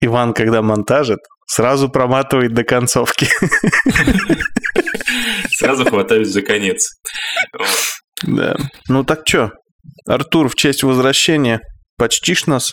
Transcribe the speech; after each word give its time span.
Иван, 0.00 0.32
когда 0.32 0.62
монтажит, 0.62 1.20
сразу 1.46 1.88
проматывает 1.88 2.54
до 2.54 2.64
концовки. 2.64 3.28
Сразу 5.50 5.84
хватаюсь 5.84 6.28
за 6.28 6.42
конец. 6.42 6.88
Да. 8.22 8.56
Ну 8.88 9.04
так 9.04 9.22
что, 9.26 9.52
Артур, 10.06 10.48
в 10.48 10.54
честь 10.54 10.82
возвращения 10.82 11.60
почтишь 11.96 12.46
нас? 12.46 12.72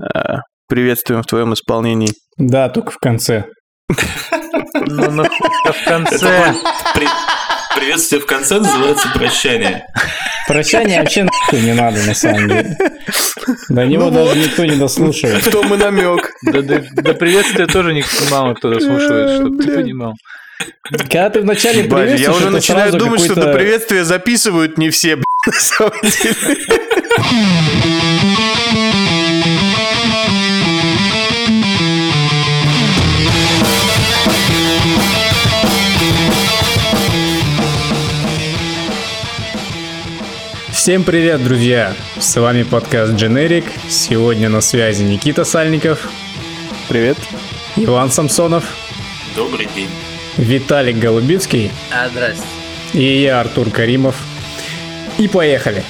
А, 0.00 0.40
приветствуем 0.68 1.22
в 1.22 1.26
твоем 1.26 1.54
исполнении. 1.54 2.12
Да, 2.36 2.68
только 2.68 2.92
в 2.92 2.98
конце. 2.98 3.46
Ну, 4.74 5.10
ну, 5.10 5.24
в 5.24 5.84
конце. 5.84 6.54
Приветствие 7.76 8.20
в 8.20 8.26
конце 8.26 8.58
называется 8.58 9.08
прощание. 9.14 9.86
Прощание 10.48 11.00
вообще 11.00 11.24
нахуй 11.24 11.60
не 11.60 11.74
надо, 11.74 12.02
на 12.02 12.14
самом 12.14 12.48
деле. 12.48 12.76
До 13.68 13.86
него 13.86 14.06
Ну 14.06 14.10
даже 14.10 14.28
вот. 14.28 14.36
никто 14.36 14.64
не 14.64 14.76
дослушивает. 14.76 15.44
В 15.46 15.50
том 15.50 15.72
и 15.72 15.76
намек. 15.76 16.32
Да, 16.42 16.62
да, 16.62 16.82
да 16.92 17.14
приветствия 17.14 17.66
тоже 17.66 17.92
никто 17.94 18.16
мало 18.30 18.54
кто 18.54 18.70
дослушивает, 18.70 19.36
чтобы 19.36 19.62
ты 19.62 19.74
понимал. 19.74 20.14
Когда 20.82 21.30
ты 21.30 21.40
вначале 21.40 21.84
Ебать, 21.84 22.10
я 22.10 22.16
приветствуешь, 22.16 22.40
уже 22.42 22.50
начинаю 22.50 22.92
думать, 22.92 23.20
что 23.24 23.34
до 23.34 23.52
приветствия 23.52 24.04
записывают 24.04 24.76
не 24.76 24.90
все, 24.90 25.16
блин, 25.16 25.24
на 25.46 25.52
самом 25.52 25.92
деле. 26.02 26.56
Всем 40.82 41.04
привет, 41.04 41.44
друзья! 41.44 41.92
С 42.18 42.40
вами 42.40 42.62
подкаст 42.62 43.12
Generic. 43.12 43.66
Сегодня 43.90 44.48
на 44.48 44.62
связи 44.62 45.02
Никита 45.02 45.44
Сальников, 45.44 46.08
Привет. 46.88 47.18
Иван 47.76 48.10
Самсонов, 48.10 48.64
Добрый 49.36 49.68
день. 49.76 49.90
Виталик 50.38 50.96
Голубицкий 50.96 51.70
А, 51.92 52.08
здрасте. 52.08 52.46
и 52.94 53.20
я, 53.20 53.40
Артур 53.40 53.68
Каримов. 53.70 54.16
И 55.18 55.28
поехали! 55.28 55.84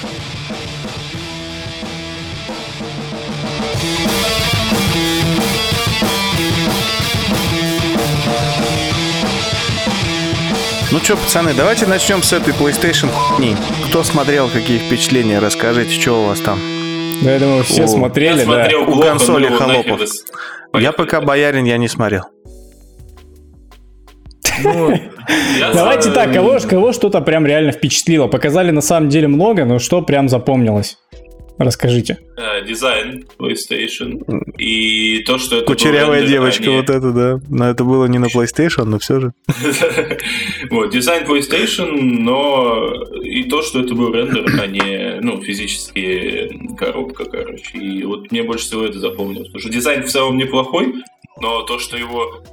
Ну 10.91 10.99
что, 10.99 11.15
пацаны, 11.15 11.53
давайте 11.55 11.87
начнем 11.87 12.21
с 12.21 12.33
этой 12.33 12.53
PlayStation 12.53 13.07
хуйни. 13.09 13.55
Кто 13.87 14.03
смотрел, 14.03 14.49
какие 14.49 14.77
впечатления, 14.77 15.39
расскажите, 15.39 15.91
что 15.99 16.23
у 16.23 16.27
вас 16.27 16.39
там? 16.41 16.59
Да, 17.23 17.33
я 17.33 17.39
думаю, 17.39 17.63
все 17.63 17.83
О, 17.83 17.87
смотрели, 17.87 18.39
Я 18.39 18.45
да. 18.45 18.53
смотрел 18.65 18.89
У 18.89 18.99
консоли 19.01 19.47
холопов. 19.47 19.99
нахер 19.99 20.81
Я 20.81 20.91
пока 20.91 21.21
боярин, 21.21 21.63
я 21.65 21.77
не 21.77 21.87
смотрел. 21.87 22.23
Ну, 24.63 24.93
Давайте 25.73 26.09
за- 26.09 26.15
так, 26.15 26.33
кого, 26.33 26.57
кого 26.59 26.91
что-то 26.91 27.21
прям 27.21 27.45
реально 27.45 27.71
впечатлило? 27.71 28.27
Показали 28.27 28.71
на 28.71 28.81
самом 28.81 29.09
деле 29.09 29.27
много, 29.27 29.65
но 29.65 29.79
что 29.79 30.01
прям 30.01 30.27
запомнилось? 30.29 30.97
Расскажите. 31.63 32.17
э, 32.37 32.65
Дизайн 32.65 33.25
PlayStation. 33.37 34.19
И 34.57 35.19
то, 35.25 35.37
что 35.37 35.57
это 35.57 35.65
Кучерявая 35.65 36.25
девочка, 36.25 36.63
не- 36.63 36.75
вот 36.77 36.89
это, 36.89 37.11
да. 37.11 37.39
Но 37.49 37.69
это 37.69 37.83
было 37.83 38.05
не 38.05 38.17
на 38.19 38.25
PlayStation, 38.25 38.85
но 38.85 38.99
все 38.99 39.19
же. 39.19 39.33
Вот, 40.69 40.91
дизайн 40.91 41.25
PlayStation, 41.25 41.91
но 41.91 42.93
и 43.23 43.43
то, 43.43 43.61
что 43.61 43.81
это 43.81 43.93
был 43.93 44.13
рендер, 44.13 44.45
а 44.61 44.67
не, 44.67 45.19
ну, 45.21 45.41
физически 45.41 46.49
коробка, 46.77 47.25
короче. 47.25 47.77
И 47.77 48.03
вот 48.03 48.31
мне 48.31 48.43
больше 48.43 48.65
всего 48.65 48.85
это 48.85 48.99
запомнилось. 48.99 49.47
Потому 49.47 49.59
что 49.61 49.69
дизайн 49.69 50.03
в 50.03 50.07
целом 50.09 50.37
неплохой, 50.37 50.93
но 51.41 51.61
то, 51.63 51.79
что 51.79 51.97
его 51.97 52.43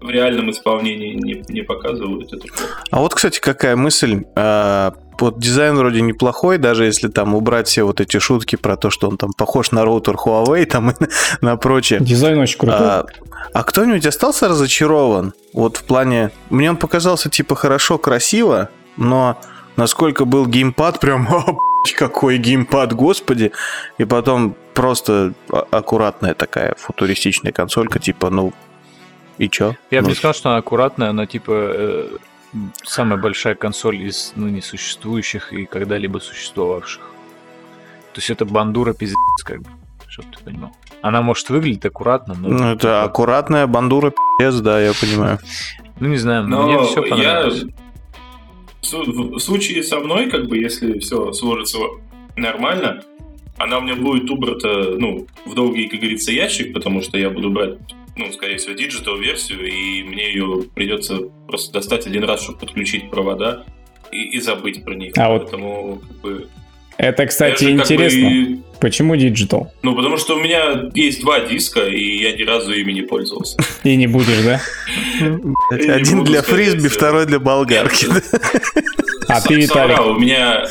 в 0.00 0.08
реальном 0.08 0.50
исполнении 0.50 1.14
не, 1.14 1.42
не 1.48 1.62
показывают, 1.62 2.32
это 2.32 2.46
плохо. 2.48 2.82
А 2.90 3.00
вот, 3.00 3.14
кстати, 3.14 3.40
какая 3.40 3.76
мысль. 3.76 4.24
А, 4.34 4.94
Вот 5.20 5.38
дизайн 5.38 5.76
вроде 5.76 6.00
неплохой, 6.00 6.56
даже 6.56 6.84
если 6.86 7.08
там 7.08 7.34
убрать 7.34 7.68
все 7.68 7.82
вот 7.82 8.00
эти 8.00 8.18
шутки 8.18 8.56
про 8.56 8.76
то, 8.76 8.88
что 8.88 9.08
он 9.08 9.18
там 9.18 9.32
похож 9.34 9.70
на 9.70 9.84
роутер 9.84 10.14
Huawei 10.14 10.64
там 10.64 10.90
и 10.90 10.94
на, 11.42 11.56
прочее. 11.56 12.00
Дизайн 12.00 12.38
очень 12.38 12.58
крутой. 12.58 12.78
А, 12.80 13.06
а 13.52 13.62
кто-нибудь 13.62 14.06
остался 14.06 14.48
разочарован? 14.48 15.34
Вот 15.52 15.76
в 15.76 15.84
плане... 15.84 16.30
Мне 16.48 16.70
он 16.70 16.76
показался 16.78 17.28
типа 17.28 17.54
хорошо, 17.54 17.98
красиво, 17.98 18.70
но 18.96 19.38
насколько 19.76 20.24
был 20.24 20.46
геймпад, 20.46 21.00
прям 21.00 21.28
«О, 21.30 21.42
блядь, 21.44 21.94
какой 21.96 22.38
геймпад, 22.38 22.94
господи. 22.94 23.52
И 23.98 24.04
потом 24.06 24.56
просто 24.72 25.34
а- 25.52 25.66
аккуратная 25.70 26.32
такая 26.34 26.74
футуристичная 26.78 27.52
консолька, 27.52 27.98
типа, 27.98 28.30
ну, 28.30 28.54
и 29.44 29.48
чё? 29.50 29.74
я 29.90 30.00
бы 30.00 30.04
Ну, 30.04 30.08
не 30.10 30.14
сказал, 30.14 30.34
что 30.34 30.48
она 30.50 30.58
аккуратная, 30.58 31.10
она 31.10 31.26
типа 31.26 31.50
э, 31.52 32.08
самая 32.84 33.18
большая 33.20 33.54
консоль 33.54 33.96
из 34.02 34.32
ныне 34.36 34.62
существующих 34.62 35.52
и 35.52 35.64
когда-либо 35.66 36.18
существовавших. 36.18 37.02
То 38.12 38.18
есть 38.18 38.30
это 38.30 38.44
бандура 38.44 38.92
пиздец, 38.92 39.42
как 39.44 39.62
бы, 39.62 39.70
чтобы 40.08 40.28
ты 40.36 40.44
понимал. 40.44 40.72
Она 41.02 41.22
может 41.22 41.48
выглядеть 41.50 41.84
аккуратно, 41.86 42.34
но... 42.34 42.48
Ну, 42.48 42.64
это 42.72 43.02
аккуратная 43.04 43.66
бандура, 43.66 44.12
пиздец, 44.38 44.60
да, 44.60 44.80
я 44.80 44.92
понимаю. 45.00 45.38
Ну, 46.00 46.08
не 46.08 46.16
знаю, 46.18 46.46
Но 46.46 46.62
мне 46.66 46.82
все 46.84 47.02
я... 47.04 47.08
понравилось. 47.10 47.64
су- 48.82 49.04
В 49.34 49.38
случае 49.38 49.82
со 49.82 50.00
мной, 50.00 50.30
как 50.30 50.46
бы, 50.48 50.58
если 50.58 50.98
все 50.98 51.32
сложится 51.32 51.78
нормально, 52.36 53.02
она 53.58 53.78
у 53.78 53.82
меня 53.82 53.94
будет 53.94 54.30
убрана, 54.30 54.96
ну, 54.98 55.26
в 55.44 55.54
долгий, 55.54 55.88
как 55.88 56.00
говорится, 56.00 56.32
ящик, 56.32 56.72
потому 56.72 57.02
что 57.02 57.18
я 57.18 57.30
буду 57.30 57.50
брать, 57.50 57.78
ну, 58.16 58.32
скорее 58.32 58.56
всего, 58.58 58.74
digital 58.74 59.16
версию, 59.18 59.66
и 59.66 60.02
мне 60.02 60.28
ее 60.32 60.64
придется 60.74 61.18
просто 61.48 61.72
достать 61.72 62.06
один 62.06 62.24
раз, 62.24 62.42
чтобы 62.42 62.58
подключить 62.58 63.10
провода 63.10 63.64
и, 64.12 64.36
и 64.36 64.40
забыть 64.40 64.84
про 64.84 64.94
них. 64.94 65.12
А 65.16 65.28
вот- 65.30 65.42
Поэтому, 65.42 66.00
как 66.06 66.16
бы, 66.20 66.48
Это, 66.98 67.26
кстати, 67.26 67.64
же, 67.64 67.70
как 67.78 67.86
бы, 67.88 67.94
интересно. 67.94 68.18
и- 68.28 68.56
Почему 68.80 69.14
digital? 69.16 69.70
ну, 69.82 69.94
потому 69.94 70.16
что 70.16 70.36
у 70.36 70.40
меня 70.40 70.88
есть 70.94 71.20
два 71.20 71.40
диска, 71.40 71.86
и 71.86 72.18
я 72.22 72.32
ни 72.36 72.42
разу 72.42 72.72
ими 72.72 72.92
не 72.92 73.02
пользовался. 73.02 73.58
И 73.84 73.94
не 73.96 74.06
будешь, 74.06 74.42
да? 74.44 74.60
Один 75.70 76.24
для 76.24 76.42
фрисби, 76.42 76.88
всё. 76.88 76.96
второй 76.96 77.26
для 77.26 77.38
болгарки. 77.38 78.06
А 79.28 79.40
ты, 79.40 79.54
Виталик? 79.54 80.00
у 80.06 80.18
меня 80.18 80.66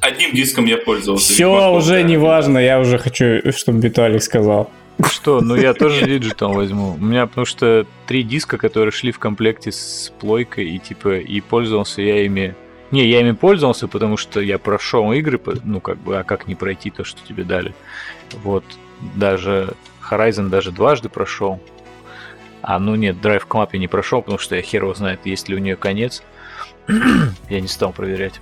одним 0.00 0.30
диском 0.32 0.64
я 0.66 0.76
пользовался. 0.76 1.32
Все, 1.32 1.72
уже 1.72 2.04
не 2.04 2.16
важно, 2.16 2.58
я 2.58 2.78
уже 2.78 2.98
хочу, 2.98 3.40
чтобы 3.52 3.80
Виталик 3.80 4.22
сказал. 4.22 4.70
Что? 5.04 5.40
Ну, 5.40 5.56
я 5.56 5.74
тоже 5.74 6.06
диджитал 6.06 6.54
возьму. 6.54 6.94
У 6.94 7.04
меня 7.04 7.26
потому 7.26 7.44
что 7.44 7.86
три 8.06 8.22
диска, 8.22 8.56
которые 8.56 8.92
шли 8.92 9.12
в 9.12 9.18
комплекте 9.18 9.70
с 9.72 10.12
плойкой, 10.20 10.70
и 10.70 10.78
типа, 10.78 11.18
и 11.18 11.40
пользовался 11.40 12.02
я 12.02 12.24
ими... 12.24 12.54
Не, 12.90 13.06
я 13.06 13.20
ими 13.20 13.32
пользовался, 13.32 13.88
потому 13.88 14.16
что 14.16 14.40
я 14.40 14.58
прошел 14.58 15.12
игры, 15.12 15.40
ну, 15.64 15.80
как 15.80 15.98
бы, 15.98 16.16
а 16.16 16.24
как 16.24 16.46
не 16.46 16.54
пройти 16.54 16.90
то, 16.90 17.04
что 17.04 17.20
тебе 17.26 17.44
дали. 17.44 17.74
Вот, 18.42 18.64
даже 19.16 19.74
Horizon 20.08 20.48
даже 20.48 20.70
дважды 20.70 21.08
прошел. 21.08 21.60
А, 22.62 22.78
ну 22.78 22.94
нет, 22.94 23.16
Drive 23.16 23.46
Club 23.48 23.68
я 23.72 23.78
не 23.78 23.88
прошел, 23.88 24.22
потому 24.22 24.38
что 24.38 24.56
я 24.56 24.62
хер 24.62 24.82
его 24.82 24.94
знает, 24.94 25.20
есть 25.24 25.48
ли 25.48 25.56
у 25.56 25.58
нее 25.58 25.76
конец. 25.76 26.22
я 27.50 27.60
не 27.60 27.68
стал 27.68 27.92
проверять. 27.92 28.40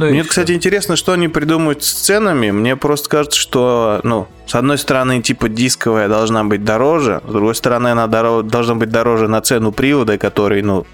Ну, 0.00 0.06
Мне, 0.06 0.24
кстати, 0.24 0.52
интересно, 0.52 0.96
что 0.96 1.12
они 1.12 1.28
придумают 1.28 1.84
с 1.84 1.92
ценами. 1.92 2.50
Мне 2.50 2.74
просто 2.74 3.10
кажется, 3.10 3.38
что, 3.38 4.00
ну, 4.02 4.28
с 4.46 4.54
одной 4.54 4.78
стороны, 4.78 5.20
типа, 5.20 5.50
дисковая 5.50 6.08
должна 6.08 6.42
быть 6.42 6.64
дороже, 6.64 7.20
с 7.28 7.30
другой 7.30 7.54
стороны, 7.54 7.88
она 7.88 8.06
доро- 8.06 8.42
должна 8.42 8.76
быть 8.76 8.88
дороже 8.88 9.28
на 9.28 9.42
цену 9.42 9.72
привода, 9.72 10.16
который, 10.16 10.62
ну, 10.62 10.86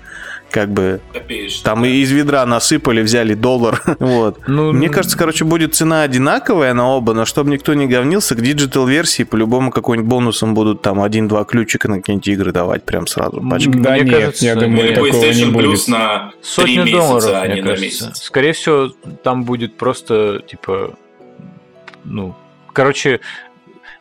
как 0.50 0.70
бы, 0.72 1.00
Копеечный, 1.12 1.64
там 1.64 1.82
да. 1.82 1.88
и 1.88 1.96
из 1.96 2.10
ведра 2.10 2.44
насыпали, 2.46 3.02
взяли 3.02 3.34
доллар. 3.34 3.82
Вот. 3.98 4.40
Ну, 4.46 4.72
Мне 4.72 4.88
кажется, 4.88 5.18
короче, 5.18 5.44
будет 5.44 5.74
цена 5.74 6.02
одинаковая 6.02 6.72
на 6.74 6.88
оба, 6.88 7.12
но 7.14 7.24
чтобы 7.24 7.50
никто 7.50 7.74
не 7.74 7.86
говнился, 7.86 8.34
к 8.34 8.40
digital-версии 8.40 9.24
по-любому 9.24 9.70
какой-нибудь 9.70 10.08
бонусом 10.08 10.54
будут 10.54 10.82
там 10.82 11.00
один-два 11.02 11.44
ключика 11.44 11.88
на 11.88 11.96
какие-нибудь 11.96 12.28
игры 12.28 12.52
давать 12.52 12.84
прям 12.84 13.06
сразу. 13.06 13.40
пачкой. 13.48 13.74
Да 13.80 13.92
Мне 13.92 14.00
нет, 14.02 14.14
кажется, 14.14 14.44
я 14.46 14.52
Или 14.52 14.60
думаю, 14.60 14.88
такого 14.94 15.06
не 15.06 15.12
PlayStation 15.12 15.52
Plus 15.52 15.66
будет. 15.66 15.88
на 15.88 16.32
Сотни 16.42 16.82
3 16.82 16.92
долларов, 16.92 17.30
а 17.32 17.44
мне 17.44 17.54
не 17.56 17.60
на 17.62 17.68
кажется. 17.70 18.06
месяц. 18.06 18.22
Скорее 18.22 18.52
всего, 18.52 18.88
там 19.22 19.44
будет 19.44 19.76
просто, 19.76 20.42
типа, 20.46 20.94
ну, 22.04 22.34
короче, 22.72 23.20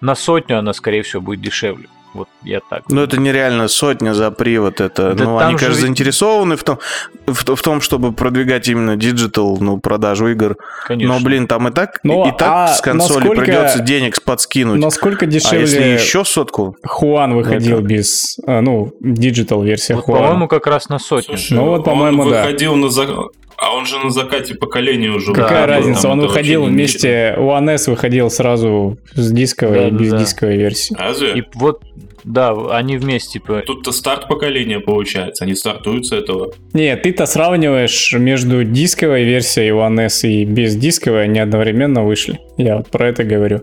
на 0.02 0.16
сотню 0.16 0.60
она, 0.60 0.74
скорее 0.74 1.02
всего, 1.04 1.22
будет 1.22 1.42
дешевле. 1.42 1.88
Вот 2.16 2.30
я 2.44 2.62
так. 2.62 2.84
Ну, 2.88 3.02
это 3.02 3.18
нереально 3.20 3.68
сотня 3.68 4.14
за 4.14 4.32
привод. 4.32 4.80
Это, 4.80 5.14
Да 5.14 5.24
ну, 5.26 5.38
они, 5.38 5.58
же 5.58 5.68
ведь- 5.68 5.76
заинтересованы 5.78 6.56
в 6.56 6.64
том, 6.64 6.80
в, 7.28 7.56
в 7.56 7.62
том, 7.62 7.82
чтобы 7.82 8.14
продвигать 8.14 8.70
именно 8.70 8.96
digital, 8.96 9.58
ну, 9.60 9.78
продажу 9.80 10.30
игр. 10.30 10.56
Конечно. 10.88 11.14
Но, 11.14 11.20
блин, 11.20 11.46
там 11.48 11.68
и 11.68 11.72
так, 11.72 12.00
Ну, 12.04 12.26
и 12.28 12.32
так 12.32 12.42
а 12.50 12.68
с 12.70 12.80
консоли 12.80 13.18
насколько- 13.20 13.42
придется 13.44 13.80
денег 13.80 14.24
подкинуть. 14.24 14.80
Насколько 14.80 15.26
а 15.26 15.28
если 15.28 15.40
дешевле 15.60 15.94
еще 15.96 16.24
сотку? 16.24 16.78
One 16.86 17.34
выходил 17.36 17.80
Это- 17.80 17.88
без, 17.88 18.38
а, 18.48 18.62
ну, 18.62 18.94
digital 19.02 19.62
версия 19.62 19.96
Вот, 19.96 20.06
Хуана? 20.06 20.22
по-моему, 20.24 20.48
как 20.48 20.68
раз 20.68 20.88
на 20.88 20.98
сотню. 21.00 21.38
Слушай, 21.38 21.54
Ну 21.58 21.66
вот, 21.66 21.84
по-моему, 21.84 22.24
да. 22.30 22.44
выходил 22.46 22.76
на 22.78 22.90
за- 22.90 23.08
А 23.58 23.74
он 23.76 23.86
же 23.86 23.98
на 24.00 24.10
закате 24.10 24.56
поколения 24.56 25.10
уже. 25.10 25.34
Какая 25.34 25.62
выходил, 25.62 25.76
разница? 25.76 26.02
там 26.04 26.12
Он 26.12 26.22
выходил 26.22 26.64
вместе, 26.66 27.36
One 27.38 27.74
S 27.74 27.88
выходил 27.88 28.30
сразу 28.30 28.98
с 29.14 29.32
дисковой 29.32 29.78
Да, 29.78 29.88
и 29.88 29.92
да, 29.92 29.98
без 29.98 30.12
да. 30.12 30.18
дисковой 30.18 30.58
версии. 30.58 30.96
Разве? 30.98 31.40
И 31.40 31.44
вот, 31.54 31.82
да, 32.24 32.54
они 32.72 32.98
вместе, 32.98 33.34
типа, 33.40 33.64
Тут-то 33.66 33.92
старт 33.92 34.28
поколения 34.28 34.80
получается, 34.80 35.46
они 35.46 35.56
стартуют 35.56 36.08
с 36.08 36.12
этого. 36.12 36.54
Не, 36.74 36.96
ты-то 36.98 37.26
сравниваешь 37.26 38.14
между 38.14 38.64
дисковой 38.64 39.24
версией 39.24 39.70
One 39.70 40.02
S 40.06 40.24
и 40.24 40.44
без 40.44 40.76
дисковой, 40.76 41.24
они 41.24 41.40
одновременно 41.40 42.04
вышли. 42.04 42.40
Я 42.58 42.78
вот 42.78 42.90
про 42.90 43.08
это 43.08 43.24
говорю. 43.24 43.62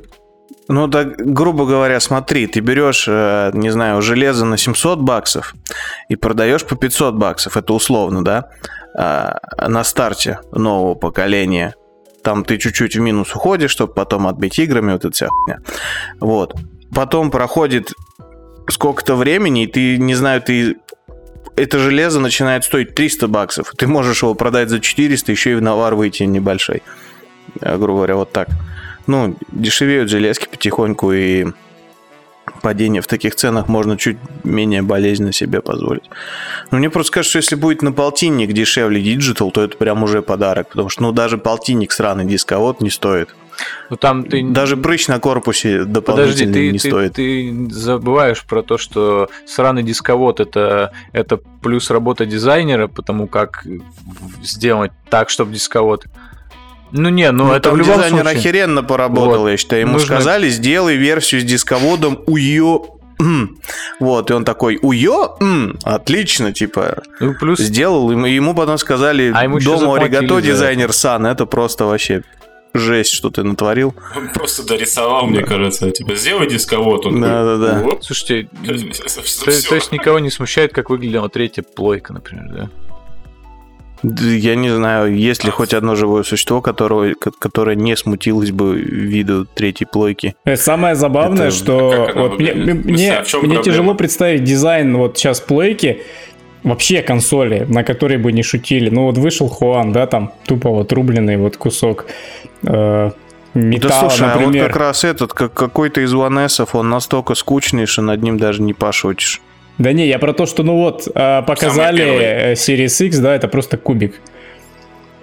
Ну, 0.69 0.87
да, 0.87 1.05
грубо 1.05 1.67
говоря, 1.67 2.01
смотри, 2.01 2.47
ты 2.47 2.61
берешь, 2.61 3.07
э, 3.09 3.51
не 3.55 3.71
знаю, 3.71 4.01
железо 4.03 4.45
на 4.45 4.57
700 4.57 5.01
баксов 5.01 5.55
и 6.09 6.17
продаешь 6.17 6.65
по 6.65 6.77
500 6.77 7.15
баксов, 7.15 7.57
это 7.57 7.73
условно, 7.73 8.25
да, 8.25 8.49
А, 8.95 9.39
на 9.69 9.85
старте 9.85 10.39
нового 10.53 10.95
поколения. 10.95 11.75
Там 12.23 12.45
ты 12.45 12.59
чуть-чуть 12.59 12.95
в 12.95 13.01
минус 13.01 13.35
уходишь, 13.35 13.71
чтобы 13.71 13.95
потом 13.95 14.27
отбить 14.27 14.59
играми, 14.59 14.93
вот 14.93 15.05
эта 15.05 15.15
вся 15.15 15.29
хуйня. 15.29 15.61
Вот. 16.21 16.55
Потом 16.95 17.31
проходит 17.31 17.93
сколько-то 18.69 19.17
времени, 19.17 19.65
и 19.65 19.67
ты, 19.67 19.97
не 19.97 20.15
знаю, 20.15 20.43
ты 20.43 20.77
это 21.57 21.79
железо 21.79 22.21
начинает 22.21 22.65
стоить 22.65 22.95
300 22.95 23.29
баксов. 23.29 23.73
Ты 23.77 23.87
можешь 23.87 24.23
его 24.23 24.35
продать 24.35 24.69
за 24.69 24.81
400, 24.81 25.33
еще 25.33 25.53
и 25.53 25.55
в 25.55 25.63
навар 25.63 25.95
выйти 25.95 26.25
небольшой. 26.25 26.83
Э, 27.61 27.77
Грубо 27.77 27.99
говоря, 27.99 28.17
вот 28.17 28.33
так. 28.33 28.49
Ну, 29.07 29.37
дешевеют 29.51 30.11
железки 30.11 30.49
потихоньку, 30.49 31.13
и 31.13 31.47
падение 32.61 33.03
в 33.03 33.07
таких 33.07 33.35
ценах 33.35 33.69
можно 33.69 33.97
чуть 33.97 34.19
менее 34.45 34.83
болезненно 34.83 35.33
себе 35.33 35.61
позволить. 35.61 36.05
Но 36.71 36.79
мне 36.79 36.91
просто 36.91 37.13
кажется, 37.13 37.31
что 37.31 37.39
если 37.39 37.57
будет 37.57 37.83
на 37.83 37.93
полтинник 37.93 38.53
дешевле 38.53 39.03
Digital, 39.03 39.51
то 39.51 39.63
это 39.63 39.77
прям 39.77 40.03
уже 40.03 40.23
подарок, 40.23 40.69
потому 40.69 40.89
что, 40.89 41.03
ну, 41.03 41.13
даже 41.13 41.39
полтинник 41.39 41.93
сраный 41.93 42.25
дисковод 42.25 42.81
не 42.81 42.91
стоит. 42.91 43.35
ну 43.91 43.97
там 43.97 44.25
ты... 44.25 44.43
Даже 44.45 44.77
прыщ 44.77 45.09
на 45.09 45.19
корпусе 45.19 45.81
Подожди, 45.81 45.93
дополнительно 45.93 46.53
ты, 46.53 46.71
не 46.73 46.79
ты, 46.79 46.89
стоит. 46.89 47.13
ты 47.15 47.69
забываешь 47.71 48.45
про 48.45 48.63
то, 48.63 48.79
что 48.79 49.29
сраный 49.47 49.83
дисковод 49.83 50.41
это, 50.41 50.93
это 51.13 51.39
плюс 51.63 51.91
работа 51.91 52.27
дизайнера, 52.27 52.89
потому 52.89 53.27
как 53.27 53.65
сделать 54.43 54.93
так, 55.11 55.31
чтобы 55.31 55.53
дисковод. 55.53 56.07
Ну 56.93 57.09
не, 57.09 57.31
ну, 57.33 57.47
Ну, 57.47 57.53
это 57.53 57.71
там 57.71 57.75
в 57.75 57.79
любом 57.79 57.94
дизайнер 57.97 58.23
случае. 58.23 58.39
охеренно 58.39 58.83
поработал, 58.83 59.43
Вот. 59.43 59.49
я 59.49 59.56
считаю. 59.56 59.83
Ему 59.83 59.93
Нужно- 59.94 60.17
сказали, 60.17 60.49
сделай 60.50 60.97
версию 60.97 61.41
с 61.41 61.44
дисководом 61.44 62.21
УЙО. 62.27 62.87
М. 63.19 63.56
Вот, 64.00 64.31
и 64.31 64.35
он 64.35 64.44
такой, 64.44 64.79
УЙО? 64.83 65.37
М, 65.41 65.79
Отлично, 65.85 66.53
типа, 66.53 67.03
Ну, 67.21 67.35
плюс 67.35 67.61
сделал. 67.61 68.11
Ему, 68.11 68.27
ему 68.27 68.55
потом 68.55 68.79
сказали, 68.79 69.33
А 69.35 69.44
ему 69.44 69.59
дома 69.61 69.99
за 70.00 70.41
дизайнер 70.43 70.93
Сан. 70.93 71.25
Это 71.27 71.47
просто 71.47 71.85
вообще 71.87 72.23
жесть, 72.75 73.12
что 73.12 73.31
ты 73.31 73.43
натворил. 73.44 73.94
Он 74.17 74.29
просто 74.31 74.67
дорисовал, 74.67 75.27
мне 75.27 75.43
кажется. 75.44 75.91
Типа, 75.91 76.15
сделай 76.17 76.49
дисковод. 76.49 77.06
Он 77.06 77.21
Да-да-да. 77.21 77.75
такой, 77.75 77.85
«Вот». 77.85 78.05
Слушайте, 78.05 78.49
то 78.65 79.75
есть 79.75 79.93
никого 79.93 80.19
не 80.19 80.31
смущает, 80.31 80.73
как 80.73 80.91
выглядела 80.91 81.29
третья 81.29 81.62
плойка, 81.62 82.12
например, 82.12 82.47
да? 82.53 82.71
Да 84.03 84.25
Я 84.25 84.57
не 84.57 84.69
знаю, 84.71 85.17
есть 85.17 85.45
ли 85.45 85.51
хоть 85.51 85.73
одно 85.75 85.95
живое 85.95 86.23
существо, 86.25 86.61
которого, 86.61 87.15
ко- 87.15 87.31
которое 87.39 87.77
не 87.77 87.97
смутилось 87.97 88.51
бы 88.51 88.79
виду 88.81 89.47
третьей 89.47 89.87
плойки. 89.87 90.35
Э, 90.45 90.57
Самое 90.57 90.95
забавное, 90.95 91.49
Это- 91.49 91.57
что 91.57 91.91
как 92.07 92.17
она 92.17 92.23
вот 92.29 92.39
мне, 92.41 92.53
мне, 92.55 92.73
А 92.73 93.21
мне 93.23 93.31
проблема? 93.31 93.63
тяжело 93.63 93.95
представить 93.95 94.43
дизайн 94.45 94.97
вот 94.97 95.19
сейчас 95.19 95.41
плойки, 95.41 96.03
вообще 96.65 97.03
консоли, 97.03 97.65
на 97.69 97.85
которой 97.85 98.19
бы 98.19 98.33
не 98.33 98.43
шутили. 98.43 98.89
Ну 98.91 99.05
вот 99.05 99.19
вышел 99.19 99.49
Хуан, 99.49 99.93
да, 99.93 100.07
там 100.07 100.33
тупо 100.47 100.71
вот 100.71 100.93
рубленый 100.93 101.37
вот 101.37 101.57
кусок 101.57 102.07
э, 102.67 103.11
металла, 103.55 103.93
да 103.93 104.01
слушай, 104.09 104.27
а 104.29 104.35
вот 104.35 104.41
например. 104.47 104.67
как 104.67 104.77
раз 104.77 105.05
этот, 105.05 105.33
как 105.33 105.53
какой-то 105.55 106.01
из 106.01 106.13
ванесов, 106.13 106.75
он 106.75 106.89
настолько 106.89 107.35
скучный, 107.35 107.87
что 107.87 108.03
над 108.03 108.23
ним 108.23 108.37
даже 108.39 108.63
не 108.63 108.75
пошутишь. 108.75 109.41
Да 109.79 109.93
не, 109.93 110.07
я 110.07 110.19
про 110.19 110.33
то, 110.33 110.47
что 110.47 110.63
ну 110.63 110.77
вот 110.77 111.09
э, 111.15 111.43
показали 111.47 112.05
э, 112.05 112.53
Series 112.53 113.07
X, 113.07 113.19
да, 113.19 113.35
это 113.35 113.49
просто 113.49 113.77
кубик. 113.77 114.21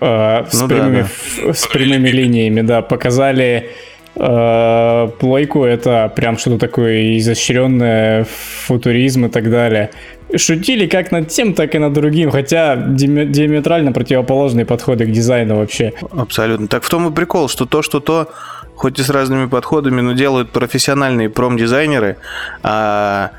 Э, 0.01 0.45
с, 0.49 0.59
Ну 0.61 0.67
да, 0.67 0.75
прямыми, 0.75 1.01
да. 1.01 1.01
ф- 1.01 1.57
с 1.57 1.67
прямыми 1.67 2.09
линиями, 2.09 2.61
да. 2.61 2.81
Показали 2.81 3.69
э, 4.15 5.09
плойку, 5.19 5.63
это 5.65 6.11
прям 6.15 6.37
что-то 6.37 6.57
такое 6.57 7.17
изощренное, 7.17 8.25
футуризм 8.65 9.25
и 9.25 9.29
так 9.29 9.49
далее. 9.49 9.91
Шутили 10.35 10.85
как 10.87 11.11
над 11.11 11.29
тем, 11.29 11.53
так 11.53 11.73
и 11.75 11.79
над 11.79 11.93
другим, 11.93 12.29
хотя 12.31 12.75
диаме- 12.75 13.25
диаметрально 13.25 13.91
противоположные 13.91 14.65
подходы 14.65 15.05
к 15.05 15.11
дизайну 15.11 15.55
вообще. 15.55 15.93
Абсолютно. 16.11 16.67
Так 16.67 16.83
в 16.83 16.89
том 16.89 17.07
и 17.07 17.11
прикол, 17.15 17.49
что 17.49 17.65
то, 17.65 17.81
что 17.81 17.99
то, 17.99 18.29
хоть 18.75 18.99
и 18.99 19.03
с 19.03 19.09
разными 19.09 19.47
подходами, 19.47 20.01
но 20.01 20.13
делают 20.13 20.51
профессиональные 20.51 21.29
промдизайнеры, 21.29 22.17
а 22.61 23.31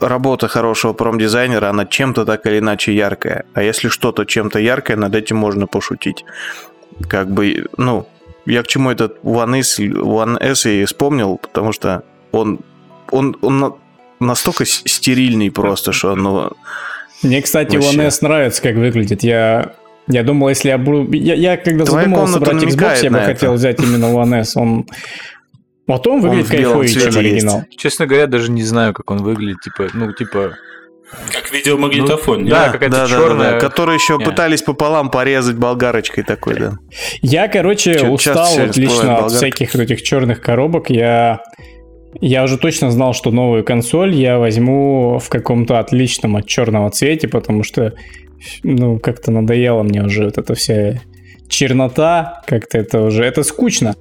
работа 0.00 0.48
хорошего 0.48 0.92
промдизайнера, 0.92 1.68
она 1.68 1.86
чем-то 1.86 2.24
так 2.24 2.46
или 2.46 2.58
иначе 2.58 2.94
яркая. 2.94 3.44
А 3.54 3.62
если 3.62 3.88
что-то 3.88 4.24
чем-то 4.24 4.58
яркое, 4.58 4.96
над 4.96 5.14
этим 5.14 5.36
можно 5.36 5.66
пошутить. 5.66 6.24
Как 7.08 7.30
бы, 7.30 7.66
ну, 7.76 8.06
я 8.46 8.62
к 8.62 8.66
чему 8.66 8.90
этот 8.90 9.18
One 9.22 9.60
S, 9.60 9.78
One 9.80 10.38
S 10.40 10.66
и 10.66 10.84
вспомнил, 10.84 11.38
потому 11.38 11.72
что 11.72 12.02
он, 12.32 12.60
он, 13.10 13.36
он 13.40 13.58
на- 13.58 13.72
настолько 14.20 14.64
стерильный 14.64 15.50
просто, 15.50 15.92
что 15.92 16.14
ну, 16.16 16.50
Мне, 17.22 17.42
кстати, 17.42 17.76
Вообще. 17.76 17.96
One 17.98 18.06
S 18.06 18.20
нравится, 18.22 18.62
как 18.62 18.76
выглядит. 18.76 19.22
Я, 19.22 19.72
я 20.08 20.22
думал, 20.22 20.48
если 20.48 20.68
я 20.68 20.78
буду... 20.78 21.12
Я, 21.12 21.34
я 21.34 21.56
когда 21.56 21.84
Твоя 21.84 22.04
задумывался 22.04 22.40
брать 22.40 22.62
Xbox, 22.64 23.04
я 23.04 23.10
бы 23.10 23.18
хотел 23.20 23.50
это. 23.52 23.58
взять 23.58 23.80
именно 23.80 24.06
One 24.06 24.40
S. 24.40 24.56
Он... 24.56 24.86
Вот 25.86 26.06
он 26.06 26.20
выглядит 26.20 26.48
кайфовее, 26.48 26.88
чем 26.88 27.16
оригинал. 27.18 27.64
Честно 27.76 28.06
говоря, 28.06 28.26
даже 28.26 28.50
не 28.50 28.62
знаю, 28.62 28.94
как 28.94 29.10
он 29.10 29.18
выглядит, 29.18 29.60
типа, 29.60 29.88
ну, 29.94 30.12
типа... 30.12 30.56
Как 31.30 31.52
видеомагнитофон. 31.52 32.38
Ну, 32.38 32.44
не? 32.44 32.50
да, 32.50 32.70
какая-то 32.70 33.06
чёрная- 33.06 33.60
которые 33.60 33.96
еще 33.96 34.16
Не. 34.16 34.24
пытались 34.24 34.62
пополам 34.62 35.10
порезать 35.10 35.56
болгарочкой 35.56 36.24
такой, 36.24 36.54
да. 36.54 36.72
Я, 37.20 37.48
короче, 37.48 37.98
Чё- 37.98 38.08
устал 38.08 38.56
вот 38.56 38.76
лично 38.76 39.18
от 39.18 39.32
всяких 39.32 39.74
вот 39.74 39.82
этих 39.82 40.02
черных 40.02 40.40
коробок. 40.40 40.88
Я... 40.88 41.40
Я 42.20 42.44
уже 42.44 42.58
точно 42.58 42.90
знал, 42.90 43.14
что 43.14 43.30
новую 43.30 43.64
консоль 43.64 44.14
я 44.14 44.38
возьму 44.38 45.18
в 45.18 45.28
каком-то 45.28 45.78
отличном 45.78 46.36
от 46.36 46.46
черного 46.46 46.90
цвете, 46.90 47.26
потому 47.26 47.62
что, 47.62 47.94
ну, 48.62 48.98
как-то 48.98 49.30
надоело 49.30 49.82
мне 49.82 50.02
уже 50.02 50.24
вот 50.26 50.38
эта 50.38 50.54
вся 50.54 51.00
чернота, 51.52 52.42
как-то 52.46 52.78
это 52.78 53.00
уже, 53.00 53.24
это 53.24 53.42
скучно. 53.44 53.96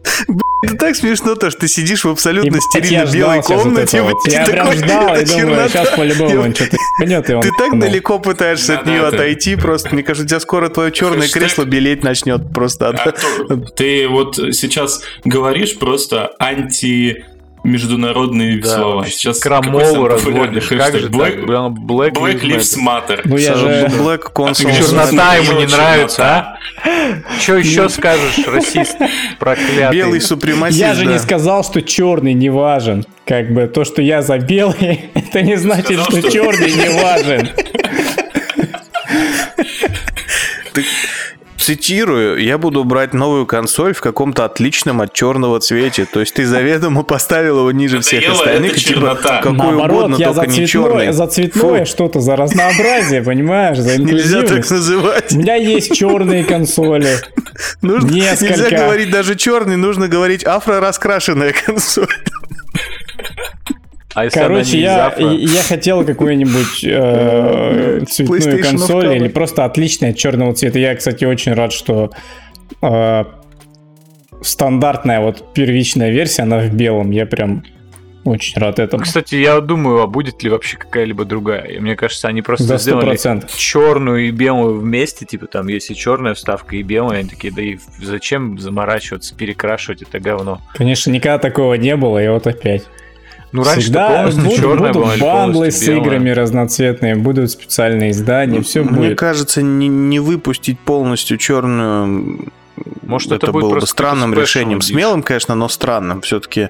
Это 0.63 0.75
так 0.77 0.95
смешно, 0.95 1.33
то, 1.36 1.50
что 1.50 1.62
ты 1.62 1.68
сидишь 1.68 2.03
в 2.06 2.09
абсолютно 2.09 2.48
Ебать, 2.48 2.62
стерильно 2.62 3.12
белой 3.12 3.42
комнате. 3.42 4.01
вот. 4.03 4.13
Я 4.27 4.44
и 4.44 4.51
прям 4.51 4.68
такой, 4.68 4.77
ждал 4.83 5.07
и 5.15 5.18
«Это 5.19 5.31
думаю, 5.31 5.56
чернота». 5.56 5.69
сейчас 5.69 5.89
по-любому 5.89 6.42
он 6.42 6.53
что-то 6.56 6.77
и 7.29 7.34
он 7.34 7.41
Ты 7.41 7.50
так 7.58 7.72
ну, 7.74 7.79
далеко 7.79 8.20
пытаешься 8.20 8.77
от 8.77 8.86
нее 8.86 9.08
отойти, 9.08 9.55
просто, 9.55 9.89
мне 9.91 10.03
кажется, 10.03 10.25
у 10.25 10.27
тебя 10.27 10.39
скоро 10.39 10.70
твое 10.70 10.91
черное 10.91 11.27
Хэштег- 11.27 11.34
кресло 11.39 11.65
белеть 11.65 12.03
начнет 12.03 12.53
просто. 12.53 12.89
от- 12.89 13.08
Артур, 13.08 13.70
ты 13.75 14.08
вот 14.08 14.36
сейчас 14.36 15.01
говоришь 15.25 15.79
просто 15.79 16.31
анти 16.38 17.25
международные 17.63 18.60
Да, 18.60 18.75
слова. 18.75 19.06
Сейчас 19.06 19.39
крамолу 19.39 20.08
разводишь. 20.08 20.68
Как 20.68 20.98
же 20.98 21.10
Black, 21.10 21.41
так? 21.41 21.74
Black, 21.75 22.13
Black 22.13 22.41
Lives 22.41 22.77
Matter. 22.77 23.22
Ну 23.25 23.38
я 23.38 23.56
же... 23.56 23.88
Black 23.91 24.32
Console. 24.34 24.75
Чернота 24.77 25.36
ему 25.36 25.60
не 25.60 25.65
нравится, 25.68 26.24
а? 26.25 26.58
Что 27.39 27.58
еще 27.58 27.89
скажешь, 27.89 28.46
расист 28.48 28.98
проклятый? 29.39 29.96
Белый 29.98 30.22
супремасист, 30.22 30.80
Я 30.80 30.94
же 30.94 31.06
не 31.06 31.20
сказал, 31.20 31.63
что 31.63 31.82
черный 31.82 32.34
не 32.34 32.50
важен. 32.50 33.06
Как 33.25 33.53
бы 33.53 33.68
то, 33.68 33.86
что 33.86 34.01
я 34.01 34.22
за 34.22 34.39
белый, 34.39 35.10
это 35.13 35.41
не 35.41 35.56
значит, 35.58 36.00
что- 36.01 36.32
черный 36.32 36.72
не 36.72 36.89
важен. 37.01 37.50
Цитирую, 41.72 42.44
я 42.44 42.58
буду 42.58 42.84
брать 42.84 43.13
новую 43.13 43.46
консоль 43.46 43.94
в 43.94 44.01
каком-то 44.01 44.44
отличном 44.44 45.00
от 45.00 45.13
черного 45.13 45.62
цвете. 45.62 46.06
То 46.06 46.20
есть 46.20 46.34
ты 46.34 46.46
заведомо 46.46 47.04
поставил 47.04 47.60
его 47.60 47.72
ниже 47.72 48.01
всех 48.01 48.30
остальных. 48.30 48.75
типа, 48.75 49.18
какой 49.24 49.54
Наоборот, 49.54 49.90
угодно, 49.90 50.16
я 50.18 50.34
за 50.34 50.42
только 50.42 50.51
не 50.51 50.68
цветное, 50.68 50.92
черный. 50.92 51.13
за 51.13 51.28
цветное 51.28 51.86
что-то, 51.86 52.20
за 52.20 52.36
разнообразие, 52.36 53.22
понимаешь, 53.22 53.78
за 53.78 53.98
Нельзя 53.98 54.42
так 54.42 54.70
называть. 54.70 55.32
У 55.34 55.38
меня 55.38 55.56
есть 55.56 55.96
черные 55.96 56.44
консоли. 56.44 57.16
Нужно. 57.82 58.08
Нельзя 58.12 58.70
говорить 58.70 59.10
даже 59.10 59.36
черный, 59.36 59.78
нужно 59.78 60.10
говорить 60.10 60.44
афро-раскрашенная 60.46 61.54
консоль. 61.66 62.08
А 64.13 64.25
если 64.25 64.39
Короче, 64.39 64.53
она 64.53 64.63
не 64.63 64.77
из 64.77 64.82
я, 64.82 65.10
и- 65.18 65.46
я 65.46 65.62
хотел 65.63 66.06
какую-нибудь 66.06 66.84
э, 66.84 68.03
цветную 68.10 68.63
консоль 68.63 69.15
или 69.15 69.27
просто 69.27 69.65
отличная 69.65 70.13
черного 70.13 70.53
цвета. 70.53 70.80
Я, 70.80 70.96
кстати, 70.96 71.25
очень 71.25 71.53
рад, 71.53 71.72
что 71.72 72.12
э, 72.82 73.24
стандартная 74.41 75.22
вот 75.22 75.53
первичная 75.53 76.10
версия, 76.12 76.44
она 76.44 76.60
в 76.60 76.74
белом. 76.74 77.12
Я 77.12 77.25
прям 77.25 77.63
Очень 78.24 78.62
рад 78.62 78.80
этому. 78.80 79.03
Кстати, 79.03 79.36
я 79.36 79.60
думаю, 79.62 80.01
а 80.01 80.08
будет 80.08 80.44
ли 80.44 80.50
вообще 80.50 80.77
какая-либо 80.77 81.25
другая. 81.25 81.63
И 81.63 81.80
Мне 81.80 81.96
кажется, 81.96 82.27
они 82.27 82.41
просто 82.41 82.65
За 82.65 82.77
сделали 82.77 83.13
100%. 83.13 83.46
черную 83.58 84.27
и 84.27 84.32
белую 84.32 84.80
вместе, 84.80 85.25
типа 85.25 85.48
там 85.48 85.68
есть 85.68 85.89
и 85.89 85.96
черная 85.96 86.34
вставка, 86.36 86.75
и 86.75 86.84
белая. 86.84 87.20
Они 87.20 87.30
такие, 87.30 87.51
да 87.53 87.62
и 87.62 87.77
зачем 88.01 88.60
заморачиваться, 88.60 89.36
перекрашивать 89.36 90.03
это 90.03 90.20
говно. 90.20 90.62
Конечно, 90.75 91.10
никогда 91.12 91.39
такого 91.39 91.74
не 91.75 91.96
было, 91.96 92.24
и 92.24 92.27
вот 92.27 92.46
опять. 92.46 92.84
Ну, 93.51 93.63
раньше 93.63 93.81
Всегда 93.81 94.08
полностью 94.08 94.43
будут, 94.43 94.60
черная 94.60 94.93
будут 94.93 94.96
была 94.96 95.17
бандлы 95.17 95.53
полностью 95.53 95.72
с 95.86 95.88
белая. 95.88 96.01
играми 96.01 96.29
разноцветные, 96.29 97.15
будут 97.15 97.51
специальные 97.51 98.12
издания, 98.12 98.62
все 98.62 98.84
Мне 98.84 99.10
будет. 99.10 99.17
кажется, 99.17 99.62
не, 99.62 99.88
не 99.88 100.20
выпустить 100.20 100.79
полностью 100.79 101.38
черную. 101.38 102.50
Может, 103.01 103.34
это, 103.34 103.48
это 103.48 103.51
будет 103.51 103.63
было 103.63 103.79
бы 103.79 103.88
странным 103.88 104.34
решением. 104.34 104.81
Смелым, 104.81 105.22
конечно, 105.22 105.53
но 105.55 105.67
странным. 105.67 106.22
Все-таки, 106.22 106.70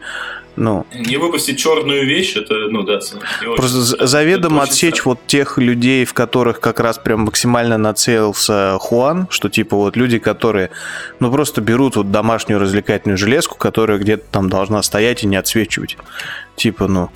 ну, 0.55 0.85
Не 0.93 1.17
выпустить 1.17 1.59
черную 1.59 2.05
вещь, 2.05 2.35
это, 2.35 2.53
ну 2.69 2.83
да, 2.83 2.99
Просто 3.55 4.05
заведомо 4.07 4.63
отсечь 4.63 5.05
вот 5.05 5.19
тех 5.27 5.57
людей, 5.57 6.05
в 6.05 6.13
которых 6.13 6.59
как 6.59 6.79
раз 6.79 6.97
прям 6.97 7.21
максимально 7.21 7.77
нацелился 7.77 8.77
Хуан, 8.79 9.27
что 9.29 9.49
типа 9.49 9.75
вот 9.77 9.95
люди, 9.95 10.19
которые, 10.19 10.69
ну 11.19 11.31
просто 11.31 11.61
берут 11.61 11.95
вот 11.95 12.11
домашнюю 12.11 12.59
развлекательную 12.59 13.17
железку, 13.17 13.57
которая 13.57 13.97
где-то 13.97 14.23
там 14.31 14.49
должна 14.49 14.81
стоять 14.83 15.23
и 15.23 15.27
не 15.27 15.37
отсвечивать. 15.37 15.97
Типа, 16.55 16.87
ну, 16.87 17.09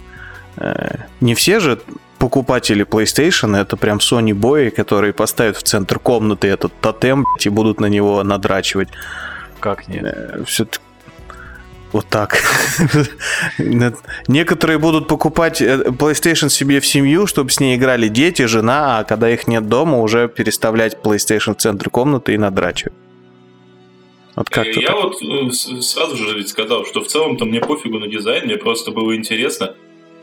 э, 0.58 0.96
не 1.20 1.36
все 1.36 1.60
же 1.60 1.80
покупатели 2.18 2.86
PlayStation, 2.86 3.58
это 3.58 3.78
прям 3.78 3.98
Sony 3.98 4.34
бои, 4.34 4.70
которые 4.70 5.14
поставят 5.14 5.58
в 5.58 5.64
центр 5.64 6.00
комнаты 6.00 6.48
этот 6.48 6.74
тотем 6.80 7.26
и 7.44 7.50
будут 7.50 7.80
на 7.80 7.88
него 7.88 8.24
надрачивать. 8.24 8.90
Как 9.60 9.88
нет? 9.88 10.48
Все 10.48 10.66
вот 11.96 12.08
так. 12.10 12.44
Некоторые 14.28 14.80
будут 14.80 15.08
покупать 15.08 15.62
э, 15.62 15.78
PlayStation 15.98 16.50
себе 16.50 16.82
в 16.82 16.86
семью, 16.86 17.26
чтобы 17.26 17.52
с 17.52 17.62
ней 17.62 17.78
играли 17.78 18.10
дети, 18.10 18.48
жена, 18.48 19.00
а 19.00 19.04
когда 19.06 19.30
их 19.30 19.48
нет 19.48 19.70
дома, 19.70 20.02
уже 20.02 20.28
переставлять 20.28 20.98
PlayStation 21.02 21.54
в 21.54 21.58
центр 21.58 21.90
комнаты 21.90 22.34
и 22.34 22.38
надрачивать. 22.38 22.94
Вот 24.36 24.50
как-то 24.50 24.78
Я 24.78 24.88
так. 24.88 25.04
вот 25.04 25.22
э, 25.22 25.52
сразу 25.52 26.18
же 26.18 26.38
ведь 26.38 26.50
сказал, 26.50 26.86
что 26.86 27.02
в 27.02 27.08
целом-то 27.08 27.46
мне 27.46 27.62
пофигу 27.62 27.98
на 27.98 28.08
дизайн, 28.08 28.44
мне 28.44 28.58
просто 28.58 28.92
было 28.92 29.16
интересно. 29.16 29.74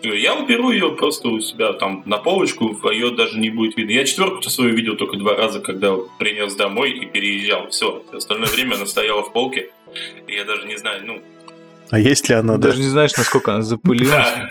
Я 0.02 0.34
уберу 0.34 0.72
ее 0.72 0.90
просто 0.90 1.28
у 1.28 1.40
себя 1.40 1.72
там 1.72 2.02
на 2.04 2.18
полочку, 2.18 2.78
а 2.82 2.92
ее 2.92 3.12
даже 3.12 3.38
не 3.38 3.48
будет 3.48 3.78
видно. 3.78 3.92
Я 3.92 4.04
четверку-то 4.04 4.50
свою 4.50 4.74
видел 4.74 4.96
только 4.96 5.16
два 5.16 5.34
раза, 5.36 5.60
когда 5.60 5.96
принес 6.18 6.54
домой 6.54 6.90
и 6.90 7.06
переезжал. 7.06 7.70
Все, 7.70 8.04
остальное 8.12 8.50
время 8.50 8.74
она 8.74 8.84
стояла 8.84 9.22
в 9.22 9.32
полке. 9.32 9.70
И 10.26 10.34
я 10.34 10.44
даже 10.44 10.66
не 10.66 10.76
знаю, 10.76 11.06
ну... 11.06 11.22
А 11.92 11.98
есть 11.98 12.26
ли 12.30 12.34
она, 12.34 12.56
да? 12.56 12.68
Даже 12.68 12.80
не 12.80 12.88
знаешь, 12.88 13.14
насколько 13.18 13.52
она 13.52 13.60
запылилась. 13.62 14.10
Да. 14.10 14.48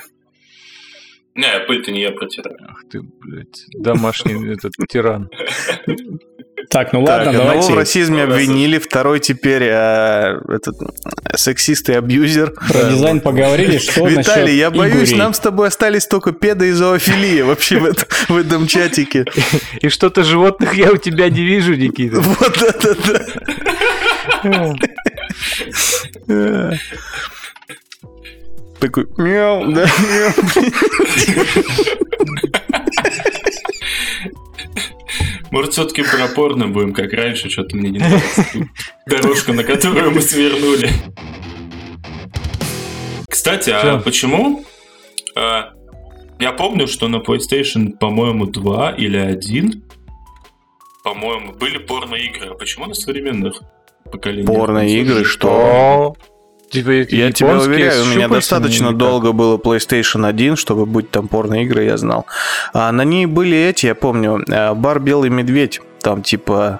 Не, 1.33 1.59
пыль-то 1.65 1.91
не 1.91 2.01
я 2.01 2.11
протираю. 2.11 2.55
Ах 2.69 2.83
ты, 2.87 3.01
блядь, 3.01 3.65
домашний 3.73 4.53
этот 4.53 4.73
тиран. 4.87 5.27
Так, 6.69 6.93
ну 6.93 7.03
Так, 7.03 7.25
ладно, 7.25 7.31
одного 7.31 7.33
в 7.33 7.37
давайте 7.37 7.73
расизме 7.73 8.25
Ну, 8.25 8.27
да, 8.27 8.33
обвинили, 8.35 8.77
второй 8.77 9.19
теперь 9.19 9.63
э, 9.63 10.39
этот 10.49 10.75
э, 10.81 11.35
сексист 11.35 11.89
и 11.89 11.93
абьюзер. 11.93 12.51
про 12.51 12.89
дизайн 12.91 13.21
поговорили, 13.21 13.79
что 13.79 14.05
Виталий, 14.07 14.55
я 14.55 14.69
боюсь, 14.69 15.11
нам 15.13 15.33
с 15.33 15.39
тобой 15.39 15.69
остались 15.69 16.05
только 16.05 16.33
педа 16.33 16.65
и 16.65 16.71
зоофилия 16.71 17.43
вообще 17.43 17.79
в 17.79 17.85
этом, 17.85 18.07
в 18.29 18.37
этом 18.37 18.67
чатике. 18.67 19.25
И 19.81 19.89
что-то 19.89 20.23
животных 20.23 20.75
я 20.75 20.91
у 20.91 20.97
тебя 20.97 21.27
не 21.29 21.43
вижу, 21.43 21.73
Никита. 21.73 22.21
Вот 22.21 22.61
это 22.61 22.95
да. 24.43 24.75
Такой 28.79 29.07
мяу, 29.17 29.71
да, 29.71 29.85
мяу. 29.85 30.33
Может, 35.51 35.73
все-таки 35.73 36.03
про 36.03 36.27
порно 36.29 36.67
будем, 36.67 36.93
как 36.93 37.11
раньше, 37.13 37.49
что-то 37.49 37.75
мне 37.75 37.89
не 37.89 37.99
нравится. 37.99 38.45
Дорожка, 39.05 39.53
на 39.53 39.63
которую 39.63 40.11
мы 40.11 40.21
свернули. 40.21 40.89
Кстати, 43.29 43.69
а 43.69 43.99
почему? 43.99 44.65
а, 45.35 45.73
я 46.39 46.53
помню, 46.53 46.87
что 46.87 47.07
на 47.07 47.17
PlayStation, 47.17 47.97
по-моему, 47.97 48.45
2 48.45 48.91
или 48.91 49.17
1, 49.17 49.83
по-моему, 51.03 51.53
были 51.53 51.77
порно-игры. 51.77 52.47
А 52.51 52.53
почему 52.53 52.85
на 52.85 52.93
современных 52.93 53.61
поколениях? 54.11 54.47
Порно-игры, 54.47 55.23
что? 55.23 56.15
Типа, 56.69 56.89
Я 56.91 57.31
тебя 57.33 57.49
японские 57.49 57.75
уверяю, 57.75 58.03
у 58.03 58.05
меня 58.07 58.27
достаточно 58.29 58.93
долго 58.93 59.33
было 59.33 59.57
PlayStation 59.57 60.25
1, 60.25 60.55
чтобы 60.55 60.85
быть 60.85 61.11
там 61.11 61.27
порно-игры, 61.27 61.83
я 61.83 61.97
знал. 61.97 62.25
А 62.73 62.91
на 62.93 63.03
ней 63.03 63.25
были 63.25 63.57
эти, 63.57 63.87
я 63.87 63.95
помню, 63.95 64.41
э, 64.47 64.73
бар 64.73 65.01
«Белый 65.01 65.29
медведь», 65.29 65.81
там 66.01 66.23
типа 66.23 66.79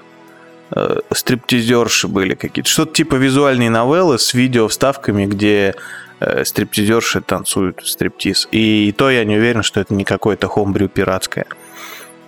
э, 0.70 1.00
стриптизерши 1.12 2.08
были 2.08 2.34
какие-то. 2.34 2.70
Что-то 2.70 2.94
типа 2.94 3.16
визуальные 3.16 3.68
новеллы 3.68 4.18
с 4.18 4.32
видео 4.32 4.66
вставками, 4.68 5.26
где 5.26 5.74
э, 6.20 6.44
стриптизерши 6.46 7.20
танцуют 7.20 7.82
стриптиз. 7.84 8.48
И 8.50 8.94
то 8.96 9.10
я 9.10 9.24
не 9.24 9.36
уверен, 9.36 9.62
что 9.62 9.78
это 9.78 9.92
не 9.92 10.04
какое-то 10.04 10.48
хомбрю 10.48 10.88
пиратское. 10.88 11.44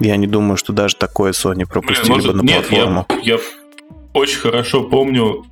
Я 0.01 0.17
не 0.17 0.27
думаю, 0.27 0.57
что 0.57 0.73
даже 0.73 0.97
такое 0.97 1.33
Sony 1.33 1.55
Блин, 1.55 1.67
пропустили 1.69 2.11
может, 2.11 2.33
бы 2.33 2.43
на 2.43 2.47
нет, 2.47 2.67
платформу. 2.67 3.07
я, 3.23 3.35
я 3.35 3.41
очень 4.15 4.39
хорошо 4.41 4.83
помню. 4.85 5.45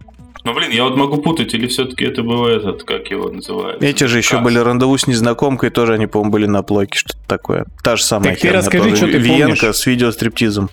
Но, 0.44 0.54
блин, 0.54 0.72
я 0.72 0.82
вот 0.82 0.96
могу 0.96 1.18
путать, 1.18 1.54
или 1.54 1.68
все-таки 1.68 2.04
это 2.04 2.24
был 2.24 2.46
этот, 2.46 2.82
как 2.82 3.08
его 3.12 3.28
называют? 3.30 3.80
Эти 3.80 4.04
же 4.04 4.18
еще 4.18 4.36
Кас. 4.36 4.44
были 4.44 4.58
рандеву 4.58 4.98
с 4.98 5.06
незнакомкой, 5.06 5.70
тоже 5.70 5.94
они, 5.94 6.08
по-моему, 6.08 6.32
были 6.32 6.46
на 6.46 6.64
плойке, 6.64 6.98
что-то 6.98 7.18
такое. 7.28 7.64
Та 7.84 7.94
же 7.94 8.02
самая 8.02 8.30
Так 8.32 8.40
ты 8.40 8.46
херня 8.48 8.58
расскажи, 8.58 8.84
тоже. 8.90 8.96
что 8.96 9.06
ты 9.06 9.18
Виенко 9.18 9.56
помнишь. 9.60 9.76
с 9.76 9.86
видеостриптизом. 9.86 10.68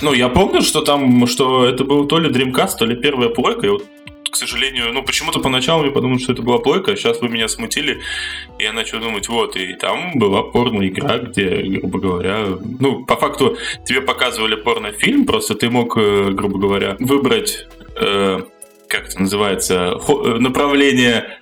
Ну, 0.00 0.14
я 0.14 0.30
помню, 0.30 0.62
что 0.62 0.80
там, 0.80 1.26
что 1.26 1.66
это 1.66 1.84
был 1.84 2.06
то 2.06 2.18
ли 2.18 2.30
Dreamcast, 2.30 2.78
то 2.78 2.86
ли 2.86 2.96
первая 2.96 3.28
плойка. 3.28 3.66
И 3.66 3.68
вот, 3.68 3.84
к 4.30 4.36
сожалению, 4.36 4.92
ну, 4.92 5.02
почему-то 5.02 5.40
поначалу 5.40 5.84
я 5.84 5.90
подумал, 5.90 6.18
что 6.18 6.32
это 6.32 6.42
была 6.42 6.58
плойка, 6.58 6.92
а 6.92 6.96
сейчас 6.96 7.20
вы 7.20 7.28
меня 7.28 7.48
смутили, 7.48 8.00
и 8.58 8.62
я 8.62 8.72
начал 8.72 9.00
думать, 9.00 9.28
вот, 9.28 9.56
и 9.56 9.74
там 9.74 10.12
была 10.18 10.42
порно-игра, 10.42 11.18
где, 11.18 11.62
грубо 11.62 11.98
говоря, 11.98 12.46
ну, 12.78 13.04
по 13.04 13.16
факту 13.16 13.56
тебе 13.84 14.00
показывали 14.00 14.54
порнофильм, 14.54 15.26
просто 15.26 15.54
ты 15.54 15.70
мог, 15.70 15.96
э, 15.96 16.30
грубо 16.30 16.58
говоря, 16.58 16.96
выбрать, 17.00 17.66
э, 18.00 18.40
как 18.88 19.08
это 19.08 19.20
называется, 19.20 19.98
э, 20.06 20.38
направление... 20.38 21.38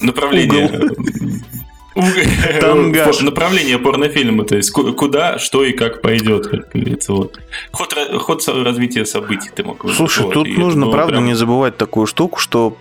Направление... 0.00 0.66
Уг- 0.66 1.44
Тангаж. 2.60 3.16
Фо- 3.20 3.24
Направление 3.24 3.78
порнофильма, 3.78 4.44
то 4.44 4.56
есть 4.56 4.70
ку- 4.70 4.92
куда, 4.94 5.38
что 5.38 5.64
и 5.64 5.72
как 5.72 6.02
пойдет, 6.02 6.46
как 6.48 6.70
говорится. 6.72 7.12
Вот. 7.12 7.38
Ход, 7.72 7.94
ход 8.18 8.42
развития 8.48 9.04
событий 9.06 9.50
ты 9.54 9.62
мог 9.64 9.78
выбрать. 9.84 9.96
Слушай, 9.96 10.24
Вот, 10.24 10.34
тут 10.34 10.46
и 10.48 10.56
нужно, 10.56 10.88
правда, 10.88 11.14
прям- 11.14 11.26
не 11.26 11.34
забывать 11.34 11.76
такую 11.76 12.06
штуку, 12.06 12.38
что 12.38 12.76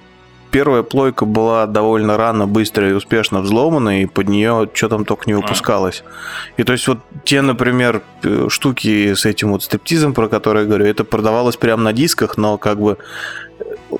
первая 0.51 0.83
плойка 0.83 1.25
была 1.25 1.65
довольно 1.65 2.15
рано, 2.15 2.45
быстро 2.47 2.87
и 2.89 2.93
успешно 2.93 3.41
взломана, 3.41 4.01
и 4.03 4.05
под 4.05 4.29
нее 4.29 4.69
что 4.73 4.87
там 4.89 5.03
только 5.05 5.23
не 5.27 5.33
выпускалось. 5.33 6.03
И 6.57 6.63
то 6.63 6.73
есть 6.73 6.87
вот 6.87 6.99
те, 7.23 7.41
например, 7.41 8.01
э, 8.23 8.47
штуки 8.49 9.13
с 9.15 9.25
этим 9.25 9.51
вот 9.51 9.63
стриптизом, 9.63 10.13
про 10.13 10.27
которые 10.27 10.63
я 10.63 10.67
говорю, 10.67 10.85
это 10.85 11.03
продавалось 11.03 11.55
прямо 11.57 11.81
на 11.83 11.93
дисках, 11.93 12.37
но 12.37 12.57
как 12.59 12.79
бы 12.79 12.97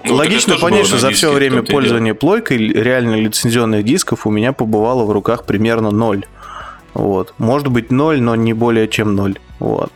Ну, 0.04 0.16
Логично 0.16 0.58
понять, 0.58 0.88
что 0.88 0.98
за 0.98 1.12
все 1.12 1.32
время 1.32 1.64
пользования 1.64 2.14
плойкой 2.14 2.58
реально 2.58 3.16
лицензионных 3.16 3.84
дисков 3.84 4.26
у 4.26 4.32
меня 4.32 4.54
побывало 4.54 5.06
в 5.06 5.12
руках 5.12 5.46
примерно 5.46 5.92
ноль. 5.92 6.26
Вот. 6.94 7.34
Может 7.38 7.68
быть 7.70 7.92
ноль, 7.92 8.22
но 8.22 8.36
не 8.36 8.54
более 8.54 8.88
чем 8.88 9.16
ноль. 9.16 9.40
Вот. 9.60 9.92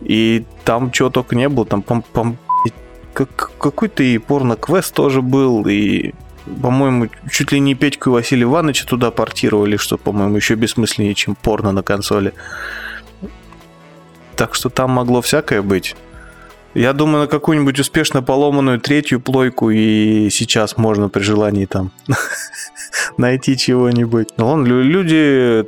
И 0.00 0.44
там 0.64 0.90
чего 0.90 1.10
только 1.10 1.36
не 1.36 1.48
было. 1.48 1.66
Там 1.66 1.84
пом- 1.86 2.04
пом- 2.12 2.36
как- 3.12 3.50
какой-то 3.58 4.02
и 4.02 4.18
порно-квест 4.18 4.94
тоже 4.94 5.22
был, 5.22 5.66
и 5.66 6.12
по-моему, 6.60 7.08
чуть 7.30 7.52
ли 7.52 7.60
не 7.60 7.74
Петьку 7.74 8.10
и 8.10 8.12
Василия 8.14 8.44
Ивановича 8.44 8.84
туда 8.86 9.10
портировали, 9.10 9.76
что, 9.76 9.96
по-моему, 9.96 10.36
еще 10.36 10.54
бессмысленнее, 10.54 11.14
чем 11.14 11.36
порно 11.36 11.72
на 11.72 11.82
консоли. 11.82 12.32
Так 14.34 14.54
что 14.54 14.68
там 14.68 14.90
могло 14.90 15.20
всякое 15.20 15.62
быть. 15.62 15.94
Я 16.74 16.92
думаю, 16.94 17.22
на 17.22 17.26
какую-нибудь 17.26 17.78
успешно 17.80 18.22
поломанную 18.22 18.80
третью 18.80 19.20
плойку 19.20 19.70
и 19.70 20.30
сейчас 20.30 20.78
можно 20.78 21.08
при 21.08 21.22
желании 21.22 21.66
там 21.66 21.90
найти 23.18 23.56
чего-нибудь. 23.58 24.28
Ну, 24.38 24.46
вон, 24.46 24.64
лю- 24.64 24.82
люди 24.82 25.64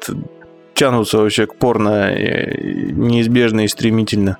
тянутся 0.74 1.18
вообще 1.18 1.46
к 1.46 1.56
порно 1.56 2.10
э, 2.10 2.90
неизбежно 2.90 3.64
и 3.64 3.68
стремительно. 3.68 4.38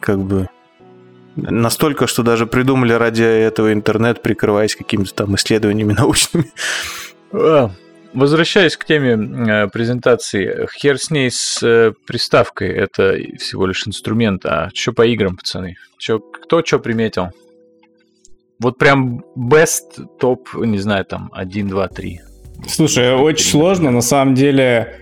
Как 0.00 0.18
бы 0.18 0.48
настолько, 1.36 2.06
что 2.06 2.22
даже 2.22 2.46
придумали 2.46 2.92
ради 2.92 3.22
этого 3.22 3.72
интернет, 3.72 4.22
прикрываясь 4.22 4.76
какими-то 4.76 5.14
там 5.14 5.34
исследованиями 5.34 5.92
научными. 5.98 6.50
Возвращаясь 8.14 8.76
к 8.76 8.84
теме 8.84 9.14
э, 9.14 9.68
презентации, 9.68 10.68
хер 10.72 10.98
с 10.98 11.10
ней 11.10 11.32
с 11.32 11.60
э, 11.64 11.92
приставкой, 12.06 12.68
это 12.68 13.16
всего 13.38 13.66
лишь 13.66 13.88
инструмент, 13.88 14.46
а 14.46 14.70
что 14.72 14.92
по 14.92 15.04
играм, 15.04 15.36
пацаны? 15.36 15.74
Чё, 15.98 16.20
кто 16.20 16.64
что 16.64 16.78
приметил? 16.78 17.30
Вот 18.60 18.78
прям 18.78 19.24
best, 19.36 20.06
топ, 20.20 20.48
не 20.54 20.78
знаю, 20.78 21.04
там, 21.04 21.28
1, 21.34 21.68
2, 21.68 21.88
3. 21.88 22.20
Слушай, 22.68 23.14
очень 23.16 23.46
сложно, 23.46 23.90
на 23.90 24.00
самом 24.00 24.36
деле, 24.36 24.96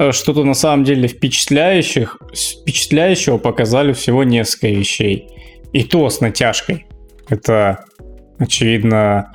э, 0.00 0.10
что-то 0.10 0.42
на 0.42 0.54
самом 0.54 0.84
деле 0.84 1.06
впечатляющих, 1.06 2.18
впечатляющего 2.34 3.38
показали 3.38 3.92
всего 3.92 4.24
несколько 4.24 4.66
вещей. 4.66 5.28
И 5.72 5.84
то 5.84 6.10
с 6.10 6.20
натяжкой. 6.20 6.86
Это, 7.28 7.84
очевидно, 8.38 9.32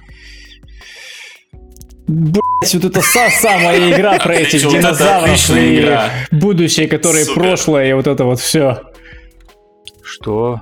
Блять, 2.08 2.74
вот 2.74 2.86
это 2.86 3.02
са 3.02 3.30
самая 3.30 3.92
игра 3.92 4.18
про 4.20 4.36
этих 4.36 4.68
динозавров 4.68 5.50
и 5.50 5.98
будущее, 6.32 6.88
которое 6.88 7.26
прошлое, 7.26 7.90
и 7.90 7.94
вот 7.94 8.08
это 8.08 8.26
вот 8.26 8.40
все. 8.40 8.82
Что? 10.04 10.62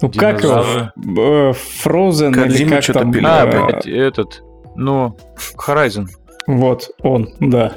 Ну 0.00 0.10
как 0.10 0.42
его? 0.42 0.54
Динозавры. 0.54 0.92
Э, 0.96 1.52
Frozen 1.84 2.46
или 2.46 2.68
как 2.68 2.82
что-то 2.82 3.00
там? 3.00 3.14
А, 3.24 3.46
блядь, 3.46 3.86
этот, 3.86 4.42
ну, 4.74 5.16
Horizon. 5.56 6.06
Вот, 6.46 6.90
он, 7.00 7.28
да. 7.40 7.74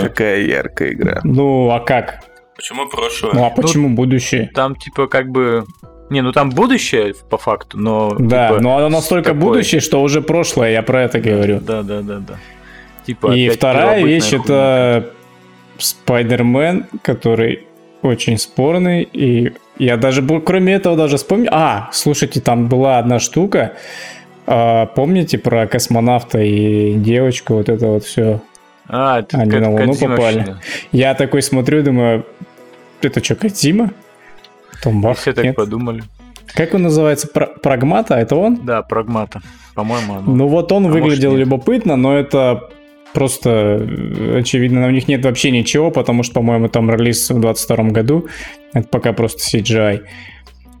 Какая 0.00 0.42
яркая 0.42 0.92
игра. 0.92 1.20
Ну, 1.24 1.70
а 1.70 1.80
как? 1.80 2.24
Почему 2.56 2.88
прошлое? 2.88 3.32
Ну, 3.32 3.44
а 3.44 3.50
почему 3.50 3.90
будущее? 3.94 4.50
Там, 4.54 4.74
типа, 4.74 5.06
как 5.06 5.30
бы... 5.30 5.64
Не, 6.10 6.22
ну 6.22 6.32
там 6.32 6.50
будущее, 6.50 7.14
по 7.28 7.38
факту, 7.38 7.78
но... 7.78 8.14
Да, 8.18 8.48
типа, 8.48 8.60
но 8.62 8.76
оно 8.78 8.88
настолько 8.88 9.30
такой- 9.30 9.40
будущее, 9.40 9.80
что 9.80 10.02
уже 10.02 10.22
прошлое, 10.22 10.72
я 10.72 10.82
про 10.82 11.02
это 11.02 11.20
говорю. 11.20 11.60
Да, 11.60 11.82
да, 11.82 12.00
да, 12.00 12.18
да. 12.18 12.34
Типа, 13.06 13.34
И 13.34 13.48
вторая 13.48 14.04
вещь 14.04 14.30
хуйня. 14.30 14.44
это 14.44 15.10
Спайдермен, 15.78 16.86
который 17.02 17.66
очень 18.02 18.38
спорный. 18.38 19.08
И 19.12 19.52
я 19.78 19.96
даже, 19.96 20.22
кроме 20.40 20.74
этого, 20.74 20.96
даже 20.96 21.16
вспомнил... 21.16 21.48
А, 21.52 21.88
слушайте, 21.92 22.40
там 22.40 22.68
была 22.68 22.98
одна 22.98 23.18
штука. 23.18 23.74
А, 24.46 24.86
помните 24.86 25.38
про 25.38 25.66
космонавта 25.66 26.40
и 26.40 26.94
девочку, 26.94 27.54
вот 27.54 27.68
это 27.68 27.86
вот 27.86 28.04
все? 28.04 28.40
А, 28.88 29.20
это 29.20 29.38
Они 29.38 29.50
на 29.58 29.70
Луну 29.70 29.92
Кодзима 29.92 30.16
попали. 30.16 30.56
Я 30.92 31.14
такой 31.14 31.42
смотрю, 31.42 31.82
думаю, 31.82 32.24
это 33.02 33.22
что, 33.22 33.34
Кодзима? 33.36 33.92
Потом 34.78 35.00
И 35.00 35.02
бах, 35.02 35.18
все 35.18 35.32
так 35.32 35.44
нет. 35.44 35.56
подумали. 35.56 36.02
Как 36.54 36.74
он 36.74 36.82
называется? 36.82 37.28
Пра- 37.28 37.50
Прагмата? 37.62 38.14
Это 38.14 38.36
он? 38.36 38.64
Да, 38.64 38.82
прагмата. 38.82 39.40
По-моему, 39.74 40.14
оно. 40.14 40.34
Ну 40.34 40.48
вот 40.48 40.72
он 40.72 40.86
а 40.86 40.88
может, 40.88 41.02
выглядел 41.04 41.32
нет. 41.32 41.40
любопытно, 41.40 41.96
но 41.96 42.16
это 42.16 42.68
просто 43.12 43.50
э, 43.80 44.38
очевидно, 44.38 44.86
у 44.86 44.90
них 44.90 45.08
нет 45.08 45.24
вообще 45.24 45.50
ничего, 45.50 45.90
потому 45.90 46.22
что, 46.22 46.34
по-моему, 46.34 46.68
там 46.68 46.90
релиз 46.90 47.30
в 47.30 47.40
22 47.40 47.84
году. 47.90 48.28
Это 48.72 48.88
пока 48.88 49.12
просто 49.12 49.42
CGI. 49.58 50.02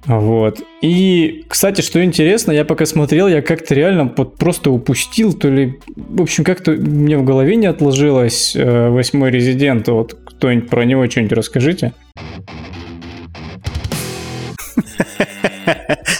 Вот. 0.06 0.60
И, 0.80 1.44
кстати, 1.48 1.82
что 1.82 2.02
интересно, 2.02 2.52
я 2.52 2.64
пока 2.64 2.86
смотрел, 2.86 3.28
я 3.28 3.42
как-то 3.42 3.74
реально 3.74 4.12
вот 4.16 4.36
просто 4.36 4.70
упустил, 4.70 5.34
то 5.34 5.48
ли... 5.48 5.78
В 5.96 6.22
общем, 6.22 6.44
как-то 6.44 6.72
мне 6.72 7.18
в 7.18 7.24
голове 7.24 7.56
не 7.56 7.66
отложилось 7.66 8.56
э, 8.56 8.88
восьмой 8.88 9.30
резидент. 9.30 9.88
Вот 9.88 10.14
кто-нибудь 10.14 10.70
про 10.70 10.84
него 10.84 11.08
что-нибудь 11.10 11.32
расскажите. 11.32 11.92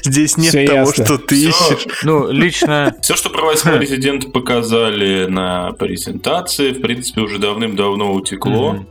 Здесь 0.02 0.36
нет 0.36 0.50
Всё 0.50 0.66
того, 0.66 0.78
ясно. 0.80 1.04
что 1.04 1.18
ты 1.18 1.34
Всё. 1.34 1.48
ищешь. 1.48 1.86
Ну, 2.02 2.30
лично... 2.30 2.96
Все, 3.02 3.16
что 3.16 3.30
про 3.30 3.44
восьмой 3.46 3.78
резидент 3.80 4.32
показали 4.32 5.26
на 5.26 5.72
презентации, 5.72 6.72
в 6.72 6.80
принципе, 6.80 7.22
уже 7.22 7.38
давным-давно 7.38 8.12
утекло. 8.12 8.86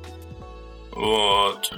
Вот. 0.92 1.74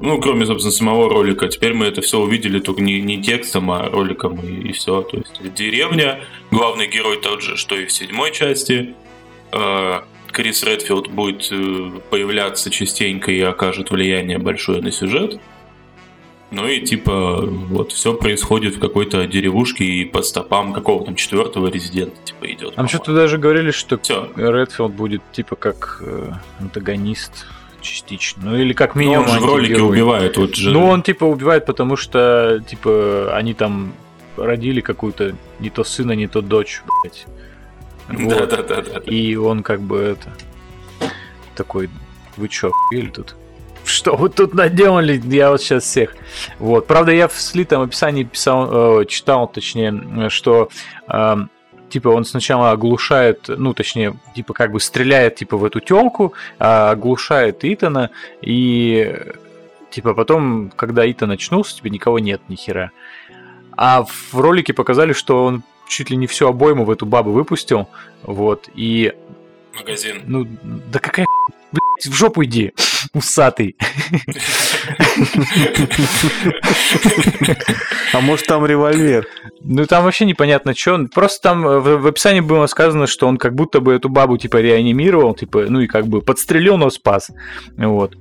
Ну, 0.00 0.20
кроме, 0.20 0.44
собственно, 0.44 0.72
самого 0.72 1.08
ролика. 1.08 1.48
Теперь 1.48 1.72
мы 1.72 1.86
это 1.86 2.02
все 2.02 2.18
увидели 2.18 2.58
только 2.58 2.82
не, 2.82 3.00
не 3.00 3.22
текстом, 3.22 3.70
а 3.70 3.88
роликом 3.88 4.38
и, 4.40 4.72
все. 4.72 5.02
То 5.02 5.18
есть 5.18 5.54
деревня, 5.54 6.20
главный 6.50 6.88
герой 6.88 7.20
тот 7.20 7.42
же, 7.42 7.56
что 7.56 7.76
и 7.76 7.86
в 7.86 7.92
седьмой 7.92 8.32
части. 8.32 8.94
Э, 9.52 10.00
Крис 10.30 10.64
Редфилд 10.64 11.08
будет 11.08 11.48
э, 11.52 11.90
появляться 12.10 12.70
частенько 12.70 13.30
и 13.30 13.40
окажет 13.40 13.90
влияние 13.90 14.38
большое 14.38 14.82
на 14.82 14.90
сюжет. 14.90 15.40
Ну 16.54 16.68
и 16.68 16.80
типа 16.80 17.40
вот 17.44 17.90
все 17.92 18.14
происходит 18.14 18.76
в 18.76 18.80
какой-то 18.80 19.26
деревушке 19.26 19.84
и 19.84 20.04
по 20.04 20.22
стопам 20.22 20.72
какого 20.72 21.04
там 21.04 21.16
четвертого 21.16 21.66
резидента 21.66 22.16
типа 22.24 22.52
идет. 22.52 22.74
Там 22.76 22.88
что-то 22.88 23.12
даже 23.14 23.38
говорили, 23.38 23.72
что 23.72 23.98
Все. 23.98 24.30
Редфилд 24.36 24.92
будет 24.92 25.22
типа 25.32 25.56
как 25.56 25.98
э, 26.00 26.30
антагонист 26.60 27.46
частично. 27.80 28.50
Ну 28.50 28.56
или 28.56 28.72
как 28.72 28.94
Ну, 28.94 29.00
минимум 29.00 29.26
он 29.26 29.32
же 29.32 29.40
в 29.40 29.44
ролике 29.46 29.82
убивает, 29.82 30.36
вот 30.36 30.54
же. 30.54 30.70
Ну, 30.70 30.86
он 30.86 31.02
типа 31.02 31.24
убивает, 31.24 31.66
потому 31.66 31.96
что, 31.96 32.60
типа, 32.66 33.36
они 33.36 33.52
там 33.52 33.92
родили 34.36 34.80
какую-то 34.80 35.36
не 35.60 35.70
то 35.70 35.84
сына, 35.84 36.12
не 36.12 36.26
то 36.26 36.40
дочь, 36.40 36.82
блядь. 37.02 37.26
Да, 38.08 38.16
Вот. 38.38 38.48
да, 38.48 38.62
да, 38.62 38.82
да. 38.82 38.98
И 39.00 39.34
он 39.36 39.62
как 39.62 39.80
бы 39.80 39.98
это 39.98 40.32
такой, 41.54 41.88
вы 42.36 42.48
чё, 42.48 42.72
или 42.90 43.08
тут? 43.08 43.36
Что 43.94 44.16
вы 44.16 44.28
тут 44.28 44.54
наделали? 44.54 45.22
Я 45.24 45.50
вот 45.50 45.62
сейчас 45.62 45.84
всех. 45.84 46.16
Вот. 46.58 46.88
Правда, 46.88 47.12
я 47.12 47.28
в 47.28 47.40
слитом 47.40 47.82
описании 47.82 48.24
писал, 48.24 49.02
э, 49.02 49.04
читал, 49.06 49.46
точнее, 49.46 50.30
что 50.30 50.68
э, 51.06 51.36
типа 51.90 52.08
он 52.08 52.24
сначала 52.24 52.72
оглушает, 52.72 53.44
ну, 53.46 53.72
точнее, 53.72 54.16
типа 54.34 54.52
как 54.52 54.72
бы 54.72 54.80
стреляет 54.80 55.36
типа 55.36 55.56
в 55.56 55.64
эту 55.64 55.78
телку, 55.78 56.32
оглушает 56.58 57.64
Итана, 57.64 58.10
и 58.42 59.16
типа 59.90 60.14
потом, 60.14 60.72
когда 60.74 61.08
Итан 61.08 61.30
очнулся, 61.30 61.76
типа 61.76 61.86
никого 61.86 62.18
нет 62.18 62.42
ни 62.48 62.56
хера. 62.56 62.90
А 63.76 64.02
в 64.02 64.34
ролике 64.34 64.72
показали, 64.72 65.12
что 65.12 65.44
он 65.44 65.62
чуть 65.86 66.10
ли 66.10 66.16
не 66.16 66.26
всю 66.26 66.48
обойму 66.48 66.84
в 66.84 66.90
эту 66.90 67.06
бабу 67.06 67.30
выпустил, 67.30 67.88
вот, 68.24 68.68
и, 68.74 69.12
Магазин. 69.76 70.22
ну, 70.26 70.48
да 70.64 70.98
какая 70.98 71.26
в 72.02 72.12
жопу 72.12 72.44
иди, 72.44 72.72
усатый. 73.12 73.76
А 78.12 78.20
может 78.20 78.46
там 78.46 78.64
револьвер? 78.66 79.26
Ну, 79.62 79.86
там 79.86 80.04
вообще 80.04 80.24
непонятно, 80.24 80.74
что. 80.74 81.06
Просто 81.08 81.42
там 81.42 81.66
э, 81.66 81.78
в, 81.78 82.02
в 82.02 82.06
описании 82.06 82.40
было 82.40 82.66
сказано, 82.66 83.06
что 83.06 83.26
он 83.26 83.38
как 83.38 83.54
будто 83.54 83.80
бы 83.80 83.94
эту 83.94 84.08
бабу, 84.08 84.36
типа, 84.36 84.58
реанимировал, 84.58 85.34
типа, 85.34 85.66
ну 85.68 85.80
и 85.80 85.86
как 85.86 86.06
бы 86.06 86.20
подстрелил, 86.20 86.76
но 86.76 86.90
спас. 86.90 87.30
Вот. 87.76 88.14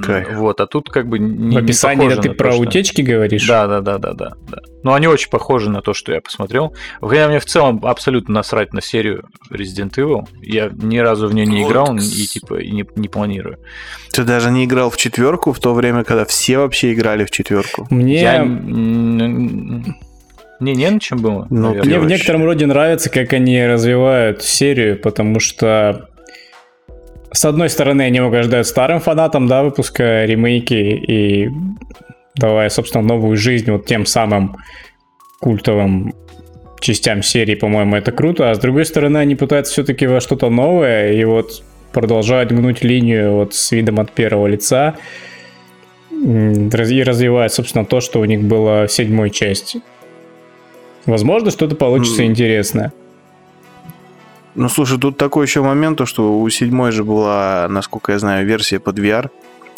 Кайф. 0.00 0.32
Вот, 0.34 0.60
а 0.60 0.66
тут 0.66 0.90
как 0.90 1.08
бы 1.08 1.18
не 1.18 1.56
В 1.56 1.58
описании 1.58 2.04
не 2.04 2.10
ты 2.10 2.16
на 2.16 2.22
то, 2.22 2.34
про 2.34 2.52
что- 2.52 2.62
утечки 2.62 3.02
говоришь? 3.02 3.46
Да, 3.46 3.66
да, 3.66 3.80
да, 3.80 3.98
да, 3.98 4.14
да, 4.14 4.32
да. 4.48 4.58
Но 4.82 4.94
они 4.94 5.06
очень 5.06 5.30
похожи 5.30 5.70
на 5.70 5.82
то, 5.82 5.94
что 5.94 6.12
я 6.12 6.20
посмотрел. 6.20 6.74
Хотя 7.00 7.28
мне 7.28 7.38
в 7.38 7.44
целом 7.44 7.80
абсолютно 7.84 8.34
насрать 8.34 8.72
на 8.72 8.80
серию 8.80 9.24
Resident 9.50 9.94
Evil. 9.96 10.26
Я 10.40 10.70
ни 10.72 10.98
разу 10.98 11.28
в 11.28 11.34
нее 11.34 11.46
не 11.46 11.62
Вот, 11.62 11.70
играл 11.70 11.96
и 11.96 12.00
типа 12.00 12.60
и 12.60 12.70
не, 12.70 12.84
не 12.96 13.08
планирую. 13.08 13.58
Ты 14.12 14.24
даже 14.24 14.50
не 14.50 14.64
играл 14.64 14.90
в 14.90 14.96
четверку 14.96 15.52
в 15.52 15.60
то 15.60 15.74
время, 15.74 16.04
когда 16.04 16.24
все 16.24 16.58
вообще 16.58 16.92
играли 16.92 17.24
в 17.24 17.30
четверку. 17.30 17.86
Мне... 17.90 18.20
Я... 18.20 18.44
Мне 18.44 20.74
не 20.74 20.90
на 20.90 21.00
чем 21.00 21.18
было. 21.18 21.48
Ну. 21.50 21.74
Мне 21.74 21.98
в 21.98 22.06
некотором 22.06 22.44
роде 22.44 22.66
нравится, 22.66 23.10
как 23.10 23.32
они 23.32 23.66
развивают 23.66 24.44
серию, 24.44 24.96
потому 24.96 25.40
что 25.40 26.08
с 27.32 27.44
одной 27.44 27.70
стороны, 27.70 28.02
они 28.02 28.20
угождают 28.20 28.66
старым 28.66 29.00
фанатам, 29.00 29.46
да, 29.46 29.62
выпуская 29.62 30.26
ремейки 30.26 30.74
и 30.74 31.50
давая, 32.34 32.68
собственно, 32.68 33.04
новую 33.04 33.36
жизнь 33.36 33.70
вот 33.70 33.86
тем 33.86 34.06
самым 34.06 34.56
культовым 35.40 36.14
частям 36.80 37.22
серии, 37.22 37.54
по-моему, 37.54 37.96
это 37.96 38.12
круто. 38.12 38.50
А 38.50 38.54
с 38.54 38.58
другой 38.58 38.84
стороны, 38.84 39.18
они 39.18 39.36
пытаются 39.36 39.72
все-таки 39.72 40.06
во 40.06 40.20
что-то 40.20 40.50
новое 40.50 41.12
и 41.12 41.24
вот 41.24 41.62
продолжают 41.92 42.50
гнуть 42.52 42.82
линию 42.82 43.32
вот 43.32 43.54
с 43.54 43.72
видом 43.72 44.00
от 44.00 44.12
первого 44.12 44.46
лица 44.46 44.96
и 46.10 47.02
развивают, 47.02 47.52
собственно, 47.52 47.84
то, 47.84 48.00
что 48.00 48.20
у 48.20 48.24
них 48.24 48.42
было 48.42 48.86
в 48.86 48.92
седьмой 48.92 49.30
части. 49.30 49.80
Возможно, 51.06 51.50
что-то 51.50 51.74
получится 51.76 52.22
М. 52.22 52.30
интересное. 52.30 52.92
Ну, 54.54 54.68
слушай, 54.68 54.98
тут 54.98 55.16
такой 55.16 55.46
еще 55.46 55.62
момент, 55.62 55.98
то, 55.98 56.06
что 56.06 56.38
у 56.38 56.48
седьмой 56.50 56.92
же 56.92 57.04
была, 57.04 57.66
насколько 57.70 58.12
я 58.12 58.18
знаю, 58.18 58.46
версия 58.46 58.78
под 58.78 58.98
VR. 58.98 59.30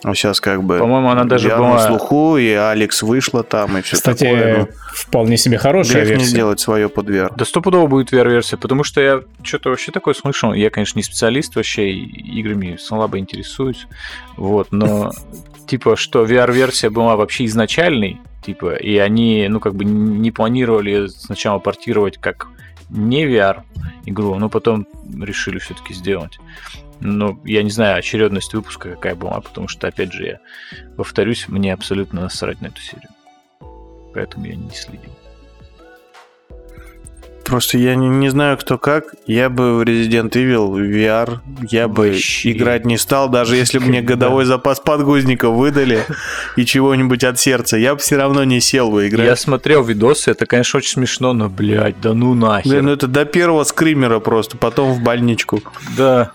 А 0.02 0.14
сейчас 0.14 0.38
как 0.38 0.62
бы... 0.62 0.78
По-моему, 0.78 1.08
она 1.08 1.24
даже 1.24 1.48
VR 1.48 1.58
была- 1.60 1.74
на 1.74 1.78
слуху, 1.86 2.36
и 2.36 2.50
Алекс 2.50 3.02
вышла 3.02 3.42
там, 3.42 3.78
и 3.78 3.80
все 3.80 3.96
Кстати, 3.96 4.24
такое. 4.24 4.58
ну, 4.58 4.68
вполне 4.92 5.38
себе 5.38 5.56
хорошая 5.56 6.02
грех 6.02 6.08
не 6.08 6.14
версия. 6.16 6.28
сделать 6.30 6.60
свое 6.60 6.90
под 6.90 7.08
VR. 7.08 7.32
Да 7.34 7.44
стопудово 7.46 7.86
будет 7.86 8.12
VR-версия, 8.12 8.58
потому 8.58 8.84
что 8.84 9.00
я 9.00 9.22
что-то 9.42 9.70
вообще 9.70 9.92
такое 9.92 10.12
слышал. 10.12 10.52
Я, 10.52 10.68
конечно, 10.68 10.98
не 10.98 11.02
специалист 11.02 11.56
вообще, 11.56 11.90
играми 11.90 12.76
слабо 12.78 13.18
интересуюсь. 13.18 13.86
Вот, 14.36 14.72
но 14.72 15.10
типа, 15.66 15.96
что 15.96 16.24
VR-версия 16.24 16.90
была 16.90 17.16
вообще 17.16 17.46
изначальной, 17.46 18.20
типа, 18.44 18.74
и 18.74 18.98
они, 18.98 19.46
ну, 19.48 19.58
как 19.58 19.74
бы 19.74 19.86
не 19.86 20.30
планировали 20.30 21.06
сначала 21.06 21.58
портировать 21.60 22.18
как 22.18 22.48
не 22.90 23.24
VR 23.26 23.62
игру, 24.06 24.34
но 24.36 24.48
потом 24.48 24.86
решили 25.20 25.58
все-таки 25.58 25.94
сделать. 25.94 26.38
Но 27.00 27.38
я 27.44 27.62
не 27.62 27.70
знаю, 27.70 27.98
очередность 27.98 28.54
выпуска 28.54 28.90
какая 28.90 29.14
была, 29.14 29.40
потому 29.40 29.68
что, 29.68 29.88
опять 29.88 30.12
же, 30.12 30.24
я 30.24 30.40
повторюсь, 30.96 31.48
мне 31.48 31.72
абсолютно 31.72 32.22
насрать 32.22 32.60
на 32.60 32.66
эту 32.66 32.80
серию. 32.80 33.10
Поэтому 34.14 34.46
я 34.46 34.54
не 34.54 34.70
следил. 34.70 35.13
Просто 37.44 37.76
я 37.76 37.94
не, 37.94 38.08
не 38.08 38.30
знаю, 38.30 38.56
кто 38.56 38.78
как. 38.78 39.14
Я 39.26 39.50
бы 39.50 39.78
в 39.78 39.82
Resident 39.82 40.30
Evil 40.30 40.72
VR, 40.72 41.40
я 41.70 41.88
бы 41.88 42.08
Вообще. 42.08 42.52
играть 42.52 42.86
не 42.86 42.96
стал, 42.96 43.28
даже 43.28 43.56
если 43.56 43.78
бы 43.78 43.86
мне 43.86 44.00
годовой 44.00 44.46
запас 44.46 44.80
подгузников 44.80 45.54
выдали 45.54 46.04
и 46.56 46.64
чего-нибудь 46.64 47.22
от 47.24 47.38
сердца. 47.38 47.76
Я 47.76 47.94
бы 47.94 48.00
все 48.00 48.16
равно 48.16 48.44
не 48.44 48.60
сел 48.60 48.90
бы 48.90 49.08
играть. 49.08 49.26
Я 49.26 49.36
смотрел 49.36 49.84
видосы, 49.84 50.30
это, 50.30 50.46
конечно, 50.46 50.78
очень 50.78 50.92
смешно, 50.92 51.32
но, 51.32 51.48
блядь, 51.48 52.00
да 52.00 52.14
ну 52.14 52.34
нахер. 52.34 52.70
Блин, 52.70 52.86
ну 52.86 52.92
это 52.92 53.06
до 53.06 53.24
первого 53.24 53.64
скримера 53.64 54.20
просто, 54.20 54.56
потом 54.56 54.92
в 54.94 55.02
больничку. 55.02 55.62
Да. 55.96 56.32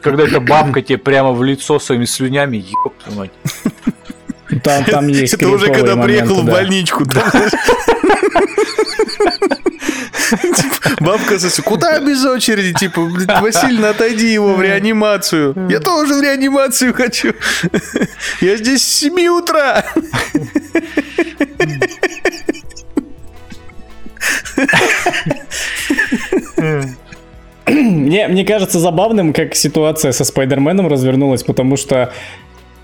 Когда 0.00 0.24
эта 0.24 0.40
бабка 0.40 0.82
тебе 0.82 0.98
прямо 0.98 1.32
в 1.32 1.42
лицо 1.42 1.78
своими 1.78 2.04
слюнями, 2.04 2.58
ёб 2.58 2.94
твою 2.98 3.18
мать. 3.18 3.30
Там, 4.62 4.84
там 4.84 5.08
есть 5.08 5.34
Это 5.34 5.48
уже 5.48 5.72
когда 5.72 5.96
приехал 5.96 6.36
моменты, 6.36 6.42
в 6.42 6.46
да. 6.46 6.52
больничку. 6.52 7.04
там, 7.06 7.30
Бабка 11.00 11.38
сосет, 11.38 11.64
куда 11.64 11.98
без 12.00 12.24
очереди? 12.24 12.72
Типа, 12.74 13.04
блядь, 13.04 13.40
Васильевна, 13.40 13.90
отойди 13.90 14.32
его 14.32 14.54
в 14.54 14.62
реанимацию. 14.62 15.54
Я 15.68 15.80
тоже 15.80 16.14
в 16.14 16.22
реанимацию 16.22 16.94
хочу. 16.94 17.34
Я 18.40 18.56
здесь 18.56 18.82
с 18.82 18.94
7 19.00 19.26
утра. 19.28 19.84
Мне, 27.66 28.28
мне 28.28 28.44
кажется 28.44 28.78
забавным, 28.80 29.32
как 29.32 29.54
ситуация 29.54 30.12
со 30.12 30.24
Спайдерменом 30.24 30.88
развернулась, 30.88 31.42
потому 31.42 31.76
что 31.76 32.12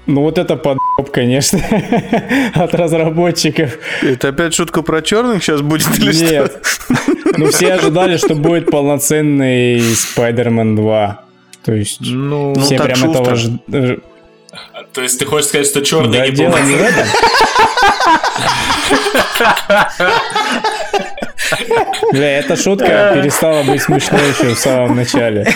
ну 0.07 0.21
вот 0.23 0.39
это 0.39 0.57
подъеб, 0.57 1.11
конечно, 1.13 1.61
от 2.55 2.75
разработчиков. 2.75 3.77
Это 4.03 4.29
опять 4.29 4.55
шутка 4.55 4.83
про 4.83 5.03
черных 5.03 5.43
сейчас 5.43 5.61
будет 5.63 5.99
или 5.99 6.13
что? 6.13 6.25
Нет. 6.25 6.61
Ну 7.37 7.51
все 7.51 7.75
ожидали, 7.75 8.17
что 8.17 8.35
будет 8.35 8.71
полноценный 8.71 9.81
Спайдермен 9.81 10.77
2. 10.77 11.21
То 11.65 11.73
есть 11.73 11.99
Ну, 12.01 12.55
все 12.61 12.77
так 12.77 12.87
прям 12.87 12.99
шустро. 12.99 13.21
этого 13.23 13.37
ж- 13.37 13.49
э, 13.73 13.97
То 14.93 15.03
есть 15.03 15.19
ты 15.19 15.25
хочешь 15.27 15.49
сказать, 15.49 15.67
что 15.67 15.83
черный 15.85 16.19
Да, 16.19 16.27
не 16.27 16.33
дело 16.33 16.57
не 16.59 16.75
в 16.75 16.79
полноценный? 16.79 16.89
этом. 16.89 17.07
Бля, 22.17 22.39
эта 22.39 22.57
шутка 22.57 23.13
перестала 23.15 23.63
быть 23.63 23.83
смешной 23.83 24.21
еще 24.31 24.55
в 24.55 24.59
самом 24.59 24.97
начале. 24.97 25.47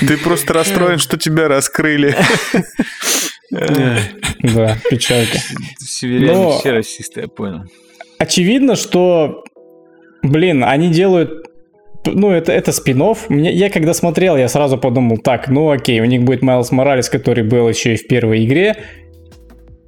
Ты 0.00 0.16
просто 0.18 0.52
расстроен, 0.52 0.98
что 0.98 1.18
тебя 1.18 1.48
раскрыли. 1.48 2.14
Да, 3.50 4.76
печалька. 4.88 5.38
северяне 5.80 6.32
Но- 6.32 6.58
все 6.60 6.70
расисты, 6.70 7.22
я 7.22 7.28
понял. 7.28 7.64
Очевидно, 8.18 8.76
что, 8.76 9.42
блин, 10.22 10.62
они 10.62 10.90
делают 10.90 11.46
ну, 12.06 12.30
это, 12.30 12.52
это 12.52 12.72
спин 12.72 13.02
Мне, 13.28 13.52
Я 13.52 13.68
когда 13.68 13.92
смотрел, 13.92 14.36
я 14.36 14.48
сразу 14.48 14.78
подумал, 14.78 15.18
так, 15.18 15.48
ну 15.48 15.70
окей, 15.70 16.00
у 16.00 16.04
них 16.06 16.22
будет 16.22 16.42
Майлз 16.42 16.70
Моралес, 16.70 17.10
который 17.10 17.44
был 17.44 17.68
еще 17.68 17.94
и 17.94 17.96
в 17.96 18.06
первой 18.06 18.44
игре. 18.46 18.76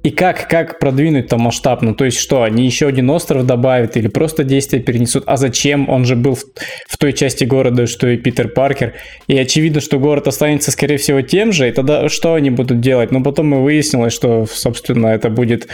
И 0.03 0.09
как, 0.09 0.49
как 0.49 0.79
продвинуть 0.79 1.29
там 1.29 1.41
масштабно? 1.41 1.95
То 1.95 2.03
есть 2.03 2.17
что, 2.17 2.43
они 2.43 2.65
еще 2.65 2.87
один 2.87 3.09
остров 3.09 3.45
добавят 3.45 3.95
или 3.95 4.09
просто 4.09 4.43
действия 4.43 4.79
перенесут? 4.79 5.23
А 5.27 5.37
зачем? 5.37 5.87
Он 5.87 6.03
же 6.03 6.17
был 6.17 6.35
в, 6.35 6.43
в 6.87 6.97
той 6.97 7.13
части 7.13 7.45
города, 7.45 7.87
что 7.87 8.07
и 8.09 8.17
Питер 8.17 8.49
Паркер. 8.49 8.95
И 9.27 9.37
очевидно, 9.37 9.79
что 9.79 9.99
город 9.99 10.27
останется, 10.27 10.71
скорее 10.71 10.97
всего, 10.97 11.21
тем 11.21 11.53
же. 11.53 11.69
И 11.69 11.71
тогда 11.71 12.09
что 12.09 12.33
они 12.33 12.49
будут 12.49 12.81
делать? 12.81 13.11
Но 13.11 13.23
потом 13.23 13.55
и 13.55 13.59
выяснилось, 13.59 14.11
что, 14.11 14.45
собственно, 14.45 15.07
это 15.07 15.29
будет 15.29 15.69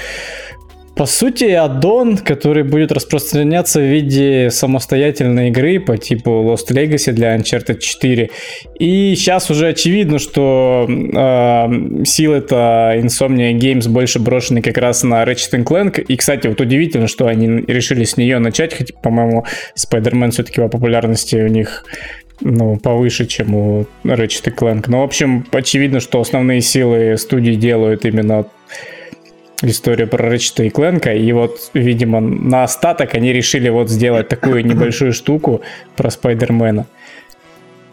по 1.00 1.06
сути, 1.06 1.46
аддон, 1.46 2.18
который 2.18 2.64
будет 2.64 2.92
распространяться 2.92 3.80
в 3.80 3.84
виде 3.84 4.50
самостоятельной 4.52 5.48
игры 5.48 5.80
по 5.80 5.98
типу 5.98 6.30
Lost 6.30 6.70
Legacy 6.72 7.14
для 7.14 7.38
Uncharted 7.38 7.80
4. 7.80 8.30
И 8.80 9.16
сейчас 9.16 9.50
уже 9.50 9.70
очевидно, 9.70 10.20
что 10.20 10.86
э, 10.90 12.04
силы 12.04 12.36
это 12.36 12.96
Insomnia 12.98 13.54
Games 13.54 13.88
больше 13.88 14.20
брошены 14.20 14.62
как 14.62 14.78
раз 14.78 15.04
на 15.04 15.24
Ratchet 15.24 15.64
Clank. 15.64 16.02
И, 16.02 16.18
кстати, 16.18 16.48
вот 16.48 16.60
удивительно, 16.60 17.08
что 17.08 17.28
они 17.28 17.48
решили 17.48 18.04
с 18.04 18.18
нее 18.18 18.40
начать, 18.40 18.74
хотя, 18.74 18.94
по-моему, 19.02 19.46
Spider-Man 19.78 20.32
все-таки 20.32 20.60
по 20.60 20.68
популярности 20.68 21.38
у 21.38 21.48
них 21.48 21.86
ну, 22.42 22.76
повыше, 22.76 23.26
чем 23.26 23.56
у 23.56 23.86
Ratchet 24.04 24.54
Clank. 24.54 24.88
Но, 24.88 25.00
в 25.00 25.04
общем, 25.04 25.46
очевидно, 25.52 26.02
что 26.02 26.20
основные 26.20 26.60
силы 26.60 27.16
студии 27.18 27.56
делают 27.56 28.04
именно 28.04 28.46
история 29.62 30.08
про 30.08 30.30
Рэчета 30.30 30.64
и 30.64 30.70
Кленка, 30.70 31.14
и 31.14 31.32
вот, 31.32 31.72
видимо, 31.74 32.20
на 32.20 32.64
остаток 32.64 33.14
они 33.16 33.34
решили 33.34 33.70
вот 33.70 33.90
сделать 33.90 34.28
такую 34.30 34.66
небольшую 34.66 35.14
штуку 35.14 35.62
про 35.96 36.10
Спайдермена. 36.10 36.86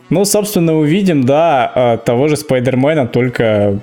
Ну, 0.09 0.24
собственно, 0.24 0.74
увидим, 0.76 1.24
да, 1.24 1.70
а, 1.74 1.96
того 1.96 2.29
же 2.29 2.37
Спайдермена, 2.37 3.09
только 3.09 3.81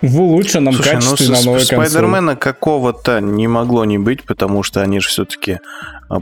в 0.00 0.20
улучшенном 0.20 0.74
Слушай, 0.74 0.94
ну 0.94 1.00
качестве 1.00 1.26
с- 1.26 1.28
на 1.30 1.42
новой 1.44 1.58
консоли. 1.60 1.86
Спайдермена 1.88 2.36
какого-то 2.36 3.20
не 3.20 3.48
могло 3.48 3.84
не 3.84 3.98
быть, 3.98 4.24
потому 4.24 4.62
что 4.62 4.80
они 4.82 5.00
же 5.00 5.08
все-таки 5.08 5.58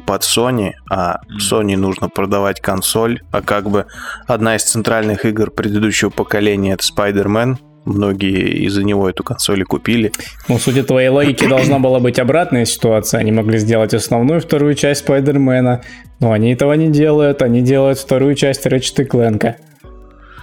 под 0.07 0.23
Sony, 0.23 0.73
а 0.91 1.21
Sony 1.41 1.77
нужно 1.77 2.09
продавать 2.09 2.61
консоль, 2.61 3.21
а 3.33 3.43
как 3.43 3.69
бы 3.69 3.87
одна 4.27 4.57
из 4.57 4.63
центральных 4.65 5.25
игр 5.27 5.51
предыдущего 5.51 6.09
поколения 6.11 6.73
это 6.75 6.85
Spider-Man, 6.85 7.57
многие 7.87 8.67
из-за 8.67 8.85
него 8.85 9.09
эту 9.09 9.25
консоль 9.25 9.63
и 9.63 9.65
купили. 9.65 10.13
Ну, 10.49 10.59
судя 10.59 10.85
твоей 10.85 11.09
логики, 11.09 11.47
должна 11.47 11.79
была 11.79 12.01
быть 12.01 12.19
обратная 12.19 12.67
ситуация. 12.67 13.21
Они 13.21 13.33
могли 13.33 13.59
сделать 13.59 13.95
основную 13.95 14.41
вторую 14.41 14.75
часть 14.75 15.01
Спайдермена, 15.01 15.83
но 16.21 16.33
они 16.33 16.53
этого 16.53 16.75
не 16.75 16.89
делают. 16.89 17.41
Они 17.43 17.63
делают 17.63 17.99
вторую 17.99 18.35
часть 18.35 18.67
и 18.67 19.05
Кленка. 19.05 19.57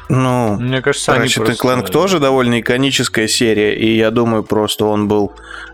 Ну, 0.09 0.57
Мне 0.59 0.81
кажется, 0.81 1.13
они 1.13 1.27
Ratchet 1.27 1.45
просто... 1.45 1.67
Clank 1.67 1.89
тоже 1.89 2.19
довольно 2.19 2.59
иконическая 2.59 3.27
серия, 3.27 3.73
и 3.73 3.95
я 3.95 4.11
думаю, 4.11 4.43
просто 4.43 4.85
он 4.85 5.07
был 5.07 5.31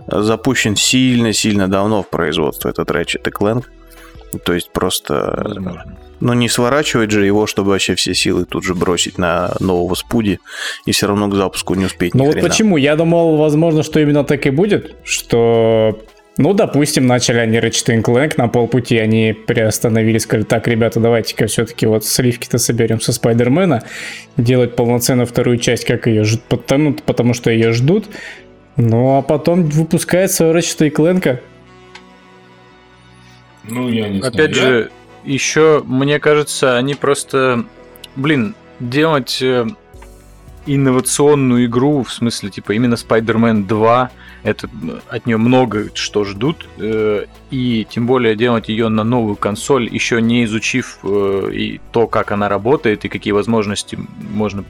запущен 0.07 0.75
сильно-сильно 0.75 1.67
давно 1.67 2.03
в 2.03 2.09
производство, 2.09 2.69
этот 2.69 2.89
Ratchet 2.89 3.23
Clank. 3.31 3.65
То 4.43 4.53
есть 4.53 4.71
просто, 4.71 5.41
Возможно. 5.43 5.97
Ну 6.19 6.33
не 6.33 6.49
сворачивать 6.49 7.11
же 7.11 7.25
его, 7.25 7.47
чтобы 7.47 7.71
вообще 7.71 7.95
все 7.95 8.13
силы 8.13 8.45
тут 8.45 8.63
же 8.63 8.75
бросить 8.75 9.17
на 9.17 9.53
нового 9.59 9.95
спуди, 9.95 10.39
и 10.85 10.91
все 10.91 11.07
равно 11.07 11.27
к 11.27 11.35
запуску 11.35 11.75
не 11.75 11.85
успеть 11.85 12.13
Ну 12.13 12.25
вот 12.25 12.33
хрена. 12.33 12.47
почему? 12.49 12.77
Я 12.77 12.95
думал, 12.95 13.37
возможно, 13.37 13.83
что 13.83 13.99
именно 13.99 14.23
так 14.23 14.45
и 14.45 14.49
будет, 14.49 14.95
что... 15.03 15.99
Ну, 16.37 16.53
допустим, 16.53 17.05
начали 17.05 17.39
они 17.39 17.57
Ratchet 17.57 18.01
Clank, 18.01 18.35
на 18.37 18.47
полпути 18.47 18.97
они 18.97 19.33
приостановились, 19.33 20.23
сказали, 20.23 20.45
так, 20.45 20.69
ребята, 20.69 21.01
давайте-ка 21.01 21.47
все-таки 21.47 21.85
вот 21.85 22.05
сливки-то 22.05 22.57
соберем 22.59 23.01
со 23.01 23.11
Спайдермена, 23.11 23.83
делать 24.37 24.73
полноценную 24.77 25.27
вторую 25.27 25.57
часть, 25.57 25.83
как 25.83 26.07
ее 26.07 26.23
ждут, 26.23 26.43
потому, 26.43 26.93
потому 26.93 27.33
что 27.33 27.51
ее 27.51 27.73
ждут. 27.73 28.05
Ну, 28.77 29.17
а 29.17 29.21
потом 29.21 29.65
выпускается 29.65 30.45
Ratchet 30.45 30.91
Clank. 30.93 31.39
Ну, 33.65 33.89
я 33.89 34.07
не 34.09 34.19
знаю. 34.19 34.33
Опять 34.33 34.55
Я- 34.55 34.61
же, 34.61 34.91
еще, 35.23 35.83
мне 35.85 36.19
кажется, 36.19 36.77
они 36.77 36.95
просто, 36.95 37.65
блин, 38.15 38.55
делать 38.79 39.41
э, 39.41 39.67
инновационную 40.65 41.65
игру, 41.65 42.03
в 42.03 42.11
смысле, 42.11 42.49
типа, 42.49 42.73
именно 42.73 42.95
Spider-Man 42.95 43.65
2, 43.67 44.11
это 44.43 44.67
м, 44.67 45.01
от 45.09 45.25
нее 45.25 45.37
много 45.37 45.89
что 45.93 46.23
ждут, 46.23 46.67
э, 46.77 47.25
и 47.51 47.87
тем 47.89 48.07
более 48.07 48.35
делать 48.35 48.69
ее 48.69 48.89
на 48.89 49.03
новую 49.03 49.35
консоль, 49.35 49.89
еще 49.91 50.21
не 50.21 50.43
изучив 50.45 50.99
э, 51.03 51.49
и 51.53 51.81
то, 51.91 52.07
как 52.07 52.31
она 52.31 52.49
работает, 52.49 53.05
и 53.05 53.09
какие 53.09 53.33
возможности 53.33 53.97
можно 54.31 54.63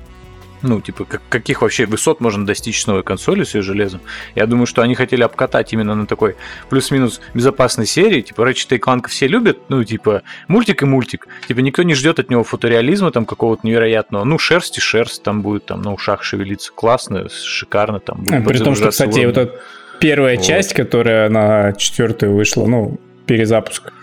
ну, 0.62 0.82
типа, 0.82 1.06
как- 1.06 1.22
каких 1.30 1.62
вообще 1.62 1.86
высот 1.86 2.20
можно 2.22 2.46
достичь 2.46 2.82
с 2.82 2.88
новой 2.88 3.04
консолью 3.04 3.46
с 3.46 3.56
ее 3.56 3.62
железом. 3.62 4.02
Я 4.36 4.46
думаю, 4.46 4.66
что 4.66 4.82
они 4.82 4.96
хотели 4.96 5.24
обкатать 5.24 5.72
именно 5.74 5.96
на 5.96 6.06
такой 6.06 6.36
плюс-минус 6.70 7.22
безопасной 7.34 7.86
серии. 7.86 8.22
Типа, 8.22 8.42
Ratchet 8.42 8.80
Clank 8.80 9.08
все 9.08 9.28
любят, 9.28 9.58
ну, 9.70 9.84
типа, 9.84 10.24
мультик 10.48 10.82
и 10.84 10.86
мультик. 10.86 11.28
Типа, 11.48 11.60
никто 11.60 11.84
не 11.84 11.94
ждет 11.94 12.20
от 12.20 12.30
него 12.30 12.44
футуреализма 12.44 13.12
там 13.12 13.26
какого-то 13.26 13.66
невероятного. 13.66 14.24
Ну, 14.24 14.38
шерсть 14.38 14.78
и 14.78 14.82
шерсть 14.82 15.24
там 15.24 15.42
будет, 15.42 15.66
там 15.66 15.82
на 15.82 15.94
ушах 15.94 16.24
шевелиться. 16.24 16.72
Классно, 16.74 17.30
шикарно 17.30 18.00
там. 18.00 18.20
будет 18.24 18.46
А, 18.46 18.50
При 18.50 18.58
том, 18.58 18.76
что, 18.76 18.90
кстати, 18.90 19.26
вот 19.26 19.38
эта 19.38 19.60
первая 20.00 20.36
Вот. 20.36 20.46
часть, 20.46 20.74
которая 20.74 21.30
на 21.30 21.74
четвертую 21.74 22.36
вышла, 22.36 22.66
ну, 22.66 23.00
перезапуск, 23.26 23.94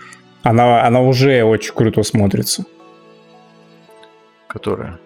она, 0.43 0.83
она 0.85 1.01
уже 1.01 1.43
очень 1.43 1.73
круто 1.73 2.03
смотрится. 2.03 2.65
Которая... 4.47 4.99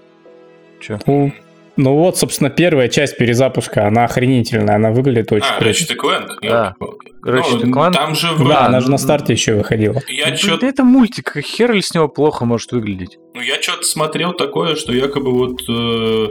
Че? 0.81 0.99
Ну, 1.05 1.31
ну 1.77 1.95
вот, 1.95 2.17
собственно, 2.17 2.49
первая 2.49 2.89
часть 2.89 3.17
перезапуска, 3.17 3.87
она 3.87 4.05
охренительная, 4.05 4.75
она 4.75 4.91
выглядит 4.91 5.31
очень 5.31 5.45
А, 5.49 5.59
круто. 5.59 5.69
Ratchet 5.71 5.95
Clank? 5.95 6.27
Да. 6.41 6.75
Ёлки-палки. 6.79 7.11
Ratchet 7.23 7.65
Ну, 7.65 7.75
Clank- 7.77 7.93
Там 7.93 8.15
же 8.15 8.27
Да, 8.27 8.33
вроде... 8.35 8.53
она 8.55 8.79
же 8.81 8.91
на 8.91 8.97
старте 8.97 9.33
еще 9.33 9.53
выходила. 9.55 10.01
Я 10.07 10.29
Да 10.31 10.35
что-то 10.37 10.65
это 10.65 10.83
мультик, 10.83 11.37
хер 11.41 11.71
ли 11.71 11.81
с 11.81 11.93
него 11.93 12.07
плохо 12.09 12.45
может 12.45 12.71
выглядеть? 12.71 13.17
Ну, 13.33 13.41
я 13.41 13.61
что-то 13.61 13.83
смотрел 13.83 14.33
такое, 14.33 14.75
что 14.75 14.91
якобы 14.91 15.31
вот 15.31 15.61
э, 15.69 16.27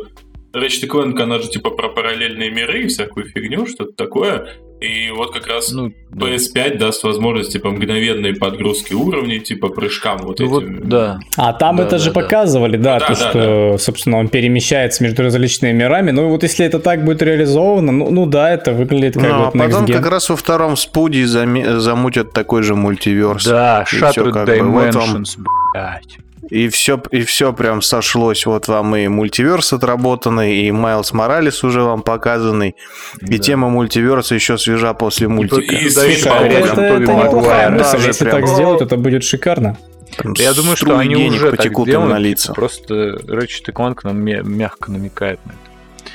Ratchet 0.59 0.89
Clank, 0.89 1.21
она 1.21 1.39
же 1.39 1.49
типа 1.49 1.71
про 1.71 1.89
параллельные 1.89 2.51
миры 2.51 2.83
и 2.83 2.87
всякую 2.89 3.27
фигню, 3.27 3.67
что-то 3.67 3.93
такое. 3.93 4.49
И 4.81 5.11
вот 5.11 5.33
как 5.35 5.47
раз 5.47 5.73
Ну, 5.73 5.93
да. 6.11 6.27
PS5 6.27 6.79
даст 6.79 7.05
возможность 7.05 7.53
типа 7.53 7.71
мгновенной 7.71 8.35
подгрузки 8.35 8.95
уровней, 8.95 9.40
типа 9.40 9.69
прыжкам 9.69 10.19
вот 10.23 10.38
Ну 10.40 10.49
вот, 10.49 10.62
этим. 10.62 10.88
да. 10.88 11.19
А 11.37 11.53
там 11.53 11.77
Да, 11.77 11.83
это 11.85 11.99
же 11.99 12.11
да, 12.11 12.14
да. 12.14 12.21
показывали, 12.23 12.77
да, 12.79 12.99
Да, 12.99 13.07
то, 13.07 13.12
да, 13.21 13.29
что, 13.31 13.77
собственно, 13.79 14.16
он 14.19 14.29
перемещается 14.29 15.03
между 15.05 15.23
различными 15.23 15.73
мирами. 15.73 16.12
Ну, 16.12 16.27
и 16.27 16.31
вот 16.31 16.43
если 16.45 16.64
это 16.64 16.79
так 16.79 17.05
будет 17.05 17.21
реализовано, 17.21 17.93
ну, 17.93 18.11
ну 18.11 18.25
да, 18.27 18.51
это 18.51 18.73
выглядит 18.73 19.14
как 19.14 19.23
Ну, 19.25 19.35
а 19.35 19.38
вот 19.51 19.53
потом 19.53 19.87
как 19.87 20.07
раз 20.11 20.31
во 20.31 20.37
втором 20.37 20.77
спуде 20.79 21.25
заме- 21.25 21.79
замутят 21.79 22.33
такой 22.33 22.62
же 22.62 22.75
мультиверс. 22.75 23.45
Да, 23.47 23.85
Shattered 23.87 24.33
как 24.33 24.47
бы, 24.47 24.62
вот 24.62 24.95
вам- 24.95 25.16
Dimensions, 25.16 25.37
блядь. 25.75 26.19
И 26.51 26.69
все, 26.69 27.01
и 27.13 27.23
все 27.23 27.53
прям 27.53 27.81
сошлось. 27.81 28.45
Вот 28.45 28.67
вам 28.69 28.97
и 28.97 29.07
мультиверс 29.09 29.73
отработанный, 29.73 30.57
и 30.63 30.73
Майлз 30.73 31.13
Моралес 31.13 31.63
уже 31.65 31.83
вам 31.83 32.03
показанный. 32.03 32.75
И 33.23 33.37
Да. 33.37 33.43
тема 33.43 33.69
мультиверса 33.71 34.35
еще 34.35 34.59
свежа 34.59 34.93
после 34.95 35.29
мультика. 35.29 35.61
и 35.75 35.87
и 35.87 35.91
по 35.95 36.29
Это, 36.31 36.59
это, 36.59 36.75
Тоби 36.95 37.05
неплохая 37.05 37.71
мысль, 37.71 37.99
если 38.07 38.25
прям- 38.25 38.37
так 38.41 38.49
сделают, 38.49 38.83
это 38.83 38.97
будет 38.97 39.23
шикарно. 39.25 39.77
Прям 40.19 40.35
Да 40.35 40.43
я 40.43 40.53
думаю, 40.55 40.77
что 40.77 40.99
они 40.99 41.15
денег 41.15 41.33
уже 41.35 41.51
так 41.51 41.57
потекут 41.59 41.87
им 41.87 41.93
делают, 41.93 42.13
на 42.13 42.19
лица. 42.19 42.53
Просто 42.53 42.95
Ratchet 42.95 43.69
и 43.69 43.71
Clank 43.71 44.01
нам 44.03 44.19
мя- 44.21 44.43
мягко 44.43 44.91
намекает 44.91 45.39
на 45.47 45.51
это. 45.53 45.59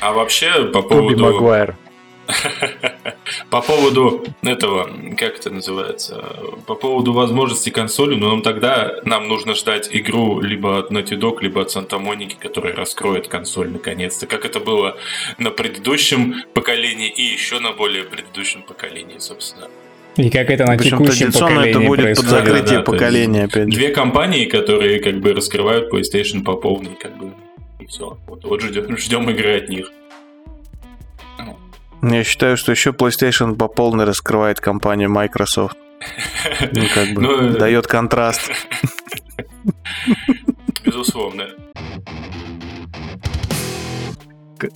А 0.02 0.12
вообще 0.12 0.66
по 0.66 0.82
Тоби 0.82 1.16
поводу 1.16 1.24
Магуайр. 1.24 1.76
по 3.50 3.62
поводу 3.62 4.26
этого, 4.42 4.90
как 5.18 5.38
это 5.38 5.50
называется, 5.50 6.24
по 6.66 6.76
поводу 6.76 7.14
возможности 7.14 7.70
консоли, 7.70 8.16
ну 8.16 8.30
нам 8.30 8.42
тогда 8.42 8.96
нам 9.06 9.28
нужно 9.28 9.54
ждать 9.54 9.90
игру 9.92 10.40
либо 10.42 10.80
от 10.80 10.92
Naughty 10.92 11.18
Dog, 11.20 11.38
либо 11.42 11.62
от 11.62 11.72
Санта 11.72 12.00
Моники, 12.00 12.36
которая 12.40 12.76
раскроет 12.76 13.28
консоль 13.28 13.70
наконец-то, 13.70 14.28
как 14.28 14.46
это 14.46 14.60
было 14.60 14.98
на 15.38 15.52
предыдущем 15.52 16.36
поколении 16.54 17.10
и 17.10 17.24
еще 17.24 17.60
на 17.60 17.72
более 17.72 18.04
предыдущем 18.04 18.64
поколении, 18.64 19.18
собственно. 19.20 19.68
И 20.18 20.30
как 20.30 20.50
это 20.50 20.66
на 20.66 20.78
Причем 20.78 21.00
текущем 21.00 21.32
традиционно 21.32 21.60
это 21.60 21.80
поколении 21.80 21.88
будет 21.88 21.98
под 21.98 22.06
происходит. 22.06 22.30
Закрытие 22.30 22.78
да, 22.78 22.84
поколения, 22.84 23.44
опять 23.44 23.72
же. 23.72 23.78
Две 23.78 23.90
компании, 23.90 24.46
которые 24.46 25.00
как 25.00 25.20
бы 25.20 25.34
раскрывают 25.34 25.94
PlayStation 25.94 26.44
по 26.44 26.56
полной, 26.56 26.96
как 26.96 27.18
бы, 27.18 27.34
и 27.80 27.86
все. 27.86 28.18
Вот, 28.28 28.44
вот 28.46 28.62
ждем, 28.62 28.98
ждем 28.98 29.30
игры 29.30 29.58
от 29.58 29.70
них. 29.70 29.92
Я 32.12 32.24
считаю, 32.24 32.56
что 32.56 32.72
еще 32.72 32.92
PlayStation 32.92 33.56
по 33.56 33.68
полной 33.68 34.06
раскрывает 34.06 34.60
компанию 34.62 35.10
Microsoft. 35.10 35.76
Ну, 36.72 36.84
как 36.94 37.14
бы, 37.14 37.22
Ну, 37.22 37.42
э, 37.50 37.58
дает 37.58 37.88
контраст. 37.88 38.52
Безусловно. 40.86 41.48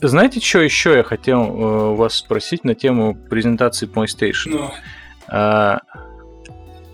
Знаете, 0.02 0.40
что 0.40 0.62
еще 0.62 0.96
я 0.96 1.04
хотел 1.04 1.44
э, 1.44 1.96
вас 1.96 2.16
спросить 2.16 2.64
на 2.64 2.74
тему 2.74 3.14
презентации 3.14 3.88
PlayStation? 3.88 4.50
Ну, 4.50 4.72
А, 5.28 5.82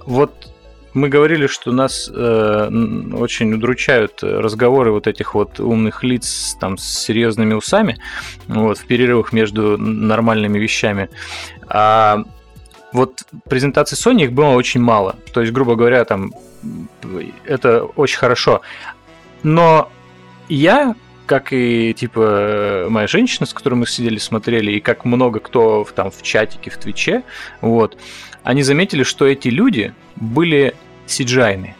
вот 0.05 0.53
мы 0.95 1.09
говорили, 1.09 1.47
что 1.47 1.73
нас 1.73 2.09
э, 2.11 2.69
очень 3.13 3.53
удручают 3.53 4.23
э, 4.23 4.39
разговоры 4.39 4.91
вот 4.91 5.07
этих 5.07 5.35
вот 5.35 5.59
умных 5.59 6.03
лиц 6.03 6.55
там 6.59 6.77
с 6.77 6.83
серьезными 6.83 7.53
усами 7.53 7.97
вот, 8.47 8.77
в 8.77 8.85
перерывах 8.85 9.33
между 9.33 9.77
нормальными 9.77 10.57
вещами. 10.57 11.09
А 11.67 12.23
вот 12.93 13.23
презентации 13.49 13.97
Sony 13.97 14.23
их 14.23 14.31
было 14.31 14.51
очень 14.51 14.79
мало. 14.79 15.17
То 15.33 15.41
есть, 15.41 15.51
грубо 15.51 15.75
говоря, 15.75 16.05
там 16.05 16.31
это 17.43 17.83
очень 17.83 18.17
хорошо. 18.17 18.61
Но 19.43 19.91
я, 20.47 20.95
как 21.25 21.51
и 21.51 21.93
типа 21.93 22.87
моя 22.89 23.07
женщина, 23.07 23.45
с 23.45 23.53
которой 23.53 23.75
мы 23.75 23.85
сидели, 23.85 24.17
смотрели, 24.17 24.71
и 24.71 24.79
как 24.79 25.03
много 25.03 25.41
кто 25.41 25.83
в, 25.83 25.91
там 25.91 26.09
в 26.09 26.21
чатике, 26.21 26.71
в 26.71 26.77
Твиче, 26.77 27.23
вот, 27.59 27.97
они 28.43 28.63
заметили, 28.63 29.03
что 29.03 29.25
эти 29.25 29.49
люди 29.49 29.93
были 30.15 30.73
cgi 31.07 31.73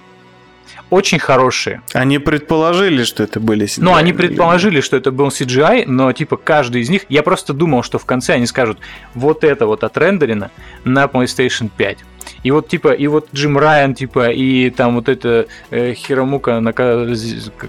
Очень 0.90 1.20
хорошие. 1.20 1.82
Они 1.94 2.20
предположили, 2.20 3.04
что 3.04 3.24
это 3.24 3.40
были 3.40 3.68
Ну, 3.78 3.96
они 3.96 4.14
предположили, 4.14 4.82
что 4.82 4.98
это 4.98 5.12
был 5.12 5.28
CGI, 5.30 5.86
но 5.88 6.12
типа 6.14 6.38
каждый 6.38 6.82
из 6.82 6.90
них... 6.90 7.06
Я 7.10 7.24
просто 7.24 7.54
думал, 7.54 7.84
что 7.84 7.98
в 7.98 8.06
конце 8.06 8.34
они 8.34 8.46
скажут, 8.46 8.80
вот 9.14 9.44
это 9.44 9.66
вот 9.66 9.84
отрендерено 9.84 10.52
на 10.84 11.06
PlayStation 11.06 11.70
5. 11.76 11.98
И 12.44 12.52
вот 12.52 12.68
типа, 12.68 12.94
и 12.94 13.08
вот 13.08 13.28
Джим 13.34 13.58
Райан, 13.58 13.94
типа, 13.96 14.30
и 14.30 14.70
там 14.70 14.96
вот 14.96 15.10
это 15.10 15.48
э, 15.72 15.94
Хиромука, 15.94 16.60
нака- 16.60 17.06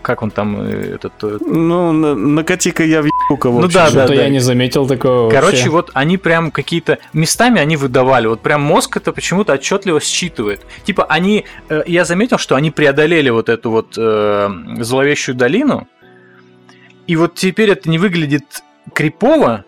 как 0.03 0.23
он 0.23 0.31
там, 0.31 0.57
э, 0.61 0.95
этот... 0.95 1.13
э. 1.23 1.39
Ну, 1.41 1.93
на- 1.93 2.15
накати-ка 2.15 2.85
я 2.85 3.03
в 3.03 3.37
кого 3.37 3.61
Ну 3.61 3.69
да, 3.69 3.87
Что-то 3.89 4.09
да. 4.09 4.15
я 4.15 4.29
не 4.29 4.41
заметил 4.41 4.87
такого 4.87 5.31
Короче, 5.31 5.57
вообще. 5.57 5.71
вот 5.71 5.91
они 5.95 6.17
прям 6.19 6.51
какие-то 6.51 6.99
местами 7.13 7.61
они 7.61 7.77
выдавали. 7.77 8.27
Вот 8.27 8.41
прям 8.41 8.63
мозг 8.63 8.97
это 8.97 9.13
почему-то 9.13 9.53
отчетливо 9.55 10.01
считывает. 10.01 10.61
Типа 10.85 11.05
они, 11.05 11.45
э, 11.69 11.83
я 11.87 12.05
заметил, 12.05 12.39
что 12.39 12.55
они 12.57 12.71
преодолели 12.71 13.31
вот 13.31 13.49
эту 13.49 13.71
вот 13.71 13.95
э, 13.99 14.49
зловещую 14.81 15.35
долину. 15.35 15.89
И 17.07 17.17
вот 17.17 17.35
теперь 17.35 17.71
это 17.71 17.89
не 17.89 17.99
выглядит 17.99 18.45
крипово, 18.93 19.65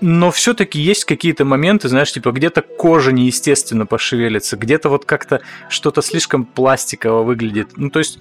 но 0.00 0.30
все-таки 0.30 0.80
есть 0.80 1.04
какие-то 1.04 1.44
моменты, 1.44 1.88
знаешь, 1.88 2.12
типа 2.12 2.30
где-то 2.32 2.62
кожа 2.62 3.12
неестественно 3.12 3.86
пошевелится, 3.86 4.56
где-то 4.56 4.88
вот 4.88 5.04
как-то 5.04 5.40
что-то 5.68 6.02
слишком 6.02 6.44
пластиково 6.44 7.22
выглядит. 7.22 7.70
Ну, 7.76 7.90
то 7.90 7.98
есть 7.98 8.18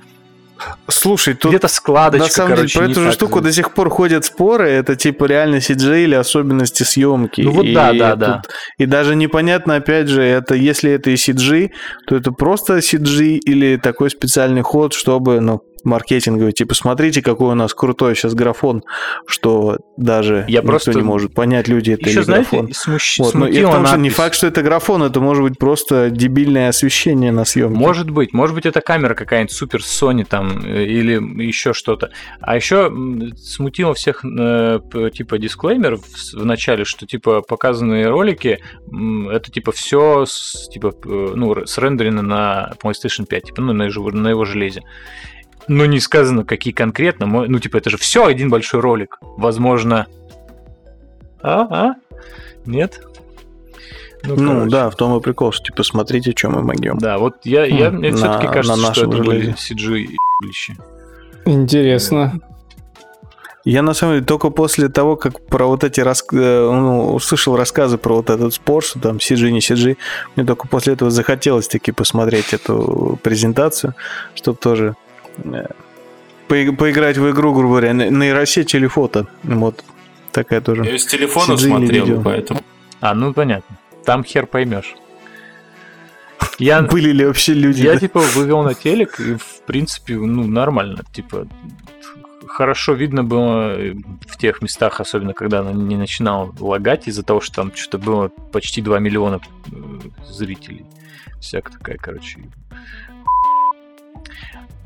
Слушай, 0.87 1.35
тут 1.35 1.51
где-то 1.51 1.67
складочка, 1.67 2.25
на 2.25 2.31
самом 2.31 2.55
короче, 2.55 2.73
деле, 2.79 2.85
про 2.85 2.91
эту 2.91 3.01
же 3.03 3.11
штуку 3.11 3.39
за- 3.39 3.43
до 3.45 3.51
сих 3.51 3.73
пор 3.73 3.89
ходят 3.91 4.25
споры, 4.25 4.67
это 4.69 4.95
типа 4.95 5.25
реально 5.25 5.57
CG 5.57 6.03
или 6.03 6.15
особенности 6.15 6.81
съемки. 6.81 7.41
Ну 7.41 7.51
вот 7.51 7.65
И 7.65 7.73
да, 7.75 7.93
да, 7.93 8.09
тут- 8.11 8.19
да. 8.19 8.41
И 8.79 8.85
даже 8.87 9.15
непонятно, 9.15 9.75
опять 9.75 10.07
же, 10.07 10.23
это 10.23 10.55
если 10.55 10.91
это 10.91 11.11
и 11.11 11.15
CG, 11.15 11.69
то 12.07 12.15
это 12.15 12.31
просто 12.31 12.77
CG 12.79 13.37
или 13.37 13.77
такой 13.77 14.09
специальный 14.09 14.63
ход, 14.63 14.93
чтобы, 14.95 15.41
ну, 15.41 15.61
маркетинговый, 15.87 16.51
типа, 16.53 16.75
смотрите, 16.75 17.21
какой 17.21 17.51
у 17.51 17.55
нас 17.55 17.73
крутой 17.73 18.15
сейчас 18.15 18.33
графон, 18.33 18.83
что 19.25 19.77
даже 19.97 20.45
Я 20.47 20.59
никто 20.59 20.67
просто- 20.67 20.93
не 20.93 21.01
может 21.01 21.33
понять, 21.33 21.67
люди 21.67 21.91
это 21.91 22.07
Еще, 22.09 22.19
или 22.19 22.25
знаете, 22.25 22.49
графон. 22.51 22.67
смущ- 22.71 23.15
Вот, 23.19 23.33
но 23.33 23.47
том, 23.47 23.85
что 23.85 23.97
не 23.97 24.09
факт, 24.09 24.35
что 24.35 24.47
это 24.47 24.61
графон, 24.61 25.03
это 25.03 25.19
может 25.19 25.43
быть 25.43 25.57
просто 25.57 26.09
дебильное 26.09 26.69
освещение 26.69 27.31
на 27.31 27.45
съемке. 27.45 27.77
Может 27.79 28.09
быть, 28.09 28.33
может 28.33 28.55
быть, 28.55 28.65
это 28.65 28.81
камера 28.81 29.15
какая-нибудь 29.15 29.51
супер 29.51 29.79
Sony 29.79 30.25
там 30.25 30.59
э, 30.63 30.83
или 30.85 31.13
еще 31.43 31.73
что-то. 31.73 32.11
А 32.41 32.55
еще 32.55 32.91
смутило 33.37 33.93
всех 33.93 34.23
э, 34.23 34.79
типа 35.13 35.37
дисклеймер 35.37 35.97
в, 35.97 36.45
начале, 36.45 36.85
что 36.85 37.05
типа 37.05 37.41
показанные 37.41 38.07
ролики 38.07 38.59
это 39.31 39.51
типа 39.51 39.71
все 39.71 40.25
типа 40.71 40.93
ну 41.05 41.65
срендерено 41.65 42.21
на 42.21 42.73
PlayStation 42.83 43.25
5, 43.25 43.43
типа 43.43 43.61
ну 43.61 43.73
на 43.73 43.83
его, 43.83 44.11
на 44.11 44.29
его 44.29 44.45
железе. 44.45 44.81
Но 45.67 45.85
не 45.85 45.99
сказано, 45.99 46.45
какие 46.45 46.73
конкретно. 46.73 47.25
Ну, 47.25 47.59
типа, 47.59 47.77
это 47.77 47.89
же 47.89 47.97
все 47.97 48.25
один 48.25 48.49
большой 48.49 48.79
ролик. 48.79 49.19
Возможно. 49.21 50.07
А? 51.41 51.67
А? 51.69 51.95
Нет? 52.65 53.01
Ну, 54.23 54.35
короче. 54.35 54.69
да, 54.71 54.89
в 54.89 54.95
том 54.95 55.17
и 55.17 55.21
прикол, 55.21 55.51
что 55.51 55.65
типа 55.65 55.83
смотрите, 55.83 56.33
что 56.35 56.49
мы 56.49 56.61
могем. 56.61 56.97
Да, 56.97 57.17
вот 57.17 57.37
я, 57.43 57.65
я 57.65 57.89
Хм, 57.91 57.95
мне 57.97 58.11
на- 58.11 58.17
все-таки 58.17 58.47
кажется, 58.47 58.81
на 58.81 58.93
что 58.93 59.05
это 59.05 59.23
были. 59.23 59.53
CG 59.53 59.99
и. 59.99 60.17
Интересно. 61.45 62.39
Я 63.63 63.81
на 63.81 63.93
самом 63.93 64.15
деле 64.15 64.25
только 64.25 64.49
после 64.49 64.87
того, 64.87 65.17
как 65.17 65.45
про 65.45 65.65
вот 65.67 65.83
эти 65.83 65.99
рас... 65.99 66.23
э, 66.31 66.35
ну, 66.71 67.13
услышал 67.13 67.57
рассказы 67.57 67.97
про 67.97 68.15
вот 68.15 68.29
этот 68.29 68.53
спор, 68.53 68.81
что 68.81 68.99
там 68.99 69.17
CG, 69.17 69.49
не 69.51 69.59
CG, 69.59 69.97
мне 70.35 70.45
только 70.45 70.69
после 70.69 70.93
этого 70.93 71.11
захотелось 71.11 71.67
таки 71.67 71.91
посмотреть 71.91 72.53
эту 72.53 73.19
презентацию, 73.23 73.93
чтобы 74.35 74.57
тоже 74.57 74.95
э, 75.43 75.65
поиг- 76.47 76.75
поиграть 76.75 77.17
в 77.17 77.29
игру, 77.31 77.53
грубо 77.53 77.69
говоря, 77.69 77.93
на- 77.93 78.09
нейросеть 78.09 78.73
или 78.75 78.87
фото. 78.87 79.27
Вот 79.43 79.83
такая 80.31 80.61
тоже. 80.61 80.83
Я 80.85 80.97
с 80.97 81.05
телефона 81.05 81.53
CG 81.53 81.67
смотрел, 81.67 82.05
видео? 82.05 82.21
поэтому. 82.21 82.59
А, 82.99 83.13
ну 83.13 83.33
понятно. 83.33 83.77
Там 84.05 84.23
хер 84.23 84.45
поймешь. 84.47 84.95
Я, 86.59 86.81
Были 86.91 87.11
ли 87.11 87.25
вообще 87.25 87.53
люди? 87.53 87.81
я 87.81 87.93
да? 87.93 87.99
типа 87.99 88.19
вывел 88.19 88.63
на 88.63 88.73
телек, 88.73 89.19
и 89.19 89.35
в 89.35 89.61
принципе, 89.65 90.15
ну, 90.15 90.45
нормально. 90.47 91.03
Типа, 91.11 91.47
хорошо 92.47 92.93
видно 92.93 93.23
было 93.23 93.75
э, 93.77 93.93
в 94.27 94.37
тех 94.37 94.61
местах, 94.61 94.99
особенно 94.99 95.33
когда 95.33 95.59
она 95.59 95.71
не 95.73 95.95
начинала 95.97 96.53
лагать 96.59 97.07
из-за 97.07 97.23
того, 97.23 97.41
что 97.41 97.55
там 97.57 97.75
что-то 97.75 97.97
было 97.99 98.29
почти 98.51 98.81
2 98.81 98.99
миллиона 98.99 99.39
э, 99.71 99.71
зрителей. 100.27 100.85
Всякая 101.39 101.73
такая, 101.73 101.97
короче. 101.97 102.39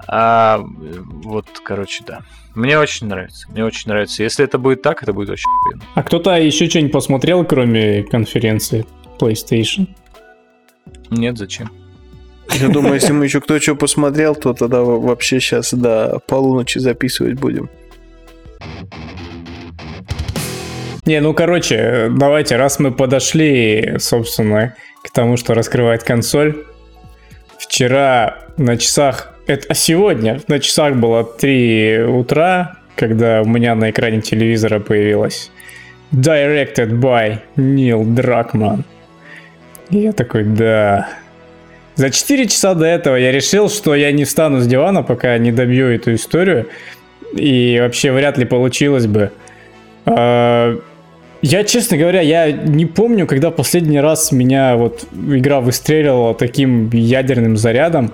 А 0.07 0.63
вот, 0.63 1.47
короче, 1.63 2.03
да. 2.05 2.21
Мне 2.55 2.77
очень 2.77 3.07
нравится. 3.07 3.47
Мне 3.49 3.63
очень 3.63 3.89
нравится. 3.89 4.23
Если 4.23 4.43
это 4.43 4.57
будет 4.57 4.81
так, 4.81 5.03
это 5.03 5.13
будет 5.13 5.29
очень 5.29 5.49
охуенно. 5.61 5.83
А 5.95 6.03
кто-то 6.03 6.35
еще 6.35 6.69
что-нибудь 6.69 6.91
посмотрел, 6.91 7.45
кроме 7.45 8.03
конференции 8.03 8.85
PlayStation? 9.19 9.87
Нет, 11.09 11.37
зачем? 11.37 11.69
Я 12.59 12.67
думаю, 12.67 12.95
если 12.95 13.13
мы 13.13 13.25
еще 13.25 13.39
кто 13.39 13.59
что 13.59 13.75
посмотрел, 13.75 14.35
то 14.35 14.53
тогда 14.53 14.81
во- 14.81 14.99
вообще 14.99 15.39
сейчас 15.39 15.73
до 15.73 16.19
полуночи 16.27 16.79
записывать 16.79 17.35
будем. 17.35 17.69
Не, 21.05 21.19
ну 21.19 21.33
короче, 21.33 22.09
давайте, 22.11 22.57
раз 22.57 22.79
мы 22.79 22.91
подошли, 22.91 23.95
собственно, 23.97 24.75
к 25.03 25.09
тому, 25.11 25.37
что 25.37 25.53
раскрывает 25.53 26.03
консоль. 26.03 26.63
Вчера 27.57 28.45
на 28.57 28.77
часах, 28.77 29.33
это, 29.51 29.67
а 29.69 29.73
сегодня 29.73 30.39
на 30.47 30.59
часах 30.59 30.95
было 30.95 31.23
3 31.23 32.03
утра, 32.03 32.77
когда 32.95 33.41
у 33.41 33.45
меня 33.45 33.75
на 33.75 33.89
экране 33.89 34.21
телевизора 34.21 34.79
появилась 34.79 35.51
Directed 36.11 36.99
by 36.99 37.37
Нил 37.55 38.03
Дракман. 38.03 38.83
И 39.89 39.99
я 39.99 40.13
такой, 40.13 40.43
да. 40.43 41.09
За 41.95 42.09
4 42.09 42.47
часа 42.47 42.73
до 42.73 42.85
этого 42.85 43.15
я 43.15 43.31
решил, 43.31 43.69
что 43.69 43.93
я 43.95 44.11
не 44.11 44.23
встану 44.23 44.59
с 44.59 44.67
дивана, 44.67 45.03
пока 45.03 45.37
не 45.37 45.51
добью 45.51 45.87
эту 45.87 46.15
историю. 46.15 46.67
И 47.35 47.77
вообще 47.81 48.11
вряд 48.11 48.37
ли 48.37 48.45
получилось 48.45 49.07
бы. 49.07 49.31
А, 50.05 50.79
я, 51.41 51.63
честно 51.63 51.97
говоря, 51.97 52.21
я 52.21 52.51
не 52.51 52.85
помню, 52.85 53.25
когда 53.27 53.51
последний 53.51 53.99
раз 53.99 54.31
меня 54.31 54.75
вот 54.75 55.05
игра 55.13 55.59
выстреливала 55.59 56.33
таким 56.33 56.89
ядерным 56.91 57.57
зарядом. 57.57 58.13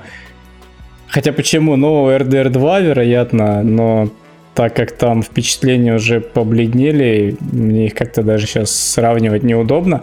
Хотя 1.08 1.32
почему? 1.32 1.76
Ну, 1.76 2.10
RDR 2.10 2.50
2, 2.50 2.80
вероятно, 2.82 3.63
но 3.63 4.10
так 4.58 4.76
как 4.76 4.91
там 4.91 5.22
впечатления 5.22 5.93
уже 5.93 6.20
побледнели, 6.20 7.38
мне 7.39 7.86
их 7.86 7.93
как-то 7.93 8.24
даже 8.24 8.48
сейчас 8.48 8.72
сравнивать 8.72 9.43
неудобно. 9.43 10.02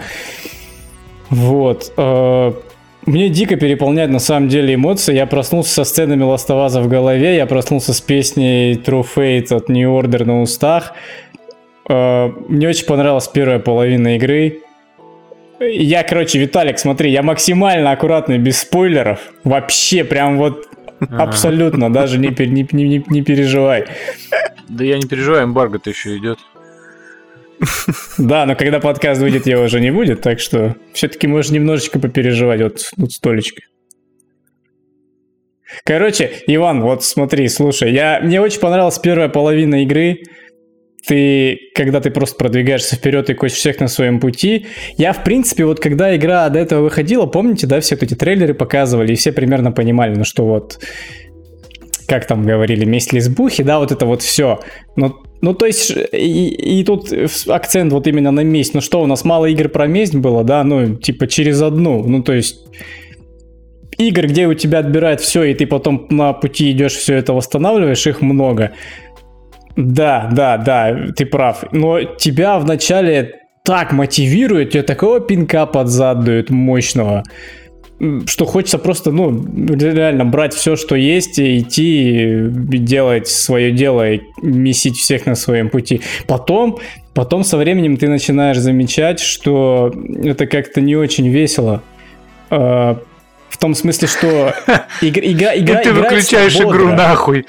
Вот. 1.28 1.92
Э, 1.96 2.52
мне 3.04 3.28
дико 3.28 3.56
переполняет 3.56 4.10
на 4.10 4.20
самом 4.20 4.48
деле 4.48 4.74
эмоции. 4.74 5.14
Я 5.14 5.26
проснулся 5.26 5.74
со 5.74 5.84
сценами 5.84 6.22
Ластоваза 6.22 6.80
в 6.80 6.88
голове, 6.88 7.36
я 7.36 7.46
проснулся 7.46 7.92
с 7.92 8.00
песней 8.00 8.74
True 8.74 9.04
Fate 9.04 9.52
от 9.54 9.68
New 9.68 9.90
Order 9.90 10.24
на 10.24 10.42
устах. 10.42 10.92
Э, 11.88 12.30
мне 12.48 12.68
очень 12.68 12.86
понравилась 12.86 13.26
первая 13.26 13.58
половина 13.58 14.14
игры. 14.14 14.60
Я, 15.60 16.02
короче, 16.02 16.38
Виталик, 16.38 16.78
смотри, 16.78 17.10
я 17.10 17.22
максимально 17.22 17.90
аккуратный, 17.90 18.38
без 18.38 18.60
спойлеров. 18.60 19.18
Вообще, 19.44 20.04
прям 20.04 20.38
вот 20.38 20.68
Абсолютно, 21.00 21.92
даже 21.92 22.18
не, 22.18 22.28
не, 22.28 22.66
не, 22.72 23.04
не 23.06 23.22
переживай. 23.22 23.86
Да 24.68 24.84
я 24.84 24.98
не 24.98 25.06
переживаю, 25.06 25.44
эмбарго-то 25.44 25.90
еще 25.90 26.16
идет. 26.16 26.38
Да, 28.18 28.46
но 28.46 28.56
когда 28.56 28.80
подкаст 28.80 29.20
выйдет, 29.20 29.46
его 29.46 29.64
уже 29.64 29.80
не 29.80 29.90
будет, 29.90 30.20
так 30.22 30.40
что 30.40 30.76
все-таки 30.92 31.26
можешь 31.26 31.50
немножечко 31.50 31.98
попереживать 31.98 32.60
вот 32.60 32.90
тут 32.96 33.12
столечко. 33.12 33.62
Короче, 35.84 36.30
Иван, 36.46 36.82
вот 36.82 37.04
смотри, 37.04 37.48
слушай, 37.48 37.92
я, 37.92 38.20
мне 38.22 38.40
очень 38.40 38.60
понравилась 38.60 38.98
первая 38.98 39.28
половина 39.28 39.82
игры 39.82 40.22
ты, 41.06 41.70
когда 41.74 42.00
ты 42.00 42.10
просто 42.10 42.36
продвигаешься 42.36 42.96
вперед 42.96 43.28
и 43.30 43.34
косишь 43.34 43.58
всех 43.58 43.80
на 43.80 43.88
своем 43.88 44.20
пути. 44.20 44.66
Я, 44.96 45.12
в 45.12 45.22
принципе, 45.22 45.64
вот 45.64 45.80
когда 45.80 46.14
игра 46.16 46.48
до 46.48 46.58
этого 46.58 46.82
выходила, 46.82 47.26
помните, 47.26 47.66
да, 47.66 47.80
все 47.80 47.94
вот 47.94 48.02
эти 48.02 48.14
трейлеры 48.14 48.54
показывали, 48.54 49.12
и 49.12 49.16
все 49.16 49.32
примерно 49.32 49.72
понимали, 49.72 50.14
ну 50.14 50.24
что 50.24 50.46
вот, 50.46 50.78
как 52.06 52.26
там 52.26 52.46
говорили, 52.46 52.84
месть 52.84 53.12
лесбухи, 53.12 53.62
да, 53.62 53.78
вот 53.78 53.92
это 53.92 54.06
вот 54.06 54.22
все. 54.22 54.60
Ну, 54.96 55.14
ну, 55.40 55.52
то 55.52 55.66
есть, 55.66 55.92
и, 56.12 56.48
и 56.48 56.84
тут 56.84 57.12
акцент 57.48 57.92
вот 57.92 58.06
именно 58.06 58.30
на 58.30 58.40
месть. 58.40 58.72
Ну 58.72 58.80
что, 58.80 59.02
у 59.02 59.06
нас 59.06 59.24
мало 59.24 59.46
игр 59.46 59.68
про 59.68 59.86
месть 59.86 60.14
было, 60.14 60.42
да, 60.42 60.64
ну, 60.64 60.96
типа 60.96 61.26
через 61.26 61.60
одну. 61.60 62.02
Ну, 62.02 62.22
то 62.22 62.32
есть, 62.32 62.60
игр, 63.98 64.26
где 64.26 64.46
у 64.46 64.54
тебя 64.54 64.78
отбирают 64.78 65.20
все, 65.20 65.44
и 65.44 65.54
ты 65.54 65.66
потом 65.66 66.06
на 66.10 66.32
пути 66.32 66.70
идешь, 66.70 66.94
все 66.94 67.16
это 67.16 67.34
восстанавливаешь, 67.34 68.06
их 68.06 68.22
много. 68.22 68.72
Да, 69.76 70.28
да, 70.32 70.56
да, 70.56 70.96
ты 71.16 71.26
прав. 71.26 71.64
Но 71.72 72.02
тебя 72.02 72.58
вначале 72.58 73.40
так 73.64 73.92
мотивирует, 73.92 74.70
тебе 74.70 74.82
такого 74.82 75.20
пинка 75.20 75.66
под 75.66 75.88
зад 75.88 76.22
дают 76.22 76.50
мощного, 76.50 77.24
что 78.26 78.44
хочется 78.44 78.78
просто, 78.78 79.10
ну, 79.10 79.30
реально 79.32 80.24
брать 80.24 80.52
все, 80.52 80.76
что 80.76 80.96
есть, 80.96 81.38
и 81.38 81.60
идти 81.60 82.46
делать 82.50 83.28
свое 83.28 83.72
дело, 83.72 84.12
и 84.12 84.20
месить 84.42 84.96
всех 84.96 85.26
на 85.26 85.34
своем 85.34 85.70
пути. 85.70 86.02
Потом, 86.26 86.78
потом 87.14 87.42
со 87.44 87.56
временем 87.56 87.96
ты 87.96 88.08
начинаешь 88.08 88.58
замечать, 88.58 89.20
что 89.20 89.92
это 90.22 90.46
как-то 90.46 90.80
не 90.80 90.96
очень 90.96 91.28
весело. 91.28 91.82
А, 92.50 92.98
в 93.48 93.56
том 93.56 93.74
смысле, 93.74 94.08
что 94.08 94.54
игра, 95.00 95.24
игра, 95.24 95.56
игра, 95.56 95.82
Ты 95.82 95.92
выключаешь 95.92 96.56
игру 96.56 96.88
нахуй. 96.88 97.46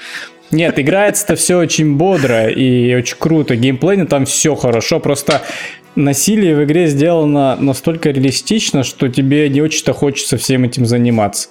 Нет, 0.50 0.78
играется-то 0.78 1.34
все 1.34 1.58
очень 1.58 1.96
бодро 1.96 2.48
и 2.48 2.94
очень 2.94 3.16
круто. 3.18 3.56
Геймплейно 3.56 4.06
там 4.06 4.26
все 4.26 4.54
хорошо. 4.54 5.00
Просто 5.00 5.42
насилие 5.96 6.54
в 6.54 6.64
игре 6.64 6.86
сделано 6.86 7.56
настолько 7.56 8.10
реалистично, 8.10 8.84
что 8.84 9.08
тебе 9.08 9.48
не 9.48 9.60
очень-то 9.60 9.92
хочется 9.92 10.36
всем 10.36 10.64
этим 10.64 10.86
заниматься. 10.86 11.48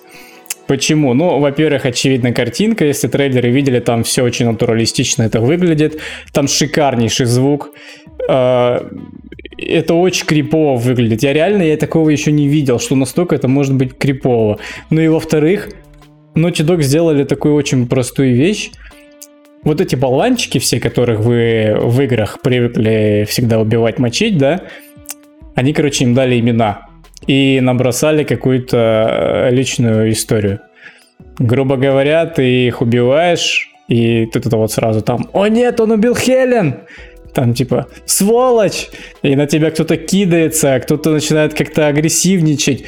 Почему? 0.67 1.13
Ну, 1.13 1.39
во-первых, 1.39 1.85
очевидно, 1.85 2.31
картинка. 2.31 2.85
Если 2.85 3.07
трейлеры 3.07 3.51
видели, 3.51 3.79
там 3.79 4.03
все 4.03 4.23
очень 4.23 4.45
натуралистично 4.47 5.23
это 5.23 5.39
выглядит. 5.39 5.99
Там 6.31 6.47
шикарнейший 6.47 7.27
звук. 7.27 7.71
А, 8.27 8.87
это 9.57 9.93
очень 9.93 10.25
крипово 10.25 10.77
выглядит. 10.77 11.21
Я 11.21 11.33
реально 11.33 11.63
я 11.63 11.77
такого 11.77 12.09
еще 12.09 12.31
не 12.31 12.47
видел, 12.47 12.79
что 12.79 12.95
настолько 12.95 13.35
это 13.35 13.47
может 13.47 13.75
быть 13.75 13.97
крипово. 13.97 14.57
Ну 14.89 15.01
и 15.01 15.07
во-вторых, 15.07 15.69
Naughty 16.35 16.65
Dog 16.65 16.81
сделали 16.81 17.23
такую 17.23 17.53
очень 17.55 17.87
простую 17.87 18.35
вещь. 18.35 18.71
Вот 19.65 19.81
эти 19.81 19.95
болванчики 19.95 20.59
все, 20.59 20.79
которых 20.79 21.19
вы 21.19 21.75
в 21.77 21.99
играх 22.01 22.39
привыкли 22.41 23.25
всегда 23.27 23.59
убивать, 23.59 23.99
мочить, 23.99 24.37
да, 24.37 24.61
они, 25.55 25.73
короче, 25.73 26.03
им 26.03 26.13
дали 26.13 26.39
имена 26.39 26.87
и 27.27 27.59
набросали 27.61 28.23
какую-то 28.23 29.47
э, 29.47 29.49
личную 29.51 30.11
историю. 30.11 30.59
Грубо 31.39 31.77
говоря, 31.77 32.27
ты 32.27 32.67
их 32.67 32.81
убиваешь, 32.81 33.71
и 33.87 34.27
ты 34.27 34.39
это 34.39 34.55
вот 34.55 34.71
сразу 34.71 35.01
там, 35.01 35.29
о 35.33 35.47
нет, 35.47 35.79
он 35.79 35.91
убил 35.91 36.15
Хелен! 36.15 36.81
Там 37.33 37.53
типа, 37.53 37.87
сволочь! 38.05 38.89
И 39.23 39.35
на 39.35 39.47
тебя 39.47 39.71
кто-то 39.71 39.97
кидается, 39.97 40.79
кто-то 40.79 41.09
начинает 41.09 41.53
как-то 41.53 41.87
агрессивничать. 41.87 42.85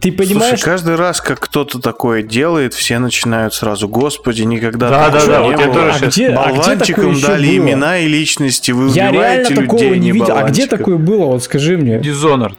Ты 0.00 0.12
понимаешь? 0.12 0.50
Слушай, 0.60 0.64
каждый 0.64 0.96
раз, 0.96 1.20
как 1.20 1.40
кто-то 1.40 1.80
такое 1.80 2.22
делает, 2.22 2.74
все 2.74 2.98
начинают 2.98 3.54
сразу, 3.54 3.88
господи, 3.88 4.42
никогда 4.42 4.90
да, 4.90 5.10
да, 5.10 5.26
да, 5.26 5.42
не 5.42 5.50
вот 5.50 5.60
я 5.60 5.66
тоже 5.72 5.90
а 5.90 6.06
где, 6.06 6.30
Болванчикам 6.30 7.10
а 7.10 7.12
где 7.14 7.26
дали 7.26 7.46
было? 7.46 7.56
имена 7.56 7.98
и 7.98 8.06
личности, 8.08 8.70
вы 8.72 8.90
Я 8.90 9.10
убиваете 9.10 9.50
реально 9.54 9.62
такого 9.62 9.82
людей, 9.82 9.98
не 9.98 10.12
видел. 10.12 10.36
А 10.36 10.42
где 10.44 10.66
такое 10.66 10.96
было? 10.98 11.24
Вот 11.26 11.42
скажи 11.42 11.76
мне. 11.78 11.96
Dishonored. 11.98 12.56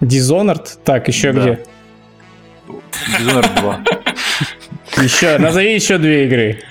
Dishonored? 0.00 0.66
Так, 0.84 1.08
еще 1.08 1.32
Да. 1.32 1.40
где? 1.42 1.64
Dishonored 3.18 3.60
2. 3.60 3.80
Еще, 5.02 5.38
назови 5.38 5.74
еще 5.74 5.98
две 5.98 6.24
игры. 6.26 6.62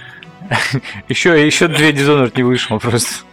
Еще, 1.09 1.45
еще 1.45 1.67
две 1.67 1.91
Dishonored 1.91 2.33
не 2.35 2.43
вышло 2.43 2.79
просто. 2.79 3.23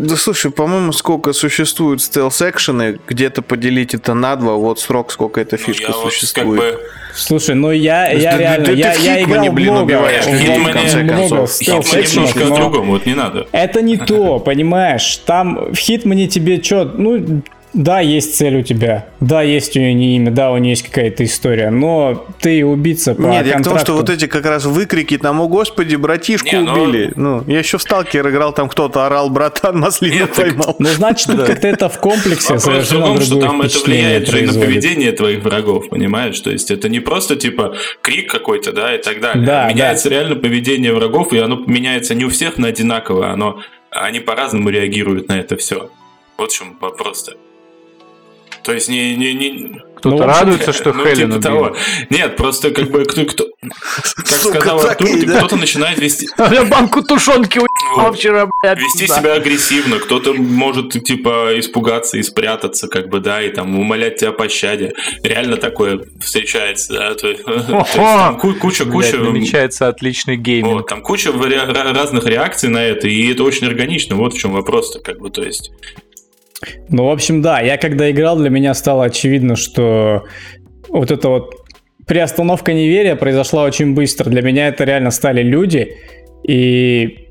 Да 0.00 0.16
слушай, 0.16 0.50
по-моему, 0.50 0.92
сколько 0.92 1.32
существует 1.32 2.00
стелс-экшены, 2.00 2.98
где-то 3.06 3.42
поделить 3.42 3.94
это 3.94 4.14
на 4.14 4.34
два, 4.36 4.54
вот 4.54 4.80
срок, 4.80 5.12
сколько 5.12 5.40
эта 5.40 5.56
Ну, 5.58 5.62
фишка 5.62 5.92
вот 5.92 6.10
существует. 6.12 6.60
как 6.60 6.72
бы 6.78 6.80
Слушай, 7.14 7.54
ну 7.56 7.70
я, 7.72 8.10
я 8.12 8.32
Да- 8.32 8.38
реально, 8.38 8.66
да 8.66 8.72
ты 8.72 8.78
я, 8.78 8.92
в 8.94 9.00
я 9.00 9.16
Хитмане, 9.18 9.40
играл 9.48 9.54
блин, 9.54 9.70
много, 9.72 9.84
убиваешь 9.84 10.24
в- 10.24 10.32
людей, 10.32 10.58
в 10.58 10.70
конце 10.72 11.02
много 11.02 11.18
концов. 11.18 11.50
Хитман 11.52 11.80
стелс-экшенов, 11.82 12.14
немножко 12.14 12.40
о 12.40 12.44
но 12.48 12.56
другом, 12.56 12.86
вот 12.90 13.06
не 13.06 13.14
надо. 13.14 13.46
Это 13.52 13.82
не 13.82 13.96
то, 13.98 14.38
понимаешь? 14.38 15.16
Там 15.26 15.72
в 15.72 15.76
Хитмане 15.76 16.28
тебе 16.28 16.62
что, 16.62 16.84
ну, 16.84 17.42
да, 17.72 18.00
есть 18.00 18.36
цель 18.36 18.56
у 18.56 18.62
тебя, 18.62 19.06
да, 19.20 19.42
есть 19.42 19.76
у 19.76 19.80
нее 19.80 20.16
имя, 20.16 20.30
да, 20.30 20.50
у 20.50 20.58
нее 20.58 20.70
есть 20.70 20.82
какая-то 20.82 21.24
история, 21.24 21.70
но 21.70 22.26
ты 22.40 22.64
убийца 22.64 23.14
по 23.14 23.22
Нет, 23.22 23.46
я 23.46 23.58
к 23.58 23.62
тому, 23.62 23.78
что 23.78 23.94
вот 23.94 24.10
эти 24.10 24.26
как 24.26 24.44
раз 24.44 24.64
выкрики 24.64 25.16
там, 25.18 25.40
о 25.40 25.48
господи, 25.48 25.94
братишку 25.96 26.48
Не, 26.48 26.60
ну- 26.60 26.72
убили. 26.72 27.12
Ну, 27.14 27.44
я 27.46 27.60
еще 27.60 27.78
в 27.78 27.82
Сталкер 27.82 28.28
играл, 28.28 28.52
там 28.52 28.68
кто-то 28.68 29.06
орал, 29.06 29.30
братан, 29.30 29.78
маслину 29.78 30.14
Нет, 30.14 30.32
так- 30.32 30.46
поймал. 30.46 30.76
Ну, 30.78 30.88
значит, 30.88 31.28
тут 31.28 31.44
как-то 31.44 31.68
это 31.68 31.88
в 31.88 31.98
комплексе 31.98 32.54
Вопрос 32.54 32.90
в 32.90 32.90
том, 32.90 33.20
что 33.20 33.40
там 33.40 33.62
это 33.62 33.78
влияет 33.78 34.28
же 34.28 34.42
и 34.42 34.46
на 34.46 34.52
поведение 34.52 35.12
твоих 35.12 35.44
врагов, 35.44 35.88
понимаешь? 35.88 36.38
То 36.40 36.50
есть 36.50 36.70
это 36.70 36.88
не 36.88 37.00
просто 37.00 37.36
типа 37.36 37.76
крик 38.02 38.30
какой-то, 38.30 38.72
да, 38.72 38.94
и 38.94 38.98
так 38.98 39.20
далее. 39.20 39.46
Да, 39.46 39.68
меняется 39.68 40.08
реально 40.08 40.36
поведение 40.36 40.92
врагов, 40.92 41.32
и 41.32 41.38
оно 41.38 41.62
меняется 41.66 42.14
не 42.14 42.24
у 42.24 42.30
всех 42.30 42.58
на 42.58 42.68
одинаково, 42.68 43.30
оно, 43.30 43.60
они 43.90 44.20
по-разному 44.20 44.70
реагируют 44.70 45.28
на 45.28 45.38
это 45.38 45.56
все. 45.56 45.90
Вот 46.36 46.50
в 46.50 46.56
чем 46.56 46.76
вопрос-то. 46.80 47.34
То 48.62 48.72
есть 48.72 48.88
не... 48.88 49.16
не, 49.16 49.34
не... 49.34 49.80
Кто-то 49.96 50.16
Ну, 50.16 50.22
радуется, 50.22 50.72
что 50.74 50.92
ну, 50.92 51.04
Хелен 51.04 51.30
типа 51.30 51.42
того. 51.42 51.76
Нет, 52.08 52.36
просто 52.36 52.70
как 52.70 52.90
бы 52.90 53.04
кто... 53.04 53.24
кто 53.24 53.44
как 53.60 54.26
Сука, 54.26 54.60
сказал 54.60 54.80
Артур, 54.80 55.08
да. 55.26 55.38
кто-то 55.38 55.56
начинает 55.56 55.98
вести... 55.98 56.26
Я 56.38 56.64
банку 56.64 57.02
тушенки 57.02 57.58
уебал 57.58 58.06
Вот. 58.06 58.16
вчера, 58.16 58.48
блядь. 58.62 58.78
вести 58.78 59.06
да. 59.06 59.18
себя 59.18 59.32
агрессивно, 59.34 59.98
кто-то 59.98 60.32
может, 60.32 60.92
типа, 61.04 61.58
испугаться 61.58 62.16
и 62.16 62.22
спрятаться, 62.22 62.88
как 62.88 63.08
бы, 63.08 63.20
да, 63.20 63.42
и 63.42 63.50
там 63.50 63.78
умолять 63.78 64.16
тебя 64.16 64.30
о 64.30 64.32
пощаде. 64.32 64.94
Реально 65.22 65.58
такое 65.58 66.00
встречается, 66.20 66.94
да, 66.94 67.14
то, 67.14 67.28
есть, 67.28 67.44
там 67.94 68.38
ку- 68.38 68.54
куча, 68.54 68.84
Блядь, 68.86 69.10
куча... 69.10 69.22
намечается 69.22 69.88
отличный 69.88 70.36
гейминг. 70.36 70.72
Вот, 70.72 70.86
там 70.86 71.02
куча 71.02 71.30
разных 71.32 72.24
реакций 72.24 72.70
на 72.70 72.82
это, 72.82 73.08
и 73.08 73.30
это 73.30 73.44
очень 73.44 73.66
органично. 73.66 74.16
Вот 74.16 74.32
в 74.32 74.38
чем 74.38 74.52
вопрос-то, 74.52 75.00
как 75.00 75.18
бы, 75.18 75.30
то 75.30 75.42
есть. 75.42 75.70
Ну, 76.88 77.06
в 77.06 77.10
общем, 77.10 77.42
да, 77.42 77.60
я 77.60 77.78
когда 77.78 78.10
играл, 78.10 78.36
для 78.36 78.50
меня 78.50 78.74
стало 78.74 79.04
очевидно, 79.04 79.56
что 79.56 80.24
вот 80.88 81.10
это 81.10 81.28
вот 81.28 81.54
приостановка 82.06 82.72
неверия 82.72 83.16
произошла 83.16 83.64
очень 83.64 83.94
быстро. 83.94 84.28
Для 84.28 84.42
меня 84.42 84.68
это 84.68 84.84
реально 84.84 85.10
стали 85.10 85.42
люди, 85.42 85.96
и 86.42 87.28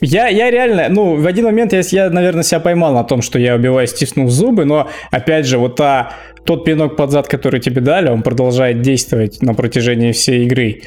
я, 0.00 0.28
я 0.28 0.50
реально, 0.50 0.88
ну, 0.88 1.16
в 1.16 1.26
один 1.26 1.46
момент 1.46 1.72
я, 1.72 1.80
я, 1.90 2.10
наверное, 2.10 2.44
себя 2.44 2.60
поймал 2.60 2.94
на 2.94 3.02
том, 3.02 3.20
что 3.20 3.38
я 3.38 3.56
убиваю, 3.56 3.86
стиснув 3.86 4.30
зубы, 4.30 4.64
но, 4.64 4.88
опять 5.10 5.46
же, 5.46 5.58
вот 5.58 5.76
та, 5.76 6.14
тот 6.44 6.64
пинок 6.64 6.96
под 6.96 7.10
зад, 7.10 7.26
который 7.26 7.60
тебе 7.60 7.80
дали, 7.80 8.08
он 8.08 8.22
продолжает 8.22 8.80
действовать 8.80 9.42
на 9.42 9.54
протяжении 9.54 10.12
всей 10.12 10.44
игры. 10.44 10.82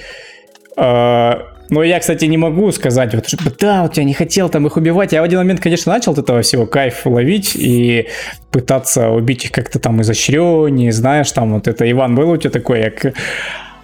А, 0.78 1.51
Но 1.72 1.84
я, 1.84 2.00
кстати, 2.00 2.26
не 2.26 2.38
могу 2.38 2.72
сказать, 2.74 3.16
вот, 3.16 3.26
да, 3.60 3.84
вот 3.84 3.98
я 3.98 4.04
не 4.04 4.14
хотел 4.14 4.50
там 4.50 4.68
их 4.68 4.76
убивать. 4.78 5.14
Я 5.14 5.22
в 5.22 5.24
один 5.24 5.40
момент, 5.40 5.62
конечно, 5.62 5.92
начал 5.94 6.12
от 6.12 6.20
этого 6.20 6.42
всего 6.42 6.66
кайф 6.66 7.06
ловить 7.06 7.56
и 7.56 8.10
пытаться 8.52 9.10
убить 9.10 9.46
их 9.46 9.52
как-то 9.52 9.80
там 9.80 10.02
изощреннее, 10.02 10.92
знаешь, 10.92 11.32
там 11.32 11.54
вот 11.54 11.68
это, 11.68 11.90
Иван, 11.90 12.14
был 12.14 12.30
у 12.30 12.38
тебя 12.38 12.52
такой, 12.52 12.82
я 12.82 12.92
к- 12.92 13.14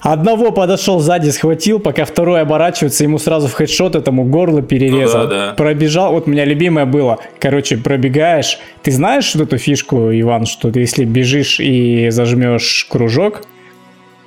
Одного 0.02 0.52
подошел 0.52 1.00
сзади, 1.00 1.30
схватил, 1.32 1.80
пока 1.80 2.06
второй 2.06 2.42
оборачивается, 2.42 3.04
ему 3.04 3.18
сразу 3.18 3.48
в 3.48 3.54
хедшот 3.54 3.96
этому 3.96 4.26
горло 4.26 4.62
перерезал. 4.62 5.24
Ну 5.24 5.30
да, 5.30 5.48
да. 5.48 5.54
Пробежал, 5.54 6.12
вот 6.14 6.28
у 6.28 6.32
меня 6.32 6.46
любимое 6.46 6.86
было, 6.86 7.18
короче, 7.40 7.78
пробегаешь. 7.78 8.60
Ты 8.84 8.92
знаешь 8.92 9.34
вот 9.34 9.48
эту 9.48 9.58
фишку, 9.58 10.12
Иван, 10.12 10.46
что 10.46 10.72
ты 10.72 10.82
если 10.82 11.04
бежишь 11.04 11.60
и 11.60 12.10
зажмешь 12.12 12.86
кружок, 12.90 13.42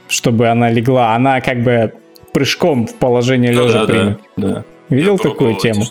чтобы 0.08 0.48
она 0.48 0.70
легла, 0.70 1.14
она 1.14 1.40
как 1.40 1.62
бы 1.62 1.92
прыжком 2.32 2.86
в 2.86 2.94
положение 2.94 3.52
Ну 3.52 3.64
лежа 3.66 3.80
да, 3.80 3.86
примет. 3.86 4.18
да, 4.36 4.48
да. 4.48 4.64
Видел 4.88 5.12
Я 5.12 5.18
такую 5.30 5.54
тему? 5.56 5.84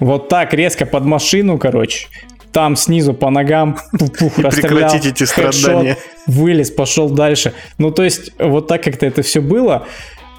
Вот 0.00 0.28
так 0.28 0.52
резко 0.54 0.84
под 0.86 1.04
машину, 1.04 1.58
короче. 1.58 2.08
Там 2.52 2.76
снизу 2.76 3.12
по 3.14 3.30
ногам 3.30 3.76
И 4.00 4.40
расстрелял, 4.42 4.94
эти 4.94 5.24
страдания. 5.24 5.96
вылез, 6.26 6.70
пошел 6.70 7.10
дальше. 7.10 7.52
Ну, 7.78 7.90
то 7.90 8.02
есть, 8.02 8.32
вот 8.38 8.66
так 8.66 8.82
как-то 8.82 9.04
это 9.06 9.22
все 9.22 9.40
было. 9.40 9.86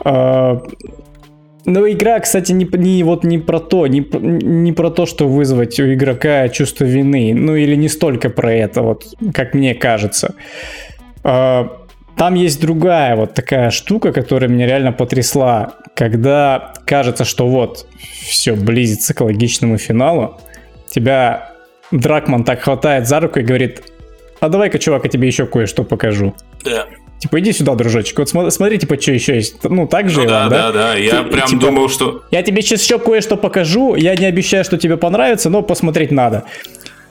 А, 0.03 0.61
Но 1.65 1.87
игра, 1.89 2.19
кстати, 2.19 2.51
не, 2.53 2.65
не, 2.65 3.03
вот 3.03 3.23
не 3.23 3.37
про 3.37 3.59
то, 3.59 3.85
не, 3.87 3.99
не 3.99 4.71
про 4.73 4.89
то, 4.89 5.05
что 5.05 5.27
вызвать 5.27 5.79
у 5.79 5.93
игрока 5.93 6.49
чувство 6.49 6.85
вины. 6.85 7.33
Ну, 7.35 7.55
или 7.55 7.75
не 7.75 7.87
столько 7.89 8.29
про 8.29 8.51
это, 8.53 8.81
вот, 8.81 9.05
как 9.33 9.53
мне 9.53 9.75
кажется. 9.75 10.33
А, 11.23 11.67
Там 12.17 12.33
есть 12.33 12.59
другая 12.59 13.15
вот 13.15 13.33
такая 13.35 13.69
штука, 13.69 14.11
которая 14.11 14.49
меня 14.49 14.65
реально 14.65 14.91
потрясла. 14.91 15.75
Когда 15.95 16.73
кажется, 16.85 17.25
что 17.25 17.47
вот, 17.47 17.85
все 18.27 18.53
близится 18.55 19.13
к 19.13 19.21
логичному 19.21 19.77
финалу, 19.77 20.39
тебя 20.89 21.53
Дракман 21.91 22.43
так 22.43 22.61
хватает 22.61 23.07
за 23.07 23.19
руку 23.19 23.39
и 23.39 23.43
говорит, 23.43 23.83
а 24.39 24.49
давай-ка, 24.49 24.79
чувак, 24.79 25.03
я 25.05 25.09
тебе 25.09 25.27
еще 25.27 25.45
кое-что 25.45 25.83
покажу. 25.83 26.35
Да. 26.63 26.85
Типа, 27.19 27.39
иди 27.39 27.51
сюда, 27.51 27.73
дружочек. 27.73 28.19
Вот 28.19 28.31
смо- 28.31 28.51
смотри, 28.51 28.77
типа, 28.77 29.01
что 29.01 29.11
еще 29.11 29.35
есть. 29.35 29.63
Ну, 29.63 29.87
так 29.87 30.07
же, 30.07 30.21
Ну 30.21 30.27
да, 30.27 30.39
Иван, 30.41 30.49
да, 30.51 30.71
да. 30.71 30.93
Я 30.95 31.23
Ты- 31.23 31.31
прям 31.31 31.47
типа- 31.47 31.61
думал, 31.61 31.89
что. 31.89 32.23
Я 32.29 32.43
тебе 32.43 32.61
сейчас 32.61 32.83
еще 32.83 32.99
кое-что 32.99 33.37
покажу. 33.37 33.95
Я 33.95 34.15
не 34.15 34.25
обещаю, 34.25 34.63
что 34.63 34.77
тебе 34.77 34.97
понравится, 34.97 35.49
но 35.49 35.63
посмотреть 35.63 36.11
надо. 36.11 36.43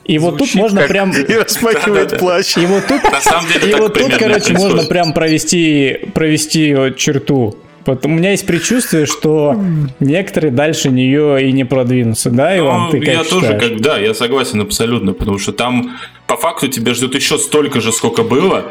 И 0.07 0.19
вот 0.19 0.39
тут 0.39 0.55
можно 0.55 0.81
как- 0.83 0.89
прям... 0.89 1.11
И 1.29 1.33
распахивает 1.35 2.05
Да-да-да. 2.11 2.19
плащ. 2.19 2.57
И 2.57 2.67
вот 2.67 2.87
тут, 2.87 3.03
На 3.05 3.21
самом 3.21 3.49
деле 3.51 3.71
и 3.71 3.75
вот 3.75 3.95
тут, 3.95 4.13
короче, 4.15 4.21
происходит. 4.29 4.59
можно 4.61 4.83
прям 4.85 5.13
провести, 5.13 5.99
провести 6.15 6.75
вот 6.75 6.97
черту. 6.97 7.57
У 7.87 8.09
меня 8.09 8.33
есть 8.33 8.47
предчувствие, 8.47 9.07
что 9.07 9.55
некоторые 10.01 10.51
дальше 10.51 10.89
нее 10.91 11.49
и 11.49 11.53
не 11.53 11.65
продвинутся, 11.65 12.31
да, 12.31 12.57
Иван? 12.59 12.87
Ну, 12.87 12.91
Ты 12.91 12.99
как 12.99 13.09
я 13.09 13.23
тоже 13.25 13.47
считаешь? 13.47 13.63
как 13.63 13.81
да, 13.81 13.99
я 13.99 14.13
согласен 14.13 14.61
абсолютно, 14.61 15.13
потому 15.13 15.39
что 15.39 15.53
там 15.53 15.97
по 16.27 16.37
факту 16.37 16.67
тебя 16.67 16.95
ждет 16.95 17.15
еще 17.15 17.39
столько 17.39 17.81
же, 17.81 17.93
сколько 17.93 18.23
было. 18.25 18.65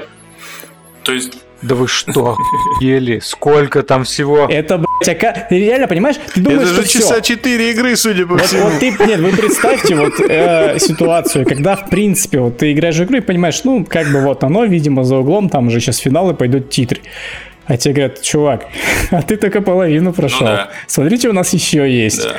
То 1.04 1.14
есть, 1.14 1.32
Да 1.62 1.76
вы 1.76 1.88
что, 1.88 2.36
охуели? 2.74 3.20
Сколько 3.20 3.82
там 3.84 4.04
всего? 4.04 4.46
Это, 4.50 4.78
блядь, 4.78 5.10
ока- 5.18 5.48
Ты 5.50 5.60
реально 5.60 5.88
понимаешь? 5.88 6.16
Ты 6.34 6.42
думаешь, 6.42 6.70
Это 6.70 6.82
же 6.82 6.88
часа 6.88 7.22
4 7.22 7.72
игры, 7.72 7.96
судя 7.96 8.26
по 8.28 8.34
Вот, 8.34 8.42
всему. 8.42 8.64
вот 8.70 8.80
ты, 8.80 8.92
нет, 8.92 9.20
вы 9.20 9.32
представьте 9.32 9.96
вот 9.96 10.14
э, 10.20 10.78
ситуацию, 10.80 11.46
когда 11.46 11.76
в 11.76 11.90
принципе 11.90 12.40
вот 12.40 12.58
ты 12.58 12.72
играешь 12.72 12.96
в 12.98 13.04
игру 13.04 13.18
и 13.18 13.22
понимаешь, 13.22 13.64
ну 13.64 13.84
как 13.86 14.08
бы 14.12 14.22
вот 14.22 14.44
оно, 14.44 14.66
видимо, 14.66 15.04
за 15.04 15.16
углом, 15.18 15.50
там 15.50 15.68
уже 15.68 15.80
сейчас 15.80 15.98
финалы 15.98 16.34
пойдут 16.34 16.70
титры. 16.70 17.02
А 17.68 17.78
тебе 17.78 17.94
говорят, 17.96 18.22
чувак, 18.22 18.66
а 19.10 19.24
ты 19.24 19.38
только 19.38 19.60
половину 19.62 20.14
прошел. 20.14 20.42
Ну 20.42 20.46
да. 20.48 20.70
Смотрите, 20.86 21.30
у 21.30 21.34
нас 21.34 21.52
еще 21.54 21.90
есть. 21.92 22.24
да. 22.24 22.36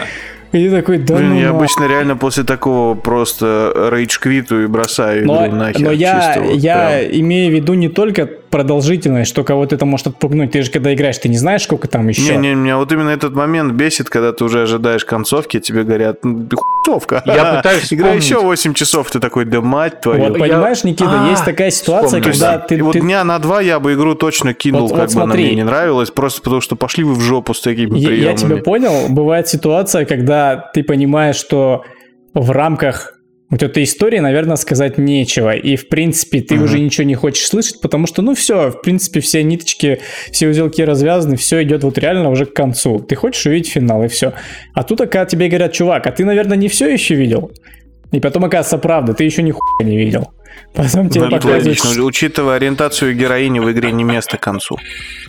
И 0.53 0.69
ты 0.69 0.71
такой, 0.71 0.99
да 0.99 1.17
Блин, 1.17 1.31
ну 1.31 1.41
я 1.41 1.51
на- 1.51 1.57
обычно 1.59 1.89
реально 1.89 2.17
после 2.17 2.45
такого 2.45 2.95
просто 2.95 3.89
рейдж 3.93 4.19
квиту 4.21 4.63
и 4.63 4.67
бросаю 4.69 5.27
но, 5.27 5.45
игру 5.49 5.57
нахер. 5.57 5.81
но 5.81 5.91
я, 5.91 6.15
чисто 6.35 6.41
вот 6.49 6.55
я 6.63 6.99
прям. 7.01 7.21
имею 7.21 7.51
в 7.51 7.55
виду 7.57 7.75
не 7.75 7.89
только 7.89 8.31
продолжительность, 8.51 9.29
что 9.31 9.45
кого-то 9.45 9.75
это 9.75 9.85
может 9.85 10.07
отпугнуть. 10.09 10.53
Ты 10.53 10.63
же 10.63 10.71
когда 10.71 10.93
играешь, 10.95 11.19
ты 11.19 11.29
не 11.29 11.37
знаешь, 11.39 11.63
сколько 11.63 11.89
там 11.89 12.09
еще. 12.09 12.37
Не-не, 12.37 12.55
меня 12.55 12.77
вот 12.79 12.91
именно 12.93 13.11
этот 13.11 13.35
момент 13.35 13.73
бесит, 13.73 14.09
когда 14.09 14.33
ты 14.33 14.45
уже 14.45 14.63
ожидаешь 14.63 15.05
концовки, 15.05 15.61
тебе 15.61 15.83
говорят, 15.85 16.25
«Ну, 16.25 16.47
хуцовка. 16.55 17.23
Я 17.27 17.57
пытаюсь 17.57 17.93
Игра 17.93 18.11
еще 18.13 18.41
8 18.41 18.75
часов, 18.75 19.11
ты 19.11 19.21
такой, 19.21 19.45
да 19.45 19.61
мать 19.61 20.01
твою. 20.01 20.25
Вот 20.29 20.39
понимаешь, 20.39 20.85
Никита, 20.85 21.27
А, 21.27 21.31
есть 21.31 21.45
такая 21.45 21.71
ситуация, 21.71 22.21
вспомнил. 22.21 22.31
Когда 22.41 22.59
ты, 22.59 22.75
и 22.77 22.81
вот 22.83 22.93
ты- 22.93 23.01
дня 23.01 23.25
на 23.25 23.39
два 23.39 23.61
я 23.61 23.81
бы 23.81 23.95
игру 23.95 24.15
точно 24.15 24.55
кинул, 24.55 24.83
Вот- 24.89 24.91
как 24.93 25.09
вот 25.09 25.15
бы 25.15 25.21
она 25.23 25.33
смотри. 25.33 25.45
мне 25.47 25.55
не 25.57 25.65
нравилась, 25.65 26.11
просто 26.11 26.43
потому 26.43 26.61
что 26.61 26.77
пошли 26.77 27.05
вы 27.05 27.15
в 27.15 27.21
жопу 27.21 27.55
с 27.55 27.61
такими 27.61 27.99
Я, 27.99 28.11
я 28.11 28.17
приемами. 28.35 28.37
тебя 28.37 28.57
понял. 28.63 28.93
Бывает 29.09 29.49
ситуация, 29.49 30.05
когда 30.05 30.71
ты 30.75 30.83
понимаешь, 30.83 31.37
что 31.37 31.83
в 32.35 32.51
рамках 32.51 33.15
вот 33.49 33.63
этой 33.63 33.85
истории, 33.85 34.19
наверное, 34.19 34.57
сказать 34.57 34.99
нечего. 34.99 35.55
И, 35.55 35.77
в 35.77 35.89
принципе, 35.89 36.41
ты 36.41 36.57
Мгм. 36.57 36.65
уже 36.65 36.81
ничего 36.81 37.05
не 37.05 37.15
хочешь 37.15 37.47
слышать, 37.47 37.81
потому 37.81 38.07
что, 38.07 38.23
ну, 38.23 38.35
все, 38.35 38.71
в 38.71 38.83
принципе, 38.83 39.21
все 39.21 39.43
ниточки, 39.45 40.01
все 40.33 40.49
узелки 40.49 40.83
развязаны, 40.83 41.37
все 41.37 41.63
идет 41.63 41.85
вот 41.85 41.97
реально 41.99 42.31
уже 42.31 42.47
к 42.47 42.55
концу. 42.55 42.99
Ты 42.99 43.15
хочешь 43.15 43.47
увидеть 43.47 43.71
финал, 43.71 44.03
и 44.05 44.09
все. 44.09 44.33
А 44.75 44.83
тут, 44.83 44.99
когда 44.99 45.25
тебе 45.27 45.49
говорят, 45.49 45.73
чувак, 45.73 46.07
а 46.07 46.13
ты, 46.13 46.25
наверное, 46.25 46.57
не 46.57 46.69
все 46.69 46.89
еще 46.89 47.15
видел? 47.15 47.53
И 48.13 48.21
потом, 48.21 48.45
оказывается, 48.45 48.79
правда, 48.79 49.15
ты 49.15 49.25
еще 49.25 49.43
ни 49.43 49.53
хуя 49.53 49.89
не 49.89 49.97
видел. 49.97 50.29
Потом 50.75 51.09
тебе 51.09 51.31
показывают, 51.31 51.67
логично. 51.67 52.05
Учитывая 52.05 52.57
ориентацию 52.57 53.17
героини 53.17 53.61
в 53.61 53.71
игре 53.73 53.93
не 53.93 54.05
место 54.05 54.37
к 54.37 54.41
концу. 54.41 54.79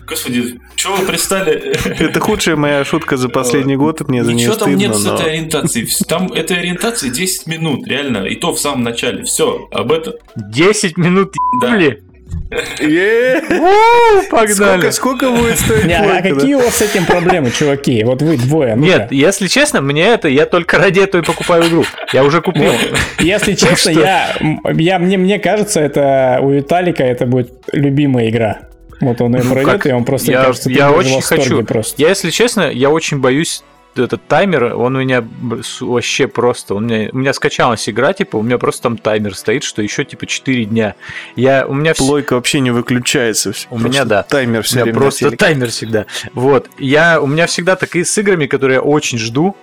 Господи, 0.07 0.59
чего 0.75 0.95
вы 0.95 1.05
пристали? 1.05 1.53
Это 1.99 2.19
худшая 2.19 2.55
моя 2.55 2.84
шутка 2.86 3.17
за 3.17 3.30
последний 3.30 3.75
год, 3.75 4.01
и 4.01 4.03
мне 4.05 4.23
за 4.23 4.34
нее 4.34 4.47
Ничего 4.47 4.65
там 4.65 4.75
нет 4.75 4.95
стыдно, 4.95 5.17
с 5.17 5.21
этой 5.21 5.32
ориентацией. 5.32 6.05
Там 6.07 6.32
этой 6.32 6.57
ориентации 6.57 7.09
10 7.09 7.47
минут, 7.47 7.88
реально. 7.88 8.25
И 8.25 8.36
то 8.36 8.53
в 8.53 8.59
самом 8.59 8.84
начале. 8.84 9.23
Все, 9.23 9.67
об 9.71 9.91
этом. 9.91 10.13
10 10.36 10.97
минут 10.97 11.34
Да. 11.61 11.78
Погнали. 14.30 14.51
Сколько, 14.53 14.91
сколько 14.91 15.32
будет 15.32 15.59
стоить 15.59 15.91
а 15.91 16.21
какие 16.21 16.55
у 16.55 16.59
вас 16.59 16.75
с 16.75 16.82
этим 16.82 17.05
проблемы, 17.05 17.51
чуваки? 17.51 18.03
Вот 18.03 18.21
вы 18.21 18.38
двое. 18.38 18.75
Нет, 18.75 19.11
если 19.11 19.47
честно, 19.47 19.82
мне 19.82 20.03
это, 20.05 20.28
я 20.28 20.45
только 20.45 20.78
ради 20.78 20.99
этого 20.99 21.21
и 21.21 21.25
покупаю 21.25 21.67
игру. 21.67 21.86
Я 22.13 22.23
уже 22.23 22.41
купил. 22.41 22.73
Если 23.19 23.53
честно, 23.53 23.89
я, 23.89 24.99
мне, 24.99 25.17
мне 25.17 25.39
кажется, 25.39 25.80
это 25.82 26.39
у 26.41 26.51
Виталика 26.51 27.03
это 27.03 27.25
будет 27.25 27.51
любимая 27.71 28.30
игра. 28.30 28.59
Вот 28.99 29.21
он 29.21 29.36
ее 29.36 29.43
Ну, 29.43 29.51
пройдет, 29.53 29.86
и 29.86 29.91
он 29.91 30.05
просто, 30.05 30.32
я- 30.32 30.43
кажется, 30.43 30.69
я 30.71 30.91
очень 30.91 31.21
хочу. 31.21 31.63
Просто. 31.63 32.01
Я, 32.01 32.09
если 32.09 32.32
честно, 32.32 32.71
я 32.71 32.89
очень 32.89 33.19
боюсь 33.19 33.63
этот 34.03 34.25
таймер, 34.27 34.75
он 34.75 34.95
у 34.95 34.99
меня 34.99 35.25
вообще 35.81 36.27
просто, 36.27 36.75
он 36.75 36.85
у 36.85 36.87
меня, 36.87 37.09
у 37.11 37.17
меня 37.17 37.33
скачалась 37.33 37.87
игра, 37.89 38.13
типа, 38.13 38.37
у 38.37 38.41
меня 38.41 38.57
просто 38.57 38.83
там 38.83 38.97
таймер 38.97 39.35
стоит, 39.35 39.63
что 39.63 39.81
еще 39.81 40.05
типа 40.05 40.25
4 40.25 40.65
дня. 40.65 40.95
Я, 41.35 41.65
у 41.67 41.73
меня 41.73 41.93
Плойка 41.93 42.33
вообще 42.33 42.59
не 42.59 42.71
выключается. 42.71 43.53
У 43.69 43.79
меня, 43.79 44.05
да. 44.05 44.23
Таймер 44.23 44.59
у 44.59 44.63
все 44.63 44.75
меня 44.75 44.83
время 44.85 44.99
просто 44.99 45.31
таймер 45.31 45.69
всегда. 45.69 46.05
Вот, 46.33 46.69
я, 46.77 47.21
у 47.21 47.27
меня 47.27 47.47
всегда 47.47 47.75
такие 47.75 48.05
с 48.05 48.17
играми, 48.17 48.45
которые 48.45 48.75
я 48.75 48.81
очень 48.81 49.17
жду, 49.17 49.55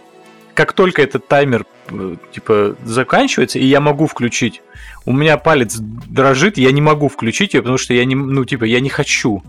как 0.54 0.72
только 0.72 1.02
этот 1.02 1.26
таймер 1.26 1.66
э, 1.88 2.16
типа 2.32 2.76
заканчивается, 2.84 3.58
и 3.58 3.66
я 3.66 3.80
могу 3.80 4.06
включить, 4.06 4.62
у 5.06 5.12
меня 5.12 5.36
палец 5.36 5.76
дрожит, 5.76 6.56
я 6.58 6.72
не 6.72 6.80
могу 6.80 7.08
включить 7.08 7.54
ее, 7.54 7.62
потому 7.62 7.78
что 7.78 7.94
я 7.94 8.04
не, 8.04 8.14
ну 8.14 8.44
типа, 8.44 8.64
я 8.64 8.80
не 8.80 8.88
хочу. 8.88 9.42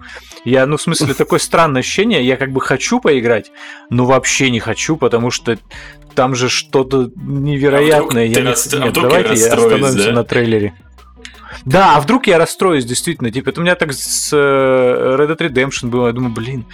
Я, 0.44 0.66
ну 0.66 0.78
в 0.78 0.82
смысле, 0.82 1.14
такое 1.14 1.40
странное 1.40 1.80
ощущение, 1.80 2.26
я 2.26 2.38
как 2.38 2.52
бы 2.52 2.62
хочу 2.62 3.00
поиграть, 3.00 3.52
но 3.90 4.06
вообще 4.06 4.50
не 4.50 4.60
хочу, 4.60 4.98
потому 4.98 5.32
что 5.32 5.58
там 6.14 6.36
же 6.36 6.50
что-то 6.50 7.10
невероятное. 7.16 8.26
А 8.26 8.30
вдруг 8.30 8.38
я 8.38 8.42
не- 8.42 8.48
а 8.48 8.86
Нет, 8.86 8.90
вдруг 8.92 9.04
я 9.04 9.10
давайте 9.22 9.48
остановимся 9.48 10.06
да? 10.06 10.12
на 10.12 10.24
трейлере. 10.24 10.74
Да, 11.64 11.96
а 11.96 12.02
вдруг 12.02 12.28
я 12.28 12.38
расстроюсь, 12.38 12.86
действительно. 12.86 13.32
Типа, 13.32 13.50
это 13.50 13.62
у 13.62 13.64
меня 13.64 13.76
так 13.76 13.94
с 13.94 14.30
э, 14.34 15.16
Red 15.18 15.36
Dead 15.36 15.50
Redemption 15.50 15.88
было. 15.88 16.08
Я 16.08 16.14
думаю, 16.14 16.34
блин, 16.34 16.66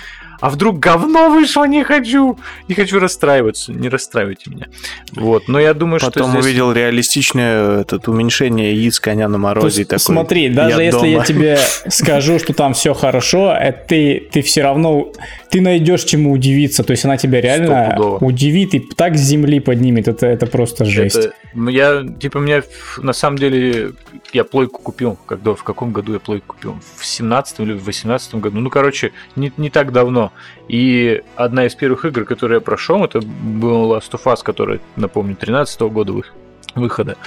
а 0.41 0.49
вдруг 0.49 0.79
говно 0.79 1.29
вышло, 1.29 1.65
не 1.65 1.83
хочу. 1.83 2.37
Не 2.67 2.75
хочу 2.75 2.99
расстраиваться, 2.99 3.71
не 3.71 3.87
расстраивайте 3.89 4.49
меня. 4.49 4.67
Вот, 5.13 5.47
но 5.47 5.59
я 5.59 5.73
думаю, 5.73 6.01
Потом 6.01 6.23
что 6.23 6.31
здесь... 6.31 6.43
увидел 6.45 6.71
реалистичное 6.71 7.81
этот, 7.81 8.07
уменьшение 8.07 8.73
яиц 8.75 8.99
коня 8.99 9.27
на 9.27 9.37
морозе. 9.37 9.77
и 9.77 9.79
есть, 9.81 9.89
такой, 9.89 9.99
смотри, 9.99 10.49
даже 10.49 10.81
если 10.81 11.07
я 11.07 11.13
дома. 11.13 11.25
тебе 11.25 11.59
скажу, 11.89 12.39
что 12.39 12.53
там 12.53 12.73
все 12.73 12.93
хорошо, 12.93 13.53
э, 13.53 13.71
ты, 13.71 14.27
ты 14.31 14.41
все 14.41 14.63
равно 14.63 15.11
ты 15.51 15.61
найдешь 15.61 16.03
чему 16.05 16.31
удивиться. 16.31 16.83
То 16.83 16.91
есть 16.91 17.05
она 17.05 17.17
тебя 17.17 17.41
реально 17.41 17.85
Стопудово. 17.91 18.25
удивит 18.25 18.73
и 18.73 18.79
так 18.79 19.17
с 19.17 19.19
земли 19.21 19.59
поднимет. 19.59 20.07
Это, 20.07 20.25
это 20.27 20.47
просто 20.47 20.85
жесть. 20.85 21.17
Это- 21.17 21.33
ну, 21.53 21.69
я, 21.69 22.03
типа, 22.19 22.37
меня 22.39 22.63
на 22.97 23.13
самом 23.13 23.37
деле 23.37 23.91
я 24.33 24.43
плойку 24.43 24.81
купил. 24.81 25.17
Когда, 25.25 25.53
в 25.53 25.63
каком 25.63 25.91
году 25.91 26.13
я 26.13 26.19
плойку 26.19 26.55
купил? 26.55 26.75
В 26.97 27.05
17 27.05 27.59
или 27.59 27.73
в 27.73 27.83
18 27.83 28.35
году. 28.35 28.59
Ну, 28.59 28.69
короче, 28.69 29.11
не, 29.35 29.51
не 29.57 29.69
так 29.69 29.91
давно. 29.91 30.31
И 30.69 31.21
одна 31.35 31.65
из 31.65 31.75
первых 31.75 32.05
игр, 32.05 32.23
которые 32.23 32.55
я 32.57 32.61
прошел, 32.61 33.03
это 33.03 33.19
был 33.21 33.93
Last 33.93 34.11
of 34.13 34.23
Us, 34.25 34.37
который, 34.43 34.79
напомню, 34.95 35.35
13 35.35 35.89
года 35.89 36.13
вы- 36.13 36.23
выхода. 36.75 37.17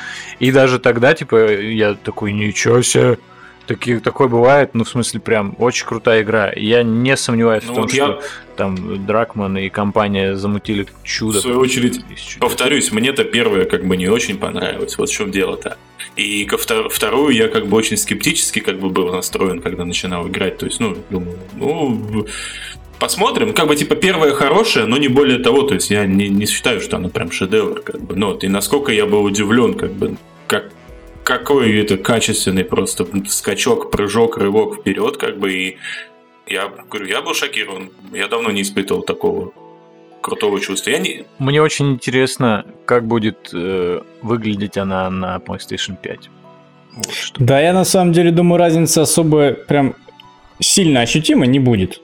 И 0.41 0.51
даже 0.51 0.79
тогда, 0.79 1.13
типа, 1.13 1.37
я 1.61 1.95
такой, 1.95 2.33
ничего 2.33 2.81
себе, 2.83 3.19
Такие, 3.67 4.01
такое 4.01 4.29
бывает, 4.29 4.71
ну, 4.75 4.85
в 4.85 4.89
смысле, 4.89 5.21
прям 5.21 5.55
очень 5.59 5.87
крутая 5.87 6.23
игра. 6.23 6.53
Я 6.55 6.83
не 6.83 7.17
сомневаюсь 7.17 7.65
Ну 7.67 7.73
в 7.73 7.75
том, 7.75 7.83
вот 7.85 7.93
что 7.93 7.99
я- 8.07 8.19
там 8.57 9.07
Дракман 9.07 9.57
и 9.57 9.69
компания 9.71 10.37
замутили 10.37 10.87
чудо. 11.03 11.39
В 11.39 11.43
свою 11.43 11.61
очередь, 11.61 11.95
чудес. 12.07 12.37
Повторюсь, 12.41 12.93
мне-то 12.93 13.25
первое 13.25 13.65
как 13.65 13.87
бы 13.87 13.97
не 13.97 14.09
очень 14.09 14.37
понравилось. 14.39 14.99
Вот 14.99 15.09
в 15.09 15.13
чем 15.13 15.31
дело-то. 15.31 15.79
И 16.17 16.45
ко 16.45 16.57
втор- 16.57 16.91
вторую 16.91 17.35
я 17.35 17.49
как 17.49 17.67
бы 17.67 17.77
очень 17.77 17.97
скептически 17.97 18.59
как 18.61 18.79
бы 18.79 18.91
был 18.91 19.11
настроен, 19.13 19.61
когда 19.63 19.85
начинал 19.87 20.29
играть. 20.29 20.59
То 20.59 20.67
есть, 20.67 20.79
ну, 20.79 20.97
думаю, 21.11 21.39
ну, 21.57 22.27
посмотрим. 22.99 23.55
Как 23.55 23.67
бы, 23.67 23.77
типа, 23.77 23.95
первая 23.97 24.33
хорошая, 24.33 24.87
но 24.87 24.97
не 24.99 25.09
более 25.09 25.39
того. 25.39 25.63
То 25.63 25.75
есть, 25.75 25.91
я 25.91 26.07
не, 26.07 26.29
не 26.29 26.47
считаю, 26.47 26.81
что 26.81 26.97
она 26.97 27.09
прям 27.09 27.31
шедевр, 27.33 27.81
как 27.81 28.01
бы. 28.01 28.15
Ну, 28.15 28.29
вот, 28.29 28.45
и 28.45 28.49
насколько 28.49 28.93
я 28.93 29.07
был 29.07 29.25
удивлен, 29.25 29.75
как 29.75 29.93
бы, 29.93 30.17
как 30.47 30.71
какой 31.25 31.81
это 31.81 31.97
качественный 31.97 32.65
просто 32.65 33.07
скачок, 33.29 33.91
прыжок, 33.91 34.39
рывок 34.39 34.81
вперед, 34.81 35.17
как 35.17 35.39
бы, 35.39 35.53
и 35.53 35.79
я 36.47 36.69
говорю, 36.69 37.07
я 37.07 37.23
был 37.23 37.35
шокирован. 37.35 37.91
Я 38.13 38.29
давно 38.29 38.51
не 38.51 38.63
испытывал 38.63 39.03
такого 39.03 39.53
крутого 40.21 40.61
чувства. 40.61 40.91
Я 40.91 40.99
не, 40.99 41.25
Мне 41.39 41.63
очень 41.63 41.93
интересно, 41.93 42.67
как 42.85 43.07
будет 43.07 43.51
э, 43.53 44.01
выглядеть 44.23 44.77
она 44.77 45.11
на 45.11 45.37
PlayStation 45.39 45.97
5. 46.01 46.31
Вот 46.97 47.13
что. 47.13 47.43
Да, 47.43 47.61
я 47.61 47.73
на 47.73 47.85
самом 47.85 48.13
деле 48.13 48.31
думаю, 48.31 48.59
разница 48.59 49.03
особо 49.03 49.53
прям 49.53 49.95
сильно 50.61 51.01
ощутима 51.01 51.47
не 51.47 51.59
будет. 51.59 52.01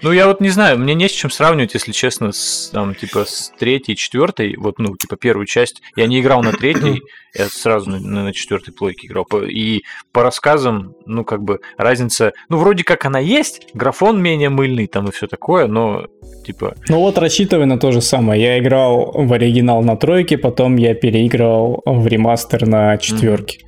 Ну, 0.00 0.12
я 0.12 0.26
вот 0.26 0.40
не 0.40 0.48
знаю, 0.48 0.78
мне 0.78 0.94
не 0.94 1.08
с 1.08 1.12
чем 1.12 1.30
сравнивать, 1.30 1.74
если 1.74 1.92
честно, 1.92 2.32
с, 2.32 2.70
там, 2.72 2.94
типа, 2.94 3.24
с 3.24 3.52
третьей, 3.58 3.96
четвертой, 3.96 4.56
вот, 4.56 4.78
ну, 4.78 4.96
типа, 4.96 5.16
первую 5.16 5.46
часть. 5.46 5.82
Я 5.96 6.06
не 6.06 6.20
играл 6.20 6.42
на 6.42 6.52
третьей, 6.58 7.02
я 7.34 7.46
сразу 7.46 7.90
на, 7.90 8.24
на 8.24 8.32
четвертой 8.32 8.74
плойке 8.74 9.06
играл. 9.06 9.26
И 9.42 9.82
по 10.12 10.22
рассказам, 10.22 10.94
ну, 11.06 11.24
как 11.24 11.42
бы, 11.42 11.60
разница, 11.76 12.32
ну, 12.48 12.58
вроде 12.58 12.84
как 12.84 13.04
она 13.04 13.18
есть, 13.18 13.68
графон 13.74 14.22
менее 14.22 14.48
мыльный 14.48 14.86
там 14.86 15.08
и 15.08 15.12
все 15.12 15.26
такое, 15.26 15.66
но, 15.66 16.06
типа, 16.44 16.74
Ну 16.88 16.98
вот 16.98 17.18
рассчитывай 17.18 17.66
на 17.66 17.78
то 17.78 17.92
же 17.92 18.00
самое. 18.00 18.42
Я 18.42 18.58
играл 18.58 19.12
в 19.12 19.32
оригинал 19.32 19.82
на 19.82 19.96
тройке, 19.96 20.38
потом 20.38 20.76
я 20.76 20.94
переиграл 20.94 21.82
в 21.84 22.06
ремастер 22.06 22.66
на 22.66 22.96
четверке. 22.98 23.58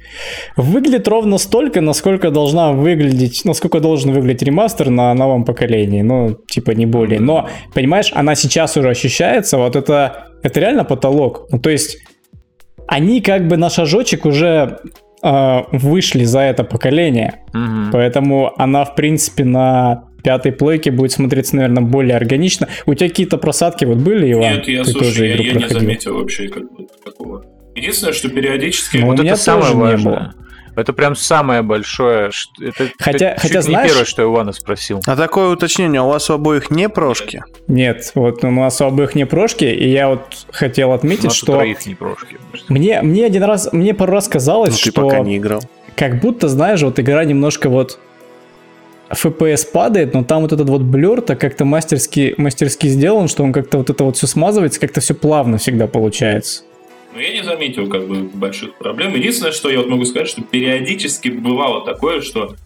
Выглядит 0.56 1.08
ровно 1.08 1.38
столько, 1.38 1.80
насколько 1.80 2.30
должна 2.30 2.72
выглядеть, 2.72 3.44
насколько 3.44 3.80
должен 3.80 4.12
выглядеть 4.12 4.42
ремастер 4.42 4.90
на 4.90 5.12
новом 5.14 5.44
поколении. 5.44 6.02
Ну, 6.14 6.38
типа 6.48 6.72
не 6.72 6.86
более. 6.86 7.20
Но, 7.20 7.48
понимаешь, 7.74 8.10
она 8.14 8.34
сейчас 8.34 8.76
уже 8.76 8.88
ощущается, 8.90 9.58
вот 9.58 9.76
это, 9.76 10.28
это 10.42 10.60
реально 10.60 10.84
потолок. 10.84 11.46
Ну, 11.50 11.58
то 11.58 11.70
есть, 11.70 11.98
они 12.86 13.20
как 13.20 13.48
бы 13.48 13.56
на 13.56 13.70
шажочек 13.70 14.26
уже 14.26 14.78
э, 15.22 15.60
вышли 15.72 16.24
за 16.24 16.40
это 16.40 16.64
поколение. 16.64 17.42
мгм. 17.52 17.90
Поэтому 17.92 18.52
она, 18.58 18.84
в 18.84 18.94
принципе, 18.94 19.44
на 19.44 20.04
пятой 20.22 20.52
плойке 20.52 20.90
будет 20.90 21.12
смотреться, 21.12 21.56
наверное, 21.56 21.82
более 21.82 22.16
органично. 22.16 22.68
У 22.86 22.94
тебя 22.94 23.08
какие-то 23.08 23.38
просадки 23.38 23.84
вот 23.84 23.98
были, 23.98 24.32
Иван? 24.32 24.54
Нет, 24.54 24.68
я, 24.68 24.84
Ты 24.84 24.90
слушай, 24.92 25.04
тоже 25.08 25.26
я, 25.26 25.34
игру 25.34 25.44
я 25.44 25.52
не 25.52 25.58
проходил. 25.58 25.80
заметил 25.80 26.14
вообще 26.18 26.48
как 26.48 26.62
бы 26.72 26.86
такого. 27.04 27.44
Единственное, 27.74 28.12
что 28.14 28.28
периодически... 28.28 28.98
Ну, 28.98 29.06
вот 29.06 29.18
у 29.18 29.22
меня 29.22 29.32
это 29.32 29.42
самое 29.42 29.64
тоже 29.64 29.76
не 29.76 29.82
важное. 29.82 30.12
было. 30.12 30.34
Это 30.76 30.92
прям 30.92 31.14
самое 31.16 31.62
большое. 31.62 32.30
что- 32.30 32.64
Это, 32.64 32.88
Хотя- 32.98 33.30
это 33.32 33.40
хотя 33.40 33.54
чуть 33.60 33.68
не 33.68 33.72
знаешь- 33.74 33.88
первое, 33.90 34.04
что 34.04 34.26
у 34.28 34.32
Ивана 34.34 34.52
спросил. 34.52 35.00
А 35.06 35.16
такое 35.16 35.50
уточнение, 35.50 36.00
у 36.02 36.08
вас 36.08 36.28
у 36.30 36.34
обоих 36.34 36.70
не 36.70 36.88
прошки? 36.88 37.42
Нет, 37.68 38.10
вот 38.14 38.42
у 38.44 38.50
нас 38.50 38.80
у 38.80 38.84
обоих 38.86 39.14
не 39.14 39.26
прошки, 39.26 39.64
и 39.64 39.88
я 39.88 40.08
вот 40.08 40.20
хотел 40.52 40.90
У 40.90 40.92
отметить, 40.92 41.24
нас 41.24 41.32
у 41.34 41.36
что 41.36 41.52
троих 41.54 41.86
не 41.86 41.94
прошки. 41.94 42.36
мне, 42.68 43.00
мне 43.02 43.24
один 43.26 43.44
раз, 43.44 43.68
мне 43.72 43.94
пару 43.94 44.12
раз 44.12 44.26
Ну, 44.26 44.32
казалось, 44.32 44.74
ты 44.80 44.90
что 44.90 45.02
пока 45.02 45.20
не 45.20 45.36
играл. 45.36 45.60
как 45.96 46.20
будто, 46.20 46.48
знаешь, 46.48 46.82
вот 46.82 46.98
игра 46.98 47.24
немножко 47.24 47.68
вот 47.68 47.98
FPS 49.10 49.66
падает, 49.70 50.14
но 50.14 50.24
там 50.24 50.42
вот 50.42 50.52
этот 50.52 50.68
вот 50.68 50.80
блер 50.82 51.20
так 51.20 51.38
как-то 51.38 51.64
мастерски, 51.64 52.34
мастерски 52.36 52.86
сделан, 52.88 53.28
что 53.28 53.44
он 53.44 53.52
как-то 53.52 53.78
вот 53.78 53.90
это 53.90 54.02
вот 54.02 54.16
все 54.16 54.26
смазывается, 54.26 54.80
как-то 54.80 55.00
все 55.00 55.14
плавно 55.14 55.58
всегда 55.58 55.86
получается. 55.86 56.62
Ну, 57.14 57.20
я 57.20 57.32
не 57.32 57.44
заметил 57.44 57.88
как 57.88 58.08
бы 58.08 58.22
больших 58.24 58.74
проблем. 58.74 59.14
Единственное, 59.14 59.52
что 59.52 59.70
я 59.70 59.78
вот 59.78 59.88
могу 59.88 60.04
сказать, 60.04 60.28
что 60.28 60.42
периодически 60.42 61.28
бывало 61.28 61.84
такое, 61.84 62.20
что 62.20 62.56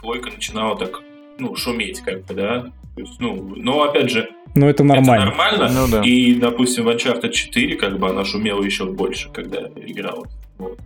плойка 0.00 0.30
начинала 0.30 0.76
так, 0.76 1.00
ну, 1.38 1.56
шуметь 1.56 2.00
как 2.00 2.24
бы, 2.26 2.34
да. 2.34 2.60
То 2.94 3.00
есть, 3.00 3.18
ну, 3.18 3.54
но 3.56 3.82
опять 3.82 4.10
же, 4.10 4.28
Но 4.54 4.68
это 4.68 4.84
нормально. 4.84 5.28
это 5.28 5.36
нормально. 5.36 5.68
Ну 5.72 5.88
да. 5.88 6.02
И, 6.02 6.34
допустим, 6.34 6.84
в 6.84 6.88
Uncharted 6.88 7.30
4 7.30 7.76
как 7.76 7.98
бы 7.98 8.10
она 8.10 8.24
шумела 8.24 8.62
еще 8.62 8.84
больше, 8.84 9.30
когда 9.30 9.60
играла. 9.76 10.26
Вот. 10.58 10.78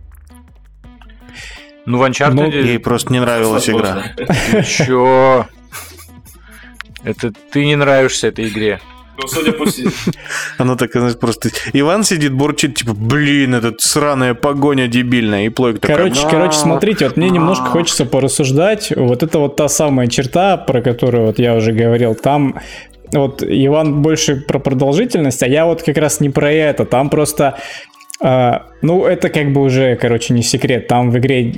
Ну, 1.85 1.97
в 1.97 2.03
Uncharted... 2.03 2.55
Ей 2.55 2.79
просто 2.79 3.11
не 3.11 3.19
нравилась 3.19 3.69
игра. 3.69 4.13
Ты 4.15 4.63
чё? 4.63 5.45
Это 7.03 7.33
ты 7.33 7.65
не 7.65 7.75
нравишься 7.75 8.27
этой 8.27 8.47
игре. 8.47 8.79
Ну, 9.17 9.27
судя 9.27 9.51
по 9.51 9.65
всему, 9.65 9.91
Оно 10.57 10.75
так, 10.75 10.91
знаешь, 10.91 11.17
просто... 11.17 11.49
Иван 11.73 12.03
сидит, 12.03 12.33
бурчит, 12.33 12.75
типа, 12.75 12.93
блин, 12.93 13.53
этот 13.53 13.81
сраная 13.81 14.33
погоня 14.33 14.87
дебильная. 14.87 15.45
И 15.45 15.49
плойка 15.49 15.81
такая... 15.81 15.97
Короче, 15.97 16.27
короче, 16.29 16.57
смотрите, 16.57 17.05
вот 17.07 17.17
мне 17.17 17.29
немножко 17.29 17.65
хочется 17.65 18.05
порассуждать. 18.05 18.91
Вот 18.95 19.21
это 19.21 19.39
вот 19.39 19.55
та 19.55 19.67
самая 19.67 20.07
черта, 20.07 20.57
про 20.57 20.81
которую 20.81 21.27
вот 21.27 21.39
я 21.39 21.55
уже 21.55 21.73
говорил. 21.73 22.15
Там 22.15 22.59
вот 23.11 23.43
Иван 23.43 24.01
больше 24.01 24.37
про 24.37 24.59
продолжительность, 24.59 25.43
а 25.43 25.47
я 25.47 25.65
вот 25.65 25.83
как 25.83 25.97
раз 25.97 26.19
не 26.19 26.29
про 26.29 26.51
это. 26.51 26.85
Там 26.85 27.09
просто 27.09 27.59
а, 28.19 28.67
ну, 28.81 29.05
это 29.05 29.29
как 29.29 29.51
бы 29.51 29.61
уже, 29.61 29.95
короче, 29.95 30.33
не 30.33 30.43
секрет. 30.43 30.87
Там 30.87 31.11
в 31.11 31.17
игре 31.17 31.49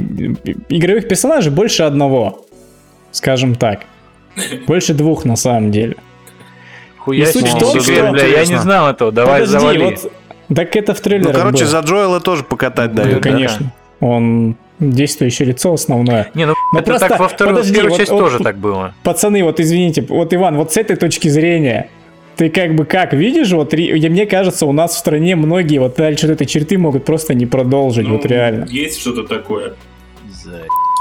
игровых 0.69 1.07
персонажей 1.07 1.51
больше 1.51 1.83
одного. 1.83 2.45
Скажем 3.11 3.55
так. 3.55 3.81
Больше 4.67 4.93
двух 4.93 5.25
на 5.25 5.35
самом 5.35 5.71
деле. 5.71 5.95
Хуя 7.05 7.25
суть 7.27 7.47
себе 7.47 7.55
в 7.55 7.59
том, 7.59 7.81
что- 7.81 8.11
бля, 8.11 8.25
я 8.25 8.45
не 8.45 8.57
знал 8.57 8.89
этого. 8.89 9.11
Давай, 9.11 9.41
Подожди, 9.41 9.51
завали. 9.59 9.83
вот. 9.85 10.11
Так 10.55 10.75
это 10.75 10.93
в 10.93 10.97
Ну, 10.97 11.03
трейлере 11.03 11.33
короче, 11.33 11.59
было. 11.63 11.67
за 11.67 11.79
Джоэла 11.79 12.19
тоже 12.19 12.43
покатать 12.43 12.91
Ну, 12.93 12.97
Ну, 12.97 13.03
дают. 13.03 13.21
да? 13.21 13.29
конечно. 13.29 13.71
Он 13.99 14.55
действующее 14.79 15.47
лицо 15.47 15.71
основное. 15.73 16.29
Не, 16.33 16.45
ну, 16.45 16.53
Ну, 16.73 16.79
это 16.79 16.85
просто, 16.87 17.07
так 17.09 17.19
во 17.19 17.27
второй, 17.29 17.53
в 17.53 17.57
подожди, 17.57 17.75
первой 17.75 17.89
вот- 17.91 17.97
части 17.99 18.11
вот- 18.11 18.19
тоже 18.19 18.39
так 18.39 18.57
было. 18.57 18.93
Пацаны, 19.03 19.43
вот 19.43 19.59
извините, 19.59 20.05
вот 20.07 20.33
Иван, 20.33 20.57
вот 20.57 20.73
с 20.73 20.77
этой 20.77 20.97
точки 20.97 21.29
зрения, 21.29 21.89
ты 22.35 22.49
как 22.49 22.75
бы 22.75 22.85
как 22.85 23.13
видишь, 23.13 23.51
вот 23.53 23.73
я- 23.73 24.09
мне 24.09 24.25
кажется, 24.25 24.65
у 24.65 24.71
нас 24.73 24.93
в 24.95 24.97
стране 24.97 25.35
многие 25.35 25.79
вот 25.79 25.95
дальше 25.95 26.27
этой 26.27 26.45
черты 26.45 26.77
могут 26.77 27.05
просто 27.05 27.33
не 27.33 27.45
продолжить, 27.45 28.07
ну, 28.07 28.17
вот 28.17 28.25
реально. 28.25 28.65
есть 28.69 28.99
что-то 28.99 29.23
такое. 29.23 29.73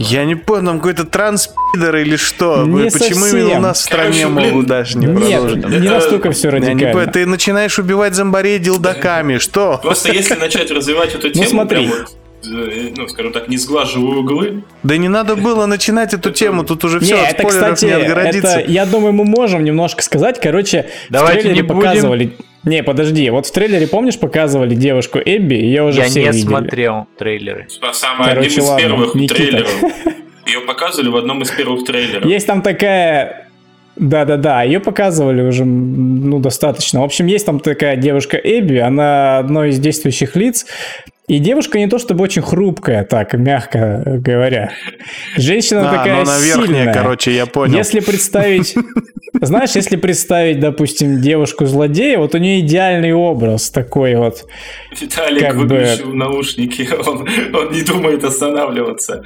Я 0.01 0.25
не 0.25 0.35
понял, 0.35 0.67
там 0.67 0.79
какой-то 0.79 1.05
транспидер 1.05 1.97
или 1.97 2.17
что? 2.17 2.65
Не 2.67 2.91
Почему 2.91 3.21
совсем. 3.21 3.39
именно 3.39 3.59
у 3.59 3.61
нас 3.61 3.79
в 3.79 3.83
стране 3.83 4.23
Короче, 4.25 4.29
блин, 4.29 4.51
могут 4.51 4.67
даже 4.67 4.99
не 4.99 5.07
Нет, 5.07 5.17
продолжить? 5.41 5.69
не 5.69 5.77
Это- 5.87 5.95
настолько 5.95 6.31
все 6.33 6.49
не 6.51 6.55
радикально. 6.57 6.81
понимаю, 6.87 7.09
ты 7.13 7.27
начинаешь 7.27 7.79
убивать 7.79 8.15
зомбарей 8.15 8.59
дилдаками, 8.59 9.39
что? 9.39 9.79
Просто 9.83 10.13
если 10.13 10.35
начать 10.35 10.71
развивать 10.73 11.15
эту 11.15 11.31
тему, 11.31 11.47
смотри. 11.49 11.87
прям 11.87 11.91
вот, 11.91 12.01
э, 12.01 12.05
ну, 12.51 13.09
скажем 13.09 13.33
так, 13.33 13.49
не 13.49 13.57
сглаживая 13.57 14.19
углы, 14.19 14.65
Да 14.83 14.97
не 14.97 15.09
надо 15.09 15.37
было 15.37 15.67
начинать 15.67 16.15
эту 16.15 16.31
тему, 16.31 16.65
тут 16.65 16.85
уже 16.85 16.99
Не, 16.99 17.05
все 17.05 17.17
от 17.23 17.35
это, 17.35 17.45
кстати, 17.49 17.85
не 17.87 17.93
отгородиться. 17.93 18.59
это, 18.61 18.71
я 18.71 18.87
думаю, 18.87 19.13
мы 19.13 19.25
можем 19.25 19.65
немножко 19.65 20.03
сказать. 20.03 20.41
Короче, 20.41 20.89
Давайте 21.11 21.41
в 21.41 21.43
трейлере 21.43 21.63
не 21.63 21.67
будем. 21.69 21.81
показывали... 21.83 22.33
Не, 22.65 22.83
подожди, 22.83 23.29
вот 23.29 23.47
в 23.47 23.53
трейлере, 23.53 23.87
помнь, 23.87 24.11
показывали 24.19 24.75
девушку 24.75 25.19
Эбби, 25.23 25.55
ее 25.55 25.83
уже 25.83 26.01
Я 26.01 26.07
все 26.07 26.21
не 26.21 26.27
видели. 26.29 26.47
смотрел 26.47 27.07
трейлеры. 27.19 27.67
самое 27.93 28.31
Короче, 28.31 28.49
одним 28.49 28.63
из 28.63 28.69
ладно, 28.69 28.87
первых 28.89 29.15
Никита. 29.15 29.35
трейлеров. 29.35 29.71
Ее 30.47 30.61
показывали 30.61 31.09
в 31.09 31.17
одном 31.17 31.43
из 31.43 31.51
первых 31.51 31.85
трейлеров. 31.85 32.25
Есть 32.27 32.47
там 32.47 32.63
такая 32.63 33.44
Да-да-да, 33.97 34.63
ее 34.63 34.81
показывали 34.81 35.43
уже, 35.43 35.65
ну, 35.65 36.39
достаточно. 36.41 37.01
В 37.01 37.05
общем, 37.05 37.27
есть 37.27 37.47
там 37.47 37.61
такая 37.61 37.97
девушка 37.97 38.37
Эбби, 38.37 38.79
она 38.79 39.39
одно 39.39 39.65
из 39.67 39.79
действующих 39.79 40.35
лиц, 40.37 40.67
и 41.29 41.39
девушка 41.39 41.79
не 41.79 41.87
то 41.87 41.99
чтобы 41.99 42.25
очень 42.25 42.43
хрупкая, 42.43 43.05
так, 43.05 43.33
мягко 43.35 44.03
говоря. 44.05 44.73
Женщина 45.37 45.89
А, 45.89 45.97
такая 45.97 46.21
она 46.23 46.39
верхняя, 46.39 46.67
сильная. 46.67 46.93
короче, 46.95 47.31
я 47.35 47.47
понял. 47.47 47.75
Если 47.77 48.01
представить, 48.01 48.75
знаешь, 49.41 49.71
если 49.75 49.97
представить, 49.97 50.61
допустим, 50.61 51.23
девушку-злодея, 51.23 52.19
вот 52.19 52.35
у 52.35 52.39
нее 52.39 52.61
идеальный 52.61 53.15
образ 53.15 53.71
такой 53.71 54.17
вот. 54.17 54.45
Виталик, 55.01 55.41
Как 55.41 55.57
бы- 55.57 55.63
выключил 55.67 56.13
наушники, 56.15 56.89
он, 57.07 57.27
он 57.55 57.73
не 57.73 57.83
думает 57.83 58.23
останавливаться. 58.25 59.23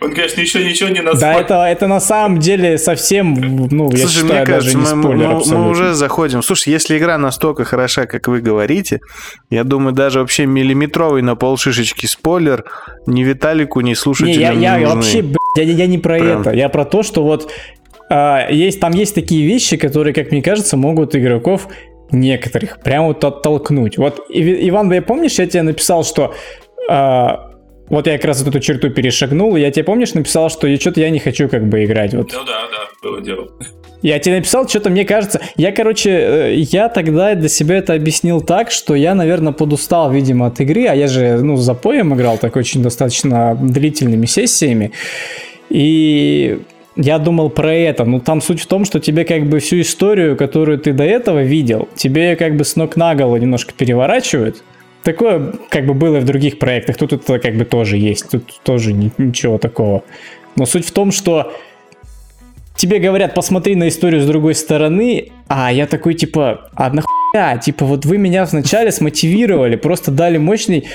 Он, 0.00 0.12
конечно, 0.14 0.40
еще 0.40 0.64
ничего 0.64 0.88
не 0.88 1.00
назвал. 1.00 1.32
Да, 1.34 1.40
это, 1.40 1.54
это 1.64 1.86
на 1.86 2.00
самом 2.00 2.38
деле 2.38 2.78
совсем, 2.78 3.34
ну, 3.70 3.90
я 3.92 3.98
Слушай, 3.98 4.14
считаю, 4.22 4.34
мне 4.34 4.46
кажется, 4.46 4.78
даже 4.78 4.88
не 4.90 4.94
мы, 4.96 5.02
спойлер 5.02 5.28
мы- 5.28 5.58
мы 5.58 5.70
уже 5.70 5.94
заходим. 5.94 6.42
Слушай, 6.42 6.70
если 6.72 6.98
игра 6.98 7.18
настолько 7.18 7.64
хороша, 7.64 8.06
как 8.06 8.28
вы 8.28 8.40
говорите, 8.40 9.00
я 9.50 9.64
думаю, 9.64 9.92
даже 9.94 10.20
вообще 10.20 10.46
миллиметровый 10.46 11.22
на 11.22 11.36
полшишечки 11.36 12.06
спойлер 12.06 12.64
ни 13.06 13.22
Виталику, 13.22 13.80
ни 13.80 13.90
Не, 13.90 13.94
слушателям 13.94 14.60
я, 14.60 14.74
я 14.74 14.78
не 14.78 14.84
нужны. 14.84 14.94
вообще, 14.96 15.22
блядь, 15.22 15.38
я, 15.56 15.62
я 15.64 15.86
не 15.86 15.98
про 15.98 16.18
Прям. 16.18 16.40
это. 16.40 16.50
Я 16.52 16.68
про 16.68 16.84
то, 16.84 17.02
что 17.02 17.22
вот 17.22 17.50
а, 18.10 18.48
есть, 18.50 18.80
там 18.80 18.92
есть 18.92 19.14
такие 19.14 19.46
вещи, 19.46 19.76
которые, 19.76 20.12
как 20.12 20.30
мне 20.30 20.42
кажется, 20.42 20.76
могут 20.76 21.16
игроков 21.16 21.68
некоторых 22.10 22.80
прям 22.82 23.06
вот 23.06 23.24
оттолкнуть. 23.24 23.96
Вот, 23.98 24.20
Иван, 24.28 24.92
я 24.92 25.02
помнишь, 25.02 25.38
я 25.38 25.46
тебе 25.46 25.62
написал, 25.62 26.04
что 26.04 26.34
а, 26.88 27.50
вот 27.88 28.06
я 28.06 28.14
как 28.16 28.24
раз 28.24 28.40
вот 28.40 28.48
эту 28.48 28.60
черту 28.60 28.90
перешагнул, 28.90 29.56
я 29.56 29.70
тебе, 29.70 29.84
помнишь, 29.84 30.14
написал, 30.14 30.48
что 30.48 30.74
что-то 30.76 31.00
я 31.00 31.10
не 31.10 31.18
хочу 31.18 31.48
как 31.48 31.66
бы 31.66 31.84
играть. 31.84 32.14
Вот 32.14 32.32
Ну 32.32 32.44
да, 32.44 32.62
да, 32.70 32.88
было 33.02 33.20
дело. 33.20 33.48
я 34.02 34.18
тебе 34.18 34.36
написал, 34.36 34.66
что-то 34.68 34.90
мне 34.90 35.04
кажется. 35.04 35.40
Я, 35.56 35.70
короче, 35.72 36.10
э, 36.10 36.54
я 36.56 36.88
тогда 36.88 37.34
для 37.34 37.48
себя 37.48 37.76
это 37.76 37.94
объяснил 37.94 38.40
так, 38.40 38.70
что 38.70 38.94
я, 38.94 39.14
наверное, 39.14 39.52
подустал, 39.52 40.10
видимо, 40.10 40.46
от 40.46 40.60
игры, 40.60 40.86
а 40.86 40.94
я 40.94 41.08
же, 41.08 41.38
ну, 41.42 41.56
с 41.56 41.62
запоем 41.62 42.14
играл, 42.14 42.38
так 42.38 42.56
очень 42.56 42.82
достаточно 42.82 43.54
длительными 43.60 44.26
сессиями. 44.26 44.92
И 45.68 46.60
я 46.96 47.18
думал 47.18 47.50
про 47.50 47.74
это. 47.74 48.04
Ну, 48.04 48.20
там 48.20 48.40
суть 48.40 48.60
в 48.60 48.66
том, 48.66 48.84
что 48.84 49.00
тебе 49.00 49.24
как 49.24 49.46
бы 49.46 49.58
всю 49.58 49.80
историю, 49.80 50.36
которую 50.36 50.78
ты 50.78 50.92
до 50.92 51.04
этого 51.04 51.42
видел, 51.42 51.88
тебе 51.94 52.36
как 52.36 52.56
бы 52.56 52.64
с 52.64 52.76
ног 52.76 52.96
на 52.96 53.14
голову 53.14 53.36
немножко 53.36 53.72
переворачивают. 53.76 54.62
Такое 55.04 55.52
как 55.68 55.86
бы 55.86 55.94
было 55.94 56.16
и 56.16 56.20
в 56.20 56.24
других 56.24 56.58
проектах. 56.58 56.96
Тут 56.96 57.12
это 57.12 57.38
как 57.38 57.56
бы 57.56 57.64
тоже 57.64 57.98
есть. 57.98 58.30
Тут 58.30 58.60
тоже 58.62 58.92
ни- 58.92 59.12
ничего 59.18 59.58
такого. 59.58 60.02
Но 60.56 60.66
суть 60.66 60.86
в 60.86 60.92
том, 60.92 61.12
что 61.12 61.52
тебе 62.76 62.98
говорят, 62.98 63.34
посмотри 63.34 63.74
на 63.76 63.88
историю 63.88 64.22
с 64.22 64.26
другой 64.26 64.54
стороны, 64.54 65.28
а 65.48 65.72
я 65.72 65.86
такой, 65.86 66.14
типа, 66.14 66.70
а 66.74 66.90
нахуя? 66.90 67.58
Типа, 67.58 67.84
вот 67.84 68.04
вы 68.06 68.18
меня 68.18 68.44
вначале 68.44 68.90
смотивировали, 68.90 69.76
просто 69.76 70.10
дали 70.10 70.38
мощный 70.38 70.88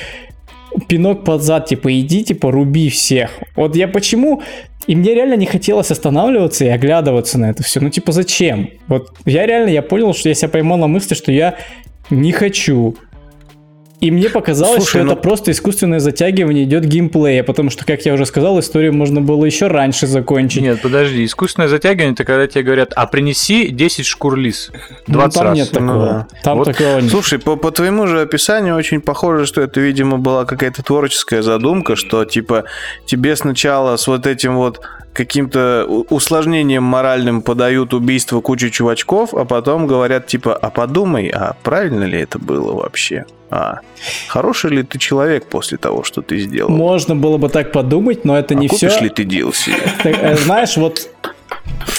пинок 0.88 1.24
под 1.24 1.44
зад, 1.44 1.68
типа, 1.68 2.00
иди, 2.00 2.24
типа, 2.24 2.52
руби 2.52 2.90
всех. 2.90 3.32
Вот 3.56 3.76
я 3.76 3.88
почему... 3.88 4.42
И 4.88 4.96
мне 4.96 5.14
реально 5.14 5.36
не 5.36 5.46
хотелось 5.46 5.92
останавливаться 5.92 6.66
и 6.66 6.68
оглядываться 6.70 7.38
на 7.38 7.52
это 7.52 7.62
все. 7.62 7.80
Ну, 7.80 7.92
типа, 7.92 8.12
зачем? 8.12 8.72
Вот 8.88 9.12
я 9.26 9.46
реально, 9.46 9.70
я 9.70 9.84
понял, 9.84 10.16
что 10.16 10.30
я 10.30 10.36
себя 10.36 10.50
поймал 10.50 10.80
на 10.80 10.88
мысли, 10.88 11.14
что 11.14 11.32
я 11.32 11.58
не 12.10 12.32
хочу. 12.32 12.96
И 14.02 14.12
мне 14.12 14.30
показалось, 14.30 14.84
Слушай, 14.84 14.90
что 14.90 15.04
ну- 15.04 15.12
это 15.14 15.22
просто 15.22 15.52
искусственное 15.52 16.00
затягивание 16.00 16.64
идет 16.64 16.86
геймплея, 16.86 17.44
потому 17.44 17.70
что, 17.70 17.86
как 17.86 18.06
я 18.06 18.14
уже 18.14 18.26
сказал, 18.26 18.58
историю 18.60 18.94
можно 18.94 19.20
было 19.20 19.44
еще 19.44 19.68
раньше 19.68 20.08
закончить. 20.08 20.62
Нет, 20.62 20.82
подожди, 20.82 21.26
искусственное 21.26 21.68
затягивание 21.68 22.14
это 22.14 22.24
когда 22.24 22.48
тебе 22.48 22.64
говорят, 22.64 22.94
а 22.96 23.08
принеси 23.08 23.68
10 23.70 24.06
шкур 24.06 24.38
лис. 24.38 24.72
Ну, 25.08 25.16
20 25.16 25.34
там 25.38 25.48
раз. 25.48 25.58
нет 25.58 25.72
такого. 25.72 25.88
Ну 25.92 26.00
да. 26.06 26.28
Там 26.44 26.58
Вот. 26.60 26.66
такого 26.66 27.00
нет. 27.00 27.12
Слушай, 27.12 27.40
по, 27.40 27.58
по 27.58 27.72
твоему 27.72 28.08
же 28.08 28.22
описанию 28.22 28.76
очень 28.76 29.02
похоже, 29.02 29.46
что 29.46 29.62
это, 29.62 29.82
видимо, 29.82 30.18
была 30.18 30.46
какая-то 30.46 30.82
творческая 30.82 31.42
задумка, 31.42 31.98
что 31.98 32.24
типа 32.24 32.64
тебе 33.06 33.36
сначала 33.36 33.98
с 33.98 34.08
вот 34.08 34.26
этим 34.28 34.56
вот 34.56 34.80
каким-то 35.14 35.86
усложнением 36.10 36.84
моральным 36.84 37.42
подают 37.42 37.94
убийство 37.94 38.42
кучу 38.42 38.70
чувачков, 38.70 39.34
а 39.34 39.46
потом 39.46 39.88
говорят 39.88 40.28
типа, 40.28 40.56
а 40.56 40.70
подумай, 40.70 41.28
а 41.28 41.56
правильно 41.64 42.04
ли 42.04 42.20
это 42.20 42.40
было 42.40 42.74
вообще? 42.74 43.26
А 43.52 43.80
хороший 44.28 44.70
ли 44.72 44.84
ты 44.84 45.00
человек 45.00 45.46
после 45.48 45.78
того, 45.78 46.04
что 46.04 46.22
ты 46.22 46.40
сделал? 46.40 46.70
Можно 46.70 47.16
было 47.16 47.38
бы 47.38 47.50
так 47.50 47.72
подумать, 47.72 48.24
но 48.26 48.38
это 48.38 48.54
а 48.54 48.58
не 48.58 48.68
все. 48.68 48.90
ли 49.02 49.10
ты 49.10 49.24
DLC? 49.24 49.74
знаешь, 50.38 50.78
вот 50.78 51.10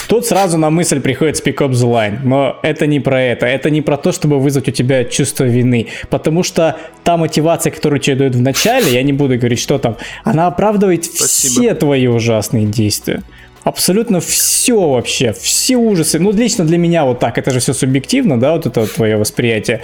тут 0.07 0.25
сразу 0.25 0.57
на 0.57 0.69
мысль 0.69 0.99
приходит 0.99 1.35
Speak 1.35 1.55
Up 1.55 1.71
the 1.71 1.89
Line, 1.89 2.19
но 2.23 2.59
это 2.63 2.85
не 2.87 2.99
про 2.99 3.21
это. 3.21 3.45
Это 3.45 3.69
не 3.69 3.81
про 3.81 3.97
то, 3.97 4.11
чтобы 4.11 4.39
вызвать 4.39 4.67
у 4.67 4.71
тебя 4.71 5.05
чувство 5.05 5.45
вины. 5.45 5.87
Потому 6.09 6.43
что 6.43 6.77
та 7.03 7.17
мотивация, 7.17 7.71
которую 7.71 7.99
тебе 7.99 8.15
дают 8.17 8.35
в 8.35 8.41
начале, 8.41 8.91
я 8.91 9.03
не 9.03 9.13
буду 9.13 9.37
говорить, 9.37 9.59
что 9.59 9.77
там, 9.79 9.97
она 10.23 10.47
оправдывает 10.47 11.05
Спасибо. 11.05 11.61
все 11.61 11.75
твои 11.75 12.07
ужасные 12.07 12.65
действия. 12.65 13.23
Абсолютно 13.63 14.19
все 14.19 14.89
вообще, 14.89 15.33
все 15.33 15.75
ужасы. 15.75 16.19
Ну, 16.19 16.31
лично 16.31 16.65
для 16.65 16.77
меня 16.77 17.05
вот 17.05 17.19
так, 17.19 17.37
это 17.37 17.51
же 17.51 17.59
все 17.59 17.73
субъективно, 17.73 18.39
да, 18.39 18.53
вот 18.53 18.65
это 18.65 18.81
вот 18.81 18.93
твое 18.93 19.17
восприятие. 19.17 19.81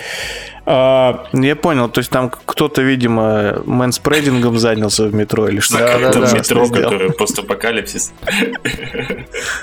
А, 0.65 1.28
Я 1.32 1.55
понял, 1.55 1.88
то 1.88 1.99
есть 1.99 2.09
там 2.09 2.30
кто-то, 2.30 2.82
видимо, 2.82 3.61
мэнспрейдингом 3.65 4.57
занялся 4.57 5.05
в 5.05 5.13
метро 5.13 5.47
или 5.47 5.59
что 5.59 5.78
Это 5.78 6.11
то 6.11 6.36
метро, 6.36 6.67
которое 6.67 7.11
постапокалипсис. 7.11 8.11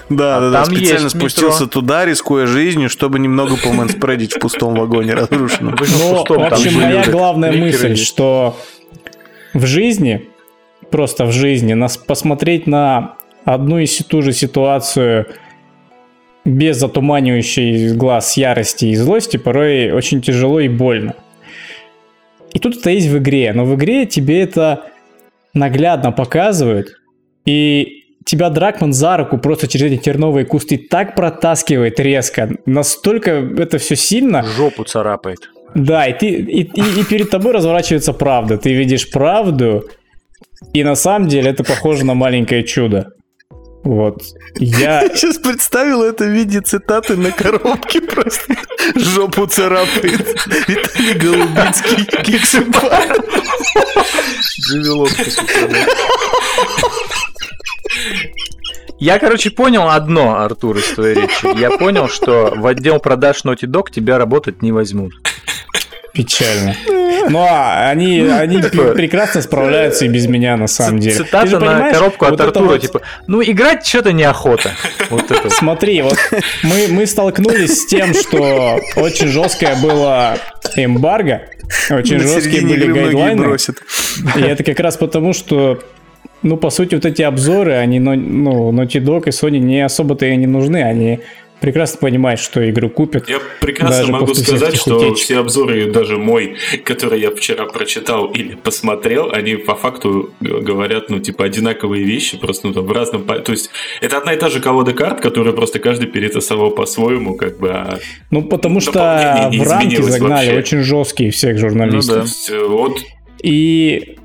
Да, 0.08 0.36
А 0.36 0.40
да, 0.40 0.50
да, 0.50 0.64
специально 0.64 1.08
спустился 1.08 1.66
туда, 1.66 2.04
рискуя 2.04 2.46
жизнью, 2.46 2.88
чтобы 2.88 3.18
немного 3.18 3.56
помэнспредить 3.56 4.34
в 4.34 4.38
пустом 4.38 4.74
вагоне 4.74 5.14
разрушенном. 5.14 5.76
Ну, 5.78 6.24
в 6.24 6.30
общем, 6.30 6.74
моя 6.80 7.04
главная 7.04 7.52
мысль, 7.52 7.96
что 7.96 8.56
в 9.52 9.66
жизни, 9.66 10.28
просто 10.90 11.26
в 11.26 11.32
жизни, 11.32 11.74
нас 11.74 11.96
посмотреть 11.96 12.66
на 12.66 13.16
одну 13.45 13.78
и 13.78 13.86
ту 13.86 14.22
же 14.22 14.32
ситуацию 14.32 15.26
без 16.45 16.76
затуманивающей 16.78 17.92
глаз 17.95 18.36
ярости 18.36 18.86
и 18.86 18.95
злости 18.97 19.36
порой 19.38 19.90
очень 19.92 20.20
тяжело 20.20 20.61
и 20.61 20.68
больно. 20.68 21.14
И 22.53 22.59
тут 22.59 22.76
это 22.76 22.90
есть 22.90 23.09
в 23.09 23.18
игре, 23.18 23.53
но 23.55 23.64
в 23.64 23.74
игре 23.74 24.07
тебе 24.07 24.40
это 24.42 24.84
наглядно 25.55 26.12
показывают, 26.12 27.01
и 27.47 28.05
тебя 28.24 28.49
Дракман 28.51 28.92
за 28.92 29.16
руку 29.16 29.38
просто 29.38 29.68
через 29.68 29.92
эти 29.92 30.01
терновые 30.03 30.45
кусты 30.47 30.76
так 30.78 31.14
протаскивает 31.14 31.99
резко, 32.01 32.51
настолько 32.66 33.30
это 33.30 33.78
все 33.78 33.97
сильно, 33.97 34.42
Жопу 34.42 34.84
царапает. 34.84 35.51
да, 35.74 36.07
и, 36.07 36.12
ты, 36.18 36.26
и, 36.28 36.62
и- 36.62 37.01
и 37.01 37.05
перед 37.05 37.30
тобой 37.30 37.53
разворачивается 37.53 38.12
правда. 38.12 38.57
Ты 38.59 38.72
видишь 38.74 39.11
правду, 39.11 39.84
и 40.72 40.84
на 40.84 40.95
самом 40.95 41.28
деле 41.28 41.51
это 41.51 41.64
похоже 41.64 42.05
на 42.05 42.14
маленькое 42.14 42.62
чудо. 42.62 43.12
Вот. 43.85 44.22
Я... 44.57 45.09
Сейчас 45.14 45.39
представил 45.39 46.03
это 46.03 46.24
в 46.24 46.28
виде 46.28 46.61
цитаты 46.61 47.16
на 47.16 47.30
коробке 47.30 48.01
просто. 48.01 48.55
Жопу 48.97 49.47
царапает. 49.47 50.47
Виталий 50.66 51.14
Голубинский. 51.14 52.05
Кексипар. 52.22 53.16
Я, 58.99 59.18
короче, 59.18 59.51
понял 59.51 59.89
одно, 59.91 60.41
Артур, 60.41 60.78
из 60.78 60.87
твоей 60.95 61.14
речи. 61.14 61.59
Я 61.59 61.70
понял, 61.76 62.09
что 62.09 62.55
в 62.57 62.66
отдел 62.66 63.01
продаж 63.01 63.45
Naughty 63.45 63.66
Dog 63.66 63.91
тебя 63.91 64.18
работать 64.18 64.62
не 64.62 64.72
возьмут. 64.72 65.12
Печально. 66.14 66.76
Ну, 67.28 67.40
а 67.40 67.90
они, 67.90 68.20
они 68.20 68.58
прекрасно 68.62 69.42
справляются 69.42 70.04
и 70.04 70.08
без 70.08 70.28
меня, 70.28 70.56
на 70.56 70.68
самом 70.68 71.00
деле. 71.00 71.16
Цитата 71.16 71.58
на 71.58 71.90
коробку 71.90 72.26
от 72.26 72.40
Артура, 72.40 72.68
вот- 72.68 72.80
типа, 72.80 73.00
ну, 73.26 73.42
играть 73.42 73.84
что-то 73.84 74.12
неохота. 74.12 74.70
Вот 75.10 75.28
это. 75.30 75.50
Смотри, 75.50 76.02
вот 76.02 76.16
мы, 76.62 76.86
мы 76.88 77.06
столкнулись 77.06 77.82
с 77.82 77.86
тем, 77.86 78.14
что 78.14 78.80
очень 78.94 79.26
жесткое 79.26 79.74
было 79.76 80.38
эмбарго, 80.76 81.42
очень 81.90 82.18
На 82.18 82.22
жесткие 82.22 82.62
были 82.62 82.86
гайдлайны. 82.86 83.56
И 84.36 84.40
это 84.40 84.62
как 84.62 84.78
раз 84.78 84.96
потому, 84.96 85.32
что, 85.32 85.82
ну, 86.42 86.56
по 86.56 86.70
сути, 86.70 86.94
вот 86.94 87.04
эти 87.06 87.22
обзоры, 87.22 87.72
они, 87.72 87.98
ну, 87.98 88.14
ну, 88.14 88.70
Naughty 88.72 89.00
Dog 89.02 89.24
и 89.26 89.30
Sony 89.30 89.58
не 89.58 89.80
особо-то 89.84 90.26
и 90.26 90.36
не 90.36 90.46
нужны. 90.46 90.82
Они 90.84 91.20
прекрасно 91.64 91.98
понимают, 91.98 92.40
что 92.40 92.68
игру 92.68 92.90
купят. 92.90 93.28
Я 93.28 93.38
прекрасно 93.60 94.12
могу 94.12 94.34
сказать, 94.34 94.76
что 94.76 94.98
утечек. 94.98 95.24
все 95.24 95.38
обзоры, 95.38 95.90
даже 95.90 96.18
мой, 96.18 96.56
который 96.84 97.20
я 97.20 97.30
вчера 97.30 97.64
прочитал 97.64 98.26
или 98.26 98.54
посмотрел, 98.54 99.30
они 99.32 99.56
по 99.56 99.74
факту 99.74 100.30
говорят, 100.40 101.08
ну, 101.08 101.20
типа, 101.20 101.44
одинаковые 101.44 102.04
вещи, 102.04 102.36
просто, 102.38 102.68
ну, 102.68 102.74
там, 102.74 102.84
в 102.84 102.92
разном... 102.92 103.24
То 103.24 103.52
есть, 103.52 103.70
это 104.02 104.18
одна 104.18 104.34
и 104.34 104.36
та 104.36 104.50
же 104.50 104.60
колода 104.60 104.92
карт, 104.92 105.20
которую 105.22 105.54
просто 105.54 105.78
каждый 105.78 106.06
перетасовал 106.06 106.70
по-своему, 106.72 107.34
как 107.34 107.58
бы, 107.58 107.70
а... 107.70 107.98
Ну, 108.30 108.42
потому 108.42 108.80
что 108.80 108.92
в 108.92 109.62
рамки 109.68 110.02
загнали 110.02 110.46
вообще. 110.46 110.58
очень 110.58 110.82
жесткие 110.82 111.30
всех 111.30 111.54
Ну 111.54 111.60
журналистов. 111.60 112.14
да. 112.14 112.20
то 112.20 112.26
есть, 112.26 112.50
э, 112.50 112.66
вот, 112.66 112.98
И 113.42 114.14
да. 114.16 114.23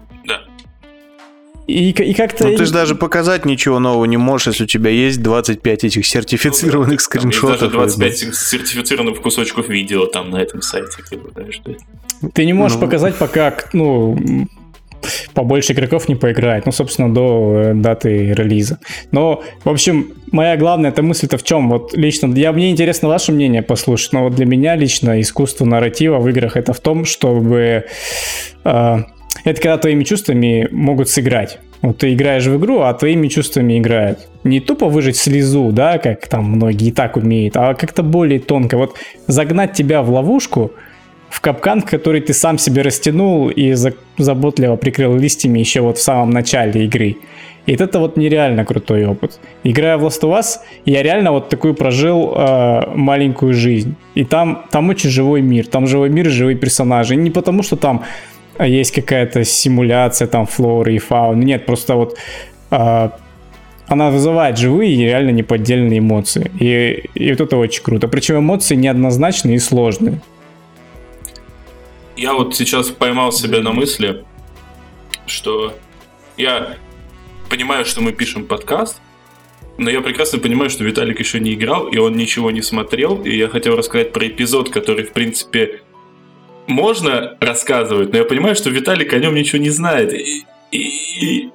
И, 1.70 1.92
и 1.92 2.14
как-то... 2.14 2.48
Ну 2.48 2.58
ты 2.58 2.66
же 2.66 2.74
даже 2.74 2.96
показать 2.96 3.46
ничего 3.46 3.78
нового 3.80 4.06
не 4.06 4.18
можешь, 4.18 4.48
если 4.48 4.64
у 4.64 4.68
тебя 4.68 4.90
есть 4.90 5.22
25 5.22 5.84
этих 5.84 6.06
сертифицированных 6.06 6.88
Там 6.88 6.94
есть 6.94 7.04
скриншотов. 7.06 7.60
даже 7.60 7.72
25 7.72 8.18
сертифицированных 8.36 9.22
кусочков 9.22 9.70
видео 9.70 10.08
там 10.08 10.32
на 10.32 10.38
этом 10.38 10.62
сайте. 10.64 10.98
Типа, 11.08 11.30
да, 11.36 11.44
что... 11.52 11.76
Ты 12.34 12.46
не 12.46 12.54
можешь 12.54 12.78
Ну. 12.78 12.82
показать, 12.82 13.16
пока, 13.18 13.56
ну, 13.74 14.18
побольше 15.36 15.74
игроков 15.74 16.10
не 16.10 16.16
поиграет, 16.16 16.66
ну, 16.66 16.72
собственно, 16.72 17.14
до 17.14 17.54
э, 17.56 17.74
даты 17.76 18.34
релиза. 18.34 18.80
Но, 19.12 19.44
в 19.64 19.70
общем, 19.70 20.14
моя 20.32 20.58
главная 20.58 20.90
эта 20.90 21.04
мысль-то 21.04 21.38
в 21.38 21.44
чем? 21.44 21.70
Вот 21.70 21.96
лично, 21.96 22.34
я, 22.36 22.52
мне 22.52 22.72
интересно 22.72 23.10
ваше 23.10 23.32
мнение 23.32 23.62
послушать, 23.62 24.12
но 24.14 24.24
вот 24.24 24.36
для 24.36 24.48
меня 24.48 24.76
лично 24.76 25.22
искусство 25.22 25.66
нарратива 25.66 26.18
в 26.18 26.28
играх 26.30 26.58
это 26.58 26.74
в 26.74 26.80
том, 26.80 27.06
чтобы... 27.06 27.86
э, 28.64 28.98
это 29.44 29.62
когда 29.62 29.78
твоими 29.78 30.04
чувствами 30.04 30.68
могут 30.72 31.10
сыграть. 31.10 31.60
Вот 31.82 32.00
ты 32.00 32.14
играешь 32.14 32.46
в 32.46 32.58
игру, 32.58 32.82
а 32.82 32.94
твоими 32.94 33.28
чувствами 33.28 33.80
играют. 33.80 34.20
Не 34.44 34.60
тупо 34.60 34.88
выжать 34.88 35.16
слезу, 35.16 35.72
да, 35.72 35.98
как 35.98 36.28
там 36.28 36.46
многие 36.46 36.90
и 36.90 36.92
так 36.92 37.16
умеют, 37.16 37.56
а 37.56 37.74
как-то 37.74 38.04
более 38.04 38.40
тонко. 38.40 38.78
Вот 38.78 38.98
загнать 39.28 39.74
тебя 39.74 40.02
в 40.02 40.10
ловушку, 40.10 40.72
в 41.30 41.42
капкан, 41.42 41.82
который 41.82 42.22
ты 42.22 42.34
сам 42.34 42.58
себе 42.58 42.82
растянул 42.82 43.50
и 43.50 43.74
за- 43.74 43.94
заботливо 44.18 44.76
прикрыл 44.76 45.16
листьями 45.16 45.60
еще 45.60 45.82
вот 45.82 45.98
в 45.98 46.02
самом 46.02 46.32
начале 46.32 46.86
игры. 46.86 47.18
И 47.66 47.74
это 47.74 48.00
вот 48.00 48.18
нереально 48.18 48.66
крутой 48.66 49.06
опыт. 49.06 49.40
Играя 49.64 49.98
в 49.98 50.04
Last 50.04 50.22
of 50.24 50.40
Us, 50.40 50.58
я 50.86 51.04
реально 51.04 51.32
вот 51.32 51.50
такую 51.50 51.76
прожил 51.76 52.34
э, 52.36 52.82
маленькую 52.96 53.54
жизнь. 53.54 53.96
И 54.16 54.26
там, 54.26 54.66
там 54.72 54.90
очень 54.90 55.12
живой 55.12 55.42
мир. 55.42 55.68
Там 55.68 55.86
живой 55.86 56.10
мир 56.10 56.28
и 56.28 56.32
живые 56.32 56.58
персонажи. 56.58 57.14
И 57.14 57.18
не 57.18 57.30
потому, 57.30 57.62
что 57.62 57.76
там 57.76 58.04
есть 58.68 58.94
какая-то 58.94 59.44
симуляция 59.44 60.28
там 60.28 60.46
флоры 60.46 60.96
и 60.96 61.00
фауны. 61.00 61.44
Нет, 61.44 61.66
просто 61.66 61.96
вот 61.96 62.18
э, 62.72 63.10
она 63.88 64.12
вызывает 64.12 64.58
живые 64.58 64.94
и 64.94 65.04
реально 65.04 65.32
неподдельные 65.32 66.00
эмоции. 66.00 66.52
И, 66.60 67.10
и 67.16 67.32
вот 67.32 67.42
это 67.42 67.58
очень 67.58 67.84
круто. 67.84 68.08
Причем 68.08 68.40
эмоции 68.40 68.76
неоднозначные 68.76 69.56
и 69.56 69.60
сложные. 69.60 70.22
Я 72.16 72.34
вот 72.34 72.56
сейчас 72.56 72.90
поймал 72.90 73.32
себя 73.32 73.62
на 73.62 73.72
мысли, 73.72 74.26
что 75.26 75.74
я 76.38 76.76
понимаю, 77.50 77.86
что 77.86 78.02
мы 78.02 78.12
пишем 78.12 78.46
подкаст, 78.46 79.02
но 79.78 79.90
я 79.90 80.02
прекрасно 80.02 80.40
понимаю, 80.40 80.70
что 80.70 80.84
Виталик 80.84 81.20
еще 81.20 81.40
не 81.40 81.54
играл, 81.54 81.88
и 81.88 81.98
он 81.98 82.18
ничего 82.18 82.52
не 82.52 82.62
смотрел, 82.62 83.22
и 83.24 83.36
я 83.36 83.48
хотел 83.48 83.78
рассказать 83.78 84.12
про 84.12 84.28
эпизод, 84.28 84.70
который, 84.70 85.06
в 85.06 85.14
принципе, 85.14 85.82
можно 86.70 87.38
рассказывать, 87.42 88.12
но 88.12 88.20
я 88.20 88.26
понимаю, 88.26 88.56
что 88.56 88.70
Виталик 88.70 89.14
о 89.14 89.20
нем 89.20 89.36
ничего 89.36 89.62
не 89.62 89.70
знает, 89.70 90.14
и, 90.72 91.50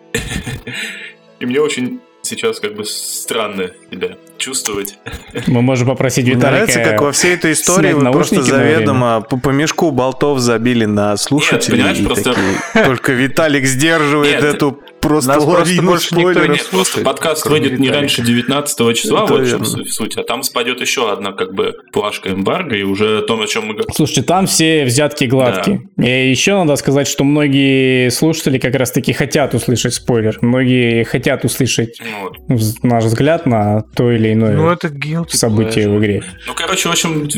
мне 1.40 1.60
очень 1.60 2.00
сейчас 2.22 2.60
как 2.60 2.74
бы 2.74 2.84
странно 2.84 3.70
себя 3.90 4.16
чувствовать. 4.44 4.98
Мы 5.46 5.62
можем 5.62 5.88
попросить 5.88 6.24
Мне 6.26 6.34
Виталика... 6.34 6.50
нравится, 6.66 6.80
как 6.80 7.00
во 7.02 7.12
всей 7.12 7.34
этой 7.34 7.52
истории 7.52 7.92
вы 7.94 8.10
просто 8.12 8.42
заведомо 8.42 9.22
по, 9.22 9.38
по 9.38 9.48
мешку 9.50 9.90
болтов 9.90 10.38
забили 10.40 10.84
на 10.84 11.16
слушателей. 11.16 11.78
понимаешь, 11.78 11.98
и 12.00 12.04
просто- 12.04 12.34
такие, 12.34 12.84
Только 12.86 13.12
Виталик 13.12 13.64
сдерживает 13.66 14.42
Нет, 14.42 14.44
эту 14.54 14.78
просто 15.00 15.28
нас 15.34 15.44
просто 15.44 15.60
лавину 15.60 15.90
больше 15.90 16.14
никто 16.14 16.42
не. 16.44 16.48
Нет, 16.48 16.68
просто 16.70 17.00
подкаст 17.00 17.42
кроме 17.42 17.60
выйдет 17.60 17.78
не 17.78 17.86
Виталика. 17.86 18.00
раньше 18.00 18.22
19 18.22 18.94
числа, 18.96 19.24
Это 19.24 19.32
вот 19.32 19.42
в 19.42 19.44
чем 19.44 19.58
верно. 19.62 19.64
су- 19.66 19.84
суть. 19.86 20.16
А 20.16 20.22
там 20.24 20.42
спадет 20.42 20.80
еще 20.80 21.10
одна 21.12 21.32
как 21.32 21.54
бы 21.54 21.72
плашка 21.92 22.30
эмбарго, 22.30 22.76
и 22.76 22.82
уже 22.82 23.18
о 23.18 23.22
том, 23.22 23.40
о 23.42 23.46
чем 23.46 23.64
мы 23.66 23.74
говорим. 23.74 23.92
Слушайте, 23.94 24.22
там 24.22 24.46
все 24.46 24.84
взятки 24.84 25.24
гладкие. 25.24 25.82
И 25.98 26.30
еще 26.30 26.54
надо 26.54 26.76
сказать, 26.76 27.06
что 27.06 27.24
многие 27.24 28.10
слушатели 28.10 28.58
как 28.58 28.74
раз-таки 28.74 29.12
хотят 29.12 29.54
услышать 29.54 29.94
спойлер. 29.94 30.38
Многие 30.42 31.04
хотят 31.04 31.44
услышать 31.44 31.98
Ну, 32.00 32.30
вот. 32.56 32.82
наш 32.82 33.04
взгляд 33.04 33.46
на 33.46 33.82
то 33.94 34.10
или 34.10 34.33
иное 34.34 34.54
Ну, 34.56 34.68
это 34.70 34.88
guilty 34.88 35.30
событие 35.36 35.86
pleasure. 35.86 35.96
в 35.96 36.00
игре. 36.00 36.24
Ну, 36.46 36.54
короче, 36.54 36.88
в 36.88 36.92
общем, 36.92 37.28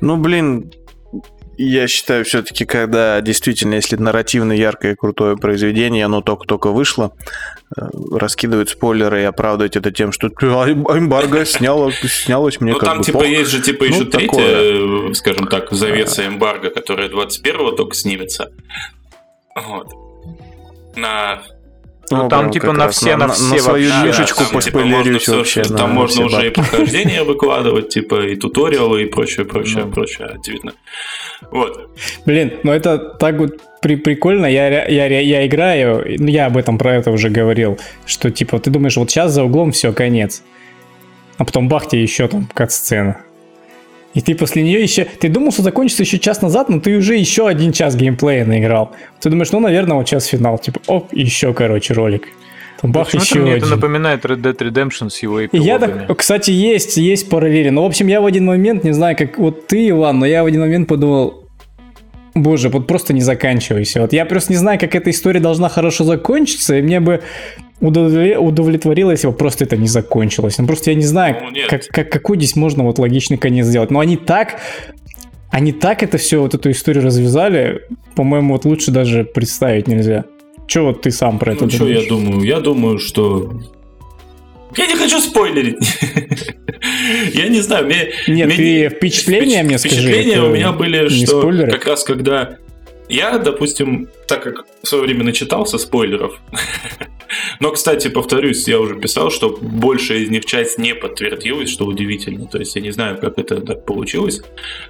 Ну, 0.00 0.16
блин, 0.16 0.72
я 1.58 1.88
считаю 1.88 2.24
все-таки, 2.26 2.66
когда 2.66 3.20
действительно, 3.22 3.74
если 3.76 3.96
нарративно 3.96 4.52
яркое 4.52 4.92
и 4.92 4.94
крутое 4.94 5.36
произведение, 5.36 6.04
оно 6.04 6.20
только-только 6.20 6.68
вышло, 6.70 7.12
э, 7.76 7.80
раскидывать 8.12 8.68
спойлеры 8.68 9.22
и 9.22 9.24
оправдывать 9.24 9.74
это 9.76 9.90
тем, 9.90 10.12
что 10.12 10.26
«А, 10.28 10.68
эмбарго 10.70 11.46
сняло, 11.46 11.90
снялось 11.92 12.60
мне 12.60 12.72
ну 12.72 12.78
как 12.78 12.88
там 12.90 12.98
бы 12.98 13.04
типа 13.04 13.18
пох». 13.20 13.28
есть 13.28 13.50
же 13.50 13.62
типа 13.62 13.84
Ну, 13.84 13.88
еще 13.88 14.04
такое. 14.04 14.26
третья, 14.28 15.10
э, 15.10 15.14
скажем 15.14 15.46
так, 15.46 15.70
завеса 15.72 16.26
эмбарго, 16.26 16.68
которая 16.70 17.08
21-го 17.08 17.70
только 17.72 17.94
снимется. 17.94 18.52
Вот. 19.54 19.88
На 20.94 21.40
Ну, 22.10 22.28
там 22.28 22.28
прям 22.28 22.50
типа 22.52 22.72
на 22.72 22.88
все- 22.88 23.16
на 23.16 23.28
все 23.28 23.58
свою 23.58 23.90
вообще, 23.90 24.06
нишечку 24.08 24.44
там, 24.44 24.60
типа, 24.60 24.78
можно 24.78 24.96
поспойлерюсь 24.96 25.22
всё, 25.22 25.36
вообще. 25.38 25.64
что- 25.64 25.72
на 25.72 25.78
Там 25.78 25.90
можно 25.90 26.14
все 26.14 26.24
уже 26.24 26.36
и 26.46 26.50
бабки. 26.50 26.70
прохождение 26.70 27.22
выкладывать, 27.24 27.88
типа 27.88 28.26
и 28.26 28.36
туториалы, 28.36 29.02
и 29.02 29.06
прочее, 29.06 29.44
прочее, 29.44 29.84
Ну. 29.84 29.92
прочее. 29.92 30.28
Очевидно. 30.38 30.72
Вот. 31.50 31.90
Блин, 32.24 32.52
ну 32.62 32.72
это 32.72 32.98
так 32.98 33.36
вот 33.38 33.60
при- 33.82 33.96
прикольно. 33.96 34.46
Я, 34.46 34.86
я, 34.86 35.08
ре- 35.08 35.24
я 35.24 35.46
играю, 35.46 36.04
ну 36.18 36.28
я 36.28 36.46
об 36.46 36.56
этом 36.56 36.78
про 36.78 36.94
это 36.94 37.10
уже 37.10 37.28
говорил, 37.28 37.78
что 38.06 38.30
типа 38.30 38.58
ты 38.60 38.70
думаешь, 38.70 38.96
вот 38.96 39.10
сейчас 39.10 39.32
за 39.32 39.42
углом 39.44 39.72
все, 39.72 39.92
конец. 39.92 40.42
А 41.38 41.44
потом 41.44 41.68
бах 41.68 41.88
тебе 41.88 42.02
еще 42.02 42.28
там 42.28 42.48
кат-сцена. 42.54 43.20
И 44.16 44.22
ты 44.22 44.34
после 44.34 44.62
нее 44.62 44.82
еще... 44.82 45.04
Ты 45.04 45.28
думал, 45.28 45.52
что 45.52 45.60
закончится 45.62 46.02
еще 46.02 46.18
час 46.18 46.40
назад, 46.40 46.70
но 46.70 46.80
ты 46.80 46.96
уже 46.96 47.16
еще 47.16 47.46
один 47.46 47.70
час 47.72 47.94
геймплея 47.96 48.46
наиграл. 48.46 48.92
Ты 49.20 49.28
думаешь, 49.28 49.52
ну, 49.52 49.60
наверное, 49.60 49.98
вот 49.98 50.08
сейчас 50.08 50.24
финал. 50.24 50.58
Типа, 50.58 50.80
оп, 50.86 51.12
еще, 51.12 51.52
короче, 51.52 51.92
ролик. 51.92 52.28
Там 52.80 52.92
бах, 52.92 53.06
Почему-то 53.06 53.26
еще 53.26 53.38
мне 53.40 53.52
один. 53.52 53.64
это 53.64 53.76
напоминает 53.76 54.24
Red 54.24 54.40
Dead 54.40 54.56
Redemption 54.56 55.10
с 55.10 55.18
его 55.18 55.40
И 55.40 55.48
я 55.52 55.76
эпилогами. 55.76 56.06
так, 56.06 56.18
кстати, 56.18 56.50
есть, 56.50 56.96
есть 56.96 57.28
параллели. 57.28 57.68
Но, 57.68 57.82
в 57.82 57.86
общем, 57.86 58.06
я 58.06 58.22
в 58.22 58.26
один 58.26 58.46
момент, 58.46 58.84
не 58.84 58.92
знаю, 58.92 59.16
как 59.18 59.36
вот 59.36 59.66
ты, 59.66 59.90
Иван, 59.90 60.18
но 60.18 60.24
я 60.26 60.42
в 60.42 60.46
один 60.46 60.62
момент 60.62 60.88
подумал, 60.88 61.45
боже, 62.36 62.68
вот 62.68 62.86
просто 62.86 63.12
не 63.12 63.20
заканчивайся. 63.22 64.00
Вот 64.02 64.12
я 64.12 64.24
просто 64.24 64.52
не 64.52 64.58
знаю, 64.58 64.78
как 64.78 64.94
эта 64.94 65.10
история 65.10 65.40
должна 65.40 65.68
хорошо 65.68 66.04
закончиться, 66.04 66.76
и 66.76 66.82
мне 66.82 67.00
бы 67.00 67.22
удовле- 67.80 68.36
удовлетворило, 68.38 69.10
если 69.10 69.26
бы 69.28 69.32
просто 69.32 69.64
это 69.64 69.76
не 69.76 69.88
закончилось. 69.88 70.58
Ну, 70.58 70.66
просто 70.66 70.90
я 70.90 70.96
не 70.96 71.04
знаю, 71.06 71.36
Ну, 71.42 71.50
нет. 71.50 71.68
как, 71.68 71.86
как- 71.88 72.10
какой 72.10 72.36
здесь 72.36 72.56
можно 72.56 72.84
вот 72.84 72.98
логичный 72.98 73.38
конец 73.38 73.66
сделать. 73.66 73.90
Но 73.90 74.00
они 74.00 74.16
так, 74.16 74.60
они 75.50 75.72
так 75.72 76.02
это 76.02 76.18
все, 76.18 76.40
вот 76.40 76.54
эту 76.54 76.70
историю 76.70 77.04
развязали, 77.04 77.82
по-моему, 78.14 78.52
вот 78.54 78.64
лучше 78.64 78.90
даже 78.90 79.24
представить 79.24 79.88
нельзя. 79.88 80.24
Че 80.66 80.80
вот 80.82 81.02
ты 81.02 81.10
сам 81.10 81.38
про 81.38 81.52
это 81.52 81.64
Ну, 81.64 81.70
что 81.70 81.86
я 81.88 82.06
думаю? 82.08 82.42
Я 82.42 82.60
думаю, 82.60 82.98
что... 82.98 83.52
Я 84.76 84.86
не 84.86 84.94
хочу 84.96 85.20
спойлерить. 85.20 85.78
Я 87.34 87.48
не 87.48 87.60
знаю, 87.60 87.86
мне... 87.86 88.10
Нет, 88.28 88.46
мне 88.46 88.56
ты 88.56 88.88
впечатления 88.96 89.62
мне 89.62 89.78
скажи, 89.78 89.96
Впечатления 89.96 90.40
у 90.42 90.50
меня 90.50 90.72
были, 90.72 91.08
что 91.08 91.40
спойлеры? 91.40 91.72
как 91.72 91.86
раз 91.86 92.04
когда 92.04 92.58
я, 93.08 93.38
допустим, 93.38 94.08
так 94.26 94.42
как 94.42 94.66
в 94.82 94.88
свое 94.88 95.04
время 95.04 95.24
начитался 95.24 95.78
спойлеров, 95.78 96.40
но, 97.60 97.70
кстати, 97.70 98.08
повторюсь, 98.08 98.66
я 98.68 98.80
уже 98.80 98.96
писал, 98.96 99.30
что 99.30 99.56
большая 99.60 100.18
из 100.18 100.30
них 100.30 100.44
часть 100.44 100.78
не 100.78 100.94
подтвердилась, 100.94 101.70
что 101.70 101.86
удивительно. 101.86 102.46
То 102.46 102.58
есть 102.58 102.74
я 102.76 102.82
не 102.82 102.90
знаю, 102.90 103.18
как 103.18 103.38
это 103.38 103.60
так 103.60 103.84
получилось, 103.84 104.42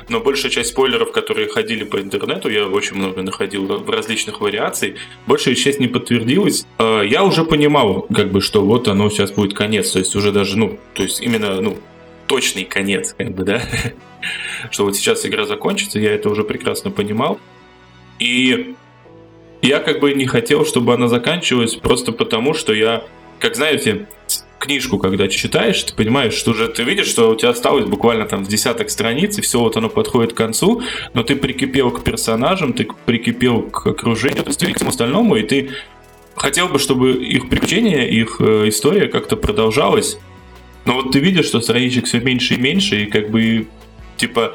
но 0.09 0.21
большая 0.21 0.51
часть 0.51 0.71
спойлеров, 0.71 1.13
которые 1.13 1.49
ходили 1.49 1.85
по 1.85 2.01
интернету, 2.01 2.49
я 2.49 2.67
очень 2.67 2.97
много 2.97 3.23
находил 3.23 3.67
в 3.67 3.91
различных 3.91 4.41
вариаций, 4.41 4.97
большая 5.27 5.55
часть 5.55 5.81
не 5.81 5.89
подтвердилась. 5.89 6.67
Э, 6.79 7.03
Я 7.07 7.25
уже 7.25 7.45
понимал, 7.45 8.03
как 8.15 8.33
бы, 8.33 8.41
что 8.41 8.65
вот 8.65 8.89
оно 8.89 9.11
сейчас 9.11 9.33
будет 9.33 9.55
конец, 9.55 9.91
то 9.91 9.99
есть 9.99 10.15
уже 10.17 10.33
даже, 10.33 10.59
ну, 10.59 10.79
то 10.95 11.03
есть 11.03 11.21
именно, 11.21 11.61
ну, 11.61 11.77
точный 12.27 12.65
конец, 12.65 13.15
как 13.17 13.35
бы, 13.35 13.45
да, 13.45 13.63
что 14.71 14.85
вот 14.85 14.97
сейчас 14.97 15.25
игра 15.27 15.45
закончится, 15.47 15.99
я 15.99 16.13
это 16.13 16.29
уже 16.29 16.45
прекрасно 16.45 16.91
понимал. 16.91 17.39
И 18.19 18.75
я 19.63 19.81
как 19.81 20.01
бы 20.01 20.15
не 20.15 20.27
хотел, 20.27 20.65
чтобы 20.65 20.95
она 20.95 21.09
заканчивалась 21.09 21.75
просто 21.75 22.13
потому, 22.13 22.55
что 22.55 22.73
я, 22.73 23.05
как 23.39 23.57
знаете, 23.57 24.07
книжку, 24.59 24.99
когда 24.99 25.29
читаешь, 25.29 25.83
ты 25.83 25.95
понимаешь, 25.95 26.35
что 26.35 26.53
уже 26.53 26.69
ты 26.69 26.83
видишь, 26.83 27.09
что 27.09 27.31
у 27.31 27.37
тебя 27.37 27.51
осталось 27.51 27.85
буквально 27.85 28.27
там 28.27 28.45
с 28.45 28.49
десяток 28.49 28.91
страниц, 28.91 29.39
и 29.39 29.43
все 29.43 29.61
вот 29.61 29.77
оно 29.77 29.89
подходит 29.89 30.33
к 30.33 30.37
концу, 30.37 30.83
но 31.15 31.23
ты 31.23 31.37
прикипел 31.37 31.91
к 31.91 32.03
персонажам, 32.03 32.73
ты 32.73 32.89
прикипел 33.05 33.63
к 33.63 33.87
окружению, 33.87 34.45
то 34.45 34.51
есть 34.51 34.65
ко 34.65 34.75
всему 34.75 34.91
остальному, 34.91 35.37
и 35.37 35.43
ты 35.43 35.71
хотел 36.35 36.69
бы, 36.69 36.79
чтобы 36.79 37.13
их 37.13 37.49
приключения, 37.49 38.07
их 38.07 38.37
э, 38.41 38.69
история 38.69 39.09
как-то 39.09 39.37
продолжалась. 39.37 40.19
Но 40.85 40.95
вот 40.95 41.13
ты 41.13 41.19
видишь, 41.19 41.47
что 41.47 41.61
страничек 41.61 42.07
все 42.07 42.21
меньше 42.21 42.55
и 42.55 42.59
меньше, 42.59 43.03
и 43.03 43.07
как 43.07 43.31
бы 43.31 43.67
типа 44.17 44.55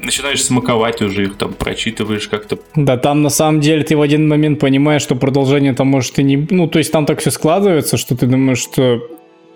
начинаешь 0.00 0.42
смаковать 0.44 1.02
уже 1.02 1.24
их, 1.24 1.36
там 1.36 1.52
прочитываешь 1.52 2.28
как-то. 2.28 2.58
Да, 2.74 2.96
там 2.96 3.22
на 3.22 3.30
самом 3.30 3.60
деле 3.60 3.82
ты 3.82 3.96
в 3.96 4.00
один 4.00 4.28
момент 4.28 4.60
понимаешь, 4.60 5.02
что 5.02 5.16
продолжение 5.16 5.74
там 5.74 5.88
может 5.88 6.18
и 6.18 6.22
не... 6.22 6.46
Ну, 6.50 6.66
то 6.66 6.78
есть 6.78 6.92
там 6.92 7.06
так 7.06 7.20
все 7.20 7.30
складывается, 7.30 7.96
что 7.96 8.16
ты 8.16 8.26
думаешь, 8.26 8.58
что 8.58 9.00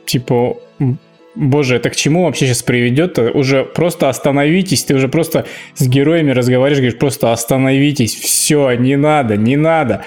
типа... 0.07 0.57
Боже, 1.34 1.76
это 1.76 1.88
к 1.88 1.97
чему 1.97 2.24
вообще 2.24 2.47
сейчас 2.47 2.62
приведет? 2.62 3.18
Уже 3.18 3.64
просто 3.64 4.11
остановитесь, 4.11 4.84
ты 4.84 4.95
уже 4.95 5.09
просто 5.09 5.47
с 5.74 5.88
героями 5.88 6.30
разговариваешь, 6.30 6.76
говоришь, 6.76 6.99
просто 6.99 7.32
остановитесь, 7.32 8.14
все, 8.14 8.72
не 8.74 8.97
надо, 8.97 9.38
не 9.38 9.57
надо. 9.57 10.05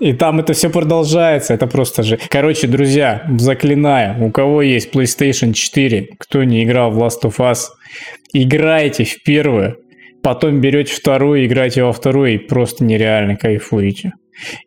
И 0.00 0.12
там 0.12 0.40
это 0.40 0.54
все 0.54 0.68
продолжается, 0.70 1.54
это 1.54 1.68
просто 1.68 2.02
же. 2.02 2.18
Короче, 2.30 2.66
друзья, 2.66 3.22
заклинаю, 3.38 4.24
у 4.24 4.30
кого 4.32 4.62
есть 4.62 4.92
PlayStation 4.92 5.52
4, 5.52 6.08
кто 6.18 6.42
не 6.42 6.64
играл 6.64 6.90
в 6.90 6.98
Last 6.98 7.22
of 7.22 7.36
Us, 7.36 7.66
играйте 8.32 9.04
в 9.04 9.22
первую, 9.22 9.76
потом 10.22 10.60
берете 10.60 10.94
вторую, 10.94 11.46
играете 11.46 11.82
во 11.84 11.92
вторую 11.92 12.34
и 12.34 12.38
просто 12.38 12.84
нереально 12.84 13.36
кайфуете. 13.36 14.12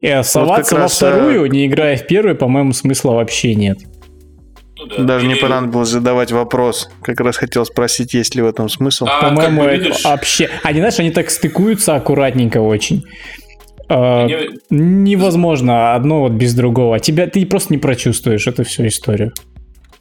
И 0.01 0.07
оставаться 0.07 0.71
как 0.71 0.79
во 0.79 0.83
раз, 0.83 0.95
вторую, 0.95 1.45
не 1.47 1.65
играя 1.65 1.97
в 1.97 2.05
первую, 2.05 2.35
по-моему, 2.35 2.73
смысла 2.73 3.13
вообще 3.13 3.55
нет. 3.55 3.79
Ну 4.77 4.85
да. 4.87 5.03
Даже 5.03 5.27
не 5.27 5.33
Или- 5.33 5.41
понадобилось 5.41 5.89
задавать 5.89 6.31
вопрос. 6.31 6.89
Как 7.01 7.19
раз 7.21 7.37
хотел 7.37 7.65
спросить, 7.65 8.13
есть 8.13 8.35
ли 8.35 8.41
в 8.41 8.47
этом 8.47 8.69
смысл. 8.69 9.05
А, 9.09 9.21
По-моему, 9.29 9.63
это 9.63 9.93
вообще... 10.03 10.49
Они, 10.63 10.79
знаешь, 10.79 10.99
они 10.99 11.11
так 11.11 11.29
стыкуются 11.29 11.95
аккуратненько 11.95 12.57
очень. 12.59 13.03
А, 13.89 14.25
мне- 14.25 14.49
Невозможно 14.69 15.93
одно 15.95 16.21
вот 16.21 16.33
без 16.33 16.53
другого. 16.53 16.99
Тебя 16.99 17.27
ты 17.27 17.45
просто 17.45 17.73
не 17.73 17.77
прочувствуешь 17.79 18.47
эту 18.47 18.63
всю 18.63 18.87
историю. 18.87 19.31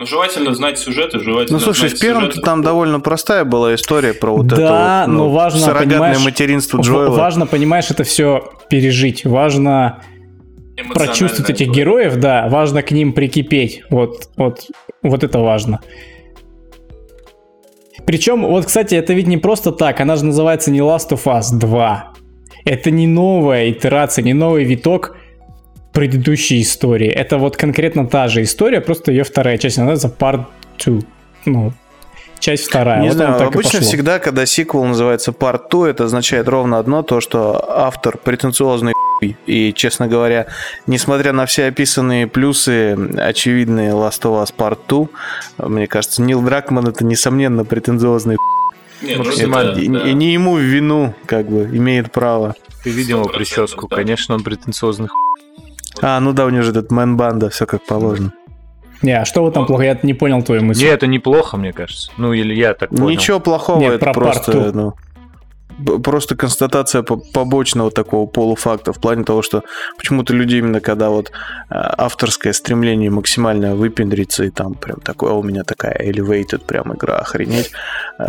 Ну, 0.03 0.07
желательно 0.07 0.53
знать 0.53 0.81
сюжеты, 0.81 1.21
желательно 1.21 1.59
Ну, 1.59 1.65
слушай, 1.65 1.89
знать 1.89 2.01
в 2.01 2.01
первом 2.01 2.25
сюжеты. 2.25 2.41
там 2.41 2.63
довольно 2.63 2.99
простая 2.99 3.45
была 3.45 3.73
история 3.77 4.13
про 4.15 4.33
вот 4.37 4.49
да, 4.49 4.57
это 4.57 5.11
вот, 5.11 5.17
ну, 5.17 5.25
но 5.25 5.31
важно, 5.31 5.61
суррогатное 5.61 5.91
понимаешь, 5.91 6.25
материнство 6.25 6.81
Джоэла. 6.81 7.17
важно, 7.17 7.47
понимаешь, 7.47 7.89
это 7.89 8.03
все 8.03 8.53
пережить. 8.69 9.25
Важно 9.25 10.03
прочувствовать 10.93 11.51
этих 11.51 11.69
история. 11.69 11.85
героев, 11.85 12.17
да, 12.17 12.49
важно 12.49 12.83
к 12.83 12.91
ним 12.91 13.13
прикипеть. 13.13 13.85
Вот, 13.91 14.29
вот, 14.37 14.67
вот 15.05 15.23
это 15.23 15.39
важно. 15.39 15.79
Причем, 18.05 18.45
вот, 18.45 18.67
кстати, 18.67 18.97
это 18.97 19.13
ведь 19.13 19.29
не 19.29 19.37
просто 19.37 19.71
так, 19.71 20.01
она 20.01 20.17
же 20.17 20.25
называется 20.25 20.73
не 20.73 20.81
Last 20.81 21.11
of 21.11 21.23
Us 21.27 21.57
2. 21.57 22.13
Это 22.65 22.91
не 22.91 23.07
новая 23.07 23.71
итерация, 23.71 24.25
не 24.25 24.35
новый 24.35 24.65
виток 24.65 25.17
предыдущей 25.93 26.63
истории. 26.63 27.09
Это 27.09 27.39
вот 27.39 27.57
конкретно 27.57 28.07
та 28.07 28.29
же 28.29 28.43
история, 28.43 28.81
просто 28.81 29.11
ее 29.13 29.25
вторая 29.25 29.59
часть, 29.59 29.79
она 29.79 29.91
называется 29.93 30.17
Part 30.19 30.45
2. 30.85 31.01
Ну, 31.45 31.73
часть 32.39 32.65
вторая. 32.69 33.01
Не 33.03 33.09
Вот 33.09 33.17
знаю, 33.17 33.41
и 33.41 33.45
обычно 33.45 33.81
всегда, 33.81 34.19
когда 34.19 34.47
сиквел 34.47 34.85
называется 34.85 35.31
Part 35.33 35.63
2, 35.71 35.91
это 35.91 36.05
означает 36.05 36.49
ровно 36.49 36.79
одно, 36.79 37.03
то, 37.03 37.21
что 37.21 37.65
автор 37.71 38.17
претенциозный 38.19 38.93
хуй. 38.95 39.37
И, 39.47 39.73
честно 39.73 40.09
говоря, 40.09 40.47
несмотря 40.87 41.33
на 41.33 41.47
все 41.47 41.67
описанные 41.67 42.27
плюсы, 42.27 42.97
очевидные 43.19 43.91
Last 43.93 44.23
of 44.23 44.43
Us 44.43 44.53
Part 44.57 44.79
2, 45.59 45.69
мне 45.69 45.87
кажется, 45.87 46.23
Нил 46.23 46.43
Дракман 46.43 46.89
это, 46.89 47.05
несомненно, 47.05 47.65
претенциозный 47.65 48.37
хуй. 48.37 49.09
Нет, 49.09 49.19
ну, 49.19 49.25
Максимально. 49.25 49.71
это- 49.73 49.81
и, 49.81 49.89
да. 49.89 50.09
и 50.09 50.13
не 50.15 50.33
ему 50.33 50.55
в 50.55 50.61
вину, 50.61 51.15
как 51.27 51.49
бы, 51.49 51.65
имеет 51.77 52.13
право. 52.13 52.55
Ты 52.85 52.91
видел 52.91 53.19
его 53.21 53.29
100%, 53.31 53.37
прическу, 53.37 53.89
да. 53.89 53.97
конечно, 53.97 54.35
он 54.37 54.43
претенциозный 54.45 55.09
х**. 55.09 55.15
А, 56.01 56.19
ну 56.21 56.33
да, 56.33 56.47
у 56.47 56.51
него 56.51 56.63
же 56.63 56.71
этот 56.71 56.91
мэн-банда, 56.91 57.51
все 57.51 57.67
как 57.67 57.85
положено. 57.85 58.33
Не, 59.03 59.19
а 59.19 59.25
что 59.25 59.45
в 59.45 59.49
этом 59.49 59.67
плохо? 59.67 59.83
Я 59.83 59.99
не 60.03 60.15
понял 60.15 60.43
твою 60.43 60.63
мысль. 60.63 60.85
Не, 60.85 60.91
это 60.91 61.07
неплохо, 61.09 61.57
мне 61.57 61.73
кажется. 61.73 62.11
Ну, 62.17 62.33
или 62.33 62.55
я 62.55 62.73
так 62.75 62.91
понял. 62.91 63.09
Ничего 63.09 63.41
плохого, 63.41 63.81
Нет, 63.81 63.95
это 63.95 64.05
про 64.05 64.13
просто, 64.15 64.73
ну, 64.73 64.95
просто 66.03 66.37
констатация 66.37 67.03
по- 67.03 67.17
побочного 67.17 67.91
такого 67.91 68.27
полуфакта 68.27 68.93
в 68.93 69.01
плане 69.01 69.25
того, 69.25 69.43
что 69.43 69.63
почему-то 69.97 70.33
люди 70.35 70.57
именно 70.57 70.81
когда 70.81 71.11
вот 71.11 71.31
э, 71.31 71.31
авторское 71.71 72.53
стремление 72.53 73.11
максимально 73.11 73.75
выпендриться 73.75 74.45
и 74.45 74.51
там 74.51 74.75
прям 74.75 75.01
такое, 75.01 75.33
«А 75.33 75.35
у 75.35 75.43
меня 75.43 75.65
такая 75.65 75.95
elevated 75.99 76.65
прям 76.65 76.95
игра, 76.95 77.17
охренеть, 77.19 77.73
э, 78.19 78.25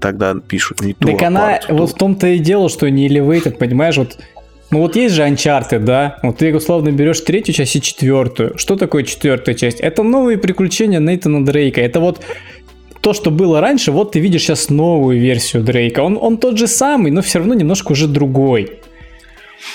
тогда 0.00 0.34
пишут 0.34 0.80
не 0.80 0.94
ту, 0.94 1.08
Так 1.10 1.22
а 1.22 1.26
она, 1.26 1.58
Two. 1.58 1.74
вот 1.76 1.90
в 1.90 1.94
том-то 1.94 2.26
и 2.28 2.38
дело, 2.38 2.68
что 2.70 2.88
не 2.88 3.06
elevated, 3.08 3.58
понимаешь, 3.58 3.98
вот 3.98 4.16
ну 4.70 4.80
вот 4.80 4.96
есть 4.96 5.14
же 5.14 5.22
Uncharted, 5.22 5.80
да? 5.80 6.18
Вот 6.22 6.38
ты 6.38 6.54
условно 6.54 6.90
берешь 6.90 7.20
третью 7.20 7.54
часть 7.54 7.76
и 7.76 7.80
четвертую. 7.82 8.58
Что 8.58 8.76
такое 8.76 9.04
четвертая 9.04 9.54
часть? 9.54 9.80
Это 9.80 10.02
новые 10.02 10.38
приключения 10.38 11.00
Нейтана 11.00 11.44
Дрейка. 11.44 11.80
Это 11.80 12.00
вот 12.00 12.20
то, 13.00 13.12
что 13.12 13.30
было 13.30 13.60
раньше, 13.60 13.92
вот 13.92 14.12
ты 14.12 14.20
видишь 14.20 14.42
сейчас 14.42 14.68
новую 14.68 15.20
версию 15.20 15.62
Дрейка. 15.62 16.00
Он, 16.00 16.18
он 16.20 16.38
тот 16.38 16.58
же 16.58 16.66
самый, 16.66 17.12
но 17.12 17.22
все 17.22 17.38
равно 17.38 17.54
немножко 17.54 17.92
уже 17.92 18.08
другой. 18.08 18.80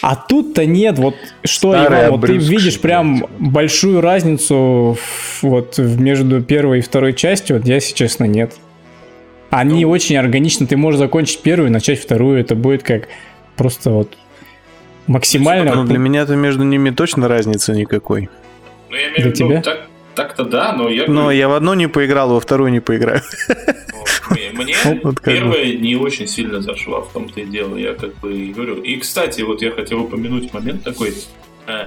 А 0.02 0.16
тут-то 0.16 0.66
нет, 0.66 0.98
вот 1.00 1.16
что, 1.44 1.72
Старый 1.72 2.00
Иван, 2.00 2.12
вот 2.12 2.26
ты 2.26 2.38
видишь 2.38 2.80
прям 2.80 3.26
большую 3.40 4.02
разницу 4.02 4.98
вот 5.42 5.78
между 5.78 6.42
первой 6.42 6.80
и 6.80 6.82
второй 6.82 7.14
частью, 7.14 7.58
вот 7.58 7.68
я, 7.68 7.76
если 7.76 7.94
честно, 7.94 8.26
нет. 8.26 8.54
Они 9.50 9.84
Ну. 9.86 9.92
очень 9.92 10.18
органично, 10.18 10.66
ты 10.66 10.78
можешь 10.78 11.00
закончить 11.00 11.42
первую 11.42 11.70
и 11.70 11.72
начать 11.72 12.00
вторую, 12.00 12.40
это 12.40 12.56
будет 12.56 12.84
как 12.84 13.10
просто 13.58 13.92
вот 13.92 14.18
максимально... 15.12 15.76
Ну, 15.76 15.84
для 15.86 15.98
меня-то 15.98 16.36
между 16.36 16.64
ними 16.64 16.90
точно 16.92 17.28
разницы 17.28 17.74
никакой. 17.74 18.30
Ну, 18.90 18.96
я 18.96 19.04
имею 19.10 19.16
Для 19.16 19.24
в 19.24 19.28
виду, 19.28 19.48
тебя? 19.48 19.62
так- 19.62 19.88
так-то 20.16 20.44
да, 20.44 20.74
но 20.74 20.90
я... 20.90 21.08
Но 21.08 21.32
я 21.32 21.48
в 21.48 21.54
одну 21.54 21.74
не 21.74 21.88
поиграл, 21.88 22.30
во 22.34 22.40
вторую 22.40 22.72
не 22.72 22.80
поиграю. 22.82 23.22
мне- 24.54 24.76
Вот 25.04 25.22
первая 25.22 25.74
не 25.74 25.96
очень 25.96 26.28
сильно 26.28 26.62
зашла, 26.62 27.02
в 27.02 27.12
том-то 27.14 27.40
и 27.42 27.46
дело, 27.46 27.78
я 27.78 27.94
как 27.94 28.16
бы 28.20 28.34
и 28.34 28.52
говорю. 28.54 28.76
И, 28.82 28.98
кстати, 28.98 29.42
вот 29.42 29.62
я 29.62 29.72
хотел 29.72 30.02
упомянуть 30.02 30.54
момент 30.54 30.84
такой. 30.84 31.14
э, 31.68 31.86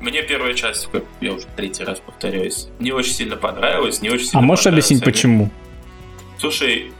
Мне 0.00 0.22
первая 0.22 0.52
часть, 0.54 0.88
как 0.92 1.04
я 1.22 1.32
уже 1.32 1.46
третий 1.56 1.84
раз 1.84 2.00
повторяюсь, 2.00 2.68
не 2.80 2.92
очень 2.92 3.12
сильно 3.14 3.36
понравилась, 3.36 4.02
не 4.02 4.10
очень 4.10 4.26
А 4.26 4.28
сильно 4.28 4.46
можешь 4.46 4.64
понравился 4.64 4.94
объяснить, 4.94 5.04
почему? 5.04 5.50
Слушай, 6.38 6.92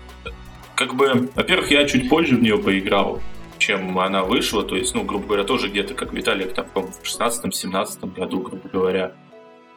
как 0.74 0.94
бы, 0.94 1.28
во-первых, 1.34 1.70
я 1.70 1.84
чуть 1.86 2.08
позже 2.08 2.36
в 2.36 2.42
нее 2.42 2.56
поиграл, 2.58 3.20
чем 3.64 3.98
она 3.98 4.24
вышла, 4.24 4.62
то 4.62 4.76
есть, 4.76 4.94
ну, 4.94 5.04
грубо 5.04 5.26
говоря, 5.26 5.44
тоже 5.44 5.68
где-то, 5.68 5.94
как 5.94 6.12
Виталик, 6.12 6.52
там, 6.52 6.66
в 6.74 7.02
16-17 7.02 8.14
году, 8.14 8.40
грубо 8.40 8.68
говоря. 8.68 9.08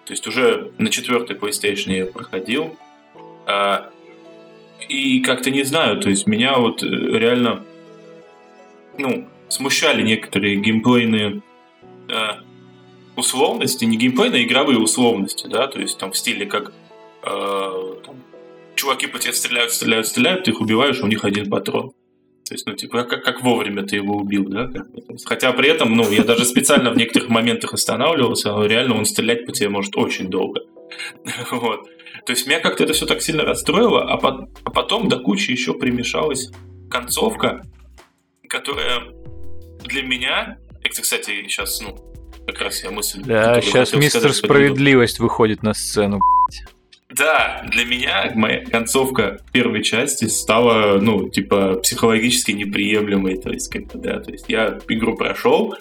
То 0.05 0.11
есть 0.11 0.27
уже 0.27 0.73
на 0.77 0.89
четвертой 0.89 1.37
PlayStation 1.37 1.93
я 1.93 2.05
проходил. 2.05 2.75
А, 3.45 3.89
и 4.89 5.21
как-то 5.21 5.51
не 5.51 5.63
знаю, 5.63 6.01
то 6.01 6.09
есть 6.09 6.27
меня 6.27 6.57
вот 6.57 6.83
э, 6.83 6.85
реально, 6.85 7.63
ну, 8.97 9.25
смущали 9.47 10.01
некоторые 10.01 10.57
геймплейные 10.57 11.41
э, 12.09 12.13
условности, 13.15 13.85
не 13.85 13.97
геймплейные, 13.97 14.43
а 14.43 14.45
игровые 14.45 14.79
условности, 14.79 15.47
да, 15.47 15.67
то 15.67 15.79
есть 15.79 15.97
там 15.97 16.11
в 16.11 16.17
стиле 16.17 16.45
как 16.45 16.73
э, 17.23 17.95
там, 18.05 18.15
чуваки 18.75 19.07
по 19.07 19.17
тебе 19.17 19.31
стреляют, 19.31 19.71
стреляют, 19.71 20.07
стреляют, 20.07 20.43
ты 20.43 20.51
их 20.51 20.59
убиваешь, 20.59 20.99
а 21.01 21.05
у 21.05 21.07
них 21.07 21.23
один 21.23 21.49
патрон. 21.49 21.93
То 22.47 22.53
есть, 22.53 22.65
ну, 22.65 22.73
типа, 22.73 23.03
как, 23.03 23.23
как 23.23 23.43
вовремя 23.43 23.83
ты 23.83 23.97
его 23.97 24.15
убил, 24.15 24.45
да? 24.45 24.69
Хотя 25.25 25.51
при 25.51 25.69
этом, 25.69 25.95
ну, 25.95 26.09
я 26.09 26.23
даже 26.23 26.45
специально 26.45 26.91
в 26.91 26.97
некоторых 26.97 27.27
моментах 27.27 27.73
останавливался, 27.73 28.51
но 28.51 28.65
реально 28.65 28.95
он 28.95 29.05
стрелять 29.05 29.45
по 29.45 29.51
тебе 29.51 29.69
может 29.69 29.97
очень 29.97 30.29
долго. 30.29 30.61
Вот. 31.51 31.89
То 32.25 32.31
есть 32.31 32.47
меня 32.47 32.59
как-то 32.59 32.83
это 32.85 32.93
все 32.93 33.05
так 33.05 33.21
сильно 33.21 33.43
расстроило, 33.43 34.03
а, 34.03 34.17
по- 34.17 34.49
а 34.63 34.69
потом 34.69 35.09
до 35.09 35.19
кучи 35.19 35.51
еще 35.51 35.73
примешалась 35.73 36.49
концовка, 36.89 37.63
которая 38.47 39.03
для 39.83 40.03
меня, 40.03 40.57
это, 40.83 41.01
кстати, 41.01 41.43
сейчас, 41.43 41.81
ну, 41.81 41.97
как 42.45 42.61
раз 42.61 42.83
я 42.83 42.91
мысль... 42.91 43.21
Да, 43.25 43.61
сейчас 43.61 43.93
мистер 43.93 44.21
сказать, 44.21 44.41
подведу. 44.41 44.73
Справедливость 44.73 45.19
выходит 45.19 45.63
на 45.63 45.73
сцену. 45.73 46.19
Да, 47.15 47.63
для 47.71 47.85
меня 47.85 48.31
моя 48.35 48.65
концовка 48.65 49.37
первой 49.53 49.81
части 49.81 50.25
стала, 50.25 50.99
ну, 50.99 51.29
типа, 51.29 51.75
психологически 51.81 52.51
неприемлемой. 52.51 53.37
То 53.37 53.49
есть, 53.51 53.71
как 53.71 53.83
бы, 53.87 53.99
да, 53.99 54.19
то 54.19 54.31
есть 54.31 54.45
я 54.49 54.77
игру 54.89 55.15
прошел, 55.15 55.73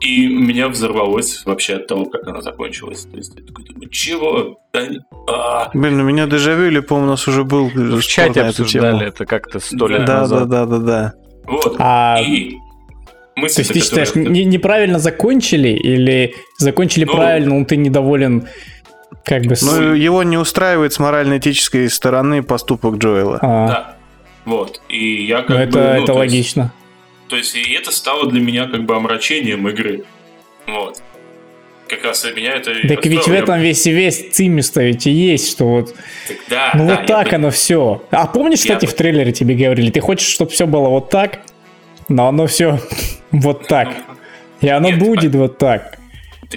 и 0.00 0.26
меня 0.26 0.68
взорвалось 0.68 1.44
вообще 1.46 1.74
от 1.76 1.86
того, 1.86 2.06
как 2.06 2.26
она 2.26 2.42
закончилась. 2.42 3.04
То 3.04 3.16
есть 3.16 3.32
я 3.36 3.44
такой 3.46 3.64
думаю, 3.64 3.88
чего? 3.90 4.58
Да 4.72 4.88
а, 5.28 5.70
Блин, 5.72 6.00
у 6.00 6.04
меня 6.04 6.26
дежавю, 6.26 6.66
или, 6.66 6.80
по-моему, 6.80 7.06
у 7.08 7.10
нас 7.12 7.28
уже 7.28 7.44
был 7.44 7.68
В 7.68 8.02
чате 8.02 8.42
обсуждали 8.42 9.06
это 9.06 9.24
как-то 9.26 9.60
сто 9.60 9.86
лет 9.86 10.00
Да, 10.04 10.06
да, 10.06 10.20
назад. 10.22 10.48
да, 10.48 10.66
да, 10.66 10.78
да. 10.78 11.12
вот. 11.46 11.76
А 11.78 12.18
И 12.20 12.56
мысль, 13.36 13.54
То 13.54 13.60
есть 13.60 13.72
ты 13.72 13.80
считаешь, 13.80 14.14
не- 14.16 14.44
неправильно 14.44 14.98
закончили 14.98 15.68
или 15.68 16.34
закончили 16.58 17.04
Ну. 17.04 17.12
правильно, 17.14 17.54
но 17.54 17.64
ты 17.64 17.76
недоволен 17.76 18.48
как 19.24 19.42
бы. 19.42 19.54
Ну, 19.62 19.94
его 19.94 20.22
не 20.22 20.36
устраивает 20.36 20.92
с 20.92 20.98
морально-этической 20.98 21.88
стороны 21.90 22.42
поступок 22.42 22.96
Джоэла. 22.96 23.38
А, 23.42 23.66
Да. 23.68 23.96
Вот. 24.44 24.80
И 24.88 25.24
я 25.24 25.38
как 25.42 25.50
ну, 25.50 25.56
бы... 25.56 25.62
это, 25.62 25.78
ну, 25.78 25.84
это 25.84 25.96
то 25.96 26.00
есть- 26.00 26.32
логично. 26.32 26.72
То 27.28 27.36
есть, 27.36 27.56
и 27.56 27.72
это 27.72 27.90
стало 27.90 28.30
для 28.30 28.40
меня 28.40 28.66
как 28.66 28.84
бы 28.84 28.94
омрачением 28.94 29.66
игры. 29.68 30.04
Вот. 30.66 31.02
Как 31.88 32.04
раз 32.04 32.24
и 32.24 32.32
меня 32.32 32.52
это... 32.56 32.72
Так 32.86 33.04
ведь 33.06 33.26
в 33.26 33.32
этом 33.32 33.60
весь 33.60 33.86
и 33.86 33.92
весь 33.92 34.30
цимис-то 34.32 34.82
ведь 34.82 35.06
и 35.06 35.10
есть, 35.10 35.50
что 35.50 35.66
вот, 35.66 35.94
Так 36.28 36.36
да, 36.48 36.70
ну 36.74 36.86
да, 36.86 36.96
вот 36.96 37.06
так 37.06 37.28
пон- 37.28 37.34
оно 37.36 37.50
все. 37.50 38.02
А 38.10 38.26
помнишь, 38.26 38.60
Я 38.64 38.74
кстати, 38.74 38.86
бы- 38.86 38.92
в 38.92 38.94
трейлере 38.94 39.32
тебе 39.32 39.54
говорили, 39.54 39.90
ты 39.90 40.00
хочешь, 40.00 40.28
чтобы 40.28 40.50
все 40.50 40.66
было 40.66 40.88
вот 40.88 41.08
так, 41.10 41.40
но 42.08 42.28
оно 42.28 42.46
все 42.46 42.78
вот 43.30 43.66
так. 43.68 43.88
И 44.60 44.68
оно 44.68 44.88
Нет, 44.90 44.98
будет 44.98 45.34
вот 45.34 45.58
так. 45.58 45.98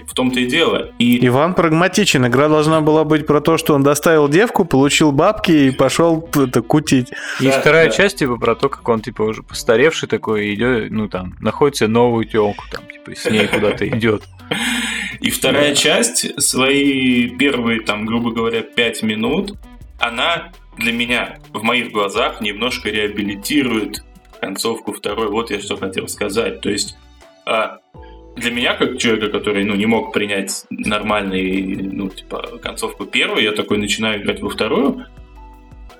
В 0.06 0.14
том-то 0.14 0.39
и 0.39 0.45
дело. 0.45 0.91
И 1.00 1.26
Иван 1.28 1.54
прагматичен. 1.54 2.26
Игра 2.28 2.50
должна 2.50 2.82
была 2.82 3.04
быть 3.04 3.26
про 3.26 3.41
то, 3.41 3.58
что 3.58 3.74
он 3.74 3.84
доставил 3.84 4.28
девку, 4.28 4.66
получил 4.66 5.12
бабки 5.12 5.52
и 5.52 5.72
пошел 5.72 6.28
это 6.36 6.62
кутить. 6.62 7.12
И 7.39 7.48
Да, 7.48 7.60
вторая 7.60 7.86
да. 7.88 7.91
часть, 7.91 8.18
типа, 8.20 8.38
про 8.38 8.56
то, 8.56 8.70
как 8.70 8.88
он, 8.88 9.02
типа, 9.02 9.24
уже 9.24 9.43
постаревший 9.43 10.08
такой, 10.08 10.54
идет, 10.54 10.91
ну, 10.91 11.08
там, 11.08 11.36
находит 11.39 11.78
себе 11.78 11.88
новую 11.88 12.26
телку, 12.26 12.64
там, 12.72 12.84
типа, 12.88 13.16
с 13.18 13.30
ней 13.30 13.48
куда-то 13.48 13.88
идет. 13.98 14.24
И 15.20 15.30
вторая 15.30 15.76
часть, 15.76 16.41
свои 16.41 17.30
первые, 17.30 17.82
там, 17.82 18.06
грубо 18.06 18.32
говоря, 18.32 18.62
пять 18.62 19.04
минут, 19.04 19.56
она 20.00 20.52
для 20.78 20.93
меня, 20.93 21.38
в 21.54 21.64
моих 21.64 21.91
глазах, 21.91 22.41
немножко 22.41 22.89
реабилитирует 22.89 24.04
концовку 24.39 24.93
второй. 24.93 25.30
Вот 25.30 25.52
я 25.52 25.60
что 25.60 25.78
хотел 25.78 26.08
сказать. 26.08 26.62
То 26.62 26.70
есть, 26.70 26.95
а, 27.45 27.80
для 28.38 28.52
меня, 28.52 28.76
как 28.76 28.98
человека, 28.98 29.30
который, 29.30 29.64
ну, 29.64 29.76
не 29.76 29.86
мог 29.86 30.14
принять 30.14 30.66
нормальный, 30.70 31.76
ну, 31.76 32.10
типа, 32.10 32.60
концовку 32.62 33.06
первой, 33.06 33.44
я 33.44 33.52
такой 33.52 33.78
начинаю 33.78 34.22
играть 34.22 34.42
во 34.42 34.50
вторую, 34.50 35.06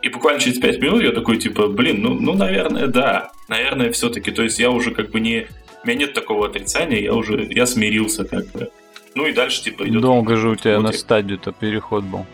и 0.02 0.10
буквально 0.10 0.40
через 0.40 0.60
пять 0.60 0.80
минут 0.80 1.02
я 1.02 1.12
такой, 1.12 1.38
типа, 1.38 1.68
блин, 1.68 2.02
ну, 2.02 2.14
ну 2.14 2.34
наверное, 2.34 2.88
да. 2.88 3.32
Наверное, 3.48 3.92
все-таки. 3.92 4.32
То 4.32 4.44
есть 4.44 4.60
я 4.60 4.70
уже 4.70 4.92
как 4.92 5.10
бы 5.10 5.20
не... 5.20 5.48
У 5.84 5.88
меня 5.88 6.00
нет 6.00 6.14
такого 6.14 6.48
отрицания, 6.48 7.00
я 7.00 7.14
уже... 7.14 7.48
Я 7.50 7.66
смирился 7.66 8.24
как 8.26 8.48
бы. 8.52 8.70
Ну 9.16 9.26
и 9.26 9.34
дальше, 9.34 9.64
типа, 9.64 9.88
идет... 9.88 10.02
Долго 10.02 10.36
же 10.36 10.50
у 10.50 10.56
тебя 10.56 10.78
Вот 10.78 10.84
на 10.84 10.92
стадию-то 10.92 11.52
переход 11.52 12.04
был. 12.04 12.26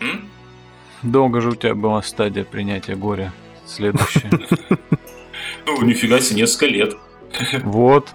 М? 0.00 0.28
Долго 1.02 1.40
же 1.40 1.50
у 1.50 1.54
тебя 1.54 1.74
была 1.74 2.00
стадия 2.02 2.44
принятия 2.44 2.94
горя. 2.96 3.32
Следующая. 3.66 4.30
Ну, 5.66 5.82
нифига 5.82 6.20
себе, 6.20 6.42
несколько 6.42 6.66
лет. 6.66 6.96
Вот. 7.62 8.10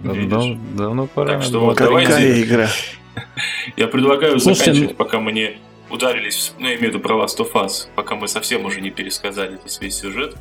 Видишь? 0.00 0.30
Давно, 0.30 0.58
давно 0.74 1.06
пора. 1.06 1.34
Так 1.34 1.42
что 1.42 1.60
вот 1.60 1.76
давайте- 1.76 2.42
игра. 2.42 2.68
Я 3.76 3.88
предлагаю 3.88 4.38
Слушайте, 4.38 4.72
заканчивать, 4.72 4.96
пока 4.96 5.20
мы 5.20 5.32
не 5.32 5.56
ударились, 5.88 6.52
ну, 6.58 6.66
я 6.66 6.72
имею 6.74 6.90
в 6.90 6.94
виду 6.94 7.00
про 7.00 7.14
Last 7.14 7.38
of 7.38 7.52
Us, 7.54 7.86
пока 7.94 8.16
мы 8.16 8.28
совсем 8.28 8.64
уже 8.64 8.80
не 8.80 8.90
пересказали 8.90 9.56
здесь 9.62 9.80
весь 9.80 9.96
сюжет. 9.96 10.34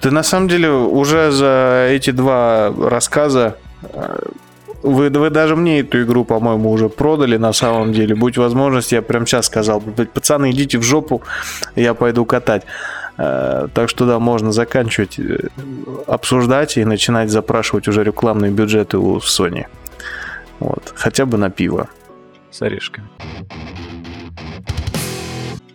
Ты 0.00 0.10
на 0.10 0.22
самом 0.22 0.48
деле 0.48 0.70
уже 0.70 1.30
за 1.30 1.88
эти 1.90 2.10
два 2.10 2.72
рассказа 2.78 3.56
э, 3.82 4.18
вы, 4.82 5.10
вы 5.10 5.30
даже 5.30 5.56
мне 5.56 5.80
эту 5.80 6.02
игру, 6.02 6.24
по-моему, 6.24 6.70
уже 6.70 6.88
продали 6.88 7.36
на 7.36 7.52
самом 7.52 7.92
деле. 7.92 8.14
Будь 8.14 8.38
возможность, 8.38 8.92
я 8.92 9.02
прям 9.02 9.26
сейчас 9.26 9.46
сказал, 9.46 9.80
бы, 9.80 9.92
«Блядь, 9.92 10.10
пацаны, 10.10 10.50
идите 10.50 10.78
в 10.78 10.82
жопу, 10.82 11.22
я 11.76 11.94
пойду 11.94 12.24
катать. 12.24 12.64
Э, 13.18 13.68
Так 13.74 13.88
что 13.88 14.06
да, 14.06 14.18
можно 14.18 14.52
заканчивать, 14.52 15.18
э, 15.18 15.48
обсуждать 16.06 16.76
и 16.76 16.84
начинать 16.84 17.30
запрашивать 17.30 17.88
уже 17.88 18.02
рекламные 18.04 18.50
бюджеты 18.50 18.98
у 18.98 19.18
Sony. 19.18 19.66
Вот. 20.58 20.92
Хотя 20.94 21.26
бы 21.26 21.38
на 21.38 21.50
пиво. 21.50 21.88
С 22.50 22.62
орешками. 22.62 23.08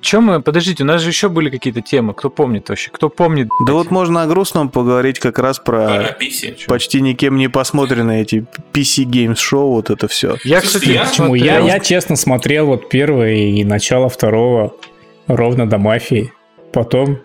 Чем 0.01 0.25
мы... 0.25 0.39
Подождите, 0.39 0.83
у 0.83 0.86
нас 0.86 1.01
же 1.01 1.09
еще 1.09 1.29
были 1.29 1.49
какие-то 1.49 1.81
темы. 1.81 2.13
Кто 2.13 2.29
помнит 2.29 2.69
вообще? 2.69 2.91
Кто 2.91 3.09
помнит? 3.09 3.47
Да 3.65 3.73
вот 3.73 3.89
можно 3.89 4.21
о 4.21 4.27
грустном 4.27 4.69
поговорить 4.69 5.17
как 5.17 5.39
раз 5.39 5.57
про 5.57 6.15
писи. 6.19 6.55
почти 6.67 7.01
никем 7.01 7.38
не 7.38 7.47
посмотренные 7.47 8.21
эти 8.21 8.45
PC 8.71 9.05
Games 9.05 9.38
Show, 9.38 9.65
вот 9.71 9.89
это 9.89 10.07
все. 10.07 10.38
Я, 10.43 10.61
кстати, 10.61 10.89
я 10.89 11.05
Почему? 11.05 11.33
Я, 11.33 11.55
смотрел- 11.57 11.67
я 11.67 11.79
честно 11.79 12.15
смотрел 12.17 12.67
вот 12.67 12.88
первый 12.89 13.49
и 13.59 13.63
начало 13.63 14.07
второго 14.07 14.75
ровно 15.25 15.67
до 15.67 15.79
мафии. 15.79 16.31
Потом... 16.76 17.19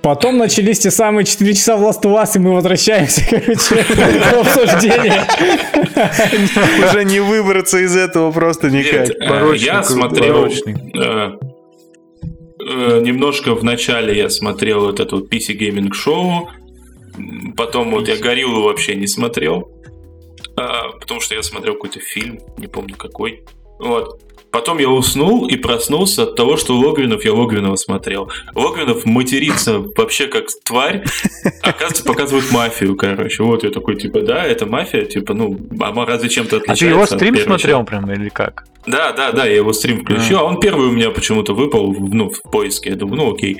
Потом 0.00 0.38
начались 0.38 0.78
те 0.78 0.92
самые 0.92 1.24
4 1.24 1.54
часа 1.54 1.76
в 1.76 1.82
Last 1.82 2.02
of 2.04 2.22
Us, 2.22 2.36
и 2.36 2.38
мы 2.38 2.54
возвращаемся, 2.54 3.20
короче, 3.28 3.84
к 3.84 4.32
обсуждению. 4.32 5.24
Уже 6.88 7.04
не 7.04 7.18
выбраться 7.18 7.78
из 7.78 7.96
этого 7.96 8.30
просто 8.30 8.70
никак. 8.70 9.10
Э, 9.10 9.56
я 9.56 9.82
смотрел 9.82 10.46
э, 10.46 10.50
э, 12.60 13.00
немножко 13.00 13.56
в 13.56 13.64
начале 13.64 14.16
я 14.16 14.30
смотрел 14.30 14.82
вот 14.82 15.00
это 15.00 15.16
вот 15.16 15.32
PC 15.32 15.58
Gaming 15.58 15.90
Show, 15.90 16.46
м, 17.18 17.54
потом 17.56 17.90
вот 17.90 18.06
я 18.06 18.16
Гориллу 18.18 18.62
вообще 18.62 18.94
не 18.94 19.08
смотрел, 19.08 19.68
а, 20.56 20.92
потому 21.00 21.20
что 21.20 21.34
я 21.34 21.42
смотрел 21.42 21.74
какой-то 21.74 21.98
фильм, 21.98 22.38
не 22.56 22.68
помню 22.68 22.94
какой. 22.94 23.42
Вот. 23.80 24.20
Потом 24.50 24.78
я 24.78 24.88
уснул 24.88 25.46
и 25.46 25.56
проснулся 25.56 26.22
от 26.22 26.34
того, 26.34 26.56
что 26.56 26.74
Логвинов 26.74 27.24
я 27.24 27.34
Логвинова 27.34 27.76
смотрел. 27.76 28.30
Логвинов 28.54 29.04
матерится 29.04 29.80
вообще 29.96 30.26
как 30.26 30.46
тварь, 30.64 31.04
оказывается, 31.62 32.04
показывают 32.04 32.50
мафию, 32.50 32.96
короче. 32.96 33.42
Вот 33.42 33.62
я 33.62 33.70
такой, 33.70 33.96
типа, 33.96 34.22
да, 34.22 34.44
это 34.44 34.64
мафия, 34.64 35.04
типа, 35.04 35.34
ну, 35.34 35.58
а 35.80 35.92
разве 36.06 36.28
чем-то 36.30 36.56
А 36.56 36.58
отличается? 36.60 36.84
ты 36.84 36.90
его 36.90 37.06
стрим 37.06 37.36
смотрел 37.36 37.84
прям 37.84 38.10
или 38.10 38.30
как? 38.30 38.64
да, 38.86 39.12
да, 39.12 39.32
да, 39.32 39.44
я 39.44 39.56
его 39.56 39.72
стрим 39.72 40.02
включил, 40.02 40.38
а, 40.38 40.44
он 40.44 40.60
первый 40.60 40.86
у 40.88 40.92
меня 40.92 41.10
почему-то 41.10 41.52
выпал, 41.54 41.92
ну, 41.92 42.30
в 42.30 42.40
поиске. 42.50 42.90
Я 42.90 42.96
думаю, 42.96 43.16
ну 43.16 43.34
окей. 43.34 43.58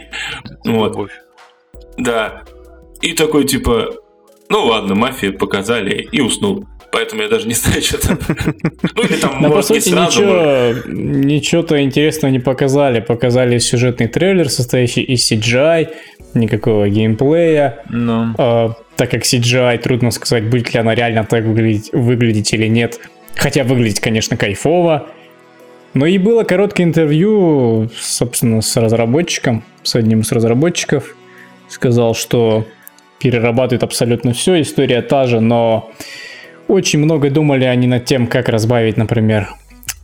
Вот, 0.65 1.11
да. 1.99 2.45
И 3.03 3.13
такой, 3.13 3.45
типа, 3.45 3.93
ну 4.49 4.65
ладно, 4.65 4.95
мафию 4.95 5.37
показали, 5.37 6.09
и 6.11 6.21
уснул. 6.21 6.65
Поэтому 6.91 7.23
я 7.23 7.29
даже 7.29 7.47
не 7.47 7.55
знаю, 7.55 7.83
что 7.83 7.99
там. 7.99 8.19
Ну 8.97 9.03
или 9.03 9.17
там, 9.17 9.31
по 9.43 9.49
может, 9.49 9.71
не 9.71 9.81
сути, 9.81 9.95
ничего, 9.95 10.75
ничего-то 10.87 11.83
интересного 11.83 12.33
не 12.33 12.39
показали. 12.39 13.01
Показали 13.01 13.59
сюжетный 13.59 14.09
трейлер, 14.09 14.49
состоящий 14.49 15.03
из 15.03 15.31
CGI, 15.31 15.89
никакого 16.35 16.89
геймплея. 16.89 17.83
Ну, 17.91 18.35
А, 18.39 18.75
так 18.97 19.11
как 19.11 19.23
CGI, 19.23 19.79
трудно 19.79 20.11
сказать, 20.11 20.49
будет 20.49 20.73
ли 20.75 20.81
она 20.81 20.95
реально 20.95 21.25
так 21.25 21.45
выглядеть, 21.45 21.91
выглядеть 21.93 22.53
или 22.53 22.67
нет. 22.67 22.99
Хотя 23.37 23.65
выглядеть, 23.65 24.01
конечно, 24.01 24.37
кайфово. 24.37 25.09
Но 25.95 26.07
и 26.07 26.19
было 26.19 26.45
короткое 26.45 26.85
интервью, 26.85 27.91
собственно, 27.99 28.61
с 28.61 28.77
разработчиком, 28.77 29.65
с 29.83 29.95
одним 29.95 30.21
из 30.21 30.33
разработчиков. 30.33 31.17
Сказал, 31.69 32.15
что 32.15 32.67
перерабатывает 33.19 33.83
абсолютно 33.83 34.33
все, 34.33 34.61
история 34.61 35.03
та 35.03 35.27
же, 35.27 35.41
но 35.41 35.91
очень 36.69 37.01
много 37.01 37.31
думали 37.31 37.65
они 37.65 37.87
над 37.87 38.05
тем, 38.05 38.27
как 38.27 38.49
разбавить, 38.49 38.97
например, 38.97 39.49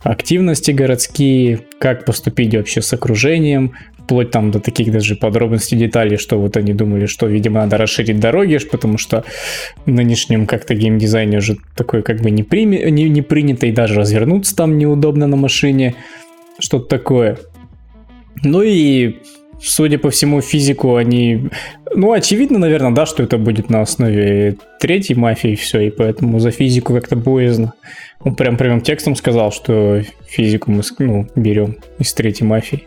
активности 0.03 0.71
городские, 0.71 1.61
как 1.79 2.05
поступить 2.05 2.55
вообще 2.55 2.83
с 2.83 2.93
окружением, 2.93 3.73
вплоть 4.05 4.31
там 4.31 4.51
до 4.51 4.61
таких 4.61 4.93
даже 4.93 5.17
подробностей, 5.17 5.79
деталей, 5.79 6.19
что 6.19 6.39
вот 6.39 6.57
они 6.57 6.75
думали, 6.75 7.07
что, 7.07 7.27
видимо, 7.27 7.61
надо 7.61 7.79
расширить 7.79 8.21
дороги, 8.21 8.59
потому 8.71 8.99
что 8.99 9.25
в 9.87 9.91
нынешнем 9.91 10.47
как-то 10.47 10.75
геймдизайне 10.75 11.39
уже 11.39 11.57
такое 11.75 12.03
как 12.03 12.21
бы 12.21 12.31
не, 12.31 12.43
прими- 12.43 12.91
не, 12.91 13.09
не 13.09 13.23
принято, 13.23 13.67
и 13.67 13.73
даже 13.73 13.95
развернуться 13.95 14.55
там 14.55 14.77
неудобно 14.77 15.27
на 15.27 15.37
машине, 15.37 15.95
что-то 16.59 16.87
такое. 16.87 17.39
Ну 18.43 18.62
и, 18.62 19.17
судя 19.65 19.99
по 19.99 20.11
всему, 20.11 20.41
физику 20.41 20.97
они... 20.97 21.49
Ну, 21.95 22.12
очевидно, 22.12 22.59
наверное, 22.59 22.93
да, 22.93 23.07
что 23.07 23.23
это 23.23 23.39
будет 23.39 23.71
на 23.71 23.81
основе 23.81 24.57
третьей 24.79 25.17
мафии 25.17 25.53
и 25.53 25.57
все, 25.57 25.81
и 25.81 25.91
поэтому 25.91 26.39
за 26.39 26.51
физику 26.51 26.93
как-то 26.93 27.17
боязно. 27.17 27.73
Он 28.21 28.35
прям 28.35 28.57
прямым 28.57 28.81
текстом 28.81 29.17
сказал, 29.17 29.53
что 29.53 30.03
физику 30.27 30.71
мы 30.71 30.83
ну, 30.99 31.27
берем 31.35 31.77
из 31.99 32.12
третьей 32.12 32.47
мафии. 32.47 32.87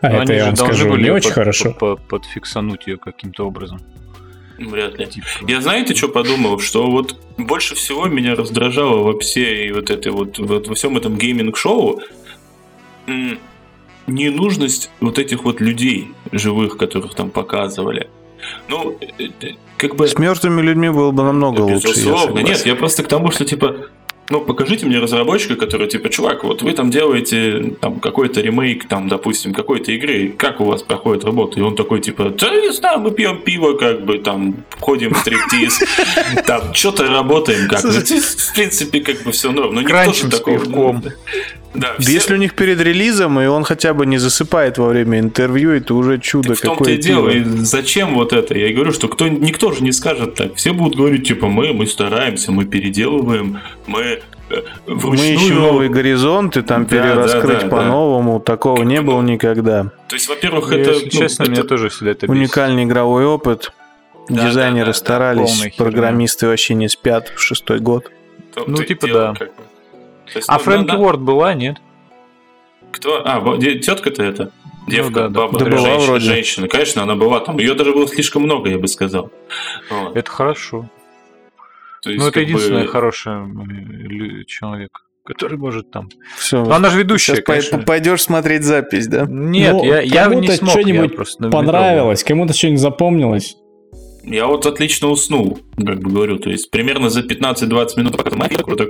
А 0.00 0.10
ну, 0.10 0.22
это, 0.22 0.32
они 0.32 0.34
я 0.34 0.44
вам 0.46 0.54
должны 0.54 0.74
скажу, 0.74 0.90
были 0.90 1.04
не 1.04 1.10
очень 1.10 1.28
под- 1.28 1.34
хорошо. 1.34 1.72
под- 1.72 2.00
подфиксануть 2.08 2.86
ее 2.86 2.96
каким-то 2.96 3.46
образом. 3.46 3.80
Вряд 4.58 4.98
ли. 4.98 5.06
Типа, 5.06 5.26
Я 5.46 5.60
знаете, 5.60 5.94
что 5.94 6.08
подумал? 6.08 6.58
Что 6.58 6.90
вот 6.90 7.16
больше 7.36 7.76
всего 7.76 8.06
меня 8.06 8.34
раздражало 8.34 9.04
во 9.04 9.18
всей 9.18 9.70
вот 9.72 9.90
этой 9.90 10.10
вот, 10.10 10.38
вот 10.38 10.66
во 10.66 10.74
всем 10.74 10.96
этом 10.96 11.16
гейминг-шоу 11.16 12.00
ненужность 14.08 14.90
вот 15.00 15.18
этих 15.18 15.44
вот 15.44 15.60
людей 15.60 16.12
живых, 16.32 16.76
которых 16.76 17.14
там 17.14 17.30
показывали. 17.30 18.08
Ну, 18.68 18.96
э, 19.00 19.24
э, 19.40 19.50
как 19.76 19.96
бы... 19.96 20.06
С 20.06 20.18
мертвыми 20.18 20.60
людьми 20.62 20.90
было 20.90 21.10
бы 21.10 21.22
намного 21.22 21.60
лучше. 21.60 21.88
Безусловно. 21.88 22.40
Нет, 22.40 22.66
я 22.66 22.74
просто 22.74 23.02
к 23.02 23.08
тому, 23.08 23.30
что 23.30 23.44
типа, 23.44 23.88
ну, 24.30 24.40
покажите 24.42 24.84
мне 24.84 24.98
разработчика, 24.98 25.56
который, 25.56 25.88
типа, 25.88 26.10
чувак, 26.10 26.44
вот 26.44 26.62
вы 26.62 26.72
там 26.72 26.90
делаете 26.90 27.76
там 27.80 27.98
какой-то 27.98 28.40
ремейк, 28.40 28.86
там, 28.86 29.08
допустим, 29.08 29.54
какой-то 29.54 29.92
игры, 29.92 30.34
как 30.36 30.60
у 30.60 30.64
вас 30.64 30.82
проходит 30.82 31.24
работа? 31.24 31.58
И 31.58 31.62
он 31.62 31.74
такой, 31.76 32.00
типа, 32.00 32.30
да 32.30 32.50
не 32.54 32.72
знаю, 32.72 33.00
мы 33.00 33.10
пьем 33.10 33.40
пиво, 33.40 33.74
как 33.74 34.04
бы, 34.04 34.18
там, 34.18 34.64
ходим 34.80 35.14
в 35.14 35.18
стриптиз, 35.18 35.82
там, 36.46 36.74
что-то 36.74 37.08
работаем, 37.08 37.68
как 37.68 37.82
бы. 37.82 37.90
В 37.90 38.54
принципе, 38.54 39.00
как 39.00 39.22
бы 39.22 39.32
все 39.32 39.50
норм. 39.50 39.74
Но 39.74 39.80
никто 39.80 40.12
же 40.12 40.28
такого... 40.28 41.02
Да, 41.74 41.80
Да 41.80 41.94
все- 41.98 42.12
Если 42.12 42.34
у 42.34 42.36
них 42.38 42.54
перед 42.54 42.80
релизом, 42.80 43.38
и 43.40 43.46
он 43.46 43.64
хотя 43.64 43.92
бы 43.94 44.06
не 44.06 44.18
засыпает 44.18 44.78
во 44.78 44.88
время 44.88 45.20
интервью, 45.20 45.70
это 45.72 45.94
уже 45.94 46.18
чудо 46.18 46.48
Так 46.50 46.58
в 46.58 46.60
том-то 46.62 46.78
какое 46.84 46.94
и 46.94 46.98
дело. 46.98 47.28
И 47.28 47.42
зачем 47.44 48.14
вот 48.14 48.32
это? 48.32 48.56
Я 48.56 48.68
и 48.68 48.72
говорю, 48.72 48.92
что 48.92 49.08
кто, 49.08 49.28
никто 49.28 49.72
же 49.72 49.82
не 49.84 49.92
скажет 49.92 50.34
так. 50.34 50.54
Все 50.54 50.72
будут 50.72 50.96
говорить, 50.96 51.26
типа, 51.28 51.46
мы, 51.48 51.72
мы 51.72 51.86
стараемся, 51.86 52.52
мы 52.52 52.64
переделываем, 52.64 53.58
мы 53.86 54.00
э, 54.50 54.62
Мы 54.86 54.94
вручную... 54.94 55.34
ищем 55.34 55.56
новые 55.56 55.90
горизонты, 55.90 56.62
там 56.62 56.84
Да, 56.84 56.90
перераскрыть 56.90 57.58
да, 57.60 57.64
да, 57.64 57.68
по-новому. 57.68 58.40
Такого 58.40 58.82
не 58.82 59.02
было 59.02 59.20
никогда. 59.22 59.84
То 60.08 60.16
есть, 60.16 60.28
во-первых, 60.28 60.72
это... 60.72 60.90
если 60.90 61.04
ну, 61.04 61.10
честно, 61.10 61.42
это- 61.44 61.52
меня 61.52 61.62
тоже 61.64 61.90
всегда 61.90 62.12
это 62.12 62.26
бесит. 62.26 62.30
Уникальный 62.38 62.84
игровой 62.84 63.26
опыт. 63.26 63.72
Да, 64.30 64.46
Дизайнеры 64.48 64.86
да, 64.86 64.92
да, 64.92 64.92
да, 64.92 64.98
старались, 64.98 65.50
полная 65.50 65.70
херня. 65.70 65.76
программисты 65.76 66.46
вообще 66.48 66.74
не 66.74 66.88
спят 66.88 67.32
в 67.34 67.40
шестой 67.40 67.78
год. 67.80 68.10
Ну, 68.66 68.82
типа 68.82 69.06
да. 69.06 69.34
как 69.38 69.48
бы. 69.48 69.62
Есть, 70.34 70.48
А 70.48 70.54
ну, 70.54 70.58
Фрэнки 70.60 70.92
на- 70.92 70.98
Уорд 70.98 71.20
была, 71.20 71.54
нет? 71.54 71.78
Кто? 72.92 73.22
А, 73.24 73.58
тетка-то 73.58 74.22
это? 74.22 74.52
Девка, 74.86 75.12
да, 75.14 75.28
да. 75.28 75.40
баба, 75.40 75.58
Да 75.58 75.64
была 75.66 75.78
женщина, 75.78 76.06
вроде. 76.06 76.24
женщина. 76.24 76.68
Конечно, 76.68 77.02
она 77.02 77.14
была 77.14 77.40
там. 77.40 77.58
Ее 77.58 77.74
даже 77.74 77.92
было 77.92 78.08
слишком 78.08 78.42
много, 78.42 78.70
я 78.70 78.78
бы 78.78 78.88
сказал. 78.88 79.30
Вот. 79.90 80.16
Это 80.16 80.30
хорошо. 80.30 80.88
То 82.02 82.10
есть, 82.10 82.22
Ну, 82.22 82.28
это 82.28 82.34
как 82.40 82.44
бы, 82.44 82.50
единственный 82.50 82.86
хороший 82.86 83.32
человек, 84.46 84.90
который 85.24 85.58
может 85.58 85.90
там. 85.90 86.08
Все. 86.38 86.64
Ну, 86.64 86.70
она 86.70 86.88
же 86.88 86.98
ведущая, 87.00 87.34
Сейчас 87.34 87.44
конечно. 87.44 87.78
пойдешь 87.80 88.22
смотреть 88.22 88.62
запись, 88.62 89.06
да? 89.08 89.26
Нет, 89.28 89.74
Ну, 89.74 89.84
я, 89.84 90.00
я 90.00 90.26
не 90.28 90.48
смог, 90.52 90.74
я 90.76 90.80
что-нибудь 90.80 91.16
просто. 91.16 91.50
Понравилось, 91.50 92.24
кому-то 92.24 92.54
что-нибудь 92.54 92.80
запомнилось. 92.80 93.56
Я 94.24 94.46
вот 94.46 94.64
отлично 94.66 95.08
уснул, 95.08 95.58
как 95.76 96.00
бы 96.00 96.10
говорю. 96.10 96.38
То 96.38 96.50
есть, 96.50 96.70
примерно 96.70 97.08
за 97.10 97.20
15-20 97.22 97.96
минут, 97.98 98.16
пока 98.16 98.30
там 98.30 98.40
вот 98.66 98.78
так 98.78 98.88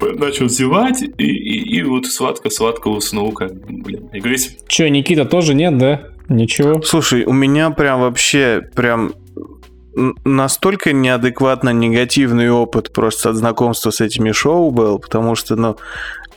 начал 0.00 0.48
зевать, 0.48 1.02
и, 1.02 1.24
и, 1.24 1.78
и 1.78 1.82
вот 1.82 2.06
сладко-сладко 2.06 2.88
уснул, 2.88 3.32
как 3.32 3.54
блин. 3.54 4.08
Я 4.12 4.20
говорю, 4.20 4.32
если 4.32 4.58
Че, 4.68 4.88
Никита 4.90 5.24
тоже 5.24 5.54
нет, 5.54 5.78
да? 5.78 6.08
Ничего. 6.28 6.82
Слушай, 6.82 7.24
у 7.24 7.32
меня 7.32 7.70
прям 7.70 8.00
вообще 8.00 8.62
прям 8.74 9.12
настолько 10.24 10.92
неадекватно 10.92 11.70
негативный 11.70 12.50
опыт 12.50 12.92
просто 12.92 13.30
от 13.30 13.36
знакомства 13.36 13.90
с 13.90 14.00
этими 14.00 14.32
шоу 14.32 14.70
был, 14.70 14.98
потому 14.98 15.34
что, 15.34 15.56
ну, 15.56 15.76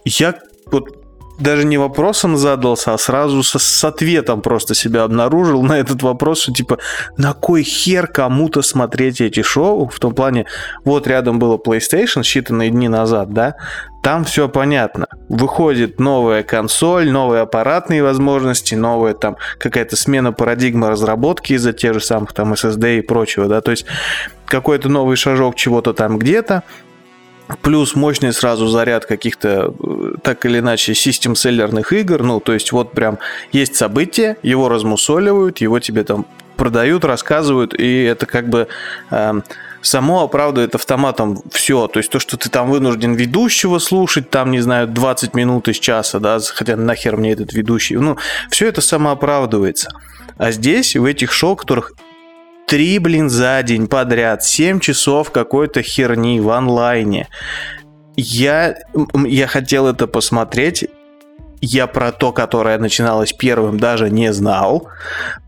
я 0.05 0.39
вот 0.67 0.98
даже 1.39 1.65
не 1.65 1.77
вопросом 1.77 2.37
задался, 2.37 2.93
а 2.93 2.97
сразу 2.97 3.43
со- 3.43 3.59
с 3.59 3.83
ответом 3.83 4.41
просто 4.41 4.75
себя 4.75 5.03
обнаружил 5.03 5.63
на 5.63 5.79
этот 5.79 6.03
вопрос, 6.03 6.41
что 6.41 6.53
типа, 6.53 6.77
на 7.17 7.33
кой 7.33 7.63
хер 7.63 8.07
кому-то 8.07 8.61
смотреть 8.61 9.21
эти 9.21 9.41
шоу? 9.41 9.87
В 9.89 9.99
том 9.99 10.13
плане, 10.13 10.45
вот 10.83 11.07
рядом 11.07 11.39
было 11.39 11.57
PlayStation 11.57 12.21
считанные 12.21 12.69
дни 12.69 12.87
назад, 12.87 13.33
да, 13.33 13.55
там 14.01 14.23
все 14.23 14.47
понятно. 14.47 15.07
Выходит 15.27 15.99
новая 15.99 16.43
консоль, 16.43 17.11
новые 17.11 17.41
аппаратные 17.41 18.03
возможности, 18.03 18.75
новая 18.75 19.13
там 19.13 19.37
какая-то 19.57 19.95
смена 19.95 20.31
парадигмы 20.31 20.89
разработки 20.89 21.53
из-за 21.53 21.73
тех 21.73 21.93
же 21.93 21.99
самых 21.99 22.33
там 22.33 22.53
SSD 22.53 22.99
и 22.99 23.01
прочего, 23.01 23.47
да, 23.47 23.61
то 23.61 23.71
есть 23.71 23.85
какой-то 24.45 24.89
новый 24.89 25.15
шажок 25.15 25.55
чего-то 25.55 25.93
там 25.93 26.17
где-то, 26.17 26.63
плюс 27.61 27.95
мощный 27.95 28.33
сразу 28.33 28.67
заряд 28.67 29.05
каких-то 29.05 29.73
э, 29.79 30.13
так 30.23 30.45
или 30.45 30.59
иначе 30.59 30.93
систем-селлерных 30.93 31.93
игр, 31.93 32.23
ну, 32.23 32.39
то 32.39 32.53
есть 32.53 32.71
вот 32.71 32.91
прям 32.91 33.19
есть 33.51 33.75
событие, 33.75 34.37
его 34.43 34.69
размусоливают, 34.69 35.59
его 35.59 35.79
тебе 35.79 36.03
там 36.03 36.25
продают, 36.57 37.05
рассказывают, 37.05 37.73
и 37.73 38.03
это 38.03 38.25
как 38.25 38.49
бы 38.49 38.67
эм, 39.11 39.43
само 39.81 40.23
оправдывает 40.23 40.75
автоматом 40.75 41.41
все. 41.51 41.87
То 41.87 41.99
есть 41.99 42.11
то, 42.11 42.19
что 42.19 42.35
ты 42.35 42.49
там 42.49 42.69
вынужден 42.69 43.13
ведущего 43.13 43.79
слушать, 43.79 44.29
там, 44.29 44.51
не 44.51 44.59
знаю, 44.59 44.87
20 44.87 45.33
минут 45.35 45.69
из 45.69 45.79
часа, 45.79 46.19
да, 46.19 46.37
хотя 46.53 46.75
нахер 46.75 47.15
мне 47.15 47.31
этот 47.31 47.53
ведущий. 47.53 47.95
Ну, 47.95 48.17
все 48.51 48.67
это 48.67 48.81
самооправдывается. 48.81 49.89
А 50.37 50.51
здесь, 50.51 50.97
в 50.97 51.05
этих 51.05 51.31
шоу, 51.31 51.55
которых 51.55 51.93
три, 52.69 52.99
блин, 52.99 53.29
за 53.29 53.61
день 53.63 53.87
подряд, 53.87 54.43
7 54.43 54.79
часов 54.79 55.31
какой-то 55.31 55.81
херни 55.81 56.39
в 56.39 56.49
онлайне. 56.51 57.27
Я, 58.15 58.75
я 59.25 59.47
хотел 59.47 59.87
это 59.87 60.05
посмотреть, 60.05 60.85
я 61.61 61.87
про 61.87 62.11
то, 62.11 62.31
которое 62.31 62.77
начиналось 62.77 63.33
первым, 63.33 63.79
даже 63.79 64.09
не 64.11 64.31
знал. 64.31 64.87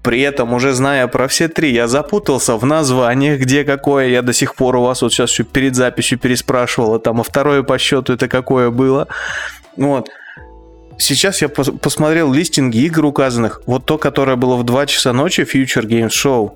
При 0.03 0.21
этом, 0.21 0.53
уже 0.53 0.73
зная 0.73 1.07
про 1.07 1.27
все 1.27 1.47
три, 1.47 1.71
я 1.71 1.87
запутался 1.87 2.57
в 2.57 2.65
названиях, 2.65 3.39
где 3.39 3.63
какое. 3.63 4.07
Я 4.07 4.23
до 4.23 4.33
сих 4.33 4.55
пор 4.55 4.77
у 4.77 4.81
вас 4.81 5.03
вот 5.03 5.13
сейчас 5.13 5.31
перед 5.53 5.75
записью 5.75 6.17
переспрашивал, 6.17 6.95
а 6.95 6.99
там, 6.99 7.21
а 7.21 7.23
второе 7.23 7.61
по 7.61 7.77
счету 7.77 8.13
это 8.13 8.27
какое 8.27 8.71
было. 8.71 9.07
Вот. 9.77 10.09
Сейчас 10.97 11.41
я 11.41 11.47
пос- 11.47 11.77
посмотрел 11.77 12.31
листинги 12.31 12.77
игр 12.79 13.05
указанных. 13.05 13.61
Вот 13.65 13.85
то, 13.85 13.97
которое 13.97 14.35
было 14.35 14.55
в 14.55 14.63
2 14.63 14.85
часа 14.85 15.13
ночи, 15.13 15.41
Future 15.41 15.85
Games 15.85 16.09
Show. 16.09 16.51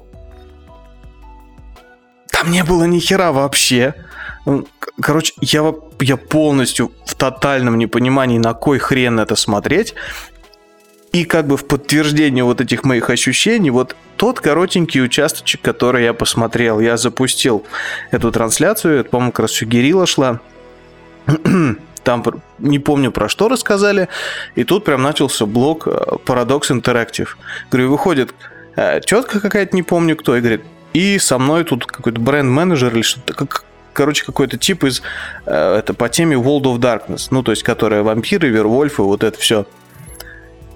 Там 2.36 2.51
не 2.51 2.63
было 2.63 2.83
ни 2.83 2.99
хера 2.99 3.31
вообще. 3.31 3.93
К- 4.45 4.91
Короче, 5.01 5.33
я, 5.41 5.73
я 6.01 6.17
полностью 6.17 6.91
в 7.05 7.15
тотальном 7.15 7.77
непонимании, 7.77 8.38
на 8.38 8.53
кой 8.53 8.77
хрен 8.77 9.19
это 9.19 9.36
смотреть. 9.36 9.95
И 11.13 11.23
как 11.23 11.47
бы 11.47 11.55
в 11.55 11.65
подтверждение 11.65 12.43
вот 12.43 12.59
этих 12.59 12.83
моих 12.83 13.09
ощущений, 13.09 13.69
вот 13.69 13.95
тот 14.17 14.41
коротенький 14.41 15.01
участочек, 15.01 15.61
который 15.61 16.03
я 16.03 16.13
посмотрел, 16.13 16.81
я 16.81 16.97
запустил 16.97 17.63
эту 18.11 18.33
трансляцию, 18.33 18.99
это, 18.99 19.09
по-моему, 19.09 19.31
как 19.31 19.39
раз 19.43 19.51
еще 19.53 19.65
Герила 19.65 20.05
шла. 20.05 20.41
Там 22.03 22.23
не 22.59 22.79
помню 22.79 23.11
про 23.11 23.29
что 23.29 23.47
рассказали, 23.47 24.09
и 24.55 24.63
тут 24.65 24.83
прям 24.83 25.01
начался 25.01 25.45
блок 25.45 25.88
э, 25.88 25.91
Paradox 26.25 26.69
Interactive. 26.69 27.29
Говорю, 27.71 27.91
выходит 27.91 28.36
э, 28.75 28.99
тетка 29.03 29.39
какая-то, 29.39 29.75
не 29.75 29.83
помню 29.83 30.15
кто, 30.17 30.36
и 30.36 30.41
говорит, 30.41 30.61
и 30.95 31.19
со 31.19 31.37
мной 31.37 31.65
тут 31.65 31.85
какой-то 31.85 32.21
бренд-менеджер 32.21 32.93
или 32.93 33.01
что-то, 33.01 33.33
как, 33.33 33.65
короче, 33.91 34.23
какой-то 34.25 34.57
тип 34.57 34.85
из, 34.85 35.01
э, 35.45 35.75
это 35.77 35.93
по 35.93 36.07
теме 36.07 36.37
World 36.37 36.63
of 36.63 36.77
Darkness, 36.77 37.27
ну, 37.31 37.43
то 37.43 37.51
есть, 37.51 37.63
которая 37.63 38.01
вампиры, 38.01 38.47
вервольфы, 38.47 39.03
вот 39.03 39.25
это 39.25 39.37
все. 39.37 39.65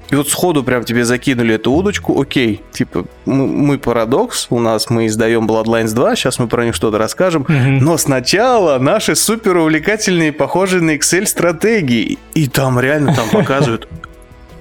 И 0.10 0.16
вот 0.16 0.28
сходу 0.28 0.66
прям 0.66 0.84
тебе 0.84 1.06
закинули 1.06 1.56
эту 1.56 1.72
удочку, 1.72 2.20
окей, 2.20 2.62
типа, 2.74 3.06
мы, 3.26 3.48
мы 3.48 3.78
парадокс, 3.78 4.48
у 4.50 4.60
нас 4.60 4.90
мы 4.90 5.08
издаем 5.08 5.48
Bloodlines 5.48 5.94
2, 5.94 6.18
сейчас 6.18 6.38
мы 6.38 6.50
про 6.50 6.66
них 6.66 6.76
что-то 6.76 6.98
расскажем, 6.98 7.46
но 7.48 7.98
сначала 7.98 8.78
наши 8.78 9.16
супер 9.16 9.56
увлекательные, 9.56 10.34
похожие 10.34 10.82
на 10.82 10.98
Excel 10.98 11.28
стратегии. 11.28 12.18
И 12.34 12.48
там 12.50 12.78
реально 12.78 13.16
там 13.16 13.30
показывают 13.30 13.88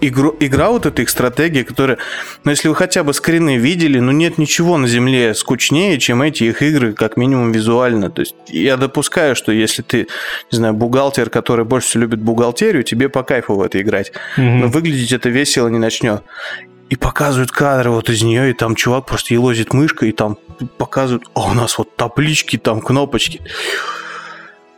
игру, 0.01 0.35
игра 0.41 0.71
вот 0.71 0.87
эта 0.87 1.03
их 1.03 1.11
стратегия, 1.11 1.65
которая, 1.65 1.99
ну 2.45 2.51
если 2.51 2.69
вы 2.69 2.75
хотя 2.75 3.05
бы 3.05 3.13
скрины 3.13 3.57
видели, 3.57 3.99
ну 3.99 4.13
нет 4.13 4.39
ничего 4.39 4.77
на 4.77 4.87
земле 4.87 5.35
скучнее, 5.35 5.99
чем 5.99 6.23
эти 6.23 6.45
их 6.45 6.63
игры, 6.63 6.93
как 6.93 7.17
минимум 7.17 7.53
визуально. 7.53 8.11
То 8.11 8.21
есть 8.21 8.35
я 8.49 8.77
допускаю, 8.77 9.37
что 9.37 9.53
если 9.53 9.83
ты, 9.83 10.09
не 10.53 10.57
знаю, 10.57 10.75
бухгалтер, 10.75 11.31
который 11.31 11.65
больше 11.65 11.89
всего 11.89 12.03
любит 12.03 12.21
бухгалтерию, 12.21 12.83
тебе 12.83 13.09
по 13.09 13.23
кайфу 13.23 13.55
в 13.55 13.63
это 13.63 13.81
играть. 13.81 14.13
Мгм. 14.37 14.61
Но 14.61 14.67
выглядеть 14.69 15.13
это 15.13 15.29
весело 15.29 15.69
не 15.69 15.79
начнет. 15.79 16.23
И 16.91 16.97
показывают 16.97 17.51
кадры 17.51 17.91
вот 17.91 18.09
из 18.09 18.23
нее, 18.23 18.51
и 18.51 18.55
там 18.55 18.75
чувак 18.75 19.05
просто 19.07 19.35
елозит 19.35 19.75
мышкой, 19.75 20.09
и 20.09 20.13
там 20.13 20.39
показывают, 20.79 21.25
а 21.35 21.51
у 21.51 21.55
нас 21.55 21.77
вот 21.77 21.97
таблички, 21.97 22.57
там 22.57 22.81
кнопочки. 22.81 23.41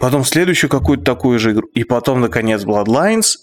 Потом 0.01 0.25
следующую 0.25 0.71
какую-то 0.71 1.05
такую 1.05 1.39
же 1.39 1.53
игру. 1.53 1.69
И 1.75 1.85
потом, 1.85 2.21
наконец, 2.21 2.65
Bloodlines. 2.65 3.37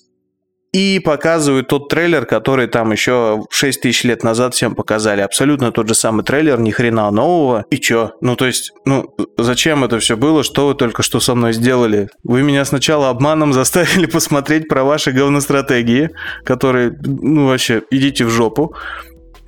И 0.74 0.99
показывают 0.99 1.70
тот 1.70 1.88
трейлер, 1.88 2.26
который 2.26 2.68
там 2.68 2.91
еще 2.91 3.43
6 3.49 3.82
тысяч 3.82 4.03
лет 4.03 4.24
назад 4.24 4.53
всем 4.53 4.76
показали. 4.76 5.22
Абсолютно 5.22 5.72
тот 5.72 5.88
же 5.88 5.93
самый 5.93 6.24
трейлер, 6.24 6.59
ни 6.59 6.72
хрена 6.72 7.09
нового. 7.09 7.65
И 7.70 7.78
чё? 7.78 8.11
Ну, 8.22 8.36
то 8.36 8.45
есть, 8.45 8.74
ну, 8.86 9.15
зачем 9.38 9.84
это 9.86 9.99
все 9.99 10.18
было? 10.18 10.43
Что 10.43 10.68
вы 10.68 10.76
только 10.76 11.03
что 11.03 11.20
со 11.20 11.36
мной 11.36 11.53
сделали? 11.53 12.09
Вы 12.24 12.43
меня 12.43 12.65
сначала 12.65 13.09
обманом 13.09 13.53
заставили 13.53 14.05
посмотреть 14.11 14.68
про 14.68 14.84
ваши 14.84 15.11
говностратегии, 15.11 16.09
которые, 16.43 16.97
ну, 17.01 17.47
вообще, 17.47 17.82
идите 17.89 18.26
в 18.26 18.30
жопу. 18.30 18.76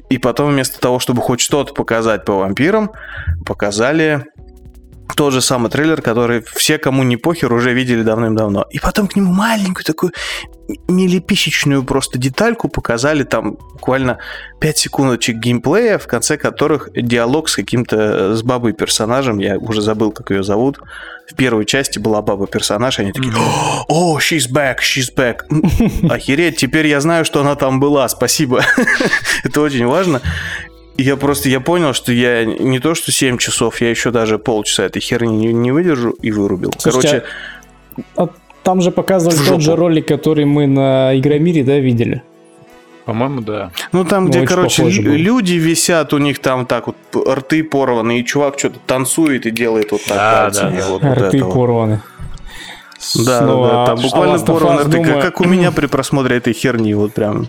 И 0.09 0.17
потом 0.17 0.51
вместо 0.51 0.79
того, 0.79 0.99
чтобы 0.99 1.21
хоть 1.21 1.41
что-то 1.41 1.73
показать 1.73 2.25
по 2.25 2.33
вампирам, 2.37 2.91
показали 3.45 4.25
тот 5.19 5.33
же 5.33 5.41
самый 5.41 5.69
трейлер, 5.69 6.01
который 6.01 6.41
все, 6.55 6.77
кому 6.77 7.03
не 7.03 7.17
похер, 7.17 7.51
уже 7.51 7.73
видели 7.73 8.03
давным-давно. 8.03 8.65
И 8.71 8.79
потом 8.79 9.09
к 9.09 9.17
нему 9.17 9.33
маленькую 9.33 9.83
такую 9.83 10.13
милиписечную 10.87 11.83
просто 11.83 12.17
детальку 12.17 12.69
показали, 12.69 13.23
там 13.23 13.57
буквально 13.73 14.19
5 14.61 14.77
секундочек 14.77 15.35
геймплея, 15.35 15.97
в 15.97 16.07
конце 16.07 16.37
которых 16.37 16.87
диалог 16.95 17.49
с 17.49 17.55
каким-то, 17.57 17.97
э, 17.97 18.33
с 18.33 18.43
бабой 18.43 18.71
персонажем, 18.71 19.39
я 19.39 19.57
уже 19.57 19.81
забыл, 19.81 20.13
как 20.13 20.31
ее 20.31 20.41
зовут. 20.41 20.79
В 21.29 21.35
первой 21.35 21.65
части 21.65 21.99
была 21.99 22.21
баба-персонаж, 22.21 22.99
и 22.99 23.01
они 23.01 23.11
такие, 23.11 23.33
о, 23.89 24.19
she's 24.19 24.49
back, 24.49 24.77
she's 24.77 25.13
back. 25.13 25.39
Охереть, 26.09 26.55
теперь 26.55 26.87
я 26.87 27.01
знаю, 27.01 27.25
что 27.25 27.41
она 27.41 27.55
там 27.55 27.81
была, 27.81 28.07
спасибо. 28.07 28.63
Это 29.43 29.59
очень 29.59 29.85
важно. 29.85 30.21
Я 31.01 31.15
просто, 31.17 31.49
я 31.49 31.59
понял, 31.59 31.93
что 31.93 32.11
я 32.11 32.45
не 32.45 32.79
то, 32.79 32.93
что 32.95 33.11
7 33.11 33.37
часов, 33.37 33.81
я 33.81 33.89
еще 33.89 34.11
даже 34.11 34.37
полчаса 34.37 34.83
этой 34.83 35.01
херни 35.01 35.35
не, 35.47 35.53
не 35.53 35.71
выдержу 35.71 36.11
и 36.21 36.31
вырубил. 36.31 36.71
Слушайте, 36.77 37.23
Короче, 37.95 38.05
А 38.15 38.29
там 38.63 38.81
же 38.81 38.91
показывали 38.91 39.37
тот 39.47 39.61
же 39.61 39.75
ролик, 39.75 40.07
который 40.07 40.45
мы 40.45 40.67
на 40.67 41.17
Игромире, 41.17 41.63
да, 41.63 41.77
видели? 41.79 42.21
По-моему, 43.05 43.41
да. 43.41 43.71
ну 43.91 44.05
там, 44.05 44.25
ну, 44.25 44.29
где, 44.29 44.45
короче, 44.45 44.83
похоже 44.83 45.01
лю- 45.01 45.09
было. 45.11 45.17
люди 45.17 45.53
висят, 45.53 46.13
у 46.13 46.19
них 46.19 46.37
там 46.39 46.67
так 46.67 46.85
вот 46.87 46.95
рты 47.27 47.63
порваны, 47.63 48.19
и 48.19 48.25
чувак 48.25 48.59
что-то 48.59 48.77
танцует 48.85 49.47
и 49.47 49.51
делает 49.51 49.91
вот 49.91 50.01
так 50.03 50.15
Да, 50.17 50.43
пальцами, 50.43 50.77
да, 50.77 50.81
да. 50.83 50.87
вот, 50.89 51.03
Рты 51.29 51.43
вот. 51.43 51.53
порваны. 51.53 52.01
Да, 53.25 53.41
Ну, 53.41 53.63
да, 53.63 53.69
да, 53.69 53.83
а 53.83 53.85
там 53.87 53.99
буквально 54.01 54.35
Us, 54.35 54.45
порваны 54.45 54.81
рты, 54.81 54.89
думаю- 54.91 55.13
как, 55.13 55.23
как 55.23 55.41
у 55.41 55.45
меня 55.45 55.71
при 55.71 55.87
просмотре 55.87 56.37
этой 56.37 56.53
херни, 56.53 56.93
вот 56.93 57.13
прям. 57.13 57.47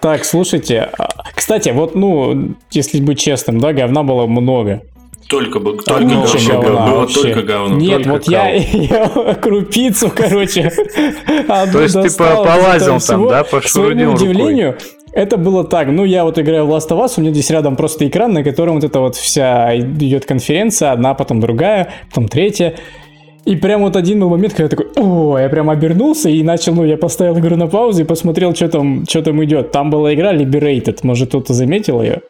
Так, 0.00 0.24
слушайте, 0.24 0.90
а, 0.98 1.08
кстати, 1.34 1.70
вот, 1.70 1.94
ну, 1.94 2.54
если 2.70 3.00
быть 3.00 3.18
честным, 3.18 3.58
да, 3.58 3.72
говна 3.72 4.02
было 4.04 4.26
много. 4.26 4.82
Только, 5.28 5.58
бы, 5.60 5.76
А 5.78 5.82
только 5.82 6.14
лучше 6.14 6.38
говно. 6.48 6.62
говна 6.62 6.86
Было 6.86 7.00
вообще. 7.00 7.20
только 7.22 7.42
говно. 7.42 7.76
Нет, 7.76 8.02
только 8.04 8.08
вот 8.10 8.28
я, 8.28 8.50
я 8.54 9.34
крупицу, 9.34 10.10
короче, 10.14 10.70
То 11.72 11.82
есть 11.82 11.94
ты 11.94 12.06
из 12.06 12.14
полазил 12.14 12.98
там, 13.00 13.28
да, 13.28 13.42
К 13.44 13.50
пошурудил 13.50 14.12
рукой? 14.12 14.28
удивлению, 14.28 14.78
это 15.12 15.36
было 15.36 15.64
так. 15.64 15.88
Ну, 15.88 16.04
я 16.04 16.24
вот 16.24 16.38
играю 16.38 16.64
в 16.66 16.70
Last 16.70 16.88
of 16.90 17.04
Us, 17.04 17.14
у 17.16 17.20
меня 17.20 17.32
здесь 17.32 17.50
рядом 17.50 17.76
просто 17.76 18.06
экран, 18.08 18.32
на 18.32 18.42
котором 18.44 18.76
вот 18.76 18.84
эта 18.84 19.00
вот 19.00 19.16
вся 19.16 19.76
идет 19.76 20.24
конференция, 20.24 20.92
одна, 20.92 21.12
потом 21.14 21.40
другая, 21.40 21.92
потом 22.08 22.28
третья. 22.28 22.76
И 23.48 23.56
прям 23.56 23.80
вот 23.80 23.96
один 23.96 24.20
был 24.20 24.28
момент, 24.28 24.52
когда 24.52 24.64
я 24.64 24.68
такой, 24.68 24.88
о, 24.96 25.38
я 25.38 25.48
прям 25.48 25.70
обернулся 25.70 26.28
и 26.28 26.42
начал, 26.42 26.74
ну, 26.74 26.84
я 26.84 26.98
поставил 26.98 27.38
игру 27.38 27.56
на 27.56 27.66
паузу 27.66 28.02
и 28.02 28.04
посмотрел, 28.04 28.54
что 28.54 28.68
там, 28.68 29.06
что 29.08 29.22
там 29.22 29.42
идет. 29.42 29.72
Там 29.72 29.88
была 29.88 30.12
игра 30.12 30.34
Liberated, 30.34 30.98
может, 31.02 31.28
кто-то 31.28 31.54
заметил 31.54 32.02
ее? 32.02 32.20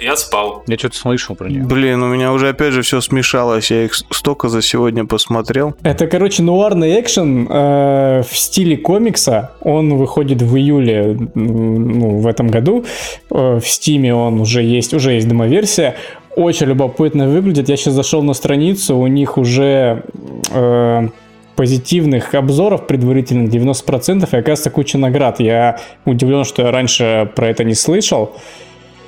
Я 0.00 0.16
спал. 0.16 0.62
Я 0.66 0.78
что-то 0.78 0.96
слышал 0.96 1.36
про 1.36 1.48
нее. 1.48 1.62
Блин, 1.62 2.02
у 2.02 2.08
меня 2.08 2.32
уже 2.32 2.48
опять 2.48 2.72
же 2.72 2.82
все 2.82 3.00
смешалось. 3.00 3.70
Я 3.70 3.84
их 3.84 3.94
столько 3.94 4.48
за 4.48 4.62
сегодня 4.62 5.04
посмотрел. 5.04 5.74
Это, 5.82 6.06
короче, 6.06 6.42
нуарный 6.42 6.98
экшен 7.00 7.46
э, 7.50 8.22
в 8.22 8.36
стиле 8.36 8.78
комикса. 8.78 9.52
Он 9.60 9.94
выходит 9.96 10.40
в 10.40 10.56
июле 10.56 11.18
ну, 11.34 12.18
в 12.18 12.26
этом 12.26 12.48
году. 12.48 12.84
Э, 13.30 13.60
в 13.62 13.68
Стиме 13.68 14.14
он 14.14 14.40
уже 14.40 14.62
есть, 14.62 14.94
уже 14.94 15.12
есть 15.12 15.28
демоверсия. 15.28 15.96
Очень 16.34 16.68
любопытно 16.68 17.28
выглядит. 17.28 17.68
Я 17.68 17.76
сейчас 17.76 17.94
зашел 17.94 18.22
на 18.22 18.32
страницу, 18.32 18.96
у 18.96 19.06
них 19.06 19.36
уже 19.36 20.04
э, 20.50 21.08
позитивных 21.56 22.34
обзоров 22.34 22.86
предварительно 22.86 23.48
90%, 23.48 24.28
и 24.32 24.36
оказывается 24.36 24.70
куча 24.70 24.96
наград. 24.96 25.40
Я 25.40 25.78
удивлен, 26.06 26.44
что 26.44 26.62
я 26.62 26.70
раньше 26.70 27.30
про 27.36 27.48
это 27.48 27.64
не 27.64 27.74
слышал. 27.74 28.32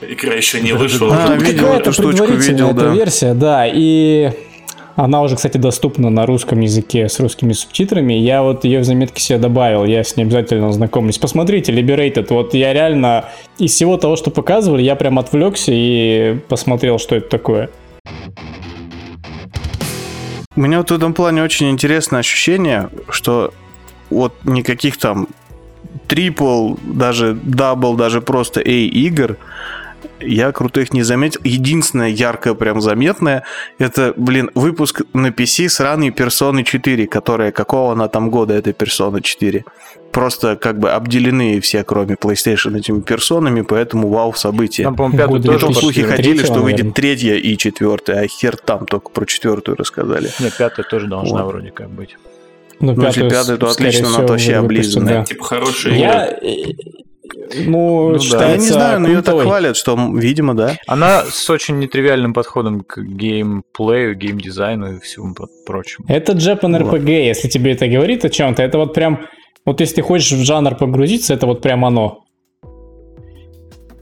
Игра 0.08 0.34
еще 0.34 0.60
не 0.60 0.72
вышла. 0.72 1.14
А, 1.14 1.26
Тут 1.28 1.42
видел 1.42 1.64
какая-то 1.64 1.90
эту 1.90 1.92
штучку, 1.92 2.26
предварительная 2.26 2.68
видел, 2.68 2.70
эта 2.70 2.90
да. 2.90 2.94
версия, 2.94 3.34
да, 3.34 3.66
и 3.66 4.30
она 4.96 5.22
уже, 5.22 5.36
кстати, 5.36 5.56
доступна 5.56 6.10
на 6.10 6.26
русском 6.26 6.60
языке 6.60 7.08
с 7.08 7.18
русскими 7.20 7.52
субтитрами. 7.52 8.12
Я 8.14 8.42
вот 8.42 8.64
ее 8.64 8.80
в 8.80 8.84
заметке 8.84 9.22
себе 9.22 9.38
добавил, 9.38 9.84
я 9.84 10.04
с 10.04 10.16
ней 10.16 10.24
обязательно 10.24 10.68
ознакомлюсь. 10.68 11.18
Посмотрите, 11.18 11.72
Liberated, 11.72 12.26
вот 12.30 12.52
я 12.54 12.72
реально 12.72 13.26
из 13.58 13.72
всего 13.72 13.96
того, 13.96 14.16
что 14.16 14.30
показывали, 14.30 14.82
я 14.82 14.96
прям 14.96 15.18
отвлекся 15.18 15.72
и 15.72 16.38
посмотрел, 16.48 16.98
что 16.98 17.16
это 17.16 17.28
такое. 17.28 17.70
У 20.54 20.60
меня 20.60 20.78
вот 20.78 20.90
в 20.90 20.94
этом 20.94 21.14
плане 21.14 21.42
очень 21.42 21.70
интересное 21.70 22.20
ощущение, 22.20 22.90
что 23.08 23.54
вот 24.10 24.34
никаких 24.44 24.98
там 24.98 25.28
triple, 26.06 26.74
даже 26.82 27.32
double, 27.42 27.94
даже 27.94 28.20
просто 28.20 28.60
A 28.60 28.64
игр 28.70 29.38
я 30.20 30.52
крутых 30.52 30.92
не 30.92 31.02
заметил. 31.02 31.40
Единственное 31.44 32.08
яркое, 32.08 32.54
прям 32.54 32.80
заметное, 32.80 33.44
это, 33.78 34.14
блин, 34.16 34.50
выпуск 34.54 35.02
на 35.12 35.28
PC 35.28 35.68
сраной 35.68 36.10
Персоны 36.10 36.64
4, 36.64 37.06
которая 37.06 37.52
какого 37.52 37.92
она 37.92 38.08
там 38.08 38.30
года, 38.30 38.54
этой 38.54 38.72
Персона 38.72 39.20
4. 39.20 39.64
Просто 40.10 40.56
как 40.56 40.78
бы 40.78 40.90
обделены 40.90 41.58
все, 41.60 41.84
кроме 41.84 42.16
PlayStation, 42.16 42.76
этими 42.78 43.00
персонами, 43.00 43.62
поэтому 43.62 44.08
вау, 44.08 44.34
событие. 44.34 44.84
Там, 44.84 44.94
по-моему, 44.94 45.36
И 45.36 45.42
тоже 45.42 45.72
слухи 45.74 46.02
ходили, 46.02 46.44
что 46.44 46.60
выйдет 46.60 46.94
третья 46.94 47.34
и 47.34 47.56
четвертая, 47.56 48.24
а 48.24 48.28
хер 48.28 48.56
там 48.56 48.86
только 48.86 49.08
про 49.10 49.24
четвертую 49.24 49.76
рассказали. 49.76 50.28
Нет, 50.38 50.54
пятая 50.58 50.84
тоже 50.84 51.06
должна 51.06 51.44
Вот. 51.44 51.52
вроде 51.52 51.70
как 51.70 51.90
быть. 51.90 52.16
Ну, 52.80 52.94
Ну, 52.94 53.06
если 53.06 53.28
пятый, 53.28 53.56
то 53.56 53.68
отлично, 53.70 54.08
это 54.18 54.26
вообще 54.32 54.56
облизанная. 54.56 55.18
да. 55.20 55.24
Типа 55.24 55.44
хорошая 55.44 55.94
Я, 55.94 56.26
игра. 56.28 56.62
Ну, 57.66 58.10
Ну 58.10 58.12
да. 58.12 58.18
считается 58.18 58.50
Я 58.50 58.56
не 58.56 58.68
знаю, 58.68 59.00
но 59.00 59.08
ее 59.08 59.22
так 59.22 59.40
хвалят, 59.40 59.76
что, 59.76 59.96
видимо, 60.14 60.54
да. 60.54 60.76
Она 60.86 61.22
с 61.28 61.48
очень 61.50 61.78
нетривиальным 61.78 62.34
подходом 62.34 62.80
к 62.82 62.98
геймплею, 63.02 64.14
геймдизайну 64.16 64.96
и 64.96 65.00
всему 65.00 65.34
прочему. 65.66 66.06
Это 66.08 66.32
Japan 66.32 66.82
Вот. 66.84 66.94
RPG, 67.00 67.24
если 67.26 67.48
тебе 67.48 67.72
это 67.72 67.88
говорит 67.88 68.24
о 68.24 68.28
чем-то, 68.30 68.62
это 68.62 68.78
вот 68.78 68.94
прям, 68.94 69.20
вот 69.66 69.80
если 69.80 69.96
ты 69.96 70.02
хочешь 70.02 70.32
в 70.32 70.44
жанр 70.44 70.74
погрузиться, 70.76 71.34
это 71.34 71.46
вот 71.46 71.62
прям 71.62 71.84
оно. 71.84 72.18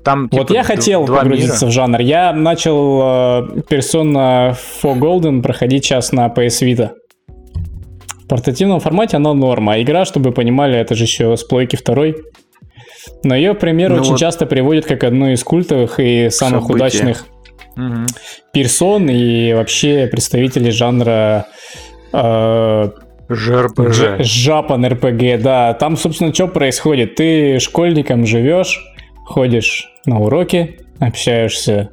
Там, 0.04 0.28
вот 0.32 0.48
типа, 0.48 0.52
я 0.54 0.62
д- 0.62 0.66
хотел 0.66 1.04
два 1.04 1.18
погрузиться 1.18 1.66
мира. 1.66 1.70
в 1.70 1.74
жанр. 1.74 2.00
Я 2.00 2.32
начал 2.32 3.00
э, 3.02 3.60
Persona 3.68 4.56
4 4.82 4.94
Golden 4.94 5.42
проходить 5.42 5.84
сейчас 5.84 6.12
на 6.12 6.26
PS 6.28 6.62
Vita. 6.62 6.90
В 8.24 8.26
портативном 8.26 8.80
формате 8.80 9.18
она 9.18 9.34
норма. 9.34 9.74
А 9.74 9.82
Игра, 9.82 10.04
чтобы 10.06 10.30
вы 10.30 10.34
понимали, 10.34 10.78
это 10.78 10.94
же 10.94 11.04
еще 11.04 11.36
с 11.36 11.44
плойки 11.44 11.76
второй. 11.76 12.16
Но 13.22 13.34
ее 13.34 13.54
пример 13.54 13.90
Ну 13.90 13.96
очень 14.00 14.10
вот. 14.12 14.20
часто 14.20 14.46
приводят 14.46 14.86
как 14.86 15.04
одну 15.04 15.30
из 15.30 15.42
культовых 15.44 15.98
и 16.00 16.28
самых 16.30 16.62
Событие. 16.62 16.76
удачных 16.76 17.26
Мгм. 17.76 18.06
персон 18.52 19.08
и 19.08 19.52
вообще 19.54 20.06
представителей 20.10 20.70
жанра 20.70 21.46
э, 22.12 22.90
ЖРПЖ. 23.28 24.02
Жапан 24.24 24.84
РПГ, 24.86 25.40
да. 25.40 25.74
Там, 25.74 25.96
собственно, 25.96 26.34
что 26.34 26.48
происходит? 26.48 27.14
Ты 27.14 27.58
школьником 27.60 28.26
живешь, 28.26 28.80
ходишь 29.24 29.88
на 30.04 30.18
уроки, 30.20 30.80
общаешься 30.98 31.90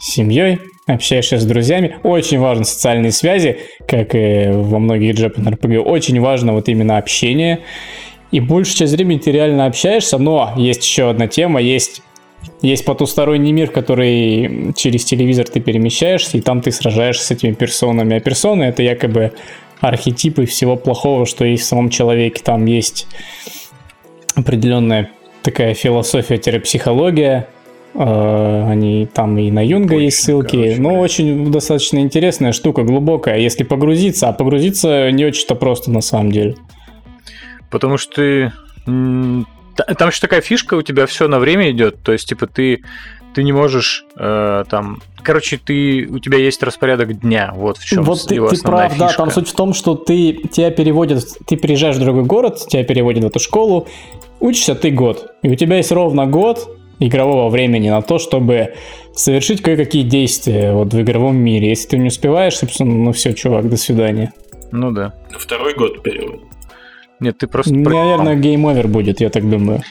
с 0.00 0.12
семьей, 0.12 0.58
общаешься 0.88 1.38
с 1.38 1.44
друзьями. 1.44 1.96
Очень 2.02 2.40
важны 2.40 2.64
социальные 2.64 3.12
связи, 3.12 3.58
как 3.86 4.14
и 4.16 4.48
во 4.50 4.80
многих 4.80 5.14
Japan 5.14 5.46
RPG. 5.56 5.78
Очень 5.78 6.20
важно 6.20 6.54
вот 6.54 6.68
именно 6.68 6.98
общение. 6.98 7.60
И 8.30 8.40
большую 8.40 8.76
часть 8.76 8.92
времени 8.92 9.18
ты 9.18 9.32
реально 9.32 9.66
общаешься, 9.66 10.18
но 10.18 10.52
есть 10.56 10.84
еще 10.84 11.10
одна 11.10 11.26
тема, 11.26 11.60
есть 11.60 12.02
есть 12.62 12.84
потусторонний 12.84 13.52
мир, 13.52 13.70
который 13.70 14.72
через 14.74 15.04
телевизор 15.04 15.46
ты 15.48 15.60
перемещаешься, 15.60 16.38
и 16.38 16.40
там 16.40 16.60
ты 16.60 16.72
сражаешься 16.72 17.24
с 17.26 17.30
этими 17.30 17.52
персонами. 17.52 18.16
А 18.16 18.20
персоны 18.20 18.64
это 18.64 18.82
якобы 18.82 19.32
архетипы 19.80 20.46
всего 20.46 20.76
плохого, 20.76 21.26
что 21.26 21.44
есть 21.44 21.64
в 21.64 21.66
самом 21.66 21.90
человеке. 21.90 22.42
Там 22.42 22.66
есть 22.66 23.06
определенная 24.34 25.10
такая 25.42 25.74
философия-психология. 25.74 27.48
Э, 27.94 28.66
Они 28.68 29.06
там 29.12 29.36
и 29.38 29.50
на 29.50 29.64
Юнга 29.66 29.94
Очень, 29.94 30.04
есть 30.04 30.22
ссылки. 30.22 30.56
короче, 30.56 30.80
но 30.80 30.90
да. 30.92 30.98
очень 30.98 31.50
достаточно 31.50 31.98
интересная 31.98 32.52
штука, 32.52 32.82
глубокая, 32.82 33.38
если 33.38 33.64
погрузиться. 33.64 34.28
А 34.28 34.32
погрузиться 34.32 35.10
не 35.10 35.24
очень-то 35.24 35.54
просто 35.54 35.90
на 35.90 36.00
самом 36.00 36.30
деле. 36.30 36.56
Потому 37.70 37.96
что 37.96 38.14
ты... 38.14 38.52
Там 38.84 40.08
еще 40.08 40.20
такая 40.20 40.40
фишка, 40.40 40.74
у 40.74 40.82
тебя 40.82 41.06
все 41.06 41.28
на 41.28 41.38
время 41.38 41.70
идет. 41.70 42.02
То 42.02 42.12
есть, 42.12 42.28
типа, 42.28 42.46
ты, 42.46 42.82
ты 43.34 43.42
не 43.42 43.52
можешь 43.52 44.04
э, 44.16 44.64
там... 44.68 45.00
Короче, 45.22 45.58
ты, 45.58 46.06
у 46.10 46.18
тебя 46.18 46.38
есть 46.38 46.62
распорядок 46.62 47.20
дня. 47.20 47.52
Вот 47.54 47.78
в 47.78 47.84
чем 47.84 48.02
Вот 48.02 48.26
ты, 48.26 48.34
его 48.34 48.48
ты 48.48 48.56
основная 48.56 48.88
прав, 48.88 48.98
да, 48.98 49.06
фишка. 49.08 49.22
там 49.22 49.30
суть 49.30 49.48
в 49.48 49.54
том, 49.54 49.74
что 49.74 49.94
ты, 49.94 50.32
тебя 50.50 50.70
переводят, 50.70 51.24
ты 51.46 51.56
приезжаешь 51.56 51.96
в 51.96 52.00
другой 52.00 52.24
город, 52.24 52.66
тебя 52.68 52.84
переводят 52.84 53.24
в 53.24 53.26
эту 53.28 53.38
школу, 53.38 53.88
учишься 54.40 54.74
ты 54.74 54.90
год, 54.90 55.32
и 55.42 55.48
у 55.48 55.54
тебя 55.54 55.76
есть 55.76 55.92
ровно 55.92 56.26
год 56.26 56.76
игрового 56.98 57.48
времени 57.48 57.90
на 57.90 58.02
то, 58.02 58.18
чтобы 58.18 58.74
совершить 59.14 59.62
кое-какие 59.62 60.02
действия 60.02 60.72
вот 60.72 60.92
в 60.92 61.00
игровом 61.00 61.36
мире. 61.36 61.70
Если 61.70 61.88
ты 61.88 61.98
не 61.98 62.08
успеваешь, 62.08 62.56
собственно, 62.56 62.94
ну 62.94 63.12
все, 63.12 63.32
чувак, 63.32 63.68
до 63.68 63.76
свидания. 63.76 64.32
Ну 64.70 64.90
да. 64.92 65.14
Второй 65.38 65.74
год 65.74 66.02
перевод. 66.02 66.40
Нет, 67.20 67.38
ты 67.38 67.46
просто... 67.46 67.72
Наверное, 67.72 68.36
game 68.36 68.62
over 68.62 68.88
будет, 68.88 69.20
я 69.20 69.30
так 69.30 69.48
думаю. 69.48 69.82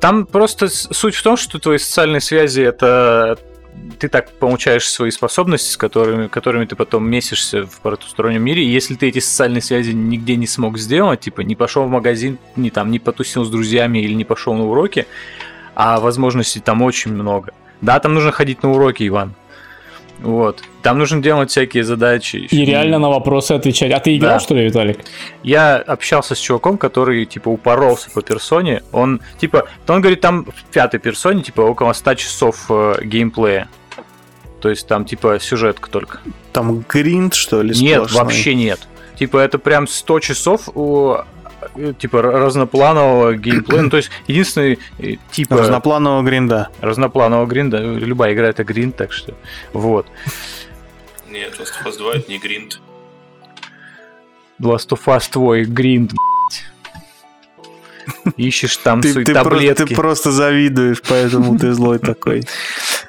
Там 0.00 0.26
просто 0.26 0.68
суть 0.68 1.14
в 1.14 1.22
том, 1.22 1.36
что 1.36 1.58
твои 1.58 1.78
социальные 1.78 2.20
связи 2.20 2.62
это 2.62 3.38
ты 3.98 4.08
так 4.08 4.30
получаешь 4.32 4.88
свои 4.88 5.10
способности, 5.10 5.70
с 5.70 5.76
которыми, 5.76 6.28
которыми 6.28 6.64
ты 6.64 6.76
потом 6.76 7.08
месишься 7.08 7.66
в 7.66 7.80
потустороннем 7.80 8.42
мире. 8.42 8.64
И 8.64 8.68
если 8.68 8.94
ты 8.94 9.08
эти 9.08 9.18
социальные 9.18 9.62
связи 9.62 9.90
нигде 9.90 10.36
не 10.36 10.46
смог 10.46 10.78
сделать, 10.78 11.20
типа 11.20 11.40
не 11.40 11.56
пошел 11.56 11.84
в 11.84 11.90
магазин, 11.90 12.38
не 12.56 12.70
там 12.70 12.90
не 12.90 12.98
потусил 12.98 13.44
с 13.44 13.50
друзьями 13.50 13.98
или 13.98 14.14
не 14.14 14.24
пошел 14.24 14.54
на 14.54 14.64
уроки, 14.64 15.06
а 15.74 16.00
возможностей 16.00 16.60
там 16.60 16.82
очень 16.82 17.12
много. 17.12 17.52
Да, 17.80 17.98
там 18.00 18.14
нужно 18.14 18.32
ходить 18.32 18.62
на 18.62 18.72
уроки, 18.72 19.06
Иван. 19.06 19.34
Вот. 20.20 20.62
Там 20.82 20.98
нужно 20.98 21.20
делать 21.22 21.50
всякие 21.50 21.84
задачи. 21.84 22.36
И 22.36 22.64
реально 22.64 22.98
на 22.98 23.08
вопросы 23.10 23.52
отвечать. 23.52 23.92
А 23.92 24.00
ты 24.00 24.16
играл, 24.16 24.34
Да. 24.34 24.40
что 24.40 24.54
ли, 24.54 24.64
Виталик? 24.64 24.98
Я 25.42 25.76
общался 25.76 26.34
с 26.34 26.38
чуваком, 26.38 26.78
который, 26.78 27.24
типа, 27.26 27.48
упоролся 27.48 28.10
по 28.10 28.22
персоне. 28.22 28.82
Он, 28.92 29.20
типа, 29.38 29.66
он 29.88 30.00
говорит, 30.00 30.20
там 30.20 30.44
в 30.44 30.64
пятой 30.72 31.00
персоне, 31.00 31.42
типа, 31.42 31.60
около 31.62 31.92
100 31.92 32.14
часов 32.14 32.66
э, 32.70 32.96
геймплея. 33.04 33.68
То 34.60 34.70
есть 34.70 34.86
там, 34.86 35.04
типа, 35.04 35.38
сюжетка 35.40 35.90
только. 35.90 36.20
Там 36.52 36.84
гринд, 36.88 37.34
что 37.34 37.60
ли, 37.60 37.74
Нет, 37.78 37.96
сплошной? 37.96 38.22
вообще 38.22 38.54
нет. 38.54 38.80
Типа, 39.18 39.36
это 39.38 39.58
прям 39.58 39.86
100 39.86 40.20
часов 40.20 40.68
у, 40.74 41.16
типа, 41.98 42.16
р- 42.18 42.24
разнопланового 42.44 43.34
геймплея. 43.34 43.82
Ну, 43.82 43.90
то 43.90 43.96
есть, 43.98 44.10
единственный, 44.26 44.78
э, 44.98 45.14
типа, 45.30 45.56
Разнопланового 45.56 46.22
гринда. 46.22 46.68
разнопланового 46.80 47.46
гринда. 47.46 47.78
Любая 47.78 48.32
игра 48.34 48.48
это 48.48 48.64
гринд, 48.64 48.96
так 48.96 49.12
что, 49.12 49.34
вот. 49.72 50.06
Нет, 51.30 51.54
Last 51.58 51.72
of 51.84 51.90
Us 51.92 51.98
2 51.98 52.14
это 52.16 52.30
не 52.30 52.38
гринд. 52.38 52.80
Last 54.60 54.88
of 54.90 55.00
Us 55.06 55.28
твой 55.30 55.64
гринд, 55.64 56.10
блядь. 56.12 56.33
Ищешь 58.36 58.76
там 58.78 59.00
Ты, 59.00 59.12
свои 59.12 59.24
ты, 59.24 59.32
про- 59.32 59.44
таблетки. 59.44 59.84
ты 59.86 59.94
просто 59.94 60.30
завидуешь, 60.32 61.02
поэтому 61.08 61.58
ты 61.58 61.72
злой 61.72 61.98
такой. 62.00 62.42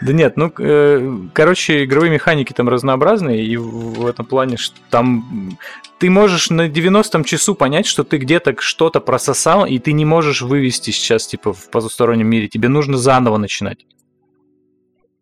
Да 0.02 0.14
нет, 0.14 0.38
ну, 0.38 0.52
э, 0.58 1.18
короче, 1.34 1.86
игровые 1.86 2.12
механики 2.12 2.54
там 2.54 2.70
разнообразные, 2.70 3.46
и 3.46 3.58
в 3.58 4.06
этом 4.06 4.26
плане, 4.26 4.58
что 4.58 4.76
там 4.90 5.58
ты 5.98 6.10
можешь 6.10 6.50
на 6.50 6.68
90-м 6.68 7.24
часу 7.24 7.56
понять, 7.56 7.86
что 7.86 8.04
ты 8.04 8.18
где-то 8.18 8.56
что-то 8.60 9.00
прососал, 9.00 9.66
и 9.66 9.80
ты 9.80 9.94
не 9.94 10.04
можешь 10.06 10.42
вывести 10.42 10.92
сейчас, 10.92 11.26
типа, 11.28 11.54
в 11.54 11.70
потустороннем 11.70 12.28
мире. 12.28 12.48
Тебе 12.48 12.68
нужно 12.68 12.98
заново 12.98 13.38
начинать. 13.38 13.86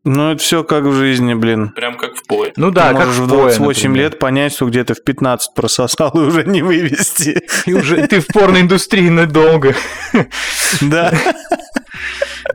Ну, 0.06 0.32
это 0.32 0.42
все 0.42 0.66
как 0.66 0.84
в 0.84 0.94
жизни, 0.94 1.34
блин. 1.34 1.70
Прям 1.70 1.96
как 1.98 2.16
в 2.16 2.28
поле. 2.28 2.52
Ну 2.58 2.72
да, 2.72 2.90
ты 2.90 2.96
как 2.96 3.06
можешь 3.06 3.22
в 3.22 3.26
в 3.26 3.30
Пое, 3.30 3.40
28 3.44 3.90
например. 3.90 4.04
лет 4.12 4.20
понять, 4.20 4.54
что 4.54 4.66
где-то 4.66 4.96
в 4.96 5.04
15 5.04 5.54
прососал 5.56 6.12
и 6.16 6.20
уже 6.20 6.44
не 6.44 6.62
вывести. 6.62 7.42
И 7.66 7.74
уже 7.74 8.06
ты 8.08 8.20
в 8.20 8.28
порноиндустрии 8.28 9.08
надолго. 9.10 9.74
Да. 10.82 11.14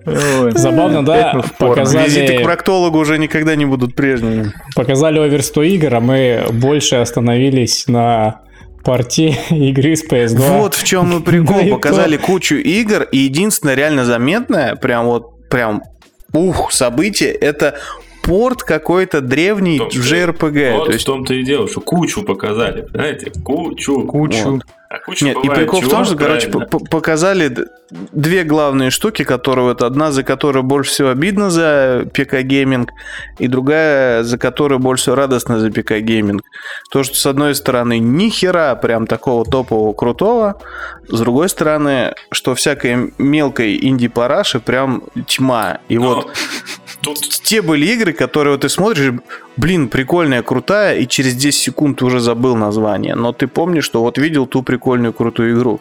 Ой. 0.04 0.52
Забавно, 0.52 1.04
да, 1.04 1.32
мы 1.34 1.42
показали- 1.58 2.04
Визиты 2.04 2.38
к 2.38 2.42
проктологу 2.42 2.98
уже 2.98 3.18
никогда 3.18 3.56
не 3.56 3.64
будут 3.66 3.94
прежними. 3.94 4.52
Показали 4.74 5.18
over 5.18 5.42
100 5.42 5.62
игр, 5.62 5.94
а 5.94 6.00
мы 6.00 6.44
больше 6.52 6.96
остановились 6.96 7.86
на 7.86 8.42
порте 8.84 9.38
игры 9.50 9.96
с 9.96 10.04
PS2. 10.06 10.58
Вот 10.58 10.74
в 10.74 10.84
чем 10.84 11.18
и 11.18 11.22
прикол. 11.22 11.68
Показали 11.70 12.16
кучу 12.16 12.56
игр, 12.56 13.02
и 13.04 13.18
единственное 13.18 13.74
реально 13.74 14.04
заметное, 14.04 14.76
прям 14.76 15.06
вот, 15.06 15.48
прям, 15.48 15.82
ух, 16.32 16.72
событие, 16.72 17.32
это 17.32 17.78
порт 18.22 18.62
какой-то 18.62 19.20
древний 19.20 19.78
JRPG. 19.78 20.72
Вот 20.76 20.86
То 20.86 20.90
в 20.90 20.94
есть 20.94 21.06
том-то 21.06 21.34
и 21.34 21.42
дело, 21.42 21.68
что 21.68 21.80
кучу 21.80 22.22
показали, 22.22 22.86
знаете, 22.92 23.32
кучу. 23.42 24.02
Кучу. 24.06 24.50
Вот. 24.50 24.62
А 24.90 25.00
куча 25.00 25.26
Нет, 25.26 25.36
и 25.42 25.48
прикол 25.48 25.80
в 25.80 25.82
чего, 25.82 25.90
том, 25.90 26.04
что, 26.06 26.16
короче, 26.16 26.48
показали 26.48 27.54
две 27.90 28.44
главные 28.44 28.88
штуки, 28.88 29.22
которые 29.22 29.66
вот 29.66 29.82
одна, 29.82 30.12
за 30.12 30.22
которую 30.22 30.62
больше 30.62 30.90
всего 30.90 31.10
обидно 31.10 31.50
за 31.50 32.06
ПК 32.14 32.40
гейминг, 32.40 32.92
и 33.38 33.48
другая, 33.48 34.22
за 34.22 34.38
которую 34.38 34.78
больше 34.78 35.02
всего 35.02 35.16
радостно 35.16 35.58
за 35.58 35.70
ПК 35.70 35.98
гейминг. 35.98 36.42
То, 36.90 37.02
что 37.02 37.16
с 37.16 37.26
одной 37.26 37.54
стороны 37.54 37.98
ни 37.98 38.30
хера 38.30 38.74
прям 38.76 39.06
такого 39.06 39.44
топового 39.44 39.92
крутого, 39.92 40.58
с 41.06 41.20
другой 41.20 41.50
стороны, 41.50 42.14
что 42.32 42.54
всякой 42.54 43.12
мелкой 43.18 43.78
инди-параши 43.82 44.58
прям 44.58 45.02
тьма. 45.26 45.80
И 45.88 45.98
Но 45.98 46.14
вот 46.14 46.36
Тут 47.02 47.18
те 47.20 47.62
были 47.62 47.86
игры, 47.86 48.12
которые 48.12 48.52
вот 48.54 48.62
ты 48.62 48.68
смотришь, 48.68 49.12
блин, 49.56 49.88
прикольная, 49.88 50.42
крутая, 50.42 50.98
и 50.98 51.06
через 51.06 51.34
10 51.36 51.60
секунд 51.60 51.98
ты 51.98 52.04
уже 52.04 52.18
забыл 52.20 52.56
название. 52.56 53.14
Но 53.14 53.32
ты 53.32 53.46
помнишь, 53.46 53.84
что 53.84 54.00
вот 54.02 54.18
видел 54.18 54.46
ту 54.46 54.62
прикольную, 54.62 55.12
крутую 55.12 55.56
игру. 55.56 55.80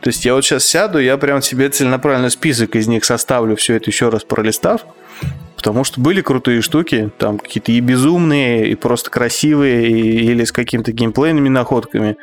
То 0.00 0.08
есть 0.08 0.24
я 0.24 0.34
вот 0.34 0.44
сейчас 0.44 0.64
сяду, 0.64 0.98
я 0.98 1.16
прям 1.18 1.40
себе 1.40 1.68
целенаправленно 1.68 2.30
список 2.30 2.74
из 2.76 2.88
них 2.88 3.04
составлю, 3.04 3.54
все 3.56 3.74
это 3.74 3.90
еще 3.90 4.08
раз 4.08 4.24
пролистав. 4.24 4.84
Потому 5.56 5.84
что 5.84 6.00
были 6.00 6.20
крутые 6.20 6.60
штуки, 6.62 7.10
там 7.18 7.38
какие-то 7.38 7.72
и 7.72 7.80
безумные, 7.80 8.68
и 8.68 8.74
просто 8.74 9.08
красивые, 9.10 9.88
и- 9.88 10.26
или 10.30 10.44
с 10.44 10.52
какими-то 10.52 10.92
геймплейными 10.92 11.48
находками. 11.48 12.16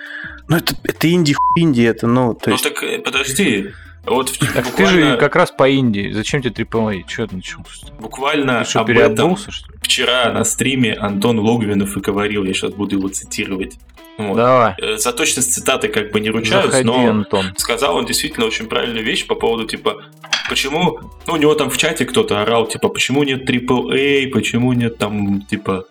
Но 0.47 0.57
это, 0.57 0.75
это 0.83 1.09
инди, 1.11 1.35
инди, 1.57 1.81
это, 1.81 2.07
ну, 2.07 2.33
то 2.35 2.49
Ну 2.49 2.53
есть... 2.55 2.63
так 2.63 2.83
э, 2.83 2.99
подожди. 2.99 3.71
Вот 4.05 4.29
в- 4.29 4.37
Так 4.53 4.65
ты 4.65 4.71
буквально, 4.83 5.11
же 5.11 5.17
как 5.17 5.35
раз 5.35 5.51
по 5.51 5.67
Индии. 5.69 6.11
Зачем 6.11 6.41
тебе 6.41 6.51
AAA? 6.65 7.03
Че 7.07 7.25
ты 7.27 7.35
начал? 7.37 7.59
буквально 7.99 8.63
Ты 8.63 8.69
что, 8.69 8.81
об 8.81 8.89
этом 8.89 9.37
что 9.37 9.49
ли? 9.51 9.57
вчера 9.81 10.31
на 10.33 10.43
стриме 10.43 10.93
Антон 10.93 11.39
Логвинов 11.39 11.95
и 11.95 11.99
говорил, 12.01 12.43
я 12.43 12.53
сейчас 12.53 12.73
буду 12.73 12.97
его 12.97 13.07
цитировать. 13.07 13.75
Вот. 14.17 14.35
Давай. 14.35 14.75
Э, 14.79 14.97
За 14.97 15.11
точность 15.13 15.53
цитаты 15.53 15.87
как 15.87 16.11
бы 16.11 16.19
не 16.19 16.29
ручаюсь, 16.29 16.65
Заходи, 16.65 16.83
но 16.83 17.07
Антон. 17.07 17.53
сказал 17.57 17.95
он 17.95 18.05
действительно 18.05 18.45
очень 18.45 18.67
правильную 18.67 19.03
вещь 19.05 19.25
по 19.25 19.33
поводу, 19.35 19.65
типа, 19.65 20.03
почему, 20.49 20.99
ну, 21.25 21.33
у 21.33 21.37
него 21.37 21.55
там 21.55 21.69
в 21.71 21.77
чате 21.77 22.05
кто-то 22.05 22.41
орал, 22.41 22.67
типа, 22.67 22.89
почему 22.89 23.23
нет 23.23 23.49
AAA, 23.49 24.27
почему 24.27 24.73
нет 24.73 24.97
там, 24.99 25.41
типа, 25.43 25.85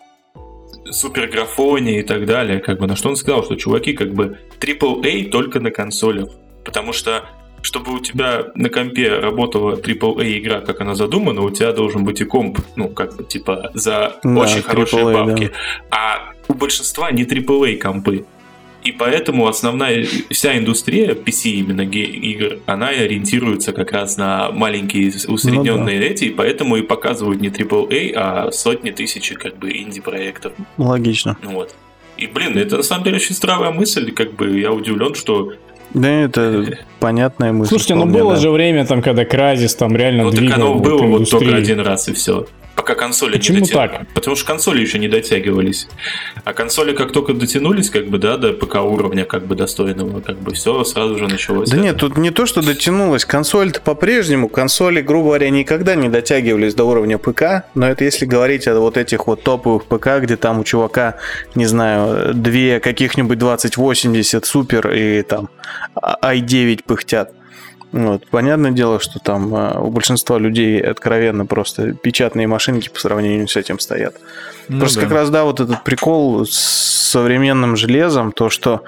суперграфонии 0.91 2.01
и 2.01 2.03
так 2.03 2.27
далее, 2.27 2.61
как 2.61 2.79
бы, 2.79 2.87
на 2.87 2.95
что 2.97 3.09
он 3.09 3.17
сказал, 3.17 3.45
что, 3.45 3.57
чуваки, 3.57 3.93
как 3.93 4.13
бы, 4.15 4.39
AAA 4.61 5.31
только 5.31 5.59
на 5.61 5.71
консолях, 5.71 6.29
потому 6.65 6.93
что 6.93 7.25
чтобы 7.63 7.95
у 7.95 7.99
тебя 8.01 8.47
на 8.55 8.69
компе 8.69 9.09
работала 9.09 9.77
AAA 9.77 10.39
игра, 10.39 10.61
как 10.61 10.81
она 10.81 10.95
задумана, 10.95 11.43
у 11.43 11.51
тебя 11.51 11.73
должен 11.73 12.05
быть 12.05 12.21
и 12.21 12.25
комп, 12.25 12.59
ну, 12.77 12.89
как 12.89 13.17
бы, 13.17 13.25
типа, 13.25 13.71
за 13.75 14.19
Да, 14.23 14.31
очень 14.31 14.63
хорошие 14.63 15.05
AAA, 15.05 15.13
бабки. 15.13 15.51
А 15.91 16.33
у 16.49 16.55
большинства 16.55 17.11
не 17.11 17.25
AAA 17.25 17.79
компы. 17.79 18.27
И 18.83 18.91
поэтому 18.91 19.47
основная 19.47 20.05
вся 20.31 20.59
индустрия 20.59 21.15
PC 21.15 21.51
именно 21.51 21.83
игр, 21.83 22.59
она 22.67 22.91
и 22.91 23.05
ориентируется 23.05 23.73
как 23.73 23.93
раз 23.93 24.17
на 24.17 24.51
маленькие 24.51 25.13
усредненные 25.29 26.01
эти, 26.01 26.25
и 26.25 26.31
поэтому 26.31 26.77
и 26.77 26.83
показывают 26.83 27.41
не 27.41 27.49
AAA, 27.49 28.13
а 28.17 28.51
сотни 28.51 28.91
тысяч 28.91 29.33
как 29.35 29.57
бы 29.57 29.71
инди-проектов. 29.71 30.53
Логично. 30.79 31.39
Ну 31.43 31.53
вот. 31.53 31.77
И, 32.17 32.27
блин, 32.27 32.59
это 32.59 32.79
на 32.79 32.83
самом 32.83 33.05
деле 33.05 33.17
очень 33.17 33.35
здравая 33.35 33.71
мысль, 33.71 34.13
как 34.13 34.35
бы 34.35 34.59
я 34.59 34.73
удивлен, 34.73 35.15
что 35.15 35.53
Да, 35.95 36.09
это 36.09 36.79
понятная 37.01 37.53
мысль. 37.53 37.71
Слушайте, 37.71 37.95
ну 37.95 38.07
было 38.07 38.35
да. 38.35 38.41
же 38.41 38.51
время, 38.51 38.87
там, 38.87 39.03
когда 39.03 39.25
Кразис 39.25 39.75
там 39.75 39.95
реально 39.97 40.25
ну 40.25 40.31
так 40.31 40.39
двигал 40.39 40.55
оно 40.57 40.75
вот 40.75 40.83
было 40.83 41.07
вот 41.07 41.31
только 41.31 41.57
один 41.57 41.81
раз 41.81 42.09
и 42.09 42.13
все. 42.13 42.47
Пока 42.75 42.95
консоли 42.95 43.33
Почему 43.33 43.59
не 43.59 43.61
дотягивались. 43.65 43.99
так? 43.99 44.15
Потому 44.15 44.37
что 44.37 44.47
консоли 44.47 44.81
еще 44.81 44.99
не 44.99 45.09
дотягивались. 45.09 45.89
А 46.45 46.53
консоли 46.53 46.95
как 46.95 47.13
только 47.13 47.35
дотянулись, 47.35 47.91
как 47.91 48.09
бы, 48.09 48.19
да, 48.19 48.37
до 48.39 48.53
ПК 48.55 48.77
уровня, 48.77 49.25
как 49.25 49.47
бы 49.47 49.55
достойного, 49.55 50.21
как 50.21 50.39
бы 50.39 50.55
все 50.55 50.83
сразу 50.85 51.19
же 51.19 51.29
началось. 51.29 51.69
Да 51.71 51.77
это. 51.77 51.85
нет, 51.85 51.97
тут 51.99 52.17
не 52.17 52.31
то, 52.31 52.47
что 52.47 52.63
дотянулась. 52.63 53.25
Консоль-то 53.25 53.81
по-прежнему. 53.81 54.49
Консоли, 54.49 55.01
грубо 55.03 55.27
говоря, 55.27 55.51
никогда 55.51 55.95
не 55.95 56.09
дотягивались 56.09 56.75
до 56.75 56.85
уровня 56.85 57.19
ПК. 57.19 57.65
Но 57.75 57.87
это 57.89 58.05
если 58.05 58.25
говорить 58.27 58.67
о 58.67 58.79
вот 58.81 58.97
этих 58.97 59.27
вот 59.27 59.43
топовых 59.43 59.85
ПК, 59.85 60.19
где 60.21 60.37
там 60.37 60.61
у 60.61 60.65
чувака, 60.65 61.17
не 61.55 61.67
знаю, 61.67 62.35
две 62.35 62.81
каких-нибудь 62.81 63.39
2080 63.39 64.45
супер 64.47 64.91
и 64.91 65.23
там 65.23 65.51
а- 65.95 66.35
i9 66.35 66.85
пыхтят. 66.85 67.33
Вот. 67.93 68.27
Понятное 68.29 68.71
дело, 68.71 69.01
что 69.01 69.19
там 69.19 69.55
а, 69.55 69.79
у 69.79 69.91
большинства 69.91 70.39
людей 70.39 70.81
откровенно 70.81 71.45
просто 71.45 71.93
печатные 71.93 72.47
машинки 72.47 72.89
по 72.89 72.99
сравнению 72.99 73.49
с 73.49 73.57
этим 73.57 73.79
стоят. 73.79 74.15
Ну 74.69 74.81
Просто 74.81 75.01
да. 75.01 75.07
как 75.07 75.15
раз, 75.15 75.31
да, 75.31 75.45
вот 75.45 75.61
этот 75.61 75.85
прикол 75.85 76.47
с 76.47 76.53
современным 77.13 77.77
железом, 77.77 78.33
то, 78.33 78.49
что 78.49 78.83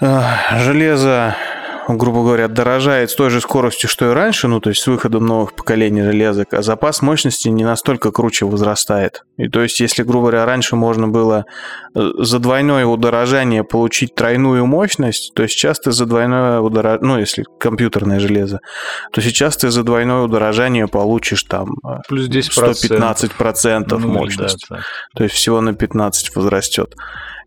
э, 0.00 0.22
железо, 0.58 1.36
грубо 1.88 2.22
говоря, 2.22 2.48
дорожает 2.48 3.10
с 3.10 3.14
той 3.14 3.30
же 3.30 3.40
скоростью, 3.40 3.88
что 3.88 4.10
и 4.10 4.14
раньше, 4.14 4.48
ну, 4.48 4.60
то 4.60 4.70
есть 4.70 4.82
с 4.82 4.86
выходом 4.86 5.26
новых 5.26 5.54
поколений 5.54 6.02
железок, 6.02 6.52
а 6.54 6.62
запас 6.62 7.00
мощности 7.02 7.48
не 7.48 7.64
настолько 7.64 8.10
круче 8.10 8.44
возрастает. 8.46 9.24
И 9.36 9.48
то 9.48 9.62
есть, 9.62 9.78
если, 9.80 10.02
грубо 10.02 10.28
говоря, 10.28 10.46
раньше 10.46 10.74
можно 10.74 11.06
было 11.06 11.44
э, 11.94 12.10
за 12.18 12.38
двойное 12.40 12.86
удорожание 12.86 13.62
получить 13.62 14.14
тройную 14.14 14.66
мощность, 14.66 15.32
то 15.34 15.46
сейчас 15.46 15.78
ты 15.78 15.92
за 15.92 16.06
двойное 16.06 16.60
удорожание, 16.60 17.06
ну, 17.06 17.18
если 17.18 17.44
компьютерное 17.58 18.18
железо, 18.18 18.60
то 19.12 19.20
сейчас 19.20 19.56
ты 19.56 19.70
за 19.70 19.84
двойное 19.84 20.22
удорожание 20.22 20.88
получишь 20.88 21.44
там 21.44 21.76
э, 21.86 21.98
Плюс 22.08 22.28
10%. 22.28 22.74
115% 22.74 23.98
Ну, 23.98 24.08
мощности. 24.08 24.66
да, 24.68 24.76
так. 24.76 24.84
То 25.14 25.24
есть 25.24 25.36
всего 25.36 25.60
на 25.60 25.74
15 25.74 26.34
возрастет. 26.34 26.94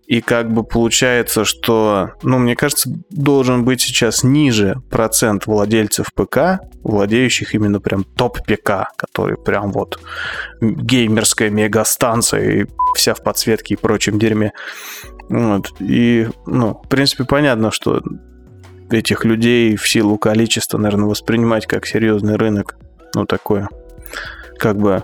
И 0.10 0.22
как 0.22 0.52
бы 0.52 0.64
получается, 0.64 1.46
что, 1.46 2.14
ну, 2.24 2.40
мне 2.40 2.56
кажется, 2.56 2.90
должен 3.12 3.64
быть 3.64 3.80
сейчас 3.80 4.24
ниже 4.24 4.82
процент 4.90 5.46
владельцев 5.46 6.12
ПК, 6.16 6.62
владеющих 6.82 7.54
именно 7.54 7.80
прям 7.80 8.04
топ-ПК, 8.04 8.88
который 8.96 9.38
прям 9.38 9.72
вот 9.72 10.00
геймерская 10.62 11.52
мегастанция 11.52 12.62
и 12.62 12.66
вся 12.96 13.14
в 13.14 13.22
подсветке 13.22 13.76
и 13.76 13.78
прочем 13.78 14.18
дерьме. 14.18 14.54
Вот. 15.30 15.76
И, 15.80 16.28
ну, 16.48 16.82
в 16.84 16.88
принципе, 16.90 17.24
понятно, 17.26 17.70
что 17.70 18.02
этих 18.90 19.26
людей 19.26 19.76
в 19.76 19.88
силу 19.88 20.18
количества, 20.18 20.80
наверное, 20.80 21.06
воспринимать 21.06 21.68
как 21.68 21.86
серьезный 21.86 22.36
рынок, 22.36 22.78
ну, 23.14 23.28
такое, 23.28 23.70
как 24.58 24.76
бы 24.78 25.04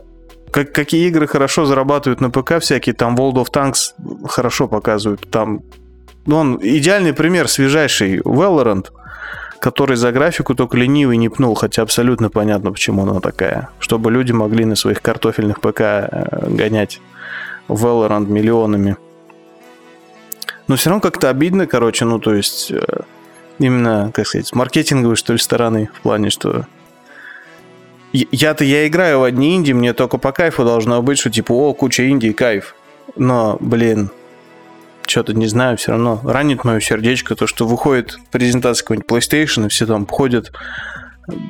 как, 0.55 0.71
какие 0.71 1.09
игры 1.09 1.27
хорошо 1.27 1.65
зарабатывают 1.65 2.21
на 2.21 2.29
ПК 2.29 2.59
всякие, 2.61 2.95
там 2.95 3.15
World 3.15 3.43
of 3.43 3.51
Tanks 3.51 3.91
хорошо 4.25 4.69
показывают, 4.69 5.29
там, 5.29 5.63
ну, 6.25 6.37
он 6.37 6.59
идеальный 6.61 7.11
пример, 7.11 7.49
свежайший 7.49 8.19
Valorant, 8.19 8.85
который 9.59 9.97
за 9.97 10.13
графику 10.13 10.55
только 10.55 10.77
ленивый 10.77 11.17
не 11.17 11.27
пнул, 11.27 11.55
хотя 11.55 11.81
абсолютно 11.81 12.29
понятно, 12.29 12.71
почему 12.71 13.01
она 13.01 13.19
такая, 13.19 13.67
чтобы 13.79 14.11
люди 14.11 14.31
могли 14.31 14.63
на 14.63 14.77
своих 14.77 15.01
картофельных 15.01 15.59
ПК 15.59 15.81
э, 15.81 16.47
гонять 16.47 17.01
Valorant 17.67 18.27
миллионами. 18.27 18.95
Но 20.69 20.77
все 20.77 20.89
равно 20.89 21.01
как-то 21.01 21.29
обидно, 21.29 21.67
короче, 21.67 22.05
ну, 22.05 22.17
то 22.17 22.33
есть, 22.33 22.71
э, 22.71 22.79
именно, 23.59 24.09
как 24.13 24.25
сказать, 24.25 24.47
с 24.47 24.53
маркетинговой, 24.53 25.17
что 25.17 25.33
ли, 25.33 25.39
стороны, 25.39 25.89
в 25.93 25.99
плане, 25.99 26.29
что 26.29 26.65
Я-то 28.31 28.63
я 28.63 28.87
играю 28.87 29.19
в 29.19 29.23
одни 29.23 29.55
инди, 29.55 29.73
мне 29.73 29.93
только 29.93 30.17
по 30.17 30.31
кайфу 30.31 30.63
должно 30.63 31.01
быть, 31.01 31.19
что 31.19 31.29
типа, 31.29 31.51
о, 31.51 31.73
куча 31.73 32.09
инди, 32.09 32.31
кайф. 32.31 32.75
Но, 33.15 33.57
блин, 33.59 34.09
что-то 35.07 35.33
не 35.33 35.47
знаю, 35.47 35.77
все 35.77 35.91
равно 35.91 36.21
ранит 36.23 36.63
мое 36.63 36.79
сердечко, 36.79 37.35
то, 37.35 37.47
что 37.47 37.67
выходит 37.67 38.17
презентация 38.31 38.83
какой-нибудь 38.83 39.09
PlayStation, 39.09 39.65
и 39.65 39.69
все 39.69 39.85
там 39.85 40.05
ходят 40.05 40.51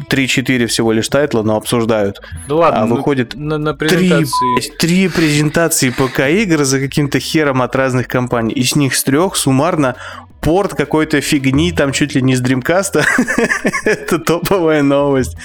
3-4 0.10 0.68
всего 0.68 0.92
лишь 0.92 1.10
тайтла, 1.10 1.44
но 1.44 1.58
обсуждают. 1.58 2.22
Ну 2.48 2.58
ладно, 2.58 2.82
а 2.82 2.86
ну, 2.86 2.96
выходит 2.96 3.36
на, 3.36 3.58
на 3.58 3.74
презентации... 3.74 4.56
блядь, 4.56 4.78
три 4.78 5.08
презентации 5.10 5.90
ПК-игр 5.90 6.64
за 6.64 6.80
каким-то 6.80 7.20
хером 7.20 7.62
от 7.62 7.76
разных 7.76 8.08
компаний. 8.08 8.54
Из 8.54 8.76
них 8.76 8.96
с 8.96 9.04
трех 9.04 9.36
суммарно 9.36 9.96
порт 10.42 10.76
какой-то 10.76 11.22
фигни, 11.22 11.72
там 11.72 11.92
чуть 11.92 12.16
ли 12.16 12.22
не 12.22 12.36
с 12.36 12.42
Dreamcast. 12.42 13.04
Это 13.86 14.20
топовая 14.20 14.84
новость. 14.84 15.36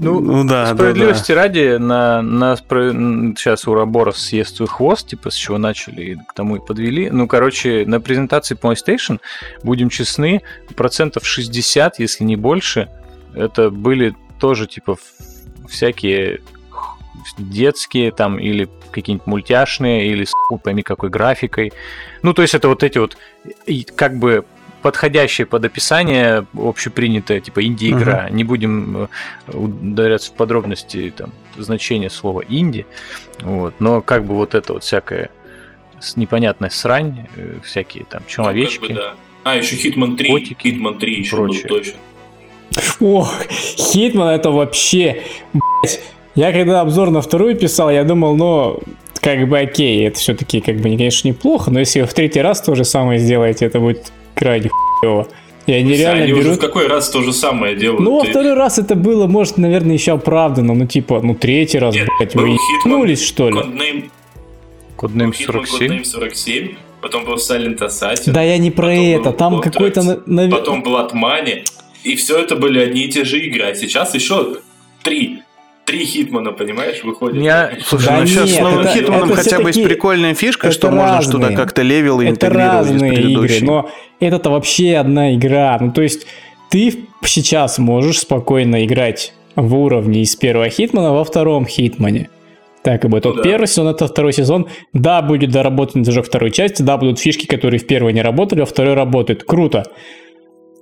Ну, 0.00 0.44
да, 0.44 0.64
да, 0.64 0.70
да. 0.70 0.74
Справедливости 0.74 1.32
ради, 1.32 1.76
на, 1.78 2.22
на 2.22 2.54
спро- 2.54 2.92
сейчас 3.36 3.66
Ураборос 3.66 4.18
съест 4.18 4.56
свой 4.56 4.68
хвост, 4.68 5.08
типа, 5.08 5.30
с 5.30 5.34
чего 5.34 5.58
начали 5.58 6.02
и 6.02 6.16
к 6.16 6.32
тому 6.34 6.56
и 6.56 6.60
подвели. 6.60 7.10
Ну, 7.10 7.28
короче, 7.28 7.84
на 7.86 8.00
презентации 8.00 8.56
PlayStation, 8.56 9.20
будем 9.62 9.90
честны, 9.90 10.42
процентов 10.74 11.26
60, 11.26 11.98
если 11.98 12.24
не 12.24 12.36
больше, 12.36 12.88
это 13.34 13.70
были 13.70 14.14
тоже, 14.40 14.66
типа, 14.66 14.96
всякие 15.68 16.40
детские 17.38 18.10
там 18.10 18.38
или 18.38 18.68
какие-нибудь 18.90 19.26
мультяшные, 19.26 20.08
или 20.08 20.24
с 20.24 20.32
хуй 20.32 20.58
пойми 20.58 20.82
какой 20.82 21.10
графикой. 21.10 21.72
Ну, 22.22 22.32
то 22.32 22.42
есть 22.42 22.54
это 22.54 22.68
вот 22.68 22.82
эти 22.82 22.98
вот 22.98 23.16
как 23.94 24.18
бы 24.18 24.44
подходящее 24.82 25.46
под 25.46 25.64
описание 25.64 26.46
общепринятое, 26.56 27.40
типа 27.40 27.64
инди-игра. 27.64 28.28
Не 28.30 28.44
будем 28.44 29.08
э, 29.48 29.56
ударяться 29.56 30.30
в 30.30 30.34
подробности 30.34 31.12
там, 31.16 31.32
значения 31.56 32.10
слова 32.10 32.42
инди. 32.48 32.86
Вот. 33.40 33.74
Но 33.78 34.00
как 34.02 34.24
бы 34.24 34.34
вот 34.34 34.54
это 34.54 34.74
вот 34.74 34.84
всякая 34.84 35.30
с- 36.00 36.16
непонятная 36.16 36.70
срань, 36.70 37.26
э, 37.36 37.56
всякие 37.64 38.04
там 38.04 38.22
человечки. 38.26 38.80
Ну, 38.80 38.86
как 38.88 38.96
бы 38.96 39.02
да. 39.02 39.14
А, 39.44 39.56
еще 39.56 39.76
Hitman 39.76 40.16
3. 40.16 40.28
Котики 40.30 40.66
Hitman 40.68 40.98
3 40.98 41.14
еще 41.18 41.36
прочее. 41.36 41.62
был 41.62 41.76
точно. 41.76 41.94
Ох, 43.00 43.34
Хитман 43.48 44.28
это 44.28 44.50
вообще, 44.50 45.22
блядь. 45.52 46.00
Я 46.34 46.52
когда 46.52 46.80
обзор 46.82 47.10
на 47.10 47.20
вторую 47.22 47.56
писал, 47.56 47.90
я 47.90 48.04
думал, 48.04 48.36
ну, 48.36 48.80
как 49.20 49.48
бы 49.48 49.58
окей, 49.58 50.06
это 50.06 50.18
все-таки, 50.18 50.60
как 50.60 50.76
бы, 50.76 50.82
конечно, 50.84 51.26
неплохо, 51.28 51.70
но 51.70 51.80
если 51.80 52.00
вы 52.02 52.06
в 52.06 52.14
третий 52.14 52.40
раз 52.40 52.60
то 52.62 52.74
же 52.74 52.84
самое 52.84 53.18
сделаете, 53.18 53.66
это 53.66 53.80
будет 53.80 54.12
крайне 54.40 54.70
хуево. 54.70 55.28
И 55.66 55.72
они 55.72 55.92
реально 55.96 56.24
Они 56.24 56.32
уже 56.32 56.42
в 56.42 56.44
берут... 56.46 56.60
какой 56.60 56.88
раз 56.88 57.10
то 57.10 57.22
же 57.22 57.32
самое 57.32 57.76
делают. 57.76 58.00
Ну, 58.00 58.18
во 58.18 58.24
Ты- 58.24 58.30
второй 58.30 58.54
раз 58.54 58.78
это 58.78 58.96
было, 58.96 59.26
может, 59.28 59.58
наверное, 59.58 59.92
еще 59.92 60.12
оправдано, 60.12 60.74
ну, 60.74 60.86
типа, 60.86 61.20
ну, 61.22 61.34
третий 61.34 61.78
раз, 61.78 61.94
Нет, 61.94 62.08
блядь, 62.18 62.34
вы 62.34 62.48
ебнулись, 62.48 63.22
что 63.22 63.50
ли? 63.50 63.56
Codename 64.96 65.32
Hitman 65.32 65.32
47. 65.34 65.92
Codename 65.92 66.04
47, 66.04 66.68
потом 67.00 67.24
был 67.24 67.34
Silent 67.36 67.78
Assassin, 67.78 68.32
Да 68.32 68.42
я 68.42 68.58
не 68.58 68.70
про 68.70 68.92
это, 68.94 69.32
там 69.32 69.60
какой-то... 69.60 70.22
потом 70.50 70.82
Blood 70.82 71.12
Money, 71.12 71.64
и 72.02 72.16
все 72.16 72.38
это 72.38 72.56
были 72.56 72.80
одни 72.80 73.02
и 73.02 73.08
те 73.08 73.24
же 73.24 73.38
игры. 73.38 73.64
А 73.70 73.74
сейчас 73.74 74.14
еще 74.14 74.56
три. 75.02 75.42
Три 75.90 76.04
Хитмана, 76.04 76.52
понимаешь, 76.52 77.02
выходит. 77.02 77.42
Я- 77.42 77.72
Слушай, 77.84 78.06
Да 78.06 78.20
ну 78.20 78.26
сейчас 78.26 78.50
с 78.50 78.60
новым 78.60 78.78
это- 78.80 78.88
Хитманом 78.90 79.32
это 79.32 79.42
хотя 79.42 79.58
бы 79.58 79.70
есть 79.70 79.82
прикольная 79.82 80.34
фишка, 80.34 80.68
это 80.68 80.76
что 80.76 80.90
можно 80.90 81.16
разные. 81.16 81.32
туда 81.32 81.56
как-то 81.56 81.82
левелы 81.82 82.26
Это 82.26 82.32
интегрировать 82.34 82.86
из 82.86 82.90
разные 82.92 83.22
игры, 83.32 83.58
но 83.62 83.90
это 84.20 84.50
вообще 84.50 84.96
одна 84.96 85.34
игра. 85.34 85.76
Ну, 85.80 85.90
то 85.90 86.00
есть 86.02 86.28
ты 86.70 86.94
сейчас 87.24 87.78
можешь 87.78 88.20
спокойно 88.20 88.84
играть 88.84 89.32
в 89.56 89.74
уровне 89.74 90.22
из 90.22 90.36
первого 90.36 90.68
Хитмана 90.68 91.12
во 91.12 91.24
втором 91.24 91.66
Хитмане. 91.66 92.30
Так 92.84 93.04
и 93.04 93.08
будет. 93.08 93.24
Вот 93.24 93.38
да. 93.38 93.42
первый 93.42 93.66
сезон 93.66 93.88
это 93.88 94.06
второй 94.06 94.32
сезон. 94.32 94.68
Да, 94.92 95.22
будет 95.22 95.50
доработан 95.50 96.04
движок 96.04 96.26
второй 96.26 96.52
части, 96.52 96.82
да, 96.82 96.98
будут 96.98 97.18
фишки, 97.18 97.46
которые 97.46 97.80
в 97.80 97.86
первой 97.88 98.12
не 98.12 98.22
работали, 98.22 98.62
а 98.62 98.64
второй 98.64 98.94
работают. 98.94 99.42
Круто. 99.42 99.84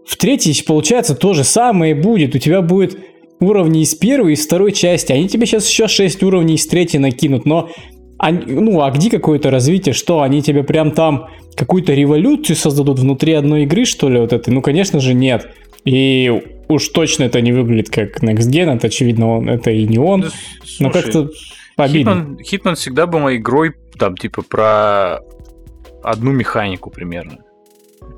В 0.07 0.17
третьей, 0.19 0.63
получается, 0.63 1.15
то 1.15 1.33
же 1.33 1.45
самое 1.45 1.95
будет. 1.95 2.35
У 2.35 2.39
тебя 2.39 2.61
будет 2.61 2.99
уровни 3.41 3.83
из 3.83 3.95
первой 3.95 4.33
и 4.33 4.35
из 4.35 4.45
второй 4.47 4.73
части. 4.73 5.13
Они 5.13 5.29
тебе 5.29 5.47
сейчас 5.47 5.69
еще 5.69 5.89
6 5.89 6.23
уровней 6.23 6.55
из 6.55 6.67
третьей 6.67 6.99
накинут, 7.01 7.45
но 7.47 7.71
они- 8.19 8.45
ну, 8.47 8.83
а 8.83 8.91
где 8.91 9.11
какое-то 9.11 9.51
развитие? 9.51 9.93
Что, 9.93 10.23
они 10.23 10.43
тебе 10.43 10.65
прям 10.65 10.91
там 10.91 11.29
какую-то 11.57 11.95
революцию 11.95 12.57
создадут 12.57 12.99
внутри 12.99 13.33
одной 13.35 13.63
игры, 13.65 13.85
что 13.85 14.09
ли, 14.09 14.19
вот 14.19 14.33
этой? 14.33 14.51
Ну, 14.53 14.61
конечно 14.63 15.01
же, 15.01 15.15
нет. 15.15 15.49
И 15.85 16.43
уж 16.69 16.89
точно 16.89 17.25
это 17.25 17.41
не 17.41 17.53
выглядит 17.53 17.91
как 17.91 18.23
Next 18.23 18.51
Gen, 18.51 18.75
это, 18.77 18.89
очевидно, 18.89 19.39
он, 19.39 19.49
это 19.49 19.71
и 19.71 19.87
не 19.87 19.99
он. 19.99 20.23
Да, 20.23 20.29
Но 20.81 20.91
слушай, 20.91 21.03
как-то 21.05 21.31
обидно. 21.77 22.15
Хитман, 22.15 22.39
Хитман 22.45 22.75
всегда 22.75 23.07
был 23.07 23.29
игрой, 23.31 23.73
там, 23.99 24.17
типа, 24.17 24.43
про 24.43 25.21
одну 26.03 26.33
механику 26.33 26.91
примерно. 26.91 27.39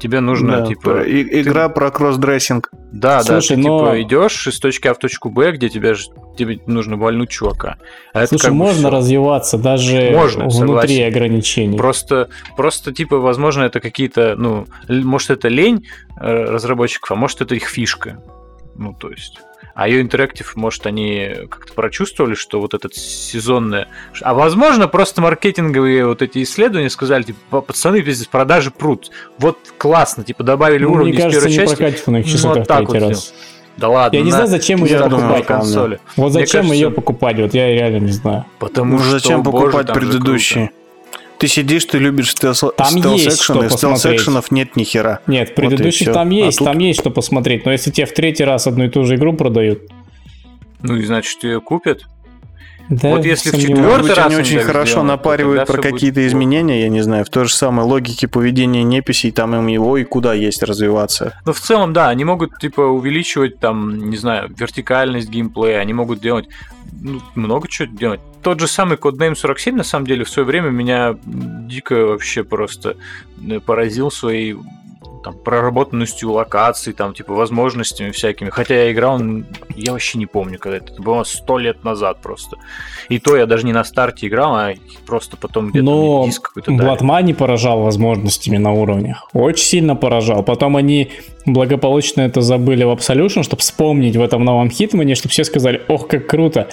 Тебе 0.01 0.20
нужно, 0.20 0.61
Да, 0.61 0.66
типа... 0.66 0.81
про- 0.82 1.05
и- 1.05 1.43
игра 1.43 1.69
про 1.69 1.90
cross-dressing. 1.91 2.70
Да, 2.93 3.23
Слушай, 3.23 3.57
да, 3.57 3.62
ты 3.62 3.69
но- 3.69 3.78
типа 3.81 4.02
идешь 4.02 4.47
из 4.47 4.59
точки 4.59 4.89
А 4.89 4.94
в 4.94 4.98
точку 4.98 5.31
Б, 5.31 5.52
где 5.52 5.69
тебя 5.69 5.94
ж- 5.94 6.07
тебе 6.39 6.59
нужно 6.66 6.97
вальнуть 6.97 7.28
чувака. 7.31 7.77
А 8.12 8.20
это 8.20 8.28
Слушай, 8.28 8.43
как 8.43 8.51
бы 8.52 8.57
можно 8.59 8.89
всё. 8.89 8.97
развиваться 8.97 9.59
даже 9.59 10.11
Можно, 10.12 10.44
внутри 10.44 10.57
согласен. 10.57 11.07
ограничений. 11.07 11.77
Просто, 11.78 12.28
просто, 12.57 12.93
типа, 12.93 13.19
возможно, 13.19 13.62
это 13.65 13.81
какие-то, 13.81 14.35
ну, 14.36 14.66
может, 14.89 15.31
это 15.31 15.48
лень 15.48 15.86
э, 16.20 16.44
разработчиков, 16.44 17.12
а 17.12 17.15
может, 17.15 17.40
это 17.43 17.55
их 17.55 17.69
фишка. 17.69 18.23
Ну, 18.81 18.94
то 18.94 19.11
есть. 19.11 19.39
А 19.74 19.89
ее 19.89 20.01
интерактив, 20.01 20.57
может, 20.57 20.86
они 20.86 21.32
как-то 21.51 21.74
прочувствовали, 21.74 22.35
что 22.35 22.61
вот 22.61 22.73
этот 22.73 22.94
сезонное... 22.94 23.89
А 24.23 24.32
возможно, 24.32 24.89
просто 24.89 25.20
маркетинговые 25.20 26.07
вот 26.07 26.23
эти 26.23 26.43
исследования 26.43 26.89
сказали, 26.89 27.24
типа, 27.24 27.39
«Па- 27.51 27.61
пацаны, 27.61 28.01
пиздец, 28.02 28.27
продажи 28.27 28.70
прут. 28.70 29.11
Вот 29.39 29.59
классно, 29.77 30.24
типа, 30.24 30.44
добавили 30.44 30.85
Ну, 30.85 30.93
уровни 30.93 31.12
Мне 31.12 31.20
кажется, 31.20 31.39
из 31.39 31.43
первой 31.44 31.51
не 31.52 31.57
части. 31.59 31.77
прокатит 31.77 32.01
их 32.01 32.43
Ну, 32.43 32.48
вот 32.55 32.66
так 32.66 32.89
вот 32.89 32.97
раз. 32.97 33.35
Да 33.77 33.89
ладно. 33.89 34.16
Я 34.16 34.23
не 34.23 34.31
на- 34.31 34.36
знаю, 34.36 34.48
зачем 34.48 34.85
ее 34.85 34.98
покупать. 34.98 35.47
консоли. 35.47 36.01
Вот 36.16 36.32
зачем 36.32 36.61
кажется, 36.62 36.74
ее 36.74 36.90
покупать? 36.90 37.39
Вот 37.39 37.55
я 37.55 37.69
реально 37.73 37.98
не 38.07 38.12
знаю. 38.12 38.47
Потому 38.59 38.94
Ну 38.97 38.98
что, 39.02 39.11
зачем 39.11 39.43
боже, 39.43 39.66
покупать 39.73 39.93
предыдущие? 39.93 40.70
Ты 41.41 41.49
сидишь, 41.49 41.87
ты 41.87 41.97
любишь 41.99 42.33
стелс, 42.33 42.62
Там 42.77 42.95
есть 43.15 43.43
что 43.43 43.55
экшены 43.55 43.71
посмотреть. 43.71 44.21
экшенов 44.21 44.51
нет 44.51 44.77
ни 44.77 44.85
хера. 44.85 45.21
Нет, 45.27 45.49
Вот 45.49 45.55
предыдущих 45.57 46.09
всё. 46.09 46.12
там 46.12 46.29
А 46.29 46.33
есть, 46.35 46.59
тут- 46.59 46.67
там 46.67 46.79
есть 46.79 47.01
что 47.01 47.11
посмотреть. 47.11 47.65
Но 47.65 47.73
если 47.73 47.91
тебе 47.91 48.05
в 48.07 48.12
третий 48.12 48.45
раз 48.45 48.67
одну 48.67 48.85
и 48.85 48.89
ту 48.91 49.05
же 49.05 49.15
игру 49.15 49.33
продают, 49.33 49.81
Ну 50.83 50.97
и 50.97 51.03
значит, 51.07 51.43
ее 51.43 51.62
купят. 51.62 52.03
да, 52.91 53.09
Вот 53.09 53.25
если 53.25 53.51
в 53.53 53.55
быть, 54.03 54.15
раз 54.15 54.27
они 54.27 54.37
очень 54.37 54.59
хорошо 54.61 55.03
напаривают 55.03 55.67
про 55.67 55.81
какие-то 55.81 56.17
плохо. 56.17 56.29
изменения, 56.29 56.83
я 56.83 56.89
не 56.91 57.01
знаю, 57.01 57.25
в 57.25 57.31
той 57.31 57.47
же 57.47 57.55
самой 57.55 57.87
логике 57.87 58.29
поведения 58.29 58.83
неписей, 58.83 59.31
там 59.31 59.55
им 59.55 59.67
его 59.67 59.97
и 59.97 60.05
куда 60.05 60.35
есть 60.35 60.62
развиваться. 60.62 61.41
Ну, 61.47 61.55
в 61.55 61.61
целом, 61.61 61.95
да, 61.95 62.11
они 62.11 62.25
могут, 62.27 62.59
типа, 62.59 62.83
увеличивать, 62.83 63.59
там, 63.61 64.11
не 64.11 64.19
знаю, 64.19 64.53
вертикальность 64.55 65.31
геймплея, 65.31 65.79
они 65.79 65.95
могут 65.95 66.21
делать 66.21 66.49
ну, 67.01 67.23
много 67.35 67.67
чего 67.67 67.89
делать. 67.97 68.21
Тот 68.43 68.61
же 68.61 68.67
самый 68.67 68.97
Codename 68.97 69.35
47, 69.35 69.77
на 69.77 69.85
самом 69.85 70.07
деле, 70.07 70.25
в 70.25 70.31
свое 70.31 70.47
время 70.47 70.71
меня 70.71 71.17
дико 71.25 72.07
вообще 72.07 72.43
просто 72.45 72.97
э, 73.49 73.61
поразил 73.61 74.11
своей 74.11 74.57
там, 75.23 75.35
проработанностью 75.35 76.33
локаций, 76.33 76.93
там, 76.93 77.15
типа, 77.15 77.35
возможностями 77.35 78.11
всякими. 78.11 78.51
Хотя 78.51 78.85
я 78.85 78.93
играл, 78.93 79.21
я 79.77 79.93
вообще 79.93 80.19
не 80.19 80.27
помню, 80.27 80.59
когда 80.59 80.79
это, 80.79 80.93
это 80.93 81.03
было 81.03 81.23
сто 81.25 81.59
лет 81.59 81.85
назад 81.85 82.19
просто. 82.23 82.57
И 83.09 83.19
то 83.19 83.37
я 83.37 83.47
даже 83.47 83.67
не 83.67 83.73
на 83.73 83.85
старте 83.85 84.27
играл, 84.27 84.55
а 84.55 84.75
просто 85.07 85.37
потом 85.37 85.71
где-то 85.71 85.85
Но 85.85 86.25
диск 86.27 86.53
какой-то. 86.53 86.73
Blood 86.73 87.01
Money 87.01 87.35
поражал 87.35 87.83
возможностями 87.83 88.57
на 88.57 88.73
уровнях. 88.73 89.29
Очень 89.33 89.65
сильно 89.65 89.97
поражал. 89.97 90.43
Потом 90.43 90.77
они 90.77 91.11
благополучно 91.47 92.23
это 92.23 92.41
забыли 92.41 92.85
в 92.85 92.91
Absolution, 92.91 93.43
чтобы 93.43 93.61
вспомнить 93.61 94.17
в 94.17 94.23
этом 94.23 94.45
новом 94.45 94.71
Хитмане, 94.71 95.15
чтобы 95.15 95.31
все 95.31 95.45
сказали, 95.45 95.83
ох, 95.89 96.09
как 96.09 96.27
круто. 96.27 96.69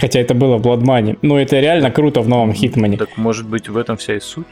Хотя 0.00 0.20
это 0.20 0.34
было 0.34 0.56
в 0.58 0.62
Blood 0.62 0.82
Money. 0.82 1.18
Но 1.22 1.38
это 1.40 1.58
реально 1.60 1.90
круто 1.90 2.20
в 2.20 2.28
новом 2.28 2.52
Хитмане. 2.52 2.96
Так, 2.96 3.16
может 3.16 3.46
быть, 3.48 3.68
в 3.68 3.76
этом 3.76 3.96
вся 3.96 4.14
и 4.14 4.20
суть? 4.20 4.46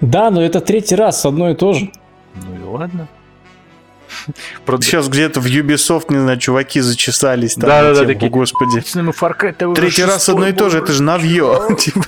Да, 0.00 0.30
но 0.30 0.42
это 0.42 0.60
третий 0.60 0.94
раз 0.94 1.24
одно 1.26 1.50
и 1.50 1.54
то 1.54 1.72
же. 1.74 1.90
Ну 2.34 2.56
и 2.60 2.64
ладно. 2.64 3.08
Прод- 4.66 4.82
Сейчас 4.82 5.08
где-то 5.08 5.40
в 5.40 5.46
Ubisoft, 5.46 6.06
не 6.08 6.18
знаю, 6.18 6.38
чуваки 6.38 6.80
зачесались 6.80 7.54
там. 7.54 7.68
Да-да-да, 7.68 8.00
на 8.00 8.06
тему, 8.06 8.14
такие. 8.14 8.30
господи. 8.30 8.80
Третий 9.74 10.04
раз 10.04 10.28
одно 10.28 10.46
и 10.48 10.52
то 10.52 10.70
же, 10.70 10.78
это 10.78 10.92
же 10.92 11.02
навье. 11.02 11.60
Типа, 11.78 12.00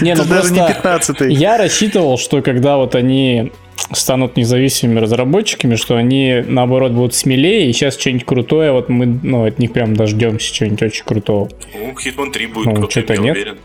Не, 0.00 0.14
ну 0.14 0.22
Это 0.22 0.28
даже 0.28 0.52
не 0.52 0.58
просто 0.58 0.74
15 0.74 1.20
я 1.38 1.58
рассчитывал, 1.58 2.18
что 2.18 2.40
когда 2.42 2.76
вот 2.76 2.94
они 2.94 3.52
станут 3.92 4.36
независимыми 4.36 5.00
разработчиками, 5.00 5.74
что 5.76 5.96
они, 5.96 6.42
наоборот, 6.46 6.92
будут 6.92 7.14
смелее, 7.14 7.68
и 7.68 7.72
сейчас 7.72 7.98
что-нибудь 7.98 8.24
крутое, 8.24 8.72
вот 8.72 8.88
мы 8.88 9.06
ну, 9.22 9.44
от 9.44 9.58
них 9.58 9.72
прям 9.72 9.94
дождемся 9.94 10.52
чего-нибудь 10.52 10.82
очень 10.82 11.04
крутого. 11.04 11.48
Ну, 11.74 11.92
Hitman 11.92 12.30
3 12.32 12.46
будет 12.46 12.66
Ну, 12.66 12.86
крутым, 12.86 13.04
я 13.08 13.16
нет. 13.22 13.36
уверен. 13.36 13.58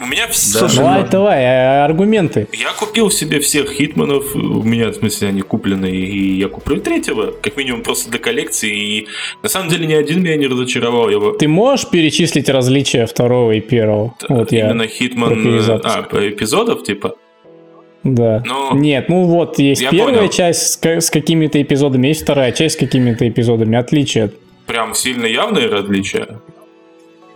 У 0.00 0.06
меня 0.06 0.28
все... 0.28 0.60
Да. 0.60 0.68
Слушай, 0.68 0.76
Давай, 0.76 1.02
ну- 1.02 1.08
давай, 1.10 1.44
а 1.44 1.84
аргументы. 1.84 2.46
Я 2.52 2.72
купил 2.72 3.10
себе 3.10 3.40
всех 3.40 3.70
хитманов, 3.72 4.34
у 4.34 4.62
меня, 4.62 4.88
в 4.90 4.94
смысле, 4.94 5.28
они 5.28 5.42
куплены, 5.42 5.90
и 5.90 6.38
я 6.38 6.48
куплю 6.48 6.80
третьего, 6.80 7.32
как 7.32 7.56
минимум 7.56 7.82
просто 7.82 8.10
для 8.10 8.18
коллекции, 8.20 8.72
и 8.72 9.06
на 9.42 9.48
самом 9.48 9.68
деле 9.68 9.86
ни 9.86 9.92
один 9.92 10.22
меня 10.22 10.36
не 10.36 10.46
разочаровал. 10.46 11.10
Я 11.10 11.18
Ты 11.38 11.48
можешь 11.48 11.88
перечислить 11.90 12.48
различия 12.48 13.04
второго 13.06 13.52
и 13.52 13.60
первого? 13.60 14.14
Вот 14.28 14.52
я. 14.52 14.70
Именно 14.70 14.86
Хитман... 14.86 15.60
А, 15.84 16.02
по 16.02 16.28
эпизодов, 16.28 16.84
типа? 16.84 17.16
Да. 18.04 18.42
Но- 18.46 18.72
Нет, 18.74 19.08
ну 19.08 19.24
вот 19.24 19.58
есть 19.58 19.80
Я 19.82 19.90
первая 19.90 20.16
понял. 20.18 20.30
часть 20.30 20.60
с, 20.72 20.78
с 20.84 21.10
какими-то 21.10 21.60
эпизодами, 21.60 22.08
есть 22.08 22.22
вторая 22.22 22.52
часть 22.52 22.76
с 22.76 22.78
какими-то 22.78 23.26
эпизодами. 23.28 23.76
Отличия. 23.78 24.30
Прям 24.66 24.94
сильно 24.94 25.26
явные 25.26 25.68
различия? 25.68 26.28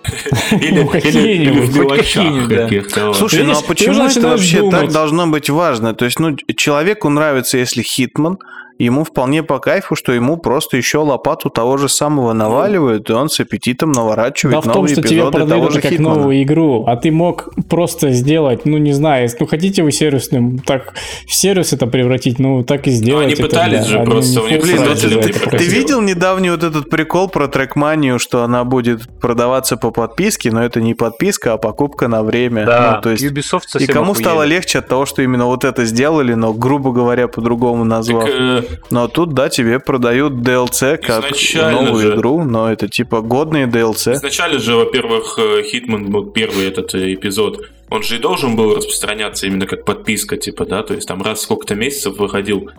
Или, 0.53 0.81
Ну, 0.83 0.89
какие-нибудь, 0.89 1.27
или 1.27 1.51
в 1.51 1.67
хоть 1.67 1.77
мелочах 2.17 2.49
да. 2.49 2.57
каких-то. 2.65 3.13
Слушай, 3.13 3.45
ну 3.45 3.53
а 3.59 3.63
почему 3.63 4.05
это 4.07 4.21
вообще 4.29 4.71
так 4.71 4.91
должно 4.91 5.27
быть 5.27 5.51
важно? 5.51 5.95
То 5.95 6.05
есть, 6.07 6.19
ну, 6.19 6.37
человеку 6.57 7.09
нравится, 7.11 7.59
если 7.59 7.83
Хитман, 7.83 8.39
ему 8.85 9.05
вполне 9.05 9.43
по 9.43 9.59
кайфу, 9.59 9.95
что 9.97 10.13
ему 10.13 10.37
просто 10.37 10.77
еще 10.77 10.99
лопату 10.99 11.51
того 11.51 11.77
же 11.77 11.89
самого 11.89 12.33
наваливают, 12.33 13.11
и 13.11 13.13
он 13.13 13.29
с 13.29 13.41
аппетитом 13.41 13.93
наворачивает 13.93 14.55
Да 14.57 14.61
в 14.61 14.65
том, 14.65 14.75
новые 14.83 14.93
что 14.95 15.03
тебе 15.03 15.31
продают 15.31 15.73
же 15.73 15.79
это 15.79 15.89
как 15.89 15.93
Хитмана. 15.99 16.17
новую 16.17 16.43
игру, 16.43 16.85
а 16.87 16.97
ты 16.97 17.11
мог 17.11 17.49
просто 17.69 18.11
сделать, 18.13 18.65
ну 18.67 18.79
не 18.79 18.93
знаю, 18.93 19.29
ну 19.41 19.47
хотите 19.47 19.83
вы 19.83 19.93
сервисным, 19.93 20.59
так 20.59 20.95
в 21.27 21.35
сервис 21.35 21.73
это 21.73 21.87
превратить, 21.87 22.39
ну 22.39 22.63
так 22.63 22.87
и 22.87 22.91
сделать. 22.91 23.25
они 23.25 23.35
это, 23.35 23.43
пытались 23.43 23.81
бля. 23.81 23.85
же 23.89 23.97
Они 23.99 24.07
просто, 24.11 24.41
не 24.41 24.47
у 24.47 24.49
них 24.49 24.63
Блин, 24.63 24.77
ну 24.85 24.95
ты 24.95 25.07
это 25.09 25.33
Ты 25.33 25.49
просили. 25.51 25.71
видел 25.71 26.01
недавний 26.01 26.51
вот 26.51 26.63
этот 26.63 26.89
прикол 26.91 27.29
про 27.29 27.49
трекманию, 27.49 28.19
что 28.19 28.43
она 28.43 28.65
будет 28.65 29.09
продаваться 29.21 29.77
по 29.77 29.91
подписке, 29.91 30.51
но 30.53 30.63
это 30.65 30.81
не 30.81 30.95
подписка, 30.95 31.55
а 31.55 31.57
покупка 31.59 32.09
на 32.09 32.23
время. 32.23 32.65
Да, 32.67 32.93
Ну, 32.97 33.03
то 33.03 33.11
есть 33.11 33.25
Ubisoft 33.25 33.79
и 33.81 33.87
кому 33.87 34.13
охуели. 34.13 34.23
стало 34.25 34.43
легче 34.45 34.79
от 34.79 34.89
того, 34.89 35.07
что 35.07 35.23
именно 35.23 35.47
вот 35.47 35.65
это 35.65 35.85
сделали, 35.85 36.35
но, 36.35 36.53
грубо 36.53 36.93
говоря, 36.93 37.29
по-другому 37.29 37.85
назвав. 37.85 38.25
Так, 38.25 38.35
э, 38.35 38.63
Но 38.91 39.09
тут, 39.09 39.35
да, 39.35 39.49
тебе 39.49 39.79
продают 39.81 40.35
DLC 40.35 40.97
как 40.99 41.25
Изначально 41.25 41.83
новую 41.83 42.03
же. 42.03 42.15
игру, 42.15 42.45
но 42.45 42.71
это 42.71 42.89
типа 42.89 43.21
годные 43.21 43.67
DLC. 43.67 44.15
Изначально 44.15 44.59
же, 44.59 44.75
во-первых, 44.77 45.39
э, 45.39 45.63
Hitman, 45.63 46.11
вот 46.11 46.33
первый 46.35 46.67
этот 46.67 46.95
э, 46.95 47.15
эпизод, 47.15 47.69
он 47.91 48.03
же 48.03 48.17
и 48.17 48.19
должен 48.19 48.57
был 48.57 48.75
распространяться 48.75 49.47
именно 49.47 49.67
как 49.67 49.85
подписка, 49.85 50.37
типа, 50.37 50.67
да, 50.67 50.83
то 50.83 50.95
есть 50.95 51.09
там 51.09 51.23
раз 51.23 51.43
сколько-то 51.43 51.75
месяцев 51.75 52.19
выходил 52.19 52.71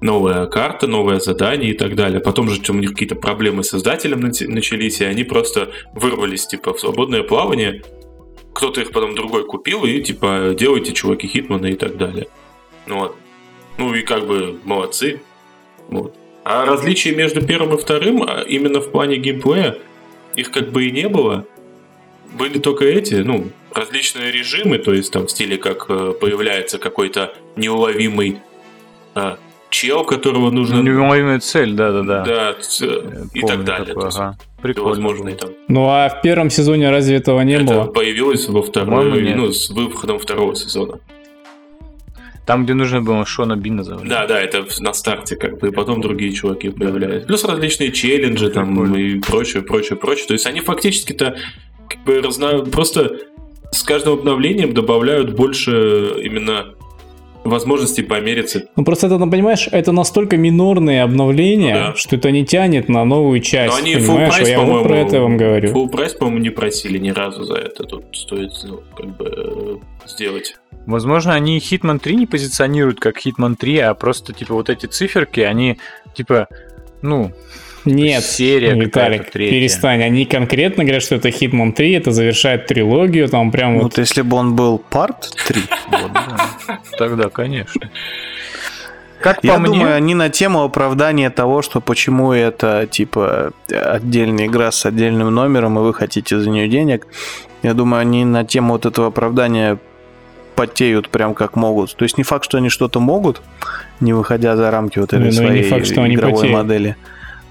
новая 0.00 0.46
карта, 0.46 0.86
новое 0.86 1.20
задание 1.20 1.70
и 1.72 1.76
так 1.76 1.94
далее. 1.96 2.20
Потом 2.20 2.48
же 2.48 2.60
у 2.68 2.74
них 2.74 2.90
какие-то 2.92 3.14
проблемы 3.16 3.62
с 3.62 3.74
издателем 3.74 4.20
нати- 4.20 4.48
начались, 4.48 5.00
и 5.00 5.04
они 5.04 5.24
просто 5.24 5.70
вырвались, 5.94 6.46
типа, 6.46 6.72
в 6.72 6.80
свободное 6.80 7.22
плавание. 7.22 7.82
Кто-то 8.54 8.80
их 8.80 8.92
потом 8.92 9.14
другой 9.14 9.44
купил, 9.46 9.84
и, 9.84 10.00
типа, 10.00 10.54
делайте, 10.58 10.92
чуваки, 10.92 11.26
Хитмана 11.26 11.66
и 11.66 11.74
так 11.74 11.96
далее. 11.96 12.28
Ну 12.86 13.00
вот. 13.00 13.16
Ну 13.78 13.92
и 13.94 14.02
как 14.02 14.26
бы 14.26 14.58
молодцы. 14.64 15.20
Вот. 15.88 16.14
А 16.44 16.66
различия 16.66 17.14
между 17.14 17.44
первым 17.44 17.74
и 17.74 17.78
вторым, 17.78 18.22
а 18.22 18.42
именно 18.42 18.80
в 18.80 18.90
плане 18.90 19.16
геймплея, 19.16 19.78
их 20.36 20.50
как 20.50 20.70
бы 20.70 20.84
и 20.84 20.90
не 20.90 21.08
было. 21.08 21.46
Были 22.38 22.58
только 22.58 22.84
эти, 22.84 23.14
ну, 23.14 23.48
различные 23.72 24.32
режимы, 24.32 24.78
то 24.78 24.92
есть 24.92 25.12
там 25.12 25.26
в 25.26 25.30
стиле, 25.30 25.56
как 25.56 25.86
э, 25.88 26.12
появляется 26.20 26.78
какой-то 26.78 27.32
неуловимый 27.56 28.40
а, 29.14 29.38
чел, 29.70 30.04
которого 30.04 30.50
нужно... 30.50 30.80
Неуловимая 30.80 31.40
цель, 31.40 31.74
да-да-да. 31.74 32.24
Да, 32.24 32.56
и 33.34 33.40
так 33.40 33.64
далее. 33.64 33.86
такое, 33.86 34.08
ага. 34.08 34.36
Прикольно. 34.62 35.32
там. 35.32 35.50
Ну 35.68 35.88
а 35.88 36.08
в 36.08 36.22
первом 36.22 36.50
сезоне 36.50 36.90
разве 36.90 37.16
этого 37.16 37.40
не 37.42 37.54
Это 37.54 37.64
было? 37.64 37.84
появилось 37.86 38.48
во 38.48 38.62
нет. 39.20 39.36
ну, 39.36 39.52
с 39.52 39.70
выходом 39.70 40.18
второго 40.18 40.54
сезона. 40.54 41.00
Там, 42.46 42.64
где 42.64 42.74
нужно 42.74 43.00
было 43.00 43.24
Шона 43.24 43.56
Бина 43.56 43.82
завалить. 43.82 44.08
Да, 44.08 44.26
да, 44.26 44.40
это 44.40 44.66
на 44.80 44.92
старте 44.92 45.36
как 45.36 45.58
бы, 45.58 45.68
и 45.68 45.70
потом 45.70 46.00
другие 46.00 46.32
чуваки 46.32 46.68
появляются. 46.68 47.26
Плюс 47.26 47.44
различные 47.44 47.90
челленджи 47.90 48.50
там 48.50 48.68
Прикольно. 48.68 48.96
и 48.96 49.20
прочее, 49.20 49.62
прочее, 49.62 49.96
прочее. 49.96 50.26
То 50.26 50.34
есть 50.34 50.46
они 50.46 50.60
фактически-то 50.60 51.36
как 51.88 52.04
бы 52.04 52.20
разна... 52.20 52.58
просто 52.60 53.18
с 53.72 53.82
каждым 53.82 54.14
обновлением 54.14 54.74
добавляют 54.74 55.34
больше 55.34 56.16
именно 56.22 56.74
возможностей 57.44 58.02
помериться. 58.02 58.64
Ну 58.74 58.84
просто 58.84 59.06
это, 59.06 59.18
ну, 59.18 59.30
понимаешь, 59.30 59.68
это 59.70 59.92
настолько 59.92 60.36
минорные 60.36 61.02
обновления, 61.02 61.74
Ну 61.74 61.80
да. 61.90 61.94
что 61.94 62.16
это 62.16 62.30
не 62.30 62.44
тянет 62.44 62.88
на 62.88 63.04
новую 63.04 63.40
часть. 63.40 63.72
Но 63.74 63.78
они 63.78 63.94
full 63.94 64.06
понимаешь? 64.06 64.34
прайс, 64.34 64.48
я 64.48 64.58
вот 64.58 64.66
по-моему, 64.66 64.88
про 64.88 64.98
это 64.98 65.20
вам 65.20 65.36
говорю. 65.36 65.72
Full 65.72 65.88
прайс, 65.90 66.14
по-моему, 66.14 66.40
не 66.40 66.50
просили 66.50 66.98
ни 66.98 67.10
разу 67.10 67.44
за 67.44 67.54
это. 67.56 67.84
Тут 67.84 68.04
стоит, 68.12 68.52
ну, 68.64 68.80
как 68.96 69.16
бы 69.16 69.26
э, 69.26 70.06
сделать. 70.08 70.56
Возможно, 70.86 71.34
они 71.34 71.58
Hitman 71.58 71.98
3 71.98 72.16
не 72.16 72.26
позиционируют 72.26 73.00
как 73.00 73.24
Hitman 73.24 73.56
3, 73.56 73.78
а 73.78 73.94
просто, 73.94 74.32
типа, 74.32 74.54
вот 74.54 74.70
эти 74.70 74.86
циферки, 74.86 75.40
они, 75.40 75.78
типа, 76.14 76.48
ну, 77.02 77.32
Нет, 77.84 78.24
серия 78.24 78.74
Виталик, 78.74 79.30
перестань. 79.30 80.02
Они 80.02 80.24
конкретно 80.24 80.84
говорят, 80.84 81.02
что 81.02 81.16
это 81.16 81.28
Hitman 81.28 81.72
3, 81.72 81.92
это 81.92 82.10
завершает 82.10 82.66
трилогию, 82.66 83.28
там 83.28 83.50
прям 83.50 83.74
вот 83.74 83.82
Вот 83.84 83.98
если 83.98 84.22
бы 84.22 84.36
он 84.36 84.56
был 84.56 84.78
парт 84.78 85.30
3, 85.46 85.62
вот, 85.90 86.12
да. 86.12 86.78
Тогда, 86.98 87.28
конечно. 87.28 87.90
Как 89.20 89.40
по 89.40 89.46
я 89.46 89.58
мне, 89.58 89.68
думаю, 89.78 89.94
они 89.94 90.14
на 90.14 90.28
тему 90.28 90.62
оправдания 90.64 91.30
того, 91.30 91.62
что 91.62 91.80
почему 91.80 92.32
это 92.32 92.86
типа 92.90 93.52
отдельная 93.70 94.46
игра 94.46 94.70
с 94.70 94.84
отдельным 94.84 95.34
номером, 95.34 95.78
и 95.78 95.82
вы 95.82 95.94
хотите 95.94 96.38
за 96.38 96.50
нее 96.50 96.68
денег. 96.68 97.06
Я 97.62 97.72
думаю, 97.72 98.00
они 98.00 98.24
на 98.26 98.44
тему 98.44 98.74
вот 98.74 98.84
этого 98.84 99.06
оправдания 99.06 99.78
потеют 100.56 101.08
прям 101.08 101.34
как 101.34 101.56
могут. 101.56 101.96
То 101.96 102.02
есть 102.02 102.18
не 102.18 102.24
факт, 102.24 102.44
что 102.44 102.58
они 102.58 102.68
что-то 102.68 103.00
могут, 103.00 103.40
не 104.00 104.12
выходя 104.12 104.56
за 104.56 104.70
рамки 104.70 104.98
вот 104.98 105.14
этой 105.14 105.20
Ну, 105.20 105.26
не 105.26 105.32
своей 105.32 105.62
факт, 105.62 105.86
что 105.86 106.02
они 106.02 106.14
игровой 106.16 106.34
потеют. 106.34 106.56
модели. 106.58 106.96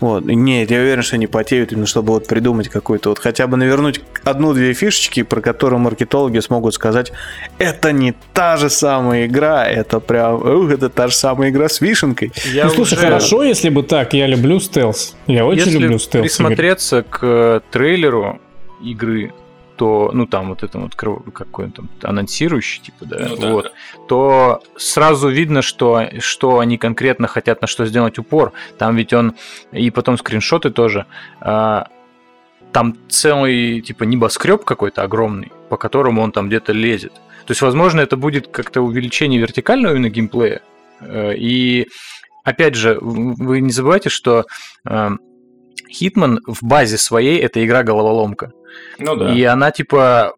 Вот. 0.03 0.25
Нет, 0.25 0.69
я 0.69 0.79
уверен, 0.79 1.01
что 1.01 1.15
они 1.15 1.27
потеют 1.27 1.71
именно 1.71 1.85
чтобы 1.87 2.11
вот 2.11 2.27
придумать 2.27 2.67
какой-то 2.67 3.07
вот 3.09 3.19
хотя 3.19 3.47
бы 3.47 3.55
навернуть 3.55 4.01
одну-две 4.25 4.73
фишечки, 4.73 5.23
про 5.23 5.39
которые 5.39 5.79
маркетологи 5.79 6.39
смогут 6.39 6.73
сказать, 6.73 7.13
это 7.57 7.93
не 7.93 8.13
та 8.33 8.57
же 8.57 8.69
самая 8.69 9.27
игра, 9.27 9.65
это 9.65 10.01
прям, 10.01 10.35
ух, 10.41 10.71
это 10.71 10.89
та 10.89 11.07
же 11.07 11.15
самая 11.15 11.51
игра 11.51 11.69
с 11.69 11.79
вишенкой. 11.79 12.33
я 12.53 12.65
ну 12.65 12.71
слушай, 12.71 12.95
уже- 12.95 13.01
хорошо, 13.05 13.43
если 13.43 13.69
бы 13.69 13.81
так, 13.83 14.13
я 14.13 14.27
люблю 14.27 14.59
стелс. 14.59 15.15
Я 15.25 15.45
очень 15.45 15.59
Если 15.67 15.77
люблю 15.77 15.99
стелс. 15.99 16.23
присмотреться 16.23 17.03
к 17.09 17.19
э, 17.21 17.59
трейлеру 17.71 18.41
игры, 18.83 19.31
то, 19.75 20.11
ну 20.13 20.25
там 20.27 20.49
вот 20.49 20.63
это 20.63 20.77
вот 20.77 20.95
какой 20.95 21.71
там 21.71 21.89
анонсирующий, 22.01 22.81
типа, 22.83 23.05
да, 23.05 23.27
Ну 23.29 23.37
да, 23.37 23.51
вот, 23.51 23.63
да. 23.65 23.71
то 24.07 24.63
сразу 24.77 25.29
видно, 25.29 25.61
что, 25.61 26.07
что 26.19 26.59
они 26.59 26.77
конкретно 26.77 27.27
хотят 27.27 27.61
на 27.61 27.67
что 27.67 27.85
сделать 27.85 28.19
упор. 28.19 28.53
Там 28.77 28.95
ведь 28.95 29.13
он, 29.13 29.35
и 29.71 29.89
потом 29.89 30.17
скриншоты 30.17 30.69
тоже, 30.69 31.05
а, 31.41 31.87
там 32.71 32.95
целый, 33.09 33.81
типа, 33.81 34.03
небоскреб 34.03 34.63
какой-то 34.63 35.03
огромный, 35.03 35.51
по 35.69 35.77
которому 35.77 36.21
он 36.21 36.31
там 36.31 36.47
где-то 36.47 36.73
лезет. 36.73 37.13
То 37.45 37.51
есть, 37.51 37.61
возможно, 37.61 38.01
это 38.01 38.17
будет 38.17 38.47
как-то 38.47 38.81
увеличение 38.81 39.39
вертикального 39.39 39.93
именно 39.93 40.09
геймплея. 40.09 40.61
Э, 41.01 41.33
И, 41.35 41.87
опять 42.43 42.75
же, 42.75 42.97
вы 43.01 43.59
не 43.61 43.71
забывайте, 43.71 44.09
что 44.09 44.45
э, 44.85 45.09
Hitman 45.93 46.39
в 46.47 46.63
базе 46.63 46.97
своей 46.97 47.39
это 47.39 47.63
игра 47.63 47.83
головоломка. 47.83 48.51
Ну 48.99 49.15
да. 49.15 49.33
И 49.33 49.43
она 49.43 49.71
типа 49.71 50.35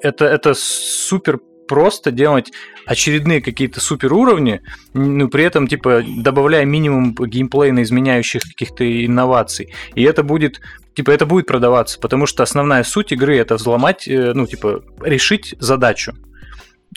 это, 0.00 0.26
это 0.26 0.54
супер 0.54 1.38
просто 1.66 2.10
делать 2.10 2.50
очередные 2.86 3.42
какие-то 3.42 3.80
супер 3.80 4.12
уровни, 4.14 4.62
но 4.94 5.28
при 5.28 5.44
этом 5.44 5.68
типа 5.68 6.02
добавляя 6.06 6.64
минимум 6.64 7.14
геймплейно 7.14 7.82
изменяющих 7.82 8.42
каких-то 8.42 8.84
инноваций. 9.04 9.74
И 9.94 10.02
это 10.02 10.22
будет 10.22 10.60
типа 10.94 11.10
это 11.10 11.26
будет 11.26 11.46
продаваться, 11.46 12.00
потому 12.00 12.26
что 12.26 12.42
основная 12.42 12.82
суть 12.82 13.12
игры 13.12 13.36
это 13.36 13.56
взломать, 13.56 14.08
э, 14.08 14.32
ну 14.34 14.46
типа 14.46 14.82
решить 15.02 15.54
задачу. 15.58 16.14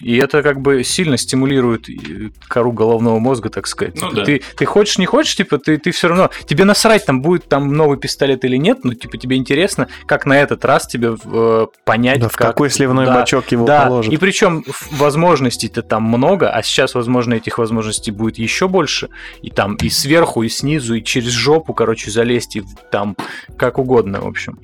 И 0.02 0.16
это 0.18 0.42
как 0.42 0.62
бы 0.62 0.84
сильно 0.84 1.18
стимулирует 1.18 1.90
э, 1.90 2.30
кору 2.48 2.72
головного 2.72 3.20
мозга, 3.20 3.50
так 3.50 3.68
сказать. 3.68 3.96
Ну 3.96 4.10
Типа, 4.10 4.16
да. 4.16 4.26
ты, 4.26 4.42
ты 4.58 4.66
хочешь, 4.66 4.98
не 4.98 5.06
хочешь, 5.06 5.36
типа, 5.36 5.58
ты, 5.58 5.78
ты 5.78 5.92
все 5.92 6.08
равно. 6.08 6.30
Тебе 6.46 6.64
насрать, 6.64 7.06
там 7.06 7.22
будет 7.22 7.48
там 7.50 7.74
новый 7.74 7.98
пистолет 8.00 8.46
или 8.46 8.56
нет, 8.56 8.84
но 8.86 8.94
типа 8.94 9.18
тебе 9.18 9.36
интересно, 9.36 9.90
как 10.08 10.26
на 10.26 10.40
этот 10.40 10.64
раз 10.66 10.88
тебе 10.88 11.16
э, 11.24 11.68
понять, 11.84 12.22
Да, 12.22 12.30
в 12.30 12.36
как. 12.38 12.48
какой 12.48 12.70
сливной 12.72 13.06
да, 13.06 13.16
бачок 13.16 13.52
его 13.52 13.66
да, 13.66 13.86
положат. 13.88 14.14
и 14.14 14.18
причем 14.18 14.64
возможностей-то 14.92 15.82
там 15.84 16.04
много, 16.04 16.50
а 16.50 16.64
сейчас, 16.64 16.96
возможно, 16.96 17.34
этих 17.36 17.58
возможностей 17.58 18.12
будет 18.12 18.38
еще 18.38 18.68
больше. 18.70 19.10
И 19.42 19.50
там 19.50 19.76
и 19.76 19.90
сверху, 19.90 20.42
и 20.44 20.50
снизу, 20.50 20.96
и 20.96 21.04
через 21.04 21.32
жопу, 21.32 21.74
короче, 21.74 22.10
залезть, 22.12 22.56
и 22.56 22.62
в- 22.62 22.76
там 22.92 23.18
как 23.58 23.78
угодно, 23.78 24.22
в 24.22 24.28
общем. 24.28 24.58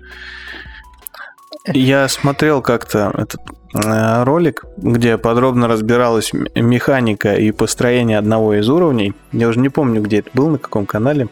Я 1.68 2.08
смотрел 2.08 2.62
как-то 2.62 3.12
этот 3.18 3.42
э, 3.74 4.24
ролик, 4.24 4.64
где 4.78 5.18
подробно 5.18 5.68
разбиралась 5.68 6.32
механика 6.56 7.36
и 7.36 7.52
построение 7.52 8.18
одного 8.18 8.56
из 8.56 8.70
уровней. 8.70 9.14
Я 9.32 9.48
уже 9.50 9.60
не 9.60 9.70
помню, 9.70 10.02
где 10.02 10.20
это 10.20 10.30
был, 10.34 10.50
на 10.50 10.58
каком 10.58 10.86
канале. 10.86 11.28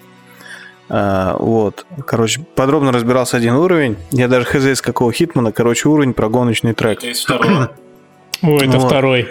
А, 0.90 1.36
вот. 1.38 1.86
Короче, 2.06 2.42
подробно 2.56 2.92
разбирался 2.92 3.38
один 3.38 3.56
уровень. 3.56 3.98
Я 4.12 4.28
даже 4.28 4.46
хз 4.46 4.66
из 4.66 4.82
какого 4.82 5.12
хитмана. 5.12 5.52
Короче, 5.52 5.90
уровень 5.90 6.14
про 6.14 6.30
гоночный 6.30 6.74
трек. 6.74 7.00
Это 7.00 7.08
из 7.08 7.24
второго. 7.24 7.72
Ой, 8.42 8.68
это 8.68 8.78
Вот. 8.78 8.88
второй. 8.88 9.28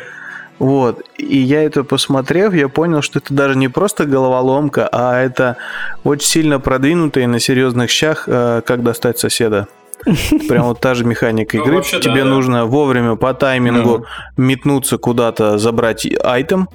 Вот. 0.59 1.03
И 1.17 1.39
я 1.39 1.63
это 1.63 1.85
посмотрев, 1.85 2.55
я 2.55 2.69
понял, 2.69 3.03
что 3.03 3.19
это 3.19 3.35
даже 3.35 3.59
не 3.59 3.69
просто 3.69 4.05
головоломка, 4.05 4.89
а 4.91 5.21
это 5.21 5.57
очень 6.05 6.29
сильно 6.29 6.61
продвинутые 6.61 7.27
на 7.27 7.41
серьезных 7.41 7.91
щах, 7.91 8.25
э, 8.29 8.63
как 8.65 8.83
достать 8.83 9.19
соседа. 9.19 9.67
Прям 10.49 10.65
вот 10.67 10.81
та 10.81 10.95
же 10.95 11.05
механика 11.05 11.57
Ну, 11.57 11.65
игры. 11.65 11.83
Тебе 11.83 12.25
да. 12.25 12.31
нужно 12.31 12.67
вовремя 12.67 13.17
по 13.17 13.33
таймингу 13.35 14.07
метнуться 14.37 14.99
куда-то, 14.99 15.59
забрать 15.59 16.07
айтем, 16.23 16.69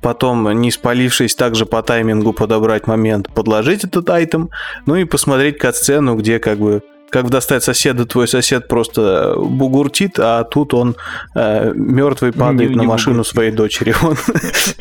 потом, 0.00 0.50
не 0.60 0.70
спалившись, 0.70 1.34
также 1.34 1.66
по 1.66 1.82
таймингу 1.82 2.32
подобрать 2.32 2.86
момент, 2.86 3.28
подложить 3.32 3.84
этот 3.84 4.08
айтем, 4.10 4.50
ну 4.86 4.96
и 4.96 5.04
посмотреть 5.04 5.58
кат-сцену, 5.58 6.16
где 6.16 6.38
как 6.38 6.58
бы 6.58 6.82
как 7.10 7.28
достать 7.28 7.62
соседа, 7.62 8.06
твой 8.06 8.26
сосед 8.26 8.68
просто 8.68 9.34
бугуртит, 9.36 10.18
а 10.18 10.44
тут 10.44 10.72
он 10.72 10.96
мертвый 11.34 12.32
падает 12.32 12.70
Не- 12.70 12.76
на 12.76 12.80
не 12.82 12.86
машину 12.86 13.16
бугуртит. 13.16 13.32
своей 13.34 13.50
дочери. 13.52 13.94
Он 14.02 14.16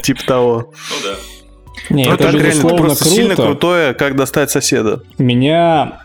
типа 0.02 0.24
того. 0.26 0.72
Ну 0.72 0.96
да. 1.10 1.16
Не, 1.94 2.06
Ну, 2.06 2.14
это 2.14 2.24
так 2.32 2.34
реально, 2.36 2.70
просто 2.78 3.04
сильно 3.06 3.36
круто. 3.36 3.50
крутое, 3.50 3.94
как 3.94 4.16
достать 4.16 4.50
соседа. 4.50 5.02
Меня... 5.18 6.00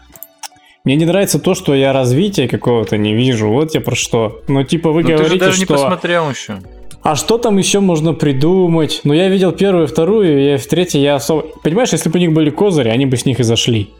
Мне 0.87 0.95
не 0.95 1.05
нравится 1.05 1.41
то, 1.41 1.55
что 1.57 1.75
я 1.75 1.93
развития 1.93 2.47
какого-то 2.47 2.97
не 2.97 3.13
вижу. 3.13 3.49
Вот 3.49 3.75
я 3.75 3.81
про 3.81 3.97
что. 3.97 4.41
Ну, 4.47 4.63
типа, 4.63 4.93
вы 4.93 5.03
Ну, 5.03 5.09
ты 5.09 5.17
же 5.17 5.23
говорите, 5.25 5.45
даже 5.45 5.59
не 5.59 5.65
что... 5.65 5.75
посмотрел 5.75 6.31
еще. 6.31 6.61
А 7.03 7.17
что 7.17 7.39
там 7.39 7.59
еще 7.59 7.81
можно 7.81 8.15
придумать? 8.15 9.01
Ну, 9.03 9.13
я 9.13 9.29
видел 9.29 9.51
первую, 9.51 9.89
вторую, 9.89 10.55
и 10.55 10.57
в 10.57 10.67
третьей 10.69 11.03
я 11.03 11.17
особо... 11.17 11.43
Понимаешь, 11.65 11.91
если 11.91 12.09
бы 12.09 12.19
у 12.19 12.21
них 12.21 12.33
были 12.33 12.51
козыри, 12.51 12.89
они 12.89 13.05
бы 13.05 13.17
с 13.17 13.27
них 13.27 13.41
и 13.41 13.43
зашли. 13.43 13.91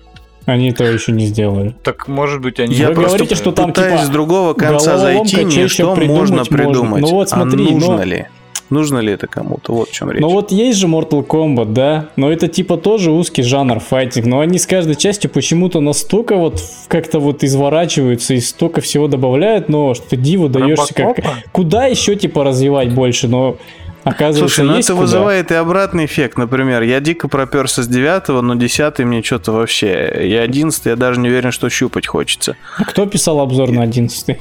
Они 0.45 0.71
этого 0.71 0.87
еще 0.87 1.11
не 1.11 1.27
сделали. 1.27 1.75
Так, 1.83 2.07
может 2.07 2.41
быть, 2.41 2.61
они... 2.61 2.73
Я 2.77 2.91
Вы 2.91 2.95
просто 2.95 3.19
говорите, 3.19 3.35
что 3.35 3.51
там, 3.51 3.73
пытаюсь 3.73 3.95
типа, 3.95 4.05
с 4.07 4.09
другого 4.09 4.55
конца 4.55 4.97
зайти, 4.97 5.43
не 5.43 5.67
что 5.67 5.93
придумать 5.97 6.21
можно 6.21 6.37
можно? 6.37 6.57
придумать, 6.57 7.03
Ну 7.03 7.09
вот 7.09 7.29
смотри, 7.29 7.67
а 7.69 7.73
нужно 7.73 7.97
но- 7.97 8.03
ли? 8.05 8.27
Нужно 8.71 8.99
ли 8.99 9.13
это 9.13 9.27
кому-то? 9.27 9.73
Вот 9.73 9.89
в 9.89 9.93
чем 9.93 10.11
речь. 10.11 10.21
Ну 10.21 10.29
вот 10.29 10.51
есть 10.51 10.79
же 10.79 10.89
Mortal 10.89 11.25
Kombat, 11.25 11.73
да? 11.73 12.09
Но 12.17 12.33
это 12.33 12.49
типа 12.49 12.77
тоже 12.77 13.11
узкий 13.13 13.43
жанр 13.43 13.79
файтинг. 13.79 14.27
Но 14.27 14.41
они 14.41 14.59
с 14.59 14.67
каждой 14.67 14.97
частью 14.97 15.31
почему-то 15.31 15.81
настолько 15.81 16.37
вот 16.37 16.61
как-то 16.89 17.21
вот 17.21 17.45
изворачиваются 17.45 18.35
и 18.35 18.41
столько 18.41 18.81
всего 18.81 19.07
добавляют, 19.07 19.69
но 19.69 19.95
что 19.95 20.11
ты 20.11 20.17
диву 20.17 20.49
даешься 20.49 20.95
как... 20.95 21.19
Куда 21.53 21.87
еще 21.87 22.17
типа 22.17 22.45
развивать 22.45 22.93
больше? 22.93 23.29
Но 23.29 23.57
оказывается 24.03 24.57
Слушай, 24.57 24.69
ну 24.69 24.79
это 24.79 24.93
куда. 24.93 25.01
вызывает 25.01 25.51
и 25.51 25.55
обратный 25.55 26.05
эффект. 26.07 26.39
Например, 26.39 26.83
я 26.83 27.01
дико 27.01 27.29
проперся 27.29 27.83
с 27.83 27.89
9 27.89 28.43
но 28.43 28.55
10 28.55 28.99
мне 29.01 29.23
что-то 29.23 29.53
вообще... 29.53 30.27
И 30.27 30.35
11 30.35 30.87
я 30.87 30.97
даже 30.97 31.21
не 31.21 31.29
уверен, 31.29 31.53
что 31.53 31.69
щупать 31.69 32.07
хочется. 32.07 32.57
А 32.79 32.85
Кто 32.85 33.07
писал 33.07 33.41
обзор 33.41 33.71
на 33.71 33.83
11 33.83 34.39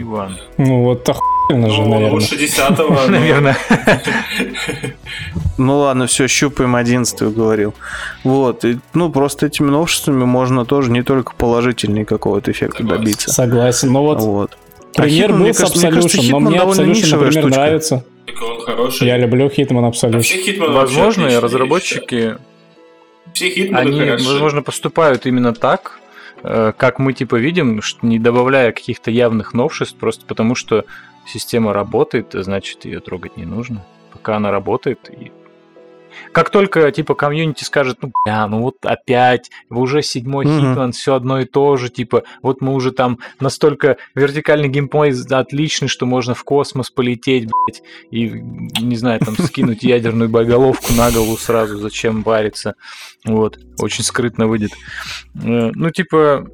Иван. 0.00 0.38
Ну 0.56 0.82
вот 0.84 1.08
охуенно 1.08 1.70
же, 1.70 1.82
Ну, 1.82 1.88
наверное. 1.88 2.10
лучше 2.12 2.36
десятого. 2.36 2.94
но- 3.06 3.08
Наверное. 3.08 3.56
Ну 5.56 5.78
ладно, 5.78 6.06
все, 6.06 6.28
щупаем 6.28 6.76
11 6.76 7.22
говорил. 7.34 7.74
Вот. 8.24 8.64
Ну, 8.94 9.10
просто 9.10 9.46
этими 9.46 9.70
новшествами 9.70 10.24
можно 10.24 10.64
тоже 10.64 10.90
не 10.90 11.02
только 11.02 11.32
положительный 11.34 12.04
какого-то 12.04 12.50
эффекта 12.52 12.84
добиться. 12.84 13.30
Согласен. 13.32 13.92
Ну 13.92 14.02
вот 14.02 14.56
пример 14.94 15.32
был 15.32 15.52
с 15.52 15.60
Absolution, 15.60 16.30
но 16.30 16.40
мне 16.40 16.58
довольно 16.58 16.80
Absolution, 16.82 17.16
например, 17.18 17.46
нравится. 17.46 18.04
Я 19.00 19.16
люблю 19.16 19.46
Hitman 19.48 19.86
А 19.86 19.90
Absolution. 19.90 20.72
Возможно, 20.72 21.40
разработчики. 21.40 22.36
Все 23.34 23.46
они, 23.74 23.98
хороши. 24.00 24.24
возможно, 24.24 24.62
поступают 24.62 25.26
именно 25.26 25.52
так, 25.52 25.97
как 26.42 26.98
мы 26.98 27.12
типа 27.12 27.36
видим, 27.36 27.80
не 28.02 28.18
добавляя 28.18 28.72
каких-то 28.72 29.10
явных 29.10 29.54
новшеств, 29.54 29.96
просто 29.96 30.26
потому 30.26 30.54
что 30.54 30.84
система 31.26 31.72
работает, 31.72 32.32
значит 32.32 32.84
ее 32.84 33.00
трогать 33.00 33.36
не 33.36 33.44
нужно. 33.44 33.84
Пока 34.12 34.36
она 34.36 34.50
работает, 34.50 35.10
и 35.10 35.30
как 36.32 36.50
только 36.50 36.90
типа 36.92 37.14
комьюнити 37.14 37.64
скажет, 37.64 37.98
ну 38.02 38.12
бля, 38.24 38.46
ну 38.46 38.60
вот 38.62 38.76
опять, 38.82 39.50
вы 39.68 39.80
уже 39.80 40.02
седьмой 40.02 40.46
Мгм. 40.46 40.58
Хитман, 40.60 40.92
все 40.92 41.14
одно 41.14 41.40
и 41.40 41.44
то 41.44 41.76
же, 41.76 41.88
типа, 41.88 42.22
вот 42.42 42.60
мы 42.60 42.74
уже 42.74 42.92
там 42.92 43.18
настолько 43.40 43.96
вертикальный 44.14 44.68
геймплей 44.68 45.12
отличный, 45.30 45.88
что 45.88 46.06
можно 46.06 46.34
в 46.34 46.44
космос 46.44 46.90
полететь, 46.90 47.44
блядь, 47.46 47.82
и, 48.10 48.28
не 48.80 48.96
знаю, 48.96 49.20
там 49.20 49.36
скинуть 49.36 49.82
ядерную 49.82 50.28
боеголовку 50.28 50.92
на 50.92 51.10
голову 51.10 51.36
сразу, 51.36 51.78
зачем 51.78 52.22
париться. 52.22 52.74
Вот, 53.24 53.58
очень 53.80 54.04
скрытно 54.04 54.46
выйдет. 54.46 54.72
Э, 55.34 55.70
Ну, 55.74 55.90
типа, 55.90 56.46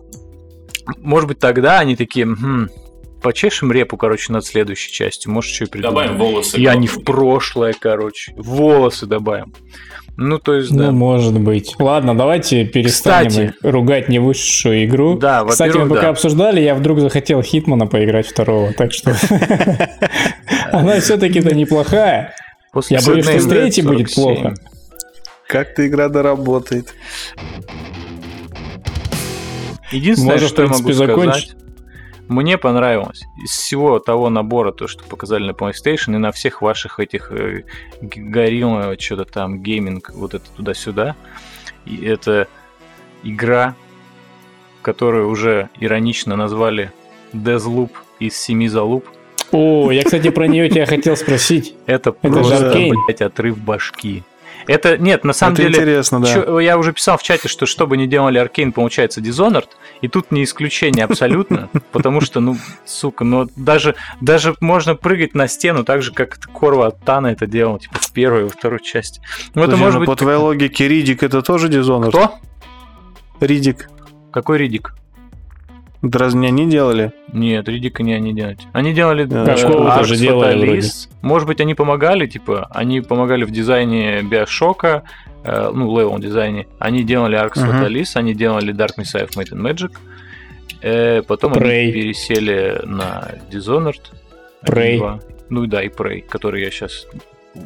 может 0.98 1.28
быть, 1.28 1.38
тогда 1.38 1.78
они 1.78 1.96
такие, 1.96 2.26
«Мгм, 2.26 2.68
почешем 3.24 3.72
репу, 3.72 3.96
короче, 3.96 4.32
над 4.32 4.44
следующей 4.44 4.92
частью, 4.92 5.32
может, 5.32 5.52
что 5.52 5.64
и 5.64 5.68
придумаем. 5.68 6.12
Добавим 6.12 6.18
волосы. 6.18 6.58
И 6.58 6.66
они 6.66 6.86
в 6.86 7.02
прошлое, 7.02 7.74
короче, 7.78 8.32
волосы 8.36 9.06
добавим. 9.06 9.52
Ну, 10.16 10.38
то 10.38 10.54
есть, 10.54 10.70
Ну, 10.70 10.78
да. 10.78 10.90
может 10.92 11.40
быть. 11.40 11.74
Ладно, 11.80 12.14
давайте 12.16 12.64
перестанем 12.66 13.30
Кстати. 13.50 13.54
ругать 13.62 14.08
не 14.08 14.20
высшую 14.20 14.84
игру. 14.84 15.16
Да, 15.18 15.44
Кстати, 15.44 15.76
мы 15.76 15.88
пока 15.88 16.02
да. 16.02 16.08
обсуждали, 16.10 16.60
я 16.60 16.74
вдруг 16.76 17.00
захотел 17.00 17.42
Хитмана 17.42 17.86
поиграть 17.86 18.28
второго, 18.28 18.72
так 18.74 18.92
что 18.92 19.10
она 20.72 21.00
все-таки-то 21.00 21.54
неплохая. 21.54 22.34
После 22.72 22.98
Я 22.98 23.02
боюсь, 23.04 23.24
что 23.24 23.40
с 23.40 23.46
третьей 23.46 23.82
будет 23.84 24.10
47. 24.10 24.42
плохо. 24.42 24.54
Как-то 25.48 25.86
игра 25.86 26.08
доработает. 26.08 26.94
Единственное, 29.90 30.34
Можно, 30.34 30.46
в 30.46 30.50
что 30.50 30.62
я 30.62 30.68
могу 30.68 30.82
принципе, 30.84 31.06
закончить. 31.06 31.48
сказать, 31.50 31.63
мне 32.28 32.58
понравилось 32.58 33.24
из 33.42 33.50
всего 33.50 33.98
того 33.98 34.30
набора, 34.30 34.72
то, 34.72 34.86
что 34.86 35.04
показали 35.04 35.44
на 35.44 35.50
PlayStation, 35.50 36.14
и 36.14 36.18
на 36.18 36.32
всех 36.32 36.62
ваших 36.62 37.00
этих 37.00 37.30
э, 37.32 37.64
горилла, 38.00 38.96
что-то 38.98 39.24
там, 39.24 39.62
гейминг, 39.62 40.10
вот 40.14 40.34
это 40.34 40.44
туда-сюда, 40.56 41.16
и 41.84 42.04
это 42.04 42.48
игра, 43.22 43.74
которую 44.82 45.28
уже 45.28 45.68
иронично 45.80 46.36
назвали 46.36 46.92
Deathloop 47.32 47.90
из 48.20 48.36
семи 48.36 48.68
залуп. 48.68 49.06
О, 49.52 49.90
я, 49.90 50.02
кстати, 50.04 50.30
про 50.30 50.46
нее 50.46 50.68
тебя 50.68 50.86
хотел 50.86 51.16
спросить. 51.16 51.74
Это, 51.86 52.12
просто, 52.12 52.72
блядь, 52.72 53.20
отрыв 53.20 53.58
башки. 53.58 54.22
Это, 54.66 54.98
нет, 54.98 55.24
на 55.24 55.32
самом 55.32 55.54
это 55.54 55.62
деле, 55.62 55.74
интересно, 55.74 56.20
да. 56.20 56.32
Чё- 56.32 56.58
я 56.58 56.78
уже 56.78 56.92
писал 56.92 57.18
в 57.18 57.22
чате, 57.22 57.48
что 57.48 57.66
что 57.66 57.86
бы 57.86 57.96
ни 57.96 58.06
делали 58.06 58.38
Аркейн, 58.38 58.72
получается 58.72 59.20
Dishonored, 59.20 59.68
и 60.00 60.08
тут 60.08 60.30
не 60.30 60.44
исключение 60.44 61.04
абсолютно, 61.04 61.68
потому 61.92 62.20
что, 62.20 62.40
ну, 62.40 62.56
сука, 62.84 63.24
ну 63.24 63.48
даже, 63.56 63.94
даже 64.20 64.54
можно 64.60 64.94
прыгать 64.94 65.34
на 65.34 65.48
стену 65.48 65.84
так 65.84 66.02
же, 66.02 66.12
как 66.12 66.38
Корва 66.52 66.88
от 66.88 67.00
Тана 67.04 67.28
это 67.28 67.46
делал, 67.46 67.78
типа 67.78 67.96
в 68.00 68.12
первой 68.12 68.42
и 68.42 68.44
во 68.44 68.50
второй 68.50 68.80
части. 68.80 69.20
Ну, 69.54 69.62
это 69.62 69.76
может 69.76 69.94
ну, 69.94 70.00
быть... 70.00 70.08
по 70.08 70.16
твоей 70.16 70.38
логике 70.38 70.88
Ридик 70.88 71.22
это 71.22 71.42
тоже 71.42 71.68
Dishonored? 71.68 72.08
Кто? 72.08 72.34
Ридик. 73.40 73.88
Какой 74.32 74.58
Ридик? 74.58 74.94
Это 76.06 76.18
разве 76.18 76.40
не 76.40 76.46
они 76.48 76.68
делали? 76.68 77.12
Нет, 77.32 77.68
Ридика 77.68 78.02
не 78.02 78.12
они 78.14 78.32
делали. 78.34 78.60
Они 78.72 78.92
делали 78.92 79.24
Да. 79.24 79.44
э, 79.54 79.56
Какого-то 79.60 80.00
Arx 80.00 80.04
же 80.04 80.16
делали. 80.16 80.82
Может 81.22 81.48
быть, 81.48 81.60
они 81.60 81.74
помогали, 81.74 82.26
типа, 82.26 82.68
они 82.70 83.00
помогали 83.00 83.44
в 83.44 83.50
дизайне 83.50 84.22
BioShock'а, 84.22 85.04
э, 85.44 85.70
ну, 85.72 85.96
level 85.96 86.18
дизайне. 86.18 86.66
Они 86.78 87.02
делали 87.04 87.38
Arx 87.38 87.58
Мгм. 87.60 87.70
Fatalis, 87.70 88.10
они 88.16 88.34
делали 88.34 88.74
Dark 88.74 88.96
Messiah 88.98 89.26
of 89.28 89.30
Might 89.36 89.50
and 89.52 89.60
Magic. 89.62 89.92
Э, 90.82 91.22
потом 91.22 91.54
Prey. 91.54 91.84
они 91.84 91.92
пересели 91.92 92.80
на 92.84 93.30
Dishonored. 93.50 94.00
Prey. 94.66 94.98
1-2. 94.98 95.20
Ну 95.48 95.64
и 95.64 95.66
да, 95.66 95.82
и 95.82 95.88
Prey, 95.88 96.20
который 96.20 96.62
я 96.62 96.70
сейчас 96.70 97.06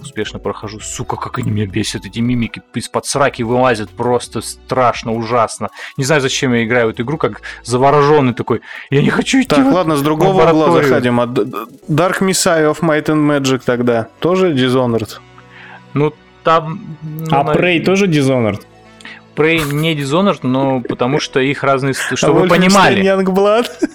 успешно 0.01 0.39
прохожу. 0.39 0.81
Сука, 0.81 1.17
как 1.17 1.39
они 1.39 1.51
меня 1.51 1.67
бесят, 1.67 2.05
эти 2.07 2.21
мимики 2.21 2.63
из-под 2.75 3.07
сраки 3.07 3.43
вылазят, 3.43 3.91
просто 3.91 4.41
страшно, 4.41 5.13
ужасно. 5.13 5.69
Не 5.97 6.05
знаю, 6.05 6.21
зачем 6.21 6.53
я 6.55 6.65
играю 6.65 6.87
в 6.89 6.91
эту 6.91 7.03
игру, 7.03 7.19
как 7.19 7.43
завороженный 7.65 8.35
такой. 8.35 8.61
Я 8.91 9.03
не 9.03 9.11
хочу 9.11 9.39
идти 9.41 9.49
Так, 9.49 9.67
в 9.67 9.73
ладно, 9.75 9.97
с 9.97 10.03
другого 10.03 10.49
угла 10.49 10.71
заходим. 10.83 11.21
А 11.21 11.25
Dark 11.27 12.21
Messiah 12.21 12.73
of 12.73 12.81
Might 12.81 13.07
and 13.07 13.27
Magic 13.27 13.63
тогда 13.65 14.09
тоже 14.21 14.53
Dishonored? 14.53 15.19
Ну, 15.95 16.13
там... 16.45 16.97
ну, 17.03 17.27
А 17.31 17.45
на- 17.45 17.53
Prey 17.53 17.83
тоже 17.85 18.07
Dishonored? 18.07 18.63
Prey 19.39 19.73
не 19.73 19.95
Dishonored, 19.95 20.41
но 20.43 20.81
потому 20.81 21.21
что 21.21 21.39
их 21.39 21.63
разные... 21.63 21.95
А 22.11 22.17
Чтобы 22.17 22.41
вы 22.41 22.47
Wolfenstein 22.47 22.51
понимали, 22.51 23.01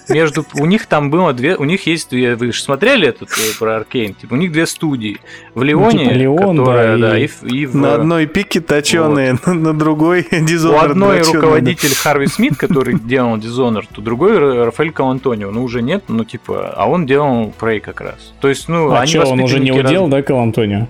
между... 0.08 0.46
У 0.54 0.64
них 0.64 0.86
там 0.86 1.10
было 1.10 1.32
две... 1.34 1.56
У 1.56 1.64
них 1.64 1.86
есть... 1.86 2.08
две- 2.10 2.34
Вы 2.34 2.52
же 2.52 2.62
смотрели 2.62 3.06
этот 3.08 3.28
э, 3.32 3.58
про 3.58 3.76
Аркейн? 3.76 4.14
Типа, 4.14 4.32
у 4.34 4.36
них 4.36 4.52
две 4.52 4.66
студии. 4.66 5.18
В 5.54 5.62
Леоне, 5.62 6.04
типа 6.06 6.14
Леон, 6.14 6.58
которая, 6.58 6.96
да, 6.98 7.10
да, 7.10 7.18
и- 7.18 7.24
и, 7.24 7.26
в- 7.26 7.42
и. 7.44 7.66
На 7.76 7.94
одной 7.94 8.26
пике 8.26 8.60
точеные, 8.60 9.38
на 9.46 9.74
другой 9.74 10.22
Dishonored. 10.22 10.72
У 10.72 10.78
одной 10.78 11.16
дроченый. 11.18 11.34
руководитель 11.40 11.94
Харви 11.94 12.26
Смит, 12.26 12.56
который 12.56 12.98
делал 12.98 13.36
Dishonored, 13.36 13.88
у 13.96 14.00
другой 14.00 14.38
Ра- 14.38 14.64
Рафаэль 14.64 14.92
Калантонио. 14.92 15.50
Ну, 15.50 15.62
уже 15.62 15.82
нет, 15.82 16.04
ну, 16.08 16.24
типа, 16.24 16.72
а 16.76 16.88
он 16.88 17.04
делал 17.04 17.52
Prey 17.60 17.80
как 17.80 18.00
раз. 18.00 18.32
То 18.40 18.48
есть, 18.48 18.68
ну, 18.68 18.90
А 18.92 19.00
они 19.00 19.10
что, 19.10 19.26
он 19.26 19.40
уже 19.40 19.60
не 19.60 19.72
удел, 19.72 20.02
раз- 20.04 20.10
да, 20.10 20.22
Кал 20.22 20.38
Антонио? 20.40 20.88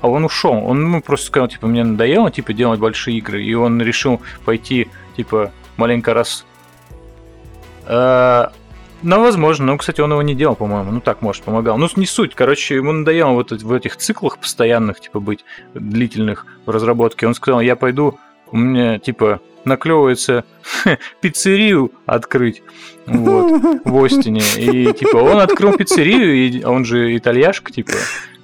А 0.00 0.08
он 0.08 0.24
ушел. 0.24 0.52
Он 0.52 0.90
ну, 0.90 1.02
просто 1.02 1.26
сказал, 1.26 1.48
типа, 1.48 1.66
мне 1.66 1.84
надоело, 1.84 2.30
типа, 2.30 2.52
делать 2.52 2.80
большие 2.80 3.18
игры. 3.18 3.42
И 3.42 3.54
он 3.54 3.80
решил 3.80 4.20
пойти, 4.44 4.88
типа, 5.16 5.52
маленько 5.76 6.14
раз... 6.14 6.44
Э, 7.86 8.48
Ну, 9.02 9.20
возможно. 9.22 9.66
Ну, 9.66 9.78
кстати, 9.78 10.00
он 10.00 10.10
его 10.10 10.22
не 10.22 10.34
делал, 10.34 10.56
по-моему. 10.56 10.90
Ну, 10.90 11.00
так, 11.00 11.22
может, 11.22 11.44
помогал. 11.44 11.78
Ну, 11.78 11.88
не 11.96 12.06
суть. 12.06 12.34
Короче, 12.34 12.76
ему 12.76 12.92
надоело 12.92 13.30
вот 13.30 13.50
в 13.50 13.72
этих 13.72 13.96
циклах 13.96 14.38
постоянных, 14.38 15.00
типа, 15.00 15.20
быть 15.20 15.44
длительных 15.74 16.46
в 16.66 16.70
разработке. 16.70 17.26
Он 17.26 17.34
сказал, 17.34 17.60
я 17.60 17.76
пойду, 17.76 18.18
у 18.50 18.56
меня, 18.56 18.98
типа, 18.98 19.40
наклевывается 19.64 20.44
пиццерию 21.20 21.92
открыть 22.06 22.62
вот, 23.06 23.82
в 23.84 24.04
Остине. 24.04 24.42
И 24.56 24.92
типа 24.92 25.18
он 25.18 25.38
открыл 25.38 25.76
пиццерию, 25.76 26.34
и 26.34 26.64
он 26.64 26.84
же 26.84 27.16
итальяшка, 27.16 27.72
типа, 27.72 27.92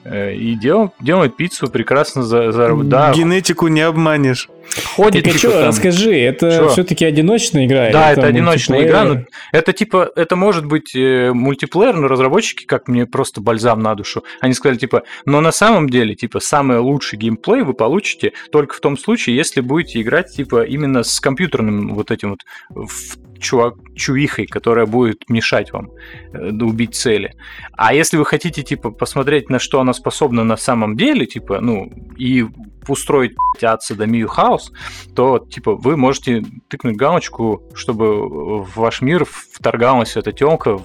и 0.04 0.54
дел, 0.54 0.92
делает 1.00 1.36
пиццу 1.36 1.68
прекрасно 1.68 2.22
за, 2.22 2.52
за 2.52 2.74
да, 2.84 3.12
Генетику 3.12 3.68
не 3.68 3.80
обманешь. 3.80 4.48
ходит 4.96 5.24
Так 5.24 5.34
а 5.34 5.38
типа, 5.38 5.38
что, 5.38 5.50
там. 5.60 5.68
расскажи, 5.68 6.14
это 6.18 6.50
Чё? 6.50 6.68
все-таки 6.68 7.04
одиночная 7.04 7.66
игра? 7.66 7.90
Да, 7.90 8.12
это 8.12 8.22
там 8.22 8.30
одиночная 8.30 8.86
игра, 8.86 9.04
но 9.04 9.20
это 9.52 9.72
типа, 9.72 10.10
это 10.14 10.36
может 10.36 10.66
быть 10.66 10.94
э, 10.94 11.32
мультиплеер, 11.32 11.94
но 11.96 12.08
разработчики, 12.08 12.64
как 12.64 12.88
мне 12.88 13.06
просто 13.06 13.40
бальзам 13.40 13.80
на 13.80 13.94
душу, 13.94 14.24
они 14.40 14.52
сказали 14.54 14.76
типа, 14.78 15.04
но 15.24 15.40
на 15.40 15.52
самом 15.52 15.88
деле, 15.88 16.14
типа, 16.14 16.40
самый 16.40 16.78
лучший 16.78 17.18
геймплей 17.18 17.62
вы 17.62 17.72
получите 17.74 18.32
только 18.52 18.74
в 18.74 18.80
том 18.80 18.98
случае, 18.98 19.36
если 19.36 19.60
будете 19.60 20.00
играть, 20.00 20.34
типа, 20.34 20.64
именно 20.64 21.02
с 21.02 21.20
компьютерным 21.20 21.94
вот 21.94 22.10
этим 22.10 22.30
вот 22.30 22.40
в- 22.70 23.16
чувак, 23.44 23.74
чувихой, 23.94 24.46
которая 24.46 24.86
будет 24.86 25.28
мешать 25.28 25.72
вам 25.72 25.90
э, 26.32 26.50
убить 26.50 26.94
цели. 26.94 27.34
А 27.72 27.94
если 27.94 28.16
вы 28.16 28.24
хотите, 28.24 28.62
типа, 28.62 28.90
посмотреть, 28.90 29.50
на 29.50 29.58
что 29.58 29.80
она 29.80 29.92
способна 29.92 30.44
на 30.44 30.56
самом 30.56 30.96
деле, 30.96 31.26
типа, 31.26 31.60
ну, 31.60 31.92
и 32.16 32.46
устроить 32.88 33.32
ад 33.62 33.82
садомию 33.82 34.28
хаос, 34.28 34.72
то, 35.14 35.38
типа, 35.38 35.76
вы 35.76 35.96
можете 35.96 36.42
тыкнуть 36.68 36.96
галочку, 36.96 37.62
чтобы 37.74 38.62
в 38.64 38.76
ваш 38.76 39.02
мир 39.02 39.24
вторгалась 39.24 40.16
эта 40.16 40.32
темка 40.32 40.78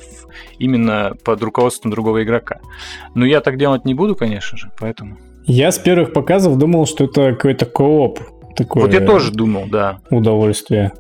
именно 0.59 1.13
под 1.23 1.41
руководством 1.43 1.91
другого 1.91 2.23
игрока. 2.23 2.59
Но 3.15 3.25
я 3.25 3.41
так 3.41 3.57
делать 3.57 3.85
не 3.85 3.93
буду, 3.93 4.15
конечно 4.15 4.57
же, 4.57 4.71
поэтому... 4.79 5.17
Я 5.45 5.71
с 5.71 5.79
первых 5.79 6.13
показов 6.13 6.57
думал, 6.57 6.85
что 6.85 7.05
это 7.05 7.31
какой-то 7.31 7.65
кооп. 7.65 8.19
Такое 8.55 8.83
Вот 8.83 8.93
я 8.93 9.01
тоже 9.01 9.31
думал, 9.31 9.65
да. 9.67 9.99
удовольствие. 10.09 10.91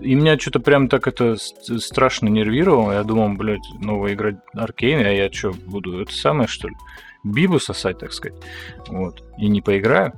И 0.00 0.14
меня 0.14 0.38
что-то 0.38 0.60
прям 0.60 0.88
так 0.88 1.06
это 1.06 1.36
страшно 1.36 2.28
нервировало. 2.28 2.92
Я 2.92 3.02
думал, 3.02 3.36
блядь, 3.36 3.66
новая 3.80 4.14
игра 4.14 4.32
Аркейн, 4.54 5.06
а 5.06 5.10
я 5.10 5.30
что, 5.32 5.52
буду 5.52 6.00
это 6.00 6.12
самое, 6.12 6.48
что 6.48 6.68
ли? 6.68 6.74
Бибу 7.22 7.58
сосать, 7.58 7.98
так 7.98 8.12
сказать. 8.12 8.38
Вот. 8.88 9.22
И 9.38 9.48
не 9.48 9.62
поиграю. 9.62 10.12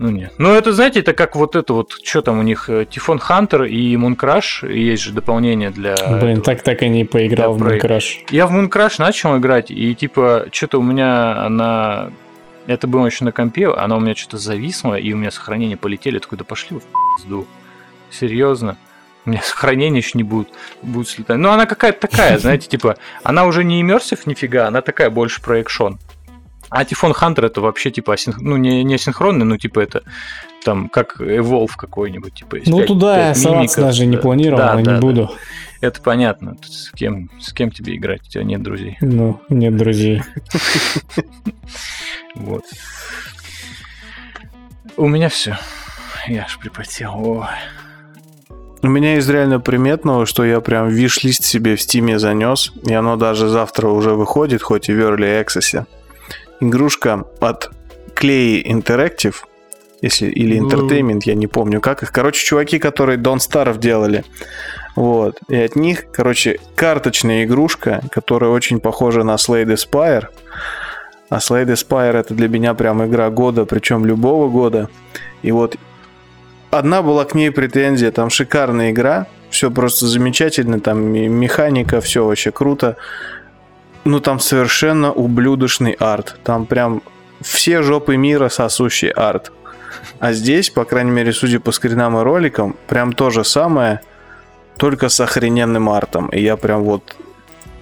Ну 0.00 0.08
нет. 0.08 0.32
Ну 0.38 0.54
это, 0.54 0.72
знаете, 0.72 1.00
это 1.00 1.12
как 1.12 1.36
вот 1.36 1.56
это 1.56 1.74
вот, 1.74 1.92
что 2.02 2.22
там 2.22 2.38
у 2.38 2.42
них, 2.42 2.70
э, 2.70 2.86
Тифон 2.88 3.18
Хантер 3.18 3.64
и 3.64 3.94
Мункраш, 3.98 4.62
есть 4.62 5.02
же 5.02 5.12
дополнение 5.12 5.68
для... 5.68 5.94
Блин, 5.94 6.38
этого. 6.38 6.40
так 6.40 6.62
так 6.62 6.82
и 6.82 6.88
не 6.88 7.04
поиграл 7.04 7.54
Да, 7.54 7.64
в 7.64 7.68
Minecraft. 7.68 8.28
Я 8.30 8.46
в 8.46 8.52
Mooncrash 8.52 8.94
начал 8.98 9.36
играть, 9.36 9.70
и 9.70 9.94
типа, 9.94 10.46
что-то 10.52 10.78
у 10.78 10.82
меня 10.82 11.44
она... 11.44 12.12
Это 12.66 12.86
было 12.86 13.04
еще 13.04 13.26
на 13.26 13.32
компе, 13.32 13.68
она 13.68 13.98
у 13.98 14.00
меня 14.00 14.14
что-то 14.14 14.38
зависла, 14.38 14.94
и 14.94 15.12
у 15.12 15.18
меня 15.18 15.30
сохранения 15.30 15.76
полетели, 15.76 16.14
я 16.14 16.20
такой, 16.20 16.38
да 16.38 16.44
пошли 16.44 16.76
вы 16.76 16.80
в 16.80 17.18
пизду. 17.18 17.46
Серьезно. 18.10 18.76
У 19.26 19.30
меня 19.30 19.42
сохранения 19.42 19.98
еще 19.98 20.12
не 20.14 20.24
будут, 20.24 20.48
будут 20.82 21.08
слетать. 21.08 21.36
Ну, 21.36 21.50
она 21.50 21.66
какая-то 21.66 22.08
такая, 22.08 22.38
знаете, 22.40 22.68
типа, 22.68 22.96
она 23.22 23.44
уже 23.44 23.64
не 23.64 23.80
иммерсив 23.80 24.26
нифига, 24.26 24.68
она 24.68 24.80
такая 24.80 25.10
больше 25.10 25.42
про 25.42 25.58
экшон. 25.58 25.98
А 26.70 26.84
Тифон 26.84 27.12
Хантер 27.12 27.46
это 27.46 27.60
вообще 27.60 27.90
типа 27.90 28.14
асинх... 28.14 28.40
ну 28.40 28.56
не, 28.56 28.84
не 28.84 28.94
асинхронный, 28.94 29.44
ну 29.44 29.56
типа 29.56 29.80
это 29.80 30.04
там 30.64 30.88
как 30.88 31.20
Evolve 31.20 31.72
какой-нибудь, 31.76 32.34
типа. 32.34 32.58
Ну 32.66 32.86
туда 32.86 33.18
я 33.18 33.34
пять 33.34 33.42
соваться 33.42 33.80
даже 33.80 34.06
не 34.06 34.16
планировал, 34.16 34.58
Да, 34.58 34.74
но 34.74 34.82
да, 34.82 34.92
не 34.92 34.96
да. 34.96 35.00
буду. 35.00 35.30
Это 35.80 36.00
понятно. 36.00 36.54
Тут 36.54 36.72
С 36.72 36.90
кем, 36.92 37.30
с 37.40 37.52
кем 37.52 37.70
тебе 37.70 37.96
играть? 37.96 38.20
У 38.22 38.30
тебя 38.30 38.44
нет 38.44 38.62
друзей. 38.62 38.98
Ну, 39.00 39.40
нет 39.48 39.76
друзей. 39.76 40.22
Вот. 42.36 42.64
У 44.96 45.08
меня 45.08 45.28
все. 45.28 45.58
Я 46.28 46.44
аж 46.44 46.58
припотел. 46.58 47.14
Ой. 47.16 47.46
У 48.82 48.88
меня 48.88 49.16
из 49.16 49.28
реально 49.28 49.60
приметного, 49.60 50.24
что 50.24 50.42
я 50.42 50.60
прям 50.60 50.88
виш-лист 50.88 51.44
себе 51.44 51.76
в 51.76 51.82
стиме 51.82 52.18
занес, 52.18 52.72
и 52.86 52.94
оно 52.94 53.16
даже 53.16 53.48
завтра 53.48 53.88
уже 53.88 54.12
выходит, 54.12 54.62
хоть 54.62 54.88
и 54.88 54.94
в 54.94 54.98
Early 54.98 55.44
Access. 55.44 55.84
Игрушка 56.60 57.24
от 57.40 57.70
Clay 58.14 58.62
Interactive, 58.64 59.34
если, 60.00 60.30
или 60.30 60.58
Ну. 60.58 60.68
Entertainment, 60.68 61.20
я 61.24 61.34
не 61.34 61.46
помню 61.46 61.82
как 61.82 62.02
их. 62.02 62.10
Короче, 62.10 62.44
чуваки, 62.44 62.78
которые 62.78 63.18
Don't 63.18 63.38
Starve 63.38 63.78
делали. 63.78 64.24
Вот. 64.96 65.38
И 65.48 65.56
от 65.56 65.76
них, 65.76 66.10
короче, 66.10 66.58
карточная 66.74 67.44
игрушка, 67.44 68.02
которая 68.10 68.50
очень 68.50 68.80
похожа 68.80 69.24
на 69.24 69.34
Slade 69.34 69.76
Spire. 69.76 70.28
А 71.28 71.36
Slade 71.36 71.74
Spire 71.74 72.16
это 72.16 72.34
для 72.34 72.48
меня 72.48 72.72
прям 72.74 73.04
игра 73.04 73.28
года, 73.30 73.66
причем 73.66 74.06
любого 74.06 74.48
года. 74.48 74.88
И 75.42 75.52
вот 75.52 75.76
одна 76.70 77.02
была 77.02 77.24
к 77.24 77.34
ней 77.34 77.50
претензия, 77.50 78.10
там 78.10 78.30
шикарная 78.30 78.90
игра, 78.90 79.26
все 79.50 79.70
просто 79.70 80.06
замечательно, 80.06 80.80
там 80.80 81.00
механика, 81.00 82.00
все 82.00 82.24
вообще 82.24 82.50
круто. 82.50 82.96
Ну 84.04 84.20
там 84.20 84.40
совершенно 84.40 85.12
ублюдочный 85.12 85.92
арт. 85.92 86.38
Там 86.42 86.66
прям 86.66 87.02
все 87.40 87.82
жопы 87.82 88.16
мира 88.16 88.48
сосущий 88.48 89.10
арт. 89.10 89.52
А 90.18 90.32
здесь, 90.32 90.70
по 90.70 90.84
крайней 90.84 91.10
мере, 91.10 91.32
судя 91.32 91.60
по 91.60 91.72
скринам 91.72 92.18
и 92.18 92.22
роликам, 92.22 92.76
прям 92.86 93.12
то 93.12 93.30
же 93.30 93.44
самое, 93.44 94.00
только 94.76 95.08
с 95.08 95.20
охрененным 95.20 95.90
артом. 95.90 96.28
И 96.28 96.40
я 96.40 96.56
прям 96.56 96.84
вот... 96.84 97.16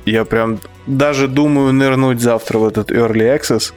Я 0.05 0.25
прям 0.25 0.59
даже 0.87 1.29
думаю 1.29 1.73
нырнуть 1.73 2.21
завтра 2.21 2.59
в 2.59 2.67
этот 2.67 2.91
Early 2.91 3.39
Access 3.39 3.75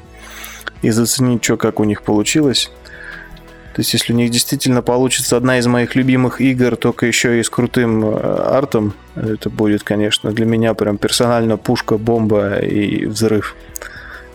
и 0.81 0.89
заценить, 0.89 1.43
что 1.43 1.57
как 1.57 1.79
у 1.79 1.83
них 1.83 2.03
получилось. 2.03 2.71
То 3.73 3.79
есть, 3.79 3.93
если 3.93 4.11
у 4.11 4.15
них 4.15 4.29
действительно 4.31 4.81
получится 4.81 5.37
одна 5.37 5.57
из 5.57 5.65
моих 5.65 5.95
любимых 5.95 6.41
игр, 6.41 6.75
только 6.75 7.05
еще 7.05 7.39
и 7.39 7.43
с 7.43 7.49
крутым 7.49 8.05
э, 8.05 8.17
артом, 8.17 8.93
это 9.15 9.49
будет, 9.49 9.83
конечно, 9.83 10.31
для 10.31 10.45
меня 10.45 10.73
прям 10.73 10.97
персонально 10.97 11.57
пушка, 11.57 11.97
бомба 11.97 12.57
и 12.57 13.05
взрыв 13.05 13.55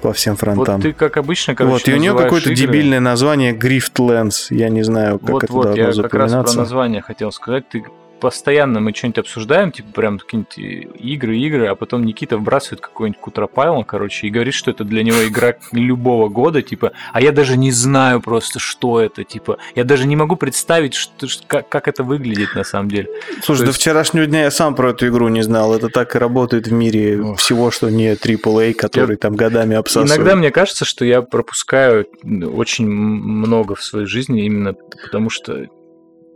по 0.01 0.13
всем 0.13 0.37
фронтам. 0.37 0.77
Вот 0.77 0.83
ты, 0.83 0.93
как 0.93 1.17
обычно, 1.17 1.55
короче, 1.55 1.73
вот, 1.73 1.89
и 1.89 1.95
у 1.95 1.97
нее 1.99 2.17
какое-то 2.17 2.51
игры. 2.51 2.67
дебильное 2.67 3.01
название 3.01 3.55
Griftlands. 3.55 4.47
Я 4.51 4.69
не 4.69 4.83
знаю, 4.83 5.19
как 5.19 5.31
Вот, 5.31 5.45
это 5.45 5.53
вот, 5.53 5.75
должно 5.75 5.85
я 5.85 5.91
как 5.91 5.95
раз 5.95 6.03
про 6.03 6.29
запоминаться. 6.29 6.59
название 6.59 7.03
хотел 7.03 7.33
сказать. 7.33 7.69
Ты 7.69 7.85
постоянно 8.21 8.81
мы 8.81 8.95
что-нибудь 8.95 9.19
обсуждаем, 9.19 9.73
типа 9.73 9.93
прям 9.93 10.19
какие-нибудь 10.19 10.95
игры, 11.01 11.39
игры, 11.39 11.67
а 11.67 11.75
потом 11.75 12.05
Никита 12.05 12.37
вбрасывает 12.39 12.81
какой-нибудь 12.81 13.21
Кутропайло, 13.21 13.83
короче, 13.83 14.27
и 14.27 14.31
говорит, 14.31 14.55
что 14.55 14.71
это 14.71 14.85
для 14.85 15.03
него 15.03 15.27
игра 15.27 15.55
любого 15.73 16.29
года, 16.29 16.63
типа, 16.63 16.93
а 17.13 17.21
я 17.21 17.33
даже 17.33 17.57
не 17.57 17.71
знаю 17.71 18.21
просто, 18.21 18.59
что 18.59 19.01
это, 19.01 19.25
типа, 19.25 19.59
я 19.75 19.85
даже 19.85 20.07
не 20.07 20.17
могу 20.17 20.37
представить, 20.37 20.95
что, 20.95 21.27
как, 21.47 21.69
как 21.69 21.89
это 21.89 22.03
выглядит 22.03 22.55
на 22.55 22.65
самом 22.65 22.89
деле. 22.91 23.09
Слушай, 23.43 23.61
То 23.61 23.65
до 23.67 23.71
есть- 23.71 23.81
вчерашнего 23.81 24.27
дня 24.27 24.43
я 24.45 24.51
сам 24.51 24.75
про 24.75 24.91
эту 24.91 25.09
игру 25.09 25.29
не 25.29 25.43
знал. 25.43 25.75
Это 25.75 25.89
так 25.89 26.15
и 26.17 26.19
работает 26.19 26.67
в 26.69 26.73
мире 26.73 27.21
Ох. 27.23 27.39
всего, 27.39 27.71
что 27.71 27.91
не 27.91 28.15
AAA, 28.15 28.75
который 28.75 29.17
там 29.17 29.35
годами 29.35 29.77
обсасывает. 29.77 30.17
Иногда 30.17 30.37
мне 30.37 30.51
кажется, 30.51 30.85
что 30.85 31.05
я 31.05 31.23
пропускаю 31.23 32.07
очень 32.25 32.87
много 32.89 33.75
в 33.75 33.83
своей 33.83 34.07
жизни 34.07 34.45
именно 34.45 34.75
потому, 34.75 35.31
что 35.31 35.67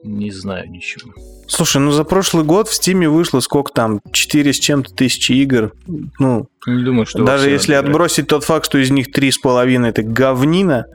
не 0.03 0.31
знаю 0.31 0.71
ничего. 0.71 1.13
Слушай, 1.47 1.79
ну 1.79 1.91
за 1.91 2.05
прошлый 2.05 2.45
год 2.45 2.69
в 2.69 2.75
Стиме 2.75 3.09
вышло 3.09 3.41
сколько 3.41 3.73
там? 3.73 4.01
4 4.13 4.53
с 4.53 4.59
чем-то 4.59 4.95
тысячи 4.95 5.33
игр. 5.33 5.73
Ну, 6.19 6.49
Не 6.67 6.85
думаю, 6.85 7.07
что... 7.07 7.25
даже 7.25 7.51
если 7.51 7.73
играть. 7.73 7.87
отбросить 7.87 8.27
тот 8.29 8.45
факт, 8.45 8.67
что 8.67 8.79
из 8.79 8.91
них 8.91 9.09
3,5 9.11 9.87
это 9.87 10.03
говнина, 10.03 10.87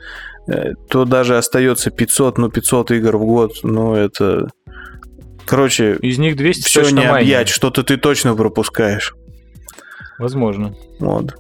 э, 0.48 0.74
то 0.90 1.06
даже 1.06 1.38
остается 1.38 1.92
500, 1.92 2.38
ну 2.38 2.50
500 2.50 2.92
игр 2.92 3.18
в 3.18 3.26
год. 3.26 3.52
Ну 3.64 3.96
это... 3.96 4.50
Короче, 5.46 5.98
Из 6.02 6.18
них 6.18 6.36
200 6.38 6.68
все 6.68 6.90
не 6.90 7.06
объять, 7.06 7.50
что-то 7.50 7.84
ты 7.84 7.98
точно 7.98 8.34
пропускаешь. 8.36 9.14
Возможно. 10.18 10.74
Вот. 11.00 11.36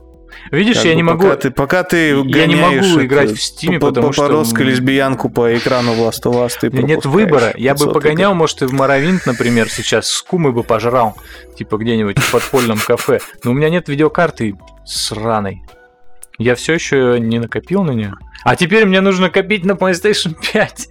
Видишь, 0.52 0.76
Как 0.78 0.86
я 0.86 0.91
бы 0.91 0.95
не 0.95 1.03
могу... 1.03 1.24
Пока 1.24 1.36
ты, 1.38 1.52
пока 1.52 1.84
ты 1.84 2.10
Я 2.26 2.45
не 2.45 2.56
могу 2.56 3.02
играть 3.02 3.32
в 3.32 3.41
Стиме, 3.41 3.80
по- 3.80 3.88
потому 3.88 4.07
по- 4.07 4.14
что- 4.14 4.24
подростка-лесбиянку 4.24 5.30
по 5.30 5.56
экрану 5.57 5.94
Last 5.94 6.24
of 6.26 6.45
Us, 6.45 6.53
ты 6.60 6.70
нет 6.70 7.06
выбора. 7.06 7.53
Я 7.56 7.74
бы 7.74 7.80
500 7.80 7.94
погонял, 7.94 8.34
может, 8.36 8.62
и 8.62 8.66
в 8.66 8.74
Моровинт, 8.74 9.26
например, 9.26 9.70
сейчас 9.70 10.07
с 10.07 10.22
кумой 10.22 10.52
бы 10.52 10.64
пожрал, 10.64 11.16
типа 11.57 11.78
где-нибудь 11.78 12.18
в 12.20 12.32
подпольном 12.32 12.78
кафе. 12.78 13.20
Но 13.44 13.52
у 13.52 13.53
меня 13.53 13.70
нет 13.70 13.88
видеокарты 13.90 14.56
сраной. 14.86 15.62
Я 16.38 16.56
все 16.56 16.74
еще 16.74 17.18
не 17.20 17.40
накопил 17.40 17.84
на 17.84 17.91
нее. 17.91 18.14
А 18.44 18.56
теперь 18.56 18.86
мне 18.86 19.02
нужно 19.02 19.30
копить 19.30 19.66
на 19.66 19.72
PlayStation 19.72 20.36
5. 20.53 20.88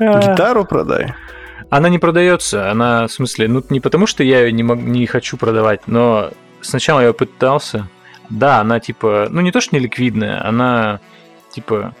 А. 0.00 0.20
Гитару 0.20 0.64
продай. 0.64 1.12
Она 1.70 1.88
не 1.88 1.98
продается. 1.98 2.70
Она, 2.70 3.06
в 3.06 3.12
смысле, 3.12 3.48
ну 3.48 3.62
не 3.70 3.80
потому, 3.80 4.06
что 4.06 4.24
я 4.24 4.40
ее 4.40 4.52
не, 4.52 4.62
мог- 4.62 4.80
не 4.82 5.06
хочу 5.06 5.36
продавать, 5.36 5.86
но 5.86 6.30
сначала 6.60 7.00
я 7.00 7.12
пытался. 7.12 7.88
Да, 8.30 8.60
она 8.60 8.80
типа, 8.80 9.28
ну 9.30 9.40
не 9.40 9.52
то, 9.52 9.60
что 9.60 9.76
не 9.76 9.80
ликвидная, 9.80 10.46
она 10.46 11.00
типа, 11.52 11.94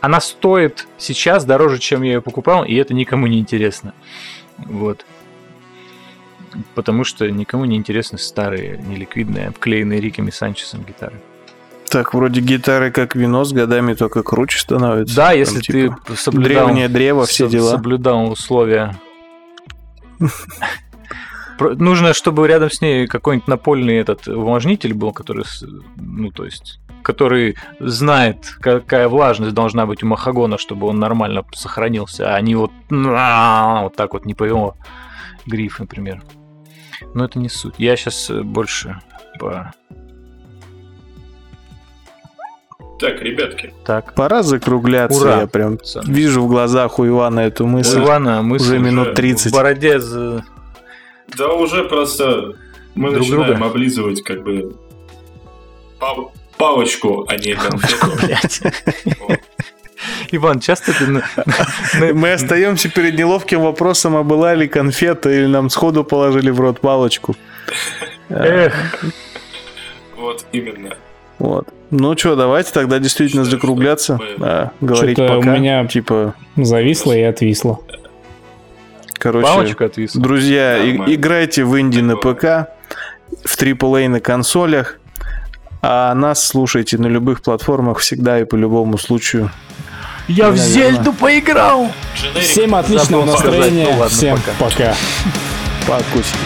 она 0.00 0.20
стоит 0.20 0.86
сейчас 0.98 1.44
дороже, 1.44 1.78
чем 1.78 2.02
я 2.02 2.14
ее 2.14 2.22
покупал, 2.22 2.64
и 2.64 2.74
это 2.74 2.94
никому 2.94 3.26
не 3.26 3.38
интересно. 3.38 3.94
Вот. 4.58 5.06
Потому 6.74 7.04
что 7.04 7.30
никому 7.30 7.64
не 7.64 7.76
интересны 7.76 8.18
старые, 8.18 8.78
неликвидные, 8.78 9.48
обклеенные 9.48 10.00
Риками 10.00 10.30
Санчесом 10.30 10.84
гитары. 10.84 11.20
Так, 11.88 12.14
вроде 12.14 12.40
гитары 12.40 12.90
как 12.90 13.14
вино 13.14 13.44
с 13.44 13.52
годами 13.52 13.94
только 13.94 14.22
круче 14.22 14.58
становится. 14.58 15.14
Да, 15.14 15.28
Там, 15.28 15.38
если 15.38 15.60
типа, 15.60 15.98
ты 16.06 16.16
соблюдал... 16.16 16.66
Древнее 16.66 16.88
древо, 16.88 17.26
все 17.26 17.48
дела. 17.48 17.70
Соблюдал 17.70 18.30
условия. 18.30 18.96
Нужно, 21.70 22.12
чтобы 22.14 22.46
рядом 22.48 22.70
с 22.70 22.80
ней 22.80 23.06
какой-нибудь 23.06 23.48
напольный 23.48 23.96
этот 23.96 24.28
увлажнитель 24.28 24.94
был, 24.94 25.12
который, 25.12 25.44
ну, 25.96 26.30
то 26.30 26.44
есть, 26.44 26.80
который 27.02 27.56
знает, 27.80 28.56
какая 28.60 29.08
влажность 29.08 29.54
должна 29.54 29.86
быть 29.86 30.02
у 30.02 30.06
махагона, 30.06 30.58
чтобы 30.58 30.86
он 30.86 30.98
нормально 30.98 31.44
сохранился, 31.54 32.34
а 32.34 32.40
не 32.40 32.54
вот, 32.54 32.70
«На», 32.90 33.82
вот 33.84 33.96
так 33.96 34.12
вот 34.12 34.24
не 34.26 34.34
повело 34.34 34.76
гриф, 35.46 35.78
например. 35.80 36.22
Но 37.14 37.24
это 37.24 37.38
не 37.38 37.48
суть. 37.48 37.74
Я 37.78 37.96
сейчас 37.96 38.30
больше 38.30 39.00
по... 39.40 39.72
Так, 43.00 43.20
ребятки, 43.20 43.74
Так, 43.84 44.14
Пора 44.14 44.44
закругляться, 44.44 45.20
Ура. 45.22 45.40
я 45.40 45.46
прям 45.48 45.76
вижу 46.04 46.42
в 46.42 46.48
глазах 46.48 47.00
у 47.00 47.06
Ивана 47.06 47.40
эту 47.40 47.64
У 47.64 47.66
мысль. 47.66 47.98
Ивана 47.98 48.42
мысль 48.42 48.64
уже 48.64 48.78
минут 48.78 49.06
уже 49.08 49.14
30. 49.16 49.50
в 49.52 49.54
бороде 49.56 49.98
за- 49.98 50.44
да 51.36 51.52
уже 51.52 51.84
просто 51.84 52.52
мы 52.94 53.10
Друг 53.10 53.22
начинаем 53.22 53.54
друга. 53.56 53.66
облизывать 53.70 54.22
как 54.22 54.42
бы 54.42 54.74
пал- 55.98 56.32
палочку, 56.56 57.24
а 57.28 57.36
не 57.36 57.54
конфету. 57.54 58.70
Иван, 60.32 60.60
часто 60.60 60.92
ты... 60.92 61.22
Мы 62.12 62.32
остаемся 62.32 62.88
перед 62.88 63.16
неловким 63.16 63.60
вопросом, 63.60 64.16
а 64.16 64.22
была 64.22 64.54
ли 64.54 64.66
конфета, 64.66 65.30
или 65.30 65.46
нам 65.46 65.70
сходу 65.70 66.04
положили 66.04 66.50
в 66.50 66.58
рот 66.60 66.80
палочку. 66.80 67.36
Эх, 68.28 68.74
Вот 70.16 70.44
именно. 70.52 70.96
Вот. 71.38 71.68
Ну 71.90 72.16
что, 72.16 72.34
давайте 72.36 72.72
тогда 72.72 72.98
действительно 72.98 73.44
закругляться, 73.44 74.18
а, 74.40 74.70
говорить 74.80 75.16
Что-то 75.18 75.36
у 75.36 75.40
пока. 75.40 75.56
меня- 75.56 75.86
Типа, 75.86 76.34
Зависло 76.56 77.12
и 77.16 77.22
отвисло. 77.22 77.80
Короче, 79.22 79.76
друзья, 80.14 80.78
и- 80.78 80.92
Нормально. 80.92 81.14
играйте 81.14 81.64
в 81.64 81.78
инди 81.80 82.00
на. 82.00 82.16
ПК, 82.16 82.68
в 83.44 83.56
AAA 83.56 84.08
на 84.08 84.20
консолях, 84.20 84.98
а 85.80 86.12
нас 86.14 86.44
слушайте 86.46 86.98
на 86.98 87.06
любых 87.06 87.42
платформах 87.42 87.98
всегда 87.98 88.40
и 88.40 88.44
по 88.44 88.56
любому 88.56 88.98
случаю. 88.98 89.50
Я 90.28 90.50
в 90.50 90.56
Наверное. 90.56 90.68
Зельду 90.92 91.12
поиграл! 91.12 91.90
Всем 92.40 92.74
отличного 92.74 93.24
настроения. 93.24 93.84
Ну 93.90 93.98
ладно, 93.98 94.08
Всем 94.08 94.36
пока. 94.36 94.52
пока. 94.58 94.94
Покусики. 95.86 96.38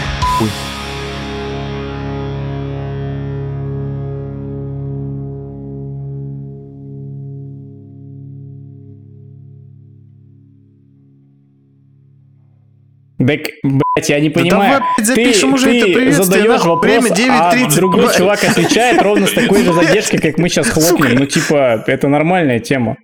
Так, 13.27 13.41
блять, 13.63 14.09
я 14.09 14.21
не 14.21 14.29
Да 14.29 14.41
понимаю. 14.41 14.73
давай, 14.81 14.83
блядь, 14.97 15.07
запишем 15.07 15.49
ты, 15.51 15.55
уже 15.55 15.67
ты 15.71 15.77
это 15.79 15.87
приветствие, 15.87 16.25
задаешь 16.43 16.65
вопрос, 16.65 16.83
время 17.05 17.15
а 17.41 17.55
9:30. 17.57 17.75
другой 17.77 18.03
Блядь. 18.05 18.17
чувак 18.17 18.45
отвечает 18.45 19.03
ровно 19.03 19.27
с 19.27 19.33
такой 19.35 19.63
же 19.65 19.73
задержкой, 19.73 20.19
как 20.21 20.39
мы 20.39 20.49
сейчас 20.49 20.69
Сука. 20.69 20.81
хлопнем. 20.81 21.17
Ну, 21.17 21.27
типа, 21.27 21.83
это 21.87 22.09
нормальная 22.09 22.61
тема. 22.61 22.97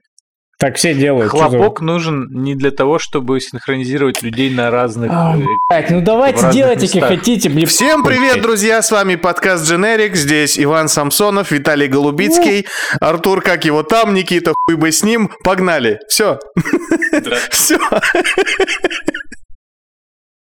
Так 0.59 0.77
все 0.77 0.95
делают. 0.95 1.33
Чё 1.33 1.39
за- 1.39 1.49
Хлопок 1.49 1.81
нужен 1.81 2.29
не 2.31 2.55
для 2.55 2.71
того, 2.71 3.01
чтобы 3.01 3.41
синхронизировать 3.41 4.23
людей 4.23 4.49
на 4.49 4.71
разных... 4.71 5.11
А, 5.13 5.37
э, 5.37 5.41
блядь, 5.69 5.91
ну 5.91 6.01
давайте 6.03 6.53
делайте, 6.53 7.01
как 7.01 7.09
хотите, 7.09 7.49
блин. 7.49 7.67
Всем 7.67 8.05
привет, 8.05 8.41
друзья! 8.43 8.81
С 8.81 8.93
вами 8.93 9.17
подкаст 9.17 9.69
Generic. 9.69 10.15
Здесь 10.15 10.57
Иван 10.61 10.89
Самсонов, 10.89 11.51
Виталий 11.51 11.89
Голубицкий, 11.89 12.67
Артур, 13.01 13.43
как 13.43 13.65
его 13.65 13.83
там, 13.83 14.15
Никита, 14.15 14.55
хуй 14.69 14.77
бы 14.77 14.93
с 14.93 15.03
ним. 15.03 15.33
Погнали. 15.43 15.99
Все. 16.09 16.39
Все. 17.51 17.79